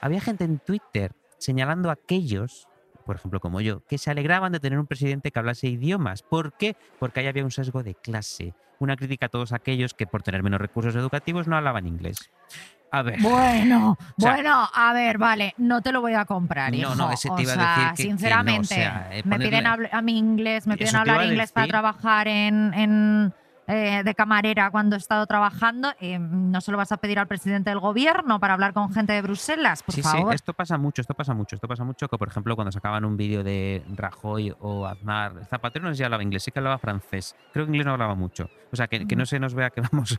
había 0.01 0.21
gente 0.21 0.43
en 0.43 0.59
Twitter 0.59 1.13
señalando 1.37 1.89
a 1.89 1.93
aquellos, 1.93 2.67
por 3.05 3.15
ejemplo 3.15 3.39
como 3.39 3.61
yo, 3.61 3.81
que 3.87 3.97
se 3.97 4.11
alegraban 4.11 4.51
de 4.51 4.59
tener 4.59 4.79
un 4.79 4.87
presidente 4.87 5.31
que 5.31 5.39
hablase 5.39 5.67
idiomas. 5.67 6.23
¿Por 6.23 6.53
qué? 6.53 6.75
Porque 6.99 7.21
ahí 7.21 7.27
había 7.27 7.43
un 7.43 7.51
sesgo 7.51 7.83
de 7.83 7.95
clase, 7.95 8.53
una 8.79 8.95
crítica 8.95 9.27
a 9.27 9.29
todos 9.29 9.53
aquellos 9.53 9.93
que 9.93 10.07
por 10.07 10.23
tener 10.23 10.43
menos 10.43 10.61
recursos 10.61 10.95
educativos 10.95 11.47
no 11.47 11.55
hablaban 11.55 11.87
inglés. 11.87 12.31
A 12.95 13.01
ver. 13.01 13.19
Bueno, 13.19 13.97
sea- 14.17 14.33
bueno, 14.33 14.69
a 14.73 14.93
ver, 14.93 15.17
vale, 15.17 15.53
no 15.57 15.81
te 15.81 15.91
lo 15.91 16.01
voy 16.01 16.13
a 16.13 16.25
comprar. 16.25 16.71
No, 16.71 16.77
hijo. 16.77 16.95
no, 16.95 17.11
ese 17.11 17.27
te 17.29 17.33
o 17.35 17.39
iba 17.41 17.53
a 17.53 17.55
decir 17.55 17.67
que- 17.67 18.03
que 18.03 18.09
no, 18.09 18.15
o 18.15 18.17
sinceramente, 18.19 18.65
sea, 18.75 19.09
eh, 19.11 19.21
me 19.25 19.37
piden 19.37 19.67
a 19.67 20.01
mí 20.01 20.17
inglés, 20.17 20.65
me 20.67 20.77
piden 20.77 20.95
hablar 20.95 21.25
inglés 21.25 21.51
para 21.51 21.67
trabajar 21.67 22.27
en, 22.27 22.73
en, 22.73 23.33
eh, 23.67 24.03
de 24.05 24.13
camarera 24.15 24.69
cuando 24.69 24.95
he 24.95 24.99
estado 24.99 25.25
trabajando. 25.25 25.91
eh, 25.99 26.19
no 26.19 26.61
se 26.61 26.71
lo 26.71 26.77
vas 26.77 26.91
a 26.91 26.97
pedir 26.97 27.19
al 27.19 27.27
presidente 27.27 27.69
del 27.71 27.79
gobierno 27.79 28.39
para 28.39 28.53
hablar 28.53 28.71
con 28.73 28.93
gente 28.93 29.11
de 29.13 29.21
Bruselas, 29.23 29.81
por 29.83 29.93
sí, 29.95 30.01
favor. 30.01 30.29
sí, 30.31 30.35
esto 30.35 30.53
pasa 30.53 30.77
mucho, 30.77 31.01
esto 31.01 31.13
pasa 31.15 31.33
mucho, 31.33 31.55
esto 31.55 31.67
pasa 31.67 31.83
mucho 31.83 32.07
que, 32.07 32.17
por 32.17 32.27
ejemplo, 32.29 32.55
cuando 32.55 32.71
sacaban 32.71 33.03
un 33.03 33.17
vídeo 33.17 33.43
de 33.43 33.83
Rajoy 33.95 34.53
o 34.59 34.85
Aznar, 34.85 35.45
Zapatero 35.49 35.83
no 35.85 35.91
sé 35.91 35.97
si 35.97 36.03
hablaba 36.03 36.23
inglés, 36.23 36.43
sí 36.43 36.51
que 36.51 36.59
hablaba 36.59 36.77
francés, 36.77 37.35
creo 37.51 37.65
que 37.65 37.71
inglés 37.71 37.85
no 37.87 37.91
hablaba 37.93 38.15
mucho. 38.15 38.49
O 38.71 38.75
sea, 38.77 38.87
que, 38.87 39.05
que 39.07 39.15
no 39.17 39.25
se 39.25 39.39
nos 39.39 39.53
vea 39.53 39.69
que 39.71 39.81
vamos 39.81 40.17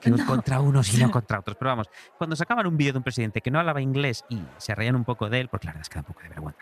que 0.00 0.10
No. 0.10 0.24
contra 0.26 0.60
unos 0.60 0.92
y 0.94 1.02
no 1.02 1.10
contra 1.10 1.40
otros. 1.40 1.56
Pero 1.58 1.70
vamos, 1.70 1.88
cuando 2.16 2.36
sacaban 2.36 2.66
un 2.66 2.76
vídeo 2.76 2.92
de 2.92 2.98
un 2.98 3.04
presidente 3.04 3.40
que 3.40 3.50
no 3.50 3.58
hablaba 3.58 3.80
inglés 3.80 4.24
y 4.28 4.40
se 4.58 4.74
reían 4.74 4.96
un 4.96 5.04
poco 5.04 5.28
de 5.28 5.40
él, 5.40 5.48
porque 5.48 5.66
la 5.66 5.72
verdad 5.72 5.82
es 5.82 5.88
que 5.88 5.94
da 5.96 6.00
un 6.00 6.06
poco 6.06 6.20
de 6.22 6.28
vergüenza. 6.28 6.60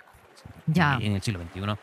Ya. 0.67 0.99
En 1.01 1.13
el 1.13 1.23
siglo 1.23 1.41
XXI. 1.43 1.75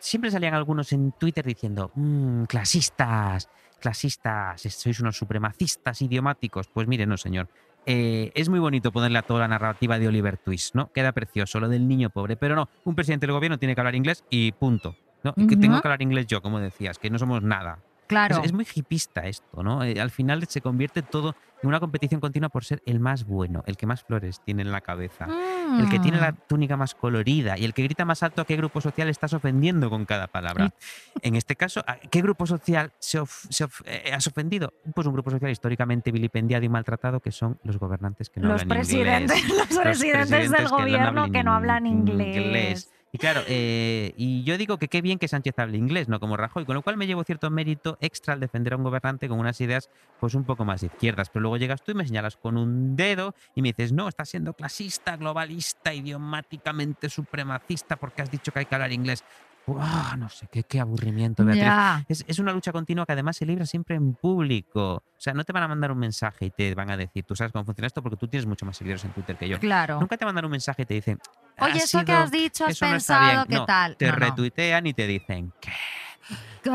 Siempre 0.00 0.30
salían 0.30 0.54
algunos 0.54 0.92
en 0.92 1.12
Twitter 1.12 1.44
diciendo, 1.44 1.90
"Mm, 1.94 2.44
clasistas, 2.44 3.48
clasistas, 3.80 4.60
sois 4.62 5.00
unos 5.00 5.16
supremacistas 5.16 6.00
idiomáticos. 6.02 6.68
Pues 6.68 6.86
mire, 6.86 7.06
no, 7.06 7.16
señor. 7.16 7.48
Eh, 7.86 8.32
es 8.34 8.48
muy 8.48 8.58
bonito 8.60 8.92
ponerle 8.92 9.18
a 9.18 9.22
toda 9.22 9.40
la 9.40 9.48
narrativa 9.48 9.98
de 9.98 10.08
Oliver 10.08 10.36
Twist, 10.36 10.74
¿no? 10.74 10.92
Queda 10.92 11.12
precioso, 11.12 11.58
lo 11.58 11.68
del 11.68 11.88
niño 11.88 12.10
pobre. 12.10 12.36
Pero 12.36 12.54
no, 12.54 12.68
un 12.84 12.94
presidente 12.94 13.26
del 13.26 13.32
gobierno 13.34 13.58
tiene 13.58 13.74
que 13.74 13.80
hablar 13.80 13.94
inglés 13.94 14.24
y 14.30 14.52
punto. 14.52 14.94
¿no? 15.24 15.34
Que 15.34 15.56
tengo 15.56 15.80
que 15.80 15.88
hablar 15.88 16.00
inglés 16.00 16.26
yo, 16.28 16.40
como 16.40 16.60
decías, 16.60 16.96
que 16.98 17.10
no 17.10 17.18
somos 17.18 17.42
nada. 17.42 17.80
Claro. 18.08 18.38
Es, 18.38 18.46
es 18.46 18.52
muy 18.52 18.66
hipista 18.74 19.20
esto, 19.22 19.62
¿no? 19.62 19.84
Eh, 19.84 20.00
al 20.00 20.10
final 20.10 20.44
se 20.48 20.60
convierte 20.60 21.02
todo 21.02 21.36
en 21.62 21.68
una 21.68 21.80
competición 21.80 22.20
continua 22.20 22.48
por 22.50 22.64
ser 22.64 22.82
el 22.86 23.00
más 23.00 23.24
bueno, 23.24 23.62
el 23.66 23.76
que 23.76 23.86
más 23.86 24.02
flores 24.04 24.40
tiene 24.44 24.62
en 24.62 24.70
la 24.70 24.80
cabeza, 24.80 25.26
el 25.78 25.88
que 25.88 25.98
tiene 25.98 26.20
la 26.20 26.30
Mm. 26.32 26.36
túnica 26.48 26.76
más 26.76 26.94
colorida 26.94 27.58
y 27.58 27.64
el 27.64 27.74
que 27.74 27.82
grita 27.82 28.04
más 28.04 28.22
alto 28.22 28.42
a 28.42 28.44
qué 28.44 28.56
grupo 28.56 28.80
social 28.80 29.08
estás 29.08 29.32
ofendiendo 29.34 29.90
con 29.90 30.04
cada 30.04 30.28
palabra. 30.28 30.72
En 31.20 31.34
este 31.34 31.56
caso, 31.56 31.82
¿a 31.86 31.96
qué 31.98 32.22
grupo 32.22 32.46
social 32.46 32.92
se 33.00 33.18
of- 33.18 33.46
se 33.50 33.64
of- 33.64 33.82
eh, 33.86 34.12
has 34.14 34.26
ofendido? 34.28 34.72
Pues 34.94 35.06
un 35.06 35.12
grupo 35.14 35.30
social 35.32 35.50
históricamente 35.50 36.12
vilipendiado 36.12 36.64
y 36.64 36.68
maltratado 36.68 37.18
que 37.20 37.32
son 37.32 37.58
los 37.64 37.76
gobernantes 37.78 38.30
que 38.30 38.38
no 38.40 38.48
los 38.50 38.62
hablan 38.62 38.78
presidentes, 38.78 39.36
inglés. 39.42 39.58
los 39.70 39.78
presidentes 39.78 40.30
del 40.30 40.38
presidentes 40.48 40.58
que 40.58 40.62
no 40.62 40.78
gobierno 40.78 41.06
hablan 41.08 41.32
que 41.32 41.42
no 41.42 41.52
hablan 41.54 41.86
in- 41.86 42.08
inglés. 42.08 42.90
Y 43.10 43.18
claro, 43.18 43.42
eh, 43.46 44.12
y 44.16 44.44
yo 44.44 44.58
digo 44.58 44.76
que 44.76 44.88
qué 44.88 45.00
bien 45.00 45.18
que 45.18 45.28
Sánchez 45.28 45.58
hable 45.58 45.78
inglés, 45.78 46.08
no 46.08 46.20
como 46.20 46.36
Rajoy, 46.36 46.66
con 46.66 46.74
lo 46.74 46.82
cual 46.82 46.98
me 46.98 47.06
llevo 47.06 47.24
cierto 47.24 47.50
mérito 47.50 47.96
extra 48.00 48.34
al 48.34 48.40
defender 48.40 48.74
a 48.74 48.76
un 48.76 48.84
gobernante 48.84 49.28
con 49.28 49.38
unas 49.38 49.60
ideas 49.62 49.88
pues 50.20 50.34
un 50.34 50.44
poco 50.44 50.66
más 50.66 50.82
izquierdas. 50.82 51.30
Pero 51.30 51.42
luego 51.42 51.56
llegas 51.56 51.82
tú 51.82 51.92
y 51.92 51.94
me 51.94 52.06
señalas 52.06 52.36
con 52.36 52.58
un 52.58 52.96
dedo 52.96 53.34
y 53.54 53.62
me 53.62 53.68
dices, 53.68 53.92
no, 53.92 54.08
estás 54.08 54.28
siendo 54.28 54.52
clasista, 54.52 55.16
globalista, 55.16 55.94
idiomáticamente 55.94 57.08
supremacista 57.08 57.96
porque 57.96 58.22
has 58.22 58.30
dicho 58.30 58.52
que 58.52 58.60
hay 58.60 58.66
que 58.66 58.74
hablar 58.74 58.92
inglés. 58.92 59.24
Uah, 59.66 60.16
no 60.16 60.30
sé, 60.30 60.48
qué, 60.50 60.62
qué 60.62 60.80
aburrimiento, 60.80 61.44
Beatriz. 61.44 61.62
Ya. 61.62 62.04
Es, 62.08 62.24
es 62.26 62.38
una 62.38 62.52
lucha 62.52 62.72
continua 62.72 63.04
que 63.04 63.12
además 63.12 63.36
se 63.36 63.44
libra 63.44 63.66
siempre 63.66 63.96
en 63.96 64.14
público. 64.14 64.94
O 64.94 65.20
sea, 65.20 65.34
no 65.34 65.44
te 65.44 65.52
van 65.52 65.62
a 65.62 65.68
mandar 65.68 65.92
un 65.92 65.98
mensaje 65.98 66.46
y 66.46 66.50
te 66.50 66.74
van 66.74 66.90
a 66.90 66.96
decir, 66.96 67.24
tú 67.24 67.36
sabes 67.36 67.52
cómo 67.52 67.66
funciona 67.66 67.86
esto 67.86 68.02
porque 68.02 68.16
tú 68.16 68.28
tienes 68.28 68.46
mucho 68.46 68.64
más 68.64 68.78
seguidores 68.78 69.04
en 69.04 69.10
Twitter 69.12 69.36
que 69.36 69.46
yo. 69.46 69.58
Claro. 69.58 70.00
Nunca 70.00 70.16
te 70.16 70.24
mandan 70.24 70.46
un 70.46 70.52
mensaje 70.52 70.82
y 70.82 70.86
te 70.86 70.94
dicen, 70.94 71.18
Oye, 71.60 71.72
"Ha 71.72 71.76
eso 71.76 71.98
que 72.00 72.06
sido- 72.06 72.18
has 72.18 72.30
dicho, 72.30 72.64
has 72.66 72.70
no 72.70 72.88
pensado, 72.88 73.26
bien". 73.26 73.44
¿qué 73.48 73.54
No, 73.56 73.66
tal? 73.66 73.96
Te 73.96 74.06
No, 74.06 74.12
no. 74.12 74.18
retuitean 74.18 74.86
y 74.86 74.94
te 74.94 75.06
dicen, 75.06 75.52
¿qué? 75.60 75.70
Qué 76.62 76.70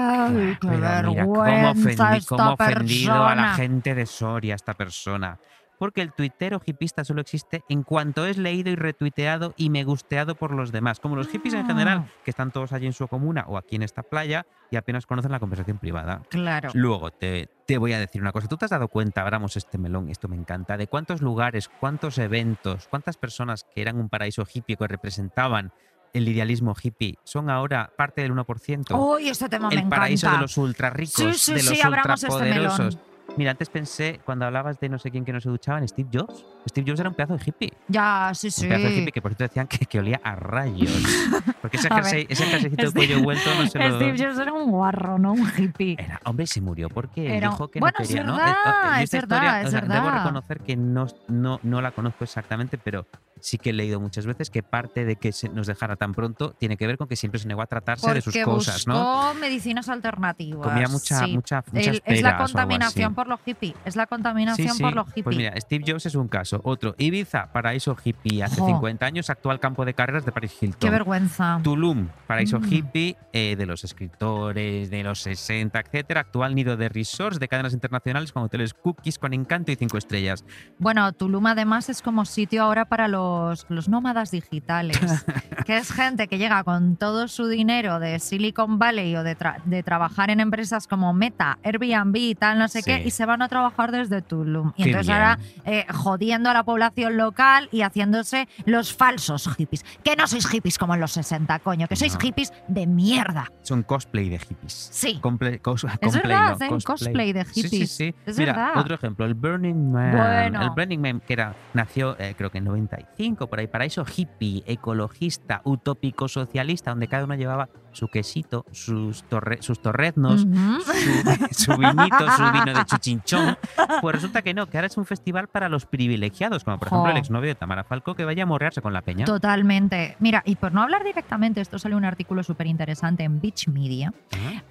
Pero 0.59 1.09
mira, 1.09 1.23
cómo, 1.25 1.43
vergüenza 1.43 2.09
ofendi- 2.13 2.17
esta 2.17 2.36
cómo 2.38 2.53
ofendido 2.53 3.25
a 3.27 3.36
la 3.36 3.53
gente 3.55 3.95
de 3.95 4.05
Soria 4.05 4.55
esta 4.55 4.73
persona. 4.73 5.38
Porque 5.84 5.99
el 6.01 6.13
tuitero 6.13 6.61
hipista 6.65 7.03
solo 7.03 7.19
existe 7.19 7.61
en 7.67 7.84
cuanto 7.84 8.25
es 8.25 8.38
leído 8.38 8.69
y 8.69 8.75
retuiteado 8.77 9.53
y 9.57 9.69
me 9.69 9.84
gusteado 9.84 10.34
por 10.36 10.53
los 10.53 10.71
demás. 10.71 11.01
Como 11.01 11.17
los 11.17 11.27
hippies 11.27 11.55
en 11.55 11.65
general, 11.67 12.05
Ah. 12.07 12.11
que 12.23 12.31
están 12.31 12.51
todos 12.51 12.71
allí 12.71 12.86
en 12.86 12.93
su 12.93 13.05
comuna 13.09 13.43
o 13.49 13.57
aquí 13.57 13.75
en 13.75 13.84
esta 13.84 14.01
playa 14.01 14.45
y 14.71 14.77
apenas 14.77 15.05
conocen 15.05 15.34
la 15.34 15.41
conversación 15.41 15.79
privada. 15.79 16.21
Claro. 16.29 16.69
Luego 16.73 17.11
te, 17.11 17.49
te 17.67 17.77
voy 17.77 17.91
a 17.91 17.99
decir 17.99 18.21
una 18.21 18.31
cosa. 18.31 18.47
¿Tú 18.47 18.55
te 18.55 18.63
has 18.63 18.71
dado 18.71 18.88
cuenta, 18.88 19.23
abramos 19.23 19.57
este 19.57 19.77
melón, 19.77 20.07
esto 20.07 20.29
me 20.29 20.38
encanta, 20.38 20.77
de 20.77 20.88
cuántos 20.88 21.21
lugares, 21.21 21.67
cuántos 21.81 22.17
eventos, 22.17 22.88
cuántas 22.88 23.17
personas 23.17 23.65
que 23.75 23.81
eran 23.81 23.97
un 23.97 24.07
paraíso 24.07 24.45
hippie 24.49 24.77
que 24.77 24.88
representaban 24.88 25.73
el 26.13 26.29
idealismo 26.29 26.75
hippie 26.81 27.17
son 27.25 27.49
ahora 27.49 27.91
parte 27.97 28.21
del 28.21 28.31
1%? 28.31 28.95
Uy, 28.97 29.27
este 29.27 29.49
tema 29.49 29.67
me 29.67 29.75
el 29.81 29.89
paraíso 29.89 30.27
encanta. 30.27 30.38
de 30.38 30.41
los 30.43 30.57
ultra 30.57 30.89
ricos, 30.91 31.15
Sí, 31.15 31.34
sí, 31.34 31.51
de 31.51 31.57
los 31.57 31.67
sí, 31.67 31.73
este 31.73 31.88
ultrapoderosos. 31.89 32.79
melón. 32.95 33.12
Mira, 33.36 33.49
antes 33.51 33.67
pensé, 33.67 34.19
cuando 34.23 34.45
hablabas 34.45 34.79
de 34.79 34.89
no 34.89 34.99
sé 34.99 35.09
quién 35.09 35.25
que 35.25 35.34
no 35.34 35.41
se 35.41 35.49
duchaba, 35.49 35.79
en 35.79 35.88
Steve 35.88 36.07
Jobs. 36.13 36.45
Steve 36.69 36.86
Jobs 36.88 36.99
era 36.99 37.09
un 37.09 37.15
pedazo 37.15 37.36
de 37.36 37.43
hippie. 37.43 37.73
Ya, 37.88 38.31
sí, 38.36 38.51
sí. 38.51 38.63
Un 38.65 38.69
pedazo 38.69 38.88
de 38.89 38.95
hippie 38.99 39.11
que 39.11 39.21
por 39.23 39.31
cierto 39.31 39.43
decían 39.45 39.65
que, 39.67 39.86
que 39.88 39.99
olía 39.99 40.21
a 40.23 40.36
rayos. 40.36 40.91
Porque 41.61 41.77
ese, 41.77 41.89
jersey, 41.89 42.27
ese 42.29 42.45
jerseycito 42.45 42.84
de 42.84 42.89
Steve- 42.89 43.07
cuello 43.07 43.23
vuelto 43.23 43.49
no 43.57 43.65
se 43.67 43.79
lo... 43.79 43.95
Steve 43.95 44.17
Jobs 44.23 44.38
era 44.39 44.53
un 44.53 44.69
guarro, 44.69 45.17
no 45.17 45.34
un 45.34 45.49
hippie. 45.57 45.95
Era, 45.97 46.21
hombre, 46.25 46.45
se 46.45 46.61
murió 46.61 46.89
porque 46.89 47.36
Era- 47.38 47.49
dijo 47.49 47.67
que 47.69 47.79
bueno, 47.79 47.95
no 47.97 48.03
es 48.03 48.07
quería, 48.09 48.23
¿no? 48.23 48.36
verdad, 48.36 48.53
Eh, 48.53 48.97
yo 48.97 49.03
es 49.03 49.13
esta 49.13 49.17
verdad, 49.17 49.38
historia, 49.38 49.61
es 49.61 49.67
o 49.67 49.71
sea, 49.71 49.81
Debo 49.81 50.05
verdad. 50.05 50.17
reconocer 50.19 50.59
que 50.59 50.75
no, 50.75 51.07
no, 51.29 51.59
no 51.63 51.81
la 51.81 51.91
conozco 51.91 52.23
exactamente, 52.25 52.77
pero 52.77 53.07
sí 53.43 53.57
que 53.57 53.71
he 53.71 53.73
leído 53.73 53.99
muchas 53.99 54.25
veces 54.25 54.49
que 54.49 54.63
parte 54.63 55.03
de 55.03 55.17
que 55.17 55.33
se 55.33 55.49
nos 55.49 55.67
dejara 55.67 55.97
tan 55.97 56.13
pronto 56.13 56.51
tiene 56.53 56.77
que 56.77 56.87
ver 56.87 56.97
con 56.97 57.09
que 57.09 57.17
siempre 57.17 57.39
se 57.41 57.47
negó 57.49 57.61
a 57.61 57.65
tratarse 57.65 58.07
de 58.13 58.21
sus 58.21 58.33
Porque 58.33 58.43
cosas, 58.45 58.87
¿no? 58.87 59.33
medicinas 59.33 59.89
alternativas. 59.89 60.65
Comía 60.65 60.87
mucha, 60.87 61.25
sí. 61.25 61.35
mucha, 61.35 61.61
muchas 61.73 61.87
El- 61.87 62.01
es 62.05 62.21
la 62.21 62.37
contaminación 62.37 63.13
por 63.13 63.27
los 63.27 63.41
hippies. 63.41 63.73
Es 63.83 63.97
la 63.97 64.07
contaminación 64.07 64.69
Sí, 64.69 64.77
sí. 64.77 64.81
por 64.81 64.95
los 64.95 65.07
hippies. 65.07 65.23
Pues 65.25 65.35
mira, 65.35 65.53
Steve 65.59 65.83
Jobs 65.85 66.05
es 66.05 66.15
un 66.15 66.29
caso. 66.29 66.61
Otro, 66.63 66.95
Ibiza, 66.97 67.51
paraíso 67.51 67.97
hippie. 68.01 68.41
Hace 68.43 68.61
Jo. 68.61 68.67
50 68.67 69.05
años, 69.05 69.29
actual 69.29 69.59
campo 69.59 69.83
de 69.83 69.93
carreras 69.93 70.23
de 70.23 70.31
Paris 70.31 70.55
Hilton. 70.61 70.79
Qué 70.79 70.89
vergüenza. 70.89 71.59
Tulum, 71.63 72.07
paraíso 72.25 72.61
Mm. 72.61 72.73
hippie 72.73 73.17
eh, 73.33 73.55
de 73.57 73.65
los 73.65 73.83
escritores 73.83 74.89
de 74.89 75.03
los 75.03 75.19
60, 75.19 75.79
etcétera. 75.81 76.21
Actual 76.21 76.55
nido 76.55 76.77
de 76.77 76.87
resorts 76.87 77.39
de 77.39 77.47
cadenas 77.49 77.73
internacionales 77.73 78.31
con 78.31 78.43
hoteles 78.43 78.73
cookies 78.73 79.19
con 79.19 79.33
encanto 79.33 79.71
y 79.71 79.75
cinco 79.75 79.97
estrellas. 79.97 80.45
Bueno, 80.79 81.11
Tulum 81.11 81.45
además 81.47 81.89
es 81.89 82.01
como 82.01 82.23
sitio 82.25 82.63
ahora 82.63 82.85
para 82.85 83.07
los, 83.07 83.32
los 83.69 83.89
nómadas 83.89 84.31
digitales, 84.31 84.99
que 85.65 85.77
es 85.77 85.91
gente 85.91 86.27
que 86.27 86.38
llega 86.38 86.63
con 86.63 86.95
todo 86.95 87.27
su 87.27 87.47
dinero 87.47 87.99
de 87.99 88.19
Silicon 88.19 88.79
Valley 88.79 89.15
o 89.15 89.23
de, 89.23 89.38
tra- 89.38 89.61
de 89.63 89.84
trabajar 89.84 90.29
en 90.29 90.39
empresas 90.39 90.88
como 90.88 91.13
Meta, 91.13 91.57
Airbnb 91.63 92.15
y 92.15 92.36
tal, 92.36 92.59
no 92.59 92.67
sé 92.67 92.81
Sí. 92.81 92.91
qué, 92.91 93.03
y 93.05 93.11
se 93.11 93.25
van 93.25 93.41
a 93.41 93.47
trabajar 93.47 93.91
desde 93.91 94.21
Tulum. 94.21 94.73
Y 94.75 94.84
Qué 94.84 94.89
entonces 94.89 95.07
bien. 95.07 95.17
ahora 95.17 95.39
eh, 95.65 95.86
jodiendo 95.93 96.49
a 96.49 96.53
la 96.53 96.63
población 96.63 97.17
local 97.17 97.69
y 97.71 97.81
haciéndose 97.81 98.47
los 98.65 98.93
falsos 98.93 99.47
hippies. 99.55 99.86
Que 100.03 100.15
no 100.15 100.27
sois 100.27 100.47
hippies 100.47 100.77
como 100.77 100.93
en 100.95 100.99
los 101.01 101.11
60, 101.11 101.59
coño, 101.59 101.88
que 101.88 101.95
sois 101.95 102.13
No. 102.13 102.19
hippies 102.19 102.51
de 102.67 102.88
mierda. 102.88 103.51
Son 103.61 103.84
cosplay 103.84 104.29
de 104.29 104.39
hippies. 104.39 104.89
Sí. 104.91 105.19
Comple- 105.21 105.61
cos- 105.61 105.84
Es 105.86 105.99
cosplay, 105.99 106.21
verdad, 106.23 106.49
no, 106.49 106.55
hacen 106.55 106.79
cosplay 106.81 107.34
de 107.34 107.45
Sí, 107.45 107.61
sí, 107.61 107.69
hippies. 107.69 107.91
sí. 107.91 108.15
Es 108.25 108.38
Mira, 108.38 108.53
verdad. 108.53 108.77
otro 108.77 108.95
ejemplo, 108.95 109.25
el 109.25 109.34
Burning 109.34 109.91
Man. 109.91 110.11
Bueno. 110.17 110.61
El 110.61 110.69
Burning 110.71 110.99
Man, 110.99 111.21
que 111.25 111.34
era, 111.34 111.55
nació 111.73 112.15
eh, 112.19 112.34
creo 112.38 112.49
que 112.49 112.57
en 112.57 112.65
95, 112.65 113.22
por 113.32 113.59
ahí, 113.59 113.67
paraíso 113.67 114.05
hippie, 114.05 114.63
ecologista, 114.65 115.61
utópico, 115.63 116.28
socialista, 116.28 116.91
donde 116.91 117.07
cada 117.07 117.24
uno 117.24 117.36
llevaba 117.36 117.69
su 117.93 118.07
quesito, 118.09 118.65
sus, 118.71 119.23
torre- 119.29 119.61
sus 119.61 119.79
torreznos, 119.81 120.41
su, 120.41 120.47
su 121.51 121.77
vinito, 121.77 122.31
su 122.35 122.43
vino 122.51 122.73
de 122.77 122.85
chuchinchón. 122.85 123.57
Pues 124.01 124.15
resulta 124.15 124.41
que 124.41 124.53
no, 124.53 124.67
que 124.67 124.77
ahora 124.77 124.87
es 124.87 124.97
un 124.97 125.05
festival 125.05 125.47
para 125.47 125.69
los 125.69 125.85
privilegiados, 125.85 126.63
como 126.63 126.77
por 126.79 126.87
ejemplo 126.89 127.11
el 127.11 127.17
exnovio 127.17 127.49
de 127.49 127.55
Tamara 127.55 127.83
Falco 127.83 128.15
que 128.15 128.25
vaya 128.25 128.43
a 128.43 128.45
morrearse 128.45 128.81
con 128.81 128.93
la 128.93 129.01
peña. 129.01 129.25
Totalmente. 129.25 130.17
Mira, 130.19 130.41
y 130.45 130.55
por 130.55 130.73
no 130.73 130.81
hablar 130.81 131.03
directamente, 131.03 131.61
esto 131.61 131.79
salió 131.79 131.97
un 131.97 132.05
artículo 132.05 132.43
súper 132.43 132.67
interesante 132.67 133.23
en 133.23 133.39
Beach 133.39 133.67
Media, 133.69 134.13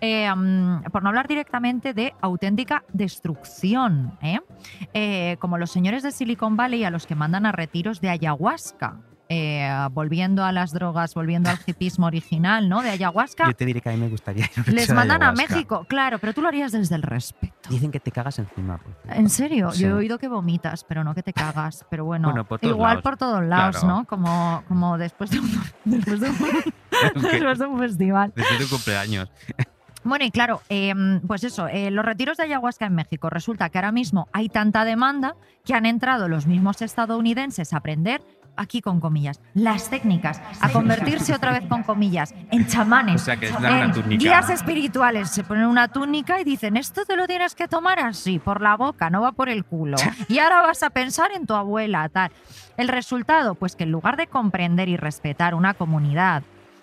eh, 0.01 0.31
mm, 0.35 0.83
por 0.93 1.03
no 1.03 1.09
hablar 1.09 1.29
directamente 1.29 1.95
de 1.95 2.15
auténtica 2.21 2.85
destrucción, 2.93 4.19
¿eh? 4.23 4.41
Eh, 4.95 5.37
como 5.41 5.59
los 5.59 5.71
señores 5.71 6.03
de 6.03 6.13
Silicon 6.13 6.57
Valley 6.57 6.85
a 6.85 6.91
los 6.91 7.07
que 7.07 7.15
mandan 7.15 7.47
a 7.47 7.53
retiros 7.53 8.01
de 8.01 8.11
ayahuasca. 8.11 8.97
Eh, 9.35 9.89
volviendo 9.93 10.45
a 10.45 10.53
las 10.53 10.73
drogas, 10.73 11.15
volviendo 11.15 11.49
al 11.49 11.59
hipismo 11.67 12.07
original, 12.07 12.69
¿no? 12.69 12.83
De 12.83 12.91
ayahuasca, 12.91 13.47
Yo 13.47 13.55
te 13.55 13.65
diré 13.65 13.81
que 13.81 13.89
a 13.89 13.93
mí 13.93 13.99
me 13.99 14.09
gustaría 14.11 14.45
ir 14.57 14.69
les 14.75 14.93
mandan 14.93 15.23
a. 15.23 15.33
México, 15.33 15.87
claro, 15.89 16.19
pero 16.19 16.35
tú 16.35 16.43
lo 16.43 16.49
harías 16.49 16.73
desde 16.73 16.95
el 16.97 17.03
respeto. 17.03 17.71
Dicen 17.71 17.91
que 17.91 17.99
te 18.01 18.11
cagas 18.11 18.39
encima. 18.39 18.79
pues. 18.79 19.17
En 19.17 19.31
serio, 19.31 19.73
Sí. 19.73 19.83
yo 19.85 19.89
he 19.89 19.93
oído 19.95 20.19
que 20.19 20.29
vomitas, 20.29 20.85
pero 20.85 21.03
no 21.03 21.15
que 21.15 21.23
te 21.23 21.33
cagas. 21.33 21.87
Pero 21.89 22.05
bueno, 22.05 22.29
Bueno, 22.29 22.45
por 22.45 22.61
todos 22.61 22.75
igual 22.75 22.91
lados. 22.91 23.03
por 23.03 23.17
todos 23.17 23.43
lados, 23.45 23.77
Claro. 23.79 23.97
¿no? 23.97 24.05
Como, 24.05 24.63
como 24.69 24.99
después 24.99 25.31
de 25.31 25.41
un, 25.41 25.51
después 25.87 26.21
de 26.21 26.29
un- 26.29 26.37
después 27.23 27.59
de 27.59 27.67
un 27.67 27.79
festival. 27.79 28.33
Cumpleaños. 28.69 29.31
Bueno, 30.05 30.25
y 30.25 30.31
claro, 30.33 30.61
eh, 30.69 30.93
pues 31.29 31.45
eso, 31.45 31.69
eh, 31.69 31.91
los 31.93 32.05
retiros 32.05 32.37
de 32.37 32.43
ayahuasca 32.45 32.87
en 32.87 32.95
México. 32.97 33.31
Resulta 33.31 33.71
que 33.71 33.79
ahora 33.79 33.93
mismo 33.93 34.27
hay 34.33 34.49
tanta 34.49 34.85
demanda 34.85 35.37
que 35.65 35.75
han 35.75 35.87
entrado 35.87 36.27
los 36.29 36.47
mismos 36.49 36.83
estadounidenses 36.83 37.73
a 37.73 37.77
aprender 37.77 38.21
aquí 38.57 38.81
con 38.81 39.01
comillas, 39.01 39.41
las 39.55 39.89
técnicas, 39.91 40.41
a 40.61 40.69
convertirse 40.71 41.35
otra 41.35 41.53
vez 41.53 41.65
con 41.69 41.83
comillas 41.83 42.35
en 42.51 42.67
chamanes, 42.67 43.23
O 43.23 43.25
sea, 43.25 43.37
que 43.37 43.47
es 43.47 43.53
una 43.57 43.85
en 43.85 43.93
túnica. 43.93 44.23
guías 44.23 44.51
espirituales. 44.51 45.31
Se 45.31 45.45
ponen 45.45 45.67
una 45.67 45.89
túnica 45.89 46.41
y 46.41 46.45
dicen, 46.45 46.77
esto 46.77 47.05
te 47.05 47.17
lo 47.17 47.27
tienes 47.27 47.55
que 47.55 47.69
tomar 47.69 47.99
así, 48.01 48.39
por 48.39 48.61
la 48.61 48.77
boca, 48.77 49.11
no 49.11 49.23
va 49.23 49.33
por 49.33 49.49
el 49.49 49.65
culo. 49.65 49.97
Y 50.29 50.39
ahora 50.39 50.63
vas 50.63 50.83
a 50.83 50.91
pensar 50.91 51.31
en 51.33 51.47
tu 51.47 51.55
abuela, 51.55 52.09
tal. 52.09 52.31
El 52.77 52.89
resultado, 52.89 53.55
pues 53.55 53.77
que 53.77 53.85
en 53.85 53.93
lugar 53.93 54.17
de 54.17 54.27
comprender 54.27 54.89
y 54.89 54.97
respetar 54.97 55.55
una 55.55 55.75
comunidad, 55.75 56.43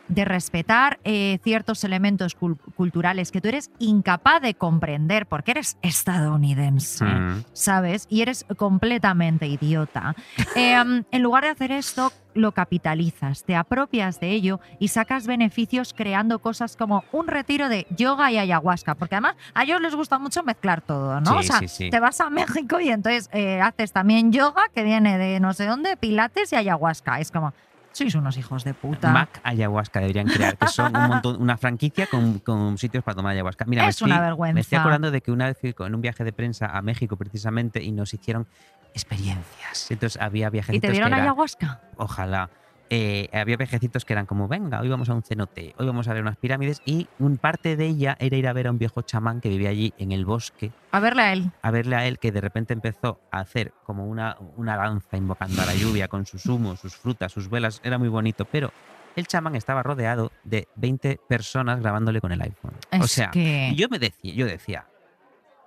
de 0.09 0.25
respetar 0.25 0.99
eh, 1.05 1.39
ciertos 1.43 1.83
elementos 1.83 2.37
cul- 2.37 2.57
culturales 2.75 3.31
que 3.31 3.39
tú 3.41 3.47
eres 3.47 3.71
incapaz 3.79 4.41
de 4.41 4.55
comprender 4.55 5.25
porque 5.27 5.51
eres 5.51 5.77
estadounidense, 5.81 7.05
Mm. 7.05 7.43
¿sabes? 7.53 8.05
Y 8.09 8.21
eres 8.21 8.45
completamente 8.57 9.47
idiota. 9.47 10.15
Eh, 10.55 10.75
um, 10.81 11.03
en 11.11 11.21
lugar 11.21 11.43
de 11.43 11.51
hacer 11.51 11.71
esto, 11.71 12.11
lo 12.33 12.51
capitalizas, 12.53 13.43
te 13.43 13.55
apropias 13.55 14.19
de 14.19 14.31
ello 14.31 14.59
y 14.79 14.89
sacas 14.89 15.25
beneficios 15.27 15.93
creando 15.93 16.39
cosas 16.39 16.75
como 16.75 17.03
un 17.11 17.27
retiro 17.27 17.69
de 17.69 17.85
yoga 17.95 18.31
y 18.31 18.37
ayahuasca, 18.37 18.95
porque 18.95 19.15
además 19.15 19.35
a 19.53 19.63
ellos 19.63 19.79
les 19.81 19.95
gusta 19.95 20.17
mucho 20.19 20.43
mezclar 20.43 20.81
todo, 20.81 21.21
¿no? 21.21 21.31
Sí, 21.33 21.37
o 21.37 21.43
sea, 21.43 21.59
sí, 21.59 21.67
sí. 21.67 21.89
te 21.89 21.99
vas 21.99 22.19
a 22.19 22.29
México 22.29 22.79
y 22.79 22.89
entonces 22.89 23.29
eh, 23.31 23.61
haces 23.61 23.91
también 23.93 24.31
yoga 24.31 24.63
que 24.73 24.83
viene 24.83 25.17
de 25.17 25.39
no 25.39 25.53
sé 25.53 25.65
dónde, 25.65 25.95
pilates 25.97 26.51
y 26.51 26.55
ayahuasca. 26.55 27.19
Es 27.19 27.31
como, 27.31 27.53
sois 27.91 28.15
unos 28.15 28.37
hijos 28.37 28.63
de 28.63 28.73
puta. 28.73 29.11
Mac 29.11 29.41
Ayahuasca 29.43 29.99
deberían 29.99 30.27
crear, 30.27 30.57
que 30.57 30.67
son 30.67 30.95
un 30.95 31.07
montón, 31.07 31.41
una 31.41 31.57
franquicia 31.57 32.07
con, 32.07 32.39
con 32.39 32.77
sitios 32.77 33.03
para 33.03 33.15
tomar 33.15 33.33
ayahuasca. 33.33 33.65
Mira, 33.65 33.83
me 33.83 33.89
Es 33.89 34.01
una 34.01 34.15
estoy- 34.15 34.25
vergüenza. 34.25 34.53
Me 34.53 34.61
estoy 34.61 34.77
acordando 34.77 35.11
de 35.11 35.21
que 35.21 35.31
una 35.31 35.47
vez 35.47 35.57
fui 35.59 35.73
con 35.73 35.93
un 35.93 36.01
viaje 36.01 36.23
de 36.23 36.31
prensa 36.33 36.67
a 36.67 36.81
México 36.81 37.17
precisamente 37.17 37.83
y 37.83 37.91
nos 37.91 38.13
hicieron 38.13 38.47
experiencias. 38.93 39.89
Entonces 39.91 40.21
había 40.21 40.49
viajecitos 40.49 40.77
¿Y 40.77 40.87
te 40.87 40.91
dieron 40.91 41.09
que 41.09 41.15
era- 41.15 41.23
ayahuasca? 41.23 41.81
ojalá. 41.97 42.49
Eh, 42.91 43.29
había 43.33 43.55
viajecitos 43.55 44.03
que 44.03 44.13
eran 44.13 44.25
como, 44.25 44.47
venga, 44.47 44.81
hoy 44.81 44.89
vamos 44.89 45.09
a 45.09 45.13
un 45.13 45.21
cenote, 45.21 45.75
hoy 45.77 45.85
vamos 45.85 46.07
a 46.07 46.13
ver 46.13 46.23
unas 46.23 46.37
pirámides 46.37 46.81
y 46.85 47.07
un 47.19 47.37
parte 47.37 47.75
de 47.75 47.85
ella 47.85 48.17
era 48.19 48.35
ir 48.35 48.47
a 48.47 48.53
ver 48.53 48.65
a 48.65 48.71
un 48.71 48.79
viejo 48.79 49.03
chamán 49.03 49.41
que 49.41 49.49
vivía 49.49 49.69
allí 49.69 49.93
en 49.99 50.11
el 50.11 50.25
bosque, 50.25 50.71
A 50.91 50.99
verle 50.99 51.21
a 51.21 51.33
él. 51.33 51.51
a 51.61 51.69
verle 51.69 51.95
a 51.95 52.07
él 52.07 52.17
que 52.17 52.31
de 52.31 52.41
repente 52.41 52.73
empezó 52.73 53.19
a 53.31 53.41
hacer 53.41 53.73
como 53.85 54.07
una, 54.07 54.37
una 54.57 54.75
danza 54.75 55.17
invocando 55.17 55.61
a 55.61 55.67
la 55.67 55.75
lluvia 55.75 56.07
con 56.07 56.25
sus 56.25 56.47
humos, 56.47 56.79
sus 56.79 56.95
frutas, 56.95 57.31
sus 57.31 57.47
velas, 57.47 57.79
era 57.83 57.99
muy 57.99 58.09
bonito, 58.09 58.45
pero 58.51 58.71
el 59.15 59.27
chamán 59.27 59.55
estaba 59.55 59.83
rodeado 59.83 60.31
de 60.43 60.67
20 60.75 61.19
personas 61.27 61.79
grabándole 61.81 62.21
con 62.21 62.31
el 62.31 62.41
iPhone. 62.41 62.73
o 62.99 63.05
sea, 63.05 63.29
que- 63.29 63.71
yo 63.75 63.87
me 63.89 63.99
decía, 63.99 64.33
yo 64.33 64.47
decía, 64.47 64.87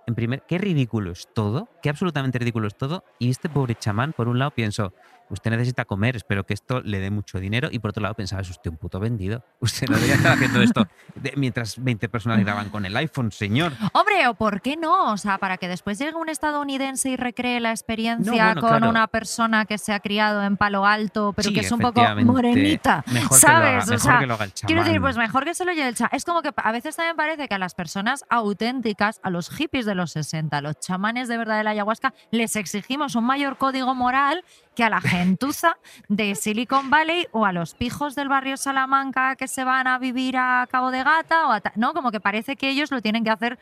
en 0.08 0.16
primer, 0.16 0.42
qué 0.48 0.58
ridículo 0.58 1.12
es 1.12 1.28
todo, 1.32 1.68
qué 1.82 1.88
absolutamente 1.88 2.40
ridículo 2.40 2.66
es 2.66 2.74
todo, 2.74 3.04
y 3.20 3.30
este 3.30 3.48
pobre 3.48 3.76
chamán, 3.76 4.12
por 4.12 4.26
un 4.26 4.40
lado 4.40 4.50
pienso, 4.50 4.92
usted 5.33 5.51
necesita 5.51 5.85
comer, 5.85 6.16
espero 6.16 6.45
que 6.45 6.55
esto 6.55 6.80
le 6.83 7.01
dé 7.01 7.11
mucho 7.11 7.41
dinero, 7.41 7.68
y 7.72 7.78
por 7.78 7.91
otro 7.91 8.03
lado 8.03 8.14
pensaba, 8.14 8.43
es 8.43 8.51
usted 8.51 8.70
un 8.70 8.76
puto 8.76 9.01
vendido, 9.01 9.45
usted 9.61 9.89
no 9.89 9.95
debería 9.97 10.14
estar 10.16 10.33
haciendo 10.33 10.62
esto 10.62 10.87
de- 11.14 11.33
mientras 11.37 11.83
20 11.83 12.09
personas 12.09 12.39
graban 12.41 12.68
con 12.70 12.85
el 12.87 12.97
iPhone, 12.97 13.33
señor. 13.33 13.72
Hombre, 13.93 14.26
o 14.28 14.35
por 14.35 14.61
qué 14.61 14.76
no, 14.76 15.12
o 15.12 15.16
sea, 15.16 15.39
para 15.39 15.57
que 15.57 15.68
después 15.68 15.99
llegue 15.99 16.14
un 16.16 16.28
estadounidense 16.28 17.11
y 17.11 17.16
recree 17.16 17.59
la 17.61 17.70
experiencia 17.70 18.45
bueno, 18.47 18.61
con 18.61 18.70
claro. 18.70 18.89
una 18.91 19.07
persona 19.09 19.64
que 19.64 19.78
se 19.78 19.93
ha 19.93 20.01
criado 20.01 20.43
en 20.43 20.57
Palo 20.57 20.87
Alto, 20.87 21.33
pero 21.35 21.49
Sí, 21.49 21.55
que 21.55 21.61
es 21.61 21.72
un 21.72 21.80
poco 21.80 22.03
morenita, 22.24 23.05
Mejor 23.07 23.28
que 23.30 23.35
lo 23.35 23.41
¿sabes? 23.41 23.68
haga- 23.68 23.85
o 23.85 23.87
mejor 23.87 24.01
sea, 24.01 24.18
que 24.18 24.26
lo 24.26 24.35
haga 24.35 24.45
el 24.45 24.53
quiero 24.53 24.80
decir, 24.83 24.95
chamán. 24.97 25.03
pues 25.03 25.16
mejor 25.16 25.45
que 25.45 25.55
se 25.55 25.64
lo 25.64 25.72
lleve 25.72 25.89
el 25.89 25.95
chamán. 25.95 26.11
Es 26.14 26.24
como 26.24 26.43
que 26.43 26.51
a 26.55 26.72
veces 26.72 26.97
también 26.97 27.16
parece 27.16 27.49
que 27.49 27.55
a 27.55 27.59
las 27.59 27.74
personas 27.74 28.24
auténticas, 28.28 29.20
a 29.22 29.30
los 29.30 29.51
hippies 29.51 29.87
de 29.87 29.95
los 29.95 30.12
60, 30.12 30.57
a 30.57 30.61
los 30.61 30.78
chamanes 30.78 31.28
de 31.28 31.37
verdad 31.39 31.59
de 31.59 31.64
la 31.64 31.70
ayahuasca, 31.70 32.12
les 32.30 32.57
exigimos 32.57 33.14
un 33.14 33.24
mayor 33.24 33.57
código 33.57 33.95
moral 33.95 34.45
que 34.74 34.84
a 34.84 34.90
la 34.90 35.00
gentuza 35.00 35.76
de 36.08 36.34
Silicon 36.34 36.90
Valley 36.90 37.26
o 37.32 37.44
a 37.44 37.52
los 37.52 37.74
pijos 37.74 38.14
del 38.14 38.28
barrio 38.28 38.56
Salamanca 38.56 39.36
que 39.36 39.48
se 39.48 39.64
van 39.64 39.86
a 39.86 39.98
vivir 39.98 40.36
a 40.36 40.66
Cabo 40.70 40.90
de 40.90 41.04
Gata 41.04 41.48
o 41.48 41.52
a 41.52 41.62
no, 41.76 41.92
como 41.94 42.10
que 42.10 42.20
parece 42.20 42.56
que 42.56 42.70
ellos 42.70 42.90
lo 42.90 43.02
tienen 43.02 43.24
que 43.24 43.30
hacer 43.30 43.58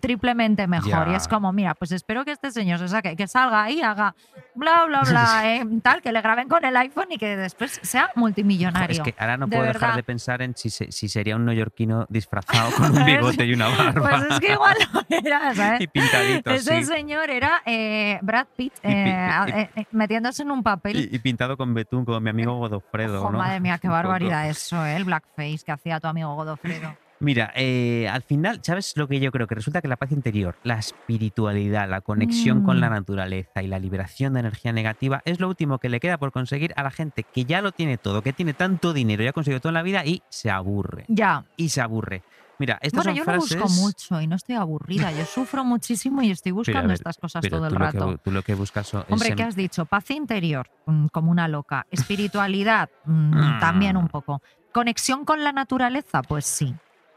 triplemente 0.00 0.66
mejor. 0.66 1.08
Y 1.08 1.14
es 1.14 1.28
como, 1.28 1.52
mira, 1.52 1.74
pues 1.74 1.92
espero 1.92 2.24
que 2.24 2.32
este 2.32 2.50
señor 2.50 2.78
se 2.78 2.88
saque, 2.88 3.16
que 3.16 3.26
salga 3.26 3.64
ahí, 3.64 3.80
haga 3.80 4.14
bla, 4.54 4.84
bla, 4.86 5.00
bla, 5.08 5.42
eh, 5.56 5.66
tal, 5.82 6.00
que 6.02 6.12
le 6.12 6.20
graben 6.20 6.48
con 6.48 6.64
el 6.64 6.76
iPhone 6.76 7.06
y 7.10 7.18
que 7.18 7.36
después 7.36 7.80
sea 7.82 8.10
multimillonario. 8.14 9.02
Es 9.02 9.12
que 9.12 9.14
ahora 9.18 9.36
no 9.36 9.46
de 9.46 9.56
puedo 9.56 9.72
dejar 9.72 9.96
de 9.96 10.02
pensar 10.02 10.42
en 10.42 10.56
si, 10.56 10.70
si 10.70 11.08
sería 11.08 11.36
un 11.36 11.44
neoyorquino 11.44 12.06
disfrazado 12.08 12.70
con 12.76 12.96
un 12.96 13.04
bigote 13.04 13.44
y 13.46 13.54
una 13.54 13.68
barba. 13.68 14.08
Pues 14.08 14.32
es 14.32 14.40
que 14.40 14.52
igual 14.52 14.76
lo 14.92 15.00
era, 15.08 15.54
¿sabes? 15.54 15.80
y 15.80 15.86
pintadito 15.86 16.50
Ese 16.50 16.84
señor 16.84 17.30
era 17.30 17.62
eh, 17.66 18.18
Brad 18.22 18.46
Pitt 18.56 18.74
eh, 18.82 19.28
y- 19.74 19.80
eh, 19.80 19.86
metiéndose 19.90 20.42
en 20.42 20.50
un 20.50 20.62
papel. 20.62 20.96
Y, 20.96 21.16
y 21.16 21.18
pintado 21.18 21.56
con 21.56 21.74
betún, 21.74 22.04
como 22.04 22.20
mi 22.20 22.30
amigo 22.30 22.56
Godofredo. 22.58 23.20
Ojo, 23.20 23.32
¿no? 23.32 23.38
madre 23.38 23.60
mía, 23.60 23.78
qué 23.78 23.88
barbaridad 23.88 24.48
eso, 24.48 24.84
¿eh? 24.86 24.96
el 24.96 25.04
blackface 25.04 25.60
que 25.64 25.72
hacía 25.72 26.00
tu 26.00 26.06
amigo 26.06 26.34
Godofredo. 26.34 26.96
Mira, 27.20 27.52
eh, 27.54 28.08
al 28.10 28.22
final, 28.22 28.60
¿sabes 28.62 28.92
lo 28.96 29.08
que 29.08 29.20
yo 29.20 29.30
creo? 29.30 29.46
Que 29.46 29.54
resulta 29.54 29.80
que 29.80 29.88
la 29.88 29.96
paz 29.96 30.12
interior, 30.12 30.56
la 30.62 30.78
espiritualidad, 30.78 31.88
la 31.88 32.00
conexión 32.00 32.64
con 32.64 32.80
la 32.80 32.88
Mm. 32.90 32.92
naturaleza 32.94 33.62
y 33.62 33.66
la 33.68 33.78
liberación 33.78 34.34
de 34.34 34.40
energía 34.40 34.72
negativa 34.72 35.22
es 35.24 35.40
lo 35.40 35.48
último 35.48 35.78
que 35.78 35.88
le 35.88 36.00
queda 36.00 36.18
por 36.18 36.32
conseguir 36.32 36.72
a 36.76 36.82
la 36.82 36.90
gente 36.90 37.24
que 37.24 37.44
ya 37.44 37.62
lo 37.62 37.72
tiene 37.72 37.98
todo, 37.98 38.20
que 38.22 38.32
tiene 38.32 38.52
tanto 38.52 38.92
dinero 38.92 39.22
y 39.22 39.28
ha 39.28 39.32
conseguido 39.32 39.60
todo 39.60 39.70
en 39.70 39.74
la 39.74 39.82
vida 39.82 40.04
y 40.04 40.22
se 40.28 40.50
aburre. 40.50 41.04
Ya. 41.08 41.44
Y 41.56 41.68
se 41.70 41.80
aburre. 41.80 42.22
Mira, 42.58 42.78
estas 42.82 43.04
Bueno, 43.04 43.10
son 43.10 43.16
yo 43.18 43.24
frases... 43.24 43.56
no 43.56 43.62
busco 43.64 43.80
mucho 43.80 44.20
y 44.20 44.26
no 44.26 44.36
estoy 44.36 44.54
aburrida. 44.56 45.10
Yo 45.12 45.24
sufro 45.24 45.64
muchísimo 45.64 46.22
y 46.22 46.30
estoy 46.30 46.50
Pero, 46.52 46.56
buscando 46.56 46.88
ver, 46.88 46.94
estas 46.94 47.16
cosas 47.16 47.44
todo 47.48 47.66
el 47.66 47.74
rato. 47.74 47.98
Lo 47.98 48.12
que, 48.12 48.18
tú 48.18 48.30
lo 48.30 48.42
que 48.42 48.54
buscas 48.54 48.86
es 48.94 49.04
Hombre, 49.08 49.34
¿qué 49.34 49.42
has 49.42 49.56
dicho? 49.56 49.86
Paz 49.86 50.10
interior, 50.10 50.68
mm, 50.86 51.06
como 51.06 51.30
una 51.30 51.48
loca. 51.48 51.86
Espiritualidad, 51.90 52.90
mm, 53.04 53.58
también 53.60 53.96
un 53.96 54.08
poco. 54.08 54.40
Conexión 54.72 55.24
con 55.24 55.42
la 55.42 55.52
naturaleza, 55.52 56.22
pues 56.22 56.44
sí. 56.44 56.74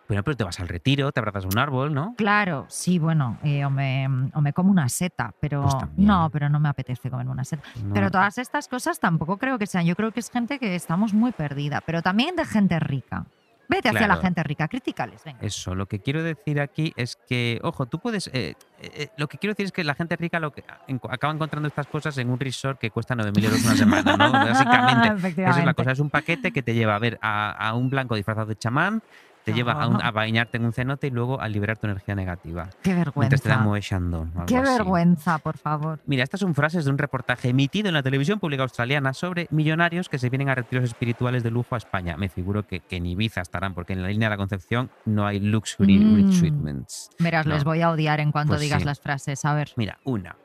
Bueno, 0.08 0.24
pero 0.24 0.38
te 0.38 0.44
vas 0.44 0.60
al 0.60 0.68
retiro, 0.70 1.12
te 1.12 1.20
abrazas 1.20 1.44
a 1.46 1.48
un 1.48 1.58
árbol, 1.58 1.94
¿no? 1.94 2.16
Claro, 2.18 2.66
sí, 2.70 2.98
bueno, 2.98 3.38
eh, 3.44 3.66
o, 3.66 3.70
me, 3.70 4.08
o 4.34 4.42
me 4.42 4.54
como 4.54 4.72
una 4.72 4.88
seta, 4.88 5.34
pero 5.40 5.64
Pues 5.64 5.76
no, 5.98 6.30
pero 6.32 6.48
no 6.50 6.60
me 6.60 6.70
apetece 6.70 7.10
comer 7.10 7.28
una 7.28 7.44
seta. 7.44 7.64
No. 7.84 7.94
Pero 7.94 8.10
todas 8.10 8.38
estas 8.38 8.68
cosas 8.68 9.00
tampoco 9.00 9.38
creo 9.38 9.60
que 9.60 9.68
sean. 9.68 9.86
Yo 9.86 9.96
creo 9.96 10.12
que 10.12 10.22
es 10.22 10.30
gente 10.30 10.60
que 10.60 10.76
estamos 10.76 11.14
muy 11.14 11.32
perdida, 11.34 11.82
pero 11.86 12.02
también 12.02 12.36
de 12.36 12.46
gente 12.46 12.80
rica. 12.80 13.26
Vete 13.70 13.90
hacia 13.90 14.08
la 14.08 14.16
gente 14.16 14.42
rica, 14.44 14.70
criticales, 14.70 15.22
venga. 15.26 15.40
Eso, 15.42 15.76
lo 15.76 15.88
que 15.88 16.00
quiero 16.00 16.24
decir 16.24 16.62
aquí 16.62 16.94
es 16.96 17.18
que, 17.28 17.60
ojo, 17.64 17.86
tú 17.86 18.00
puedes. 18.00 18.28
eh, 18.32 18.54
eh, 18.80 19.10
lo 19.18 19.28
que 19.28 19.38
quiero 19.38 19.52
decir 19.52 19.66
es 19.66 19.74
que 19.74 19.84
la 19.84 19.94
gente 19.94 20.16
rica 20.16 20.40
lo 20.40 20.52
que 20.52 20.64
en- 20.88 21.02
acaba 21.10 21.34
encontrando 21.34 21.68
estas 21.68 21.86
cosas 21.88 22.18
en 22.18 22.30
un 22.30 22.40
resort 22.40 22.80
que 22.80 22.92
cuesta 22.92 23.14
9.000 23.14 23.44
euros 23.44 23.66
una 23.66 23.76
semana, 23.76 24.16
¿no? 24.16 24.32
Básicamente. 24.32 25.42
Esa 25.44 25.60
es 25.60 25.66
la 25.66 25.74
cosa, 25.74 25.92
es 25.92 26.00
un 26.00 26.10
paquete 26.10 26.54
que 26.54 26.64
te 26.64 26.74
lleva 26.76 26.96
a 26.96 27.00
ver 27.00 27.20
a, 27.22 27.52
a 27.52 27.74
un 27.74 27.90
blanco 27.90 28.16
disfrazado 28.16 28.48
de 28.48 28.56
chamán, 28.56 29.02
te 29.48 29.54
lleva 29.54 29.74
a, 29.82 29.88
un- 29.88 30.02
a 30.02 30.12
bañarte 30.12 30.58
en 30.58 30.66
un 30.66 30.74
cenote 30.74 31.08
y 31.08 31.10
luego 31.10 31.40
a 31.40 31.48
liberar 31.48 31.78
tu 31.78 31.88
energía 31.88 32.16
negativa. 32.16 32.70
Qué 32.84 32.94
Mientras 32.94 33.42
te 33.42 33.48
vergüenza. 33.50 33.58
Moe 33.64 33.80
Shandong 33.82 34.30
o 34.30 34.40
algo 34.42 34.46
Qué 34.46 34.58
así. 34.58 34.72
vergüenza, 34.78 35.38
por 35.38 35.58
favor. 35.58 36.00
Mira, 36.06 36.24
estas 36.24 36.42
son 36.42 36.54
frases 36.54 36.84
de 36.84 36.92
un 36.92 36.98
reportaje 36.98 37.50
emitido 37.50 37.88
en 37.88 37.94
la 37.94 38.04
televisión 38.04 38.40
pública 38.40 38.64
australiana 38.64 39.14
sobre 39.14 39.48
millonarios 39.52 40.10
que 40.10 40.20
se 40.20 40.30
vienen 40.30 40.50
a 40.50 40.56
retiros 40.56 40.84
espirituales 40.84 41.44
de 41.44 41.52
lujo 41.52 41.76
a 41.76 41.78
España. 41.78 42.18
Me 42.18 42.28
figuro 42.28 42.68
que, 42.68 42.82
que 42.82 42.98
en 42.98 43.06
Ibiza 43.06 43.40
estarán, 43.42 43.74
porque 43.74 43.94
en 43.94 44.02
la 44.02 44.10
línea 44.10 44.28
de 44.28 44.34
la 44.34 44.38
Concepción 44.38 44.90
no 45.06 45.26
hay 45.26 45.40
luxury 45.40 45.98
Mm. 45.98 46.16
retreatments. 46.32 47.10
Verás, 47.20 47.46
No. 47.46 47.54
les 47.54 47.64
voy 47.64 47.82
a 47.82 47.90
odiar 47.90 48.20
en 48.20 48.32
cuanto 48.32 48.52
Pues 48.52 48.62
digas 48.62 48.82
sí. 48.82 48.86
las 48.86 49.00
frases. 49.00 49.46
A 49.46 49.54
ver. 49.54 49.70
Mira, 49.78 49.98
una. 50.04 50.36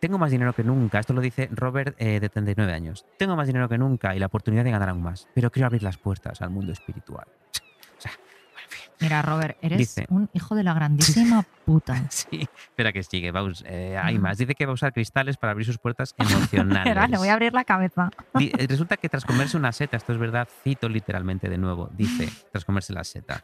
Tengo 0.00 0.18
más 0.18 0.32
dinero 0.32 0.52
que 0.52 0.64
nunca. 0.64 0.98
Esto 0.98 1.12
lo 1.12 1.20
dice 1.20 1.48
Robert, 1.52 1.94
eh, 1.98 2.18
de 2.18 2.28
39 2.28 2.72
años. 2.72 3.06
Tengo 3.18 3.36
más 3.36 3.46
dinero 3.46 3.68
que 3.68 3.78
nunca 3.78 4.16
y 4.16 4.18
la 4.18 4.26
oportunidad 4.26 4.64
de 4.64 4.72
ganar 4.72 4.88
aún 4.88 5.00
más. 5.02 5.28
Pero 5.32 5.50
quiero 5.52 5.66
abrir 5.66 5.84
las 5.84 5.96
puertas 5.96 6.42
al 6.42 6.50
mundo 6.50 6.72
espiritual. 6.72 7.26
O 7.28 8.00
sea, 8.00 8.10
en 8.10 8.68
fin. 8.68 8.90
Mira, 9.02 9.20
Robert, 9.20 9.58
eres 9.60 9.78
Dice- 9.78 10.06
un 10.08 10.30
hijo 10.32 10.54
de 10.54 10.62
la 10.62 10.72
grandísima 10.74 11.44
puta. 11.66 11.94
Sí, 12.10 12.48
espera 12.68 12.92
que 12.92 13.02
sigue. 13.02 13.32
Eh, 13.66 13.98
hay 14.00 14.18
más. 14.18 14.38
Dice 14.38 14.54
que 14.54 14.64
va 14.64 14.70
a 14.70 14.74
usar 14.74 14.92
cristales 14.92 15.36
para 15.36 15.50
abrir 15.50 15.66
sus 15.66 15.78
puertas 15.78 16.14
emocionales. 16.18 16.84
Verás, 16.84 17.10
le 17.10 17.18
voy 17.18 17.28
a 17.28 17.34
abrir 17.34 17.52
la 17.52 17.64
cabeza. 17.64 18.10
Di- 18.34 18.52
eh, 18.56 18.66
Resulta 18.68 18.96
que 18.96 19.08
tras 19.08 19.24
comerse 19.24 19.56
una 19.56 19.72
seta, 19.72 19.96
esto 19.96 20.12
es 20.12 20.18
verdad, 20.18 20.48
cito 20.62 20.88
literalmente 20.88 21.48
de 21.50 21.58
nuevo, 21.58 21.90
dice, 21.92 22.28
tras 22.52 22.64
comerse 22.64 22.92
la 22.92 23.04
seta, 23.04 23.42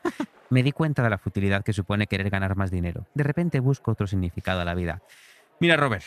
me 0.51 0.63
di 0.63 0.73
cuenta 0.73 1.03
de 1.03 1.11
la 1.11 1.19
futilidad 1.19 1.63
que 1.65 1.73
supone 1.73 2.07
querer 2.07 2.31
ganar 2.31 2.57
más 2.57 2.71
dinero. 2.71 3.07
De 3.15 3.25
repente 3.25 3.61
busco 3.61 3.91
otro 3.91 4.07
significado 4.07 4.61
a 4.61 4.65
la 4.65 4.75
vida. 4.75 5.03
Mira, 5.61 5.77
Robert, 5.77 6.05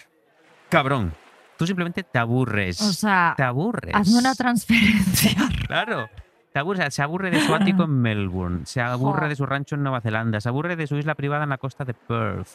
cabrón, 0.70 1.14
tú 1.58 1.68
simplemente 1.68 2.04
te 2.04 2.18
aburres. 2.20 2.82
O 2.82 2.94
sea, 2.94 3.34
te 3.36 3.44
aburres. 3.44 3.94
hazme 3.94 4.18
una 4.20 4.34
transferencia. 4.36 5.32
Claro. 5.68 6.10
Se 6.52 6.60
aburre, 6.60 6.92
se 6.92 7.02
aburre 7.02 7.32
de 7.32 7.40
su 7.40 7.56
ático 7.56 7.84
en 7.84 7.92
Melbourne, 8.02 8.66
se 8.66 8.82
aburre 8.82 9.30
de 9.30 9.36
su 9.36 9.46
rancho 9.46 9.76
en 9.76 9.84
Nueva 9.84 10.02
Zelanda, 10.02 10.42
se 10.42 10.50
aburre 10.50 10.76
de 10.76 10.86
su 10.86 10.98
isla 10.98 11.16
privada 11.16 11.44
en 11.44 11.50
la 11.50 11.58
costa 11.58 11.86
de 11.86 11.94
Perth. 11.94 12.50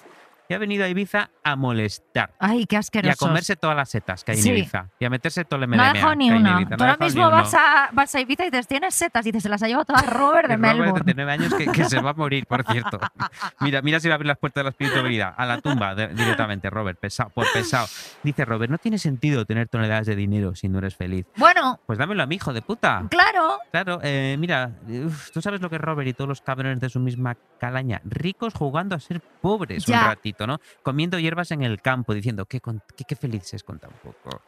Y 0.49 0.55
ha 0.55 0.59
venido 0.59 0.85
a 0.85 0.89
Ibiza 0.89 1.31
a 1.45 1.57
molestar. 1.57 2.35
Ay, 2.39 2.67
qué 2.67 2.75
Y 2.75 2.77
a 2.77 2.81
asqueroso. 2.81 3.27
comerse 3.27 3.57
todas 3.57 3.77
las 3.77 3.89
setas 3.91 4.25
que 4.25 4.33
hay 4.33 4.39
Sí. 4.39 4.49
en 4.51 4.57
Ibiza. 4.59 4.89
Y 4.99 5.05
a 5.05 5.11
meterse 5.11 5.45
todo 5.45 5.63
el 5.63 5.71
No 5.71 5.83
ha 5.83 5.93
dejado 5.93 6.15
ni 6.15 6.29
que 6.29 6.35
una. 6.37 6.59
Tú 6.65 6.77
No 6.77 6.85
ahora 6.85 6.97
mismo 6.99 7.31
vas 7.31 7.55
a, 7.55 7.91
vas 7.93 8.15
a 8.15 8.21
Ibiza 8.21 8.45
y 8.47 8.51
dices, 8.51 8.67
tienes 8.69 8.95
setas. 8.95 9.25
Dices, 9.25 9.43
se 9.43 9.49
las 9.49 9.63
ha 9.63 9.67
llevado 9.69 9.85
todas 9.85 10.07
Robert 10.13 10.49
de 10.49 10.55
El 10.55 10.61
Robert 10.61 10.79
Melbourne. 10.79 11.05
de 11.05 11.15
9 11.15 11.33
años 11.33 11.55
que, 11.55 11.67
que 11.67 11.85
se 11.85 12.01
va 12.01 12.11
a 12.11 12.15
morir, 12.15 12.47
por 12.47 12.65
cierto. 12.65 12.99
Mira, 13.61 13.83
mira 13.83 14.01
si 14.01 14.09
va 14.09 14.15
a 14.15 14.17
abrir 14.17 14.29
las 14.29 14.39
puertas 14.39 14.61
de 14.61 14.65
la 14.65 14.71
espiritualidad. 14.71 15.35
A 15.37 15.47
la 15.47 15.61
tumba 15.61 15.95
de- 15.95 16.09
directamente, 16.09 16.71
Robert, 16.71 16.99
pesado, 16.99 17.31
por 17.31 17.47
pesado. 17.53 17.87
Dice 18.23 18.45
Robert, 18.45 18.71
no 18.71 18.79
tiene 18.79 18.99
sentido 18.99 19.45
tener 19.45 19.69
toneladas 19.69 20.07
de 20.07 20.17
dinero 20.17 20.55
si 20.55 20.69
no 20.69 20.79
eres 20.79 20.95
feliz. 20.97 21.27
Bueno, 21.37 21.81
Pues 21.87 21.99
dámelo 21.99 22.23
a 22.23 22.27
mi 22.27 22.37
hijo 22.37 22.53
de 22.53 22.63
puta. 22.63 23.05
claro. 23.11 23.59
Claro, 23.71 24.01
eh, 24.03 24.37
mira, 24.39 24.71
uf, 24.89 25.31
tú 25.31 25.41
sabes 25.43 25.61
lo 25.61 25.69
que 25.71 25.77
es 25.77 25.83
Robert 25.83 26.09
y 26.09 26.13
todos 26.13 26.29
los 26.29 26.41
cabrones 26.41 26.81
de 26.81 26.89
su 26.89 27.01
misma 27.01 27.37
calaña. 27.59 28.01
Ricos 28.05 28.55
jugando 28.55 28.95
a 28.97 29.01
ser 29.01 29.21
pobres 29.21 29.85
Ya. 29.87 30.01
un 30.01 30.07
ratito, 30.07 30.36
¿no? 30.45 30.59
Comiendo 30.83 31.21
hierbas 31.21 31.53
en 31.53 31.63
el 31.63 31.81
campo, 31.81 32.15
diciendo 32.15 32.47
qué, 32.47 32.61
qué, 32.61 33.05
qué 33.07 33.15
felices 33.15 33.63
con 33.63 33.79
tan 33.79 33.93
poco. 34.03 34.43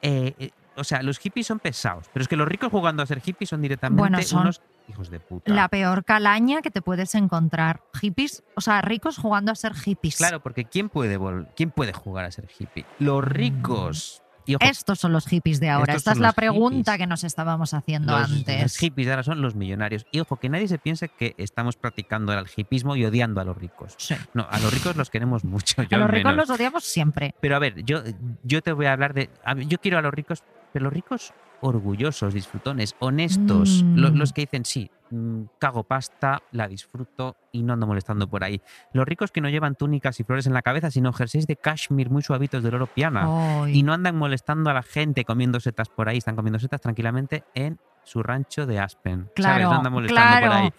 Eh, 0.00 0.34
eh, 0.38 0.50
o 0.76 0.84
sea, 0.84 1.02
los 1.02 1.18
hippies 1.18 1.46
son 1.46 1.58
pesados, 1.58 2.06
pero 2.12 2.22
es 2.22 2.28
que 2.28 2.36
los 2.36 2.46
ricos 2.46 2.70
jugando 2.70 3.02
a 3.02 3.06
ser 3.06 3.20
hippies 3.20 3.50
son 3.50 3.60
directamente 3.60 4.00
Bueno, 4.00 4.22
son 4.22 4.42
unos 4.42 4.62
hijos 4.88 5.10
de 5.10 5.18
puta. 5.18 5.52
La 5.52 5.68
peor 5.68 6.04
calaña 6.04 6.62
que 6.62 6.70
te 6.70 6.82
puedes 6.82 7.14
encontrar. 7.16 7.82
Hippies, 8.00 8.44
o 8.54 8.60
sea, 8.60 8.80
ricos 8.80 9.18
jugando 9.18 9.50
a 9.50 9.54
ser 9.56 9.74
hippies. 9.74 10.16
Claro, 10.16 10.40
porque 10.40 10.64
¿quién 10.64 10.88
puede, 10.88 11.18
¿quién 11.56 11.72
puede 11.72 11.92
jugar 11.92 12.24
a 12.24 12.30
ser 12.30 12.48
hippie? 12.56 12.86
Los 13.00 13.24
ricos. 13.24 14.22
Y 14.48 14.54
ojo, 14.54 14.64
Estos 14.64 14.98
son 14.98 15.12
los 15.12 15.26
hippies 15.26 15.60
de 15.60 15.68
ahora. 15.68 15.94
Esta 15.94 16.12
es 16.12 16.18
la 16.18 16.32
pregunta 16.32 16.92
hippies. 16.92 16.98
que 16.98 17.06
nos 17.06 17.22
estábamos 17.22 17.74
haciendo 17.74 18.18
los, 18.18 18.30
antes. 18.30 18.62
los 18.62 18.76
hippies 18.78 19.06
de 19.06 19.12
ahora 19.12 19.22
son 19.22 19.42
los 19.42 19.54
millonarios. 19.54 20.06
Y 20.10 20.20
ojo, 20.20 20.36
que 20.36 20.48
nadie 20.48 20.66
se 20.68 20.78
piense 20.78 21.10
que 21.10 21.34
estamos 21.36 21.76
practicando 21.76 22.32
el 22.32 22.46
hippismo 22.56 22.96
y 22.96 23.04
odiando 23.04 23.42
a 23.42 23.44
los 23.44 23.58
ricos. 23.58 23.94
Sí. 23.98 24.14
No, 24.32 24.46
a 24.50 24.58
los 24.58 24.72
ricos 24.72 24.96
los 24.96 25.10
queremos 25.10 25.44
mucho. 25.44 25.82
Yo 25.82 25.96
A 25.96 26.00
los 26.00 26.10
ricos 26.10 26.34
los 26.34 26.48
odiamos 26.48 26.82
siempre. 26.84 27.34
Pero 27.40 27.56
a 27.56 27.58
ver, 27.58 27.84
yo, 27.84 28.02
yo 28.42 28.62
te 28.62 28.72
voy 28.72 28.86
a 28.86 28.94
hablar 28.94 29.12
de. 29.12 29.28
yo 29.66 29.78
quiero 29.78 29.98
a 29.98 30.02
los 30.02 30.14
ricos, 30.14 30.42
pero 30.72 30.84
los 30.84 30.94
ricos 30.94 31.34
orgullosos, 31.60 32.34
disfrutones, 32.34 32.94
honestos. 33.00 33.82
Mm. 33.84 33.96
lo- 33.96 34.10
Los 34.10 34.32
que 34.32 34.42
dicen, 34.42 34.64
sí, 34.64 34.90
mm, 35.10 35.42
cago 35.58 35.84
pasta, 35.84 36.40
la 36.52 36.68
disfruto 36.68 37.36
y 37.52 37.62
no 37.62 37.72
ando 37.74 37.86
molestando 37.86 38.28
por 38.28 38.44
ahí. 38.44 38.60
Los 38.92 39.06
ricos 39.06 39.30
que 39.32 39.40
no 39.40 39.48
llevan 39.48 39.74
túnicas 39.74 40.18
y 40.20 40.24
flores 40.24 40.46
en 40.46 40.54
la 40.54 40.62
cabeza, 40.62 40.90
sino 40.90 41.12
jerseys 41.12 41.46
de 41.46 41.56
cashmere 41.56 42.10
muy 42.10 42.22
suavitos 42.22 42.62
del 42.62 42.74
oro 42.74 42.86
piana. 42.86 43.26
Y 43.68 43.82
no 43.82 43.92
andan 43.92 44.16
molestando 44.16 44.70
a 44.70 44.74
la 44.74 44.82
gente 44.82 45.24
comiendo 45.24 45.60
setas 45.60 45.88
por 45.88 46.08
ahí, 46.08 46.18
están 46.18 46.36
comiendo 46.36 46.58
setas 46.58 46.80
tranquilamente 46.80 47.44
en 47.54 47.78
su 48.04 48.22
rancho 48.22 48.66
de 48.66 48.78
Aspen. 48.78 49.20
¿sabes? 49.20 49.32
Claro, 49.34 49.64
No 49.70 49.76
andan 49.76 49.92
molestando 49.92 50.46
por 50.46 50.56
ahí. 50.56 50.70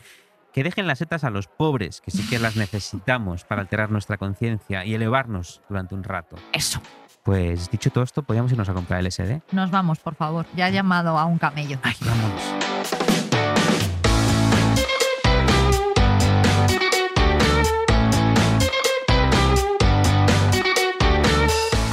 Que 0.51 0.63
dejen 0.63 0.87
las 0.87 0.97
setas 0.97 1.23
a 1.23 1.29
los 1.29 1.47
pobres, 1.47 2.01
que 2.01 2.09
sí 2.09 2.27
que 2.27 2.39
las 2.39 2.55
necesitamos 2.55 3.45
para 3.45 3.61
alterar 3.61 3.91
nuestra 3.91 4.17
conciencia 4.17 4.83
y 4.83 4.95
elevarnos 4.95 5.61
durante 5.69 5.93
un 5.93 6.03
rato. 6.03 6.37
Eso. 6.53 6.81
Pues 7.23 7.69
dicho 7.69 7.91
todo 7.91 8.03
esto, 8.03 8.23
podríamos 8.23 8.51
irnos 8.51 8.69
a 8.69 8.73
comprar 8.73 9.03
LSD. 9.03 9.41
Nos 9.51 9.71
vamos, 9.71 9.99
por 9.99 10.15
favor. 10.15 10.45
Ya 10.55 10.69
he 10.69 10.71
llamado 10.71 11.17
a 11.17 11.25
un 11.25 11.37
camello. 11.37 11.79
Ay, 11.83 11.95
vamos. 12.01 12.59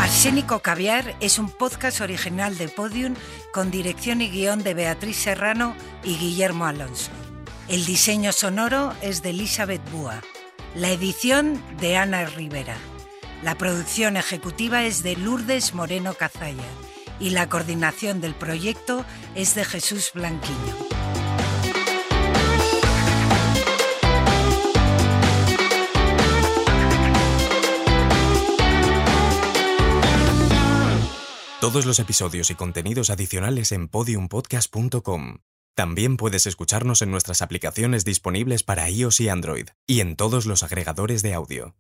Arsénico 0.01 0.61
Caviar 0.61 1.15
es 1.21 1.39
un 1.39 1.51
podcast 1.51 2.01
original 2.01 2.57
de 2.59 2.69
Podium 2.69 3.15
con 3.53 3.71
dirección 3.71 4.21
y 4.21 4.29
guion 4.29 4.63
de 4.63 4.75
Beatriz 4.75 5.17
Serrano 5.17 5.75
y 6.03 6.17
Guillermo 6.17 6.67
Alonso. 6.67 7.11
El 7.69 7.85
diseño 7.85 8.33
sonoro 8.33 8.93
es 9.03 9.23
de 9.23 9.31
Elizabeth 9.31 9.83
Búa. 9.91 10.21
La 10.75 10.91
edición 10.91 11.63
de 11.81 11.97
Ana 11.97 12.25
Rivera. 12.27 12.77
La 13.43 13.55
producción 13.57 14.17
ejecutiva 14.17 14.85
es 14.85 15.03
de 15.03 15.17
Lourdes 15.17 15.75
Moreno 15.75 16.15
Cazalla 16.15 16.65
y 17.21 17.31
la 17.31 17.49
coordinación 17.49 18.21
del 18.21 18.35
proyecto 18.35 19.05
es 19.35 19.55
de 19.55 19.65
Jesús 19.65 20.11
Blanquiño. 20.15 20.57
Todos 31.61 31.85
los 31.85 31.99
episodios 31.99 32.51
y 32.51 32.55
contenidos 32.55 33.11
adicionales 33.11 33.73
en 33.73 33.89
podiumpodcast.com. 33.89 35.39
También 35.75 36.17
puedes 36.17 36.47
escucharnos 36.47 37.03
en 37.03 37.11
nuestras 37.11 37.43
aplicaciones 37.43 38.05
disponibles 38.05 38.63
para 38.63 38.89
iOS 38.89 39.21
y 39.21 39.29
Android 39.29 39.69
y 39.87 40.01
en 40.01 40.17
todos 40.17 40.47
los 40.47 40.63
agregadores 40.63 41.23
de 41.23 41.35
audio. 41.35 41.75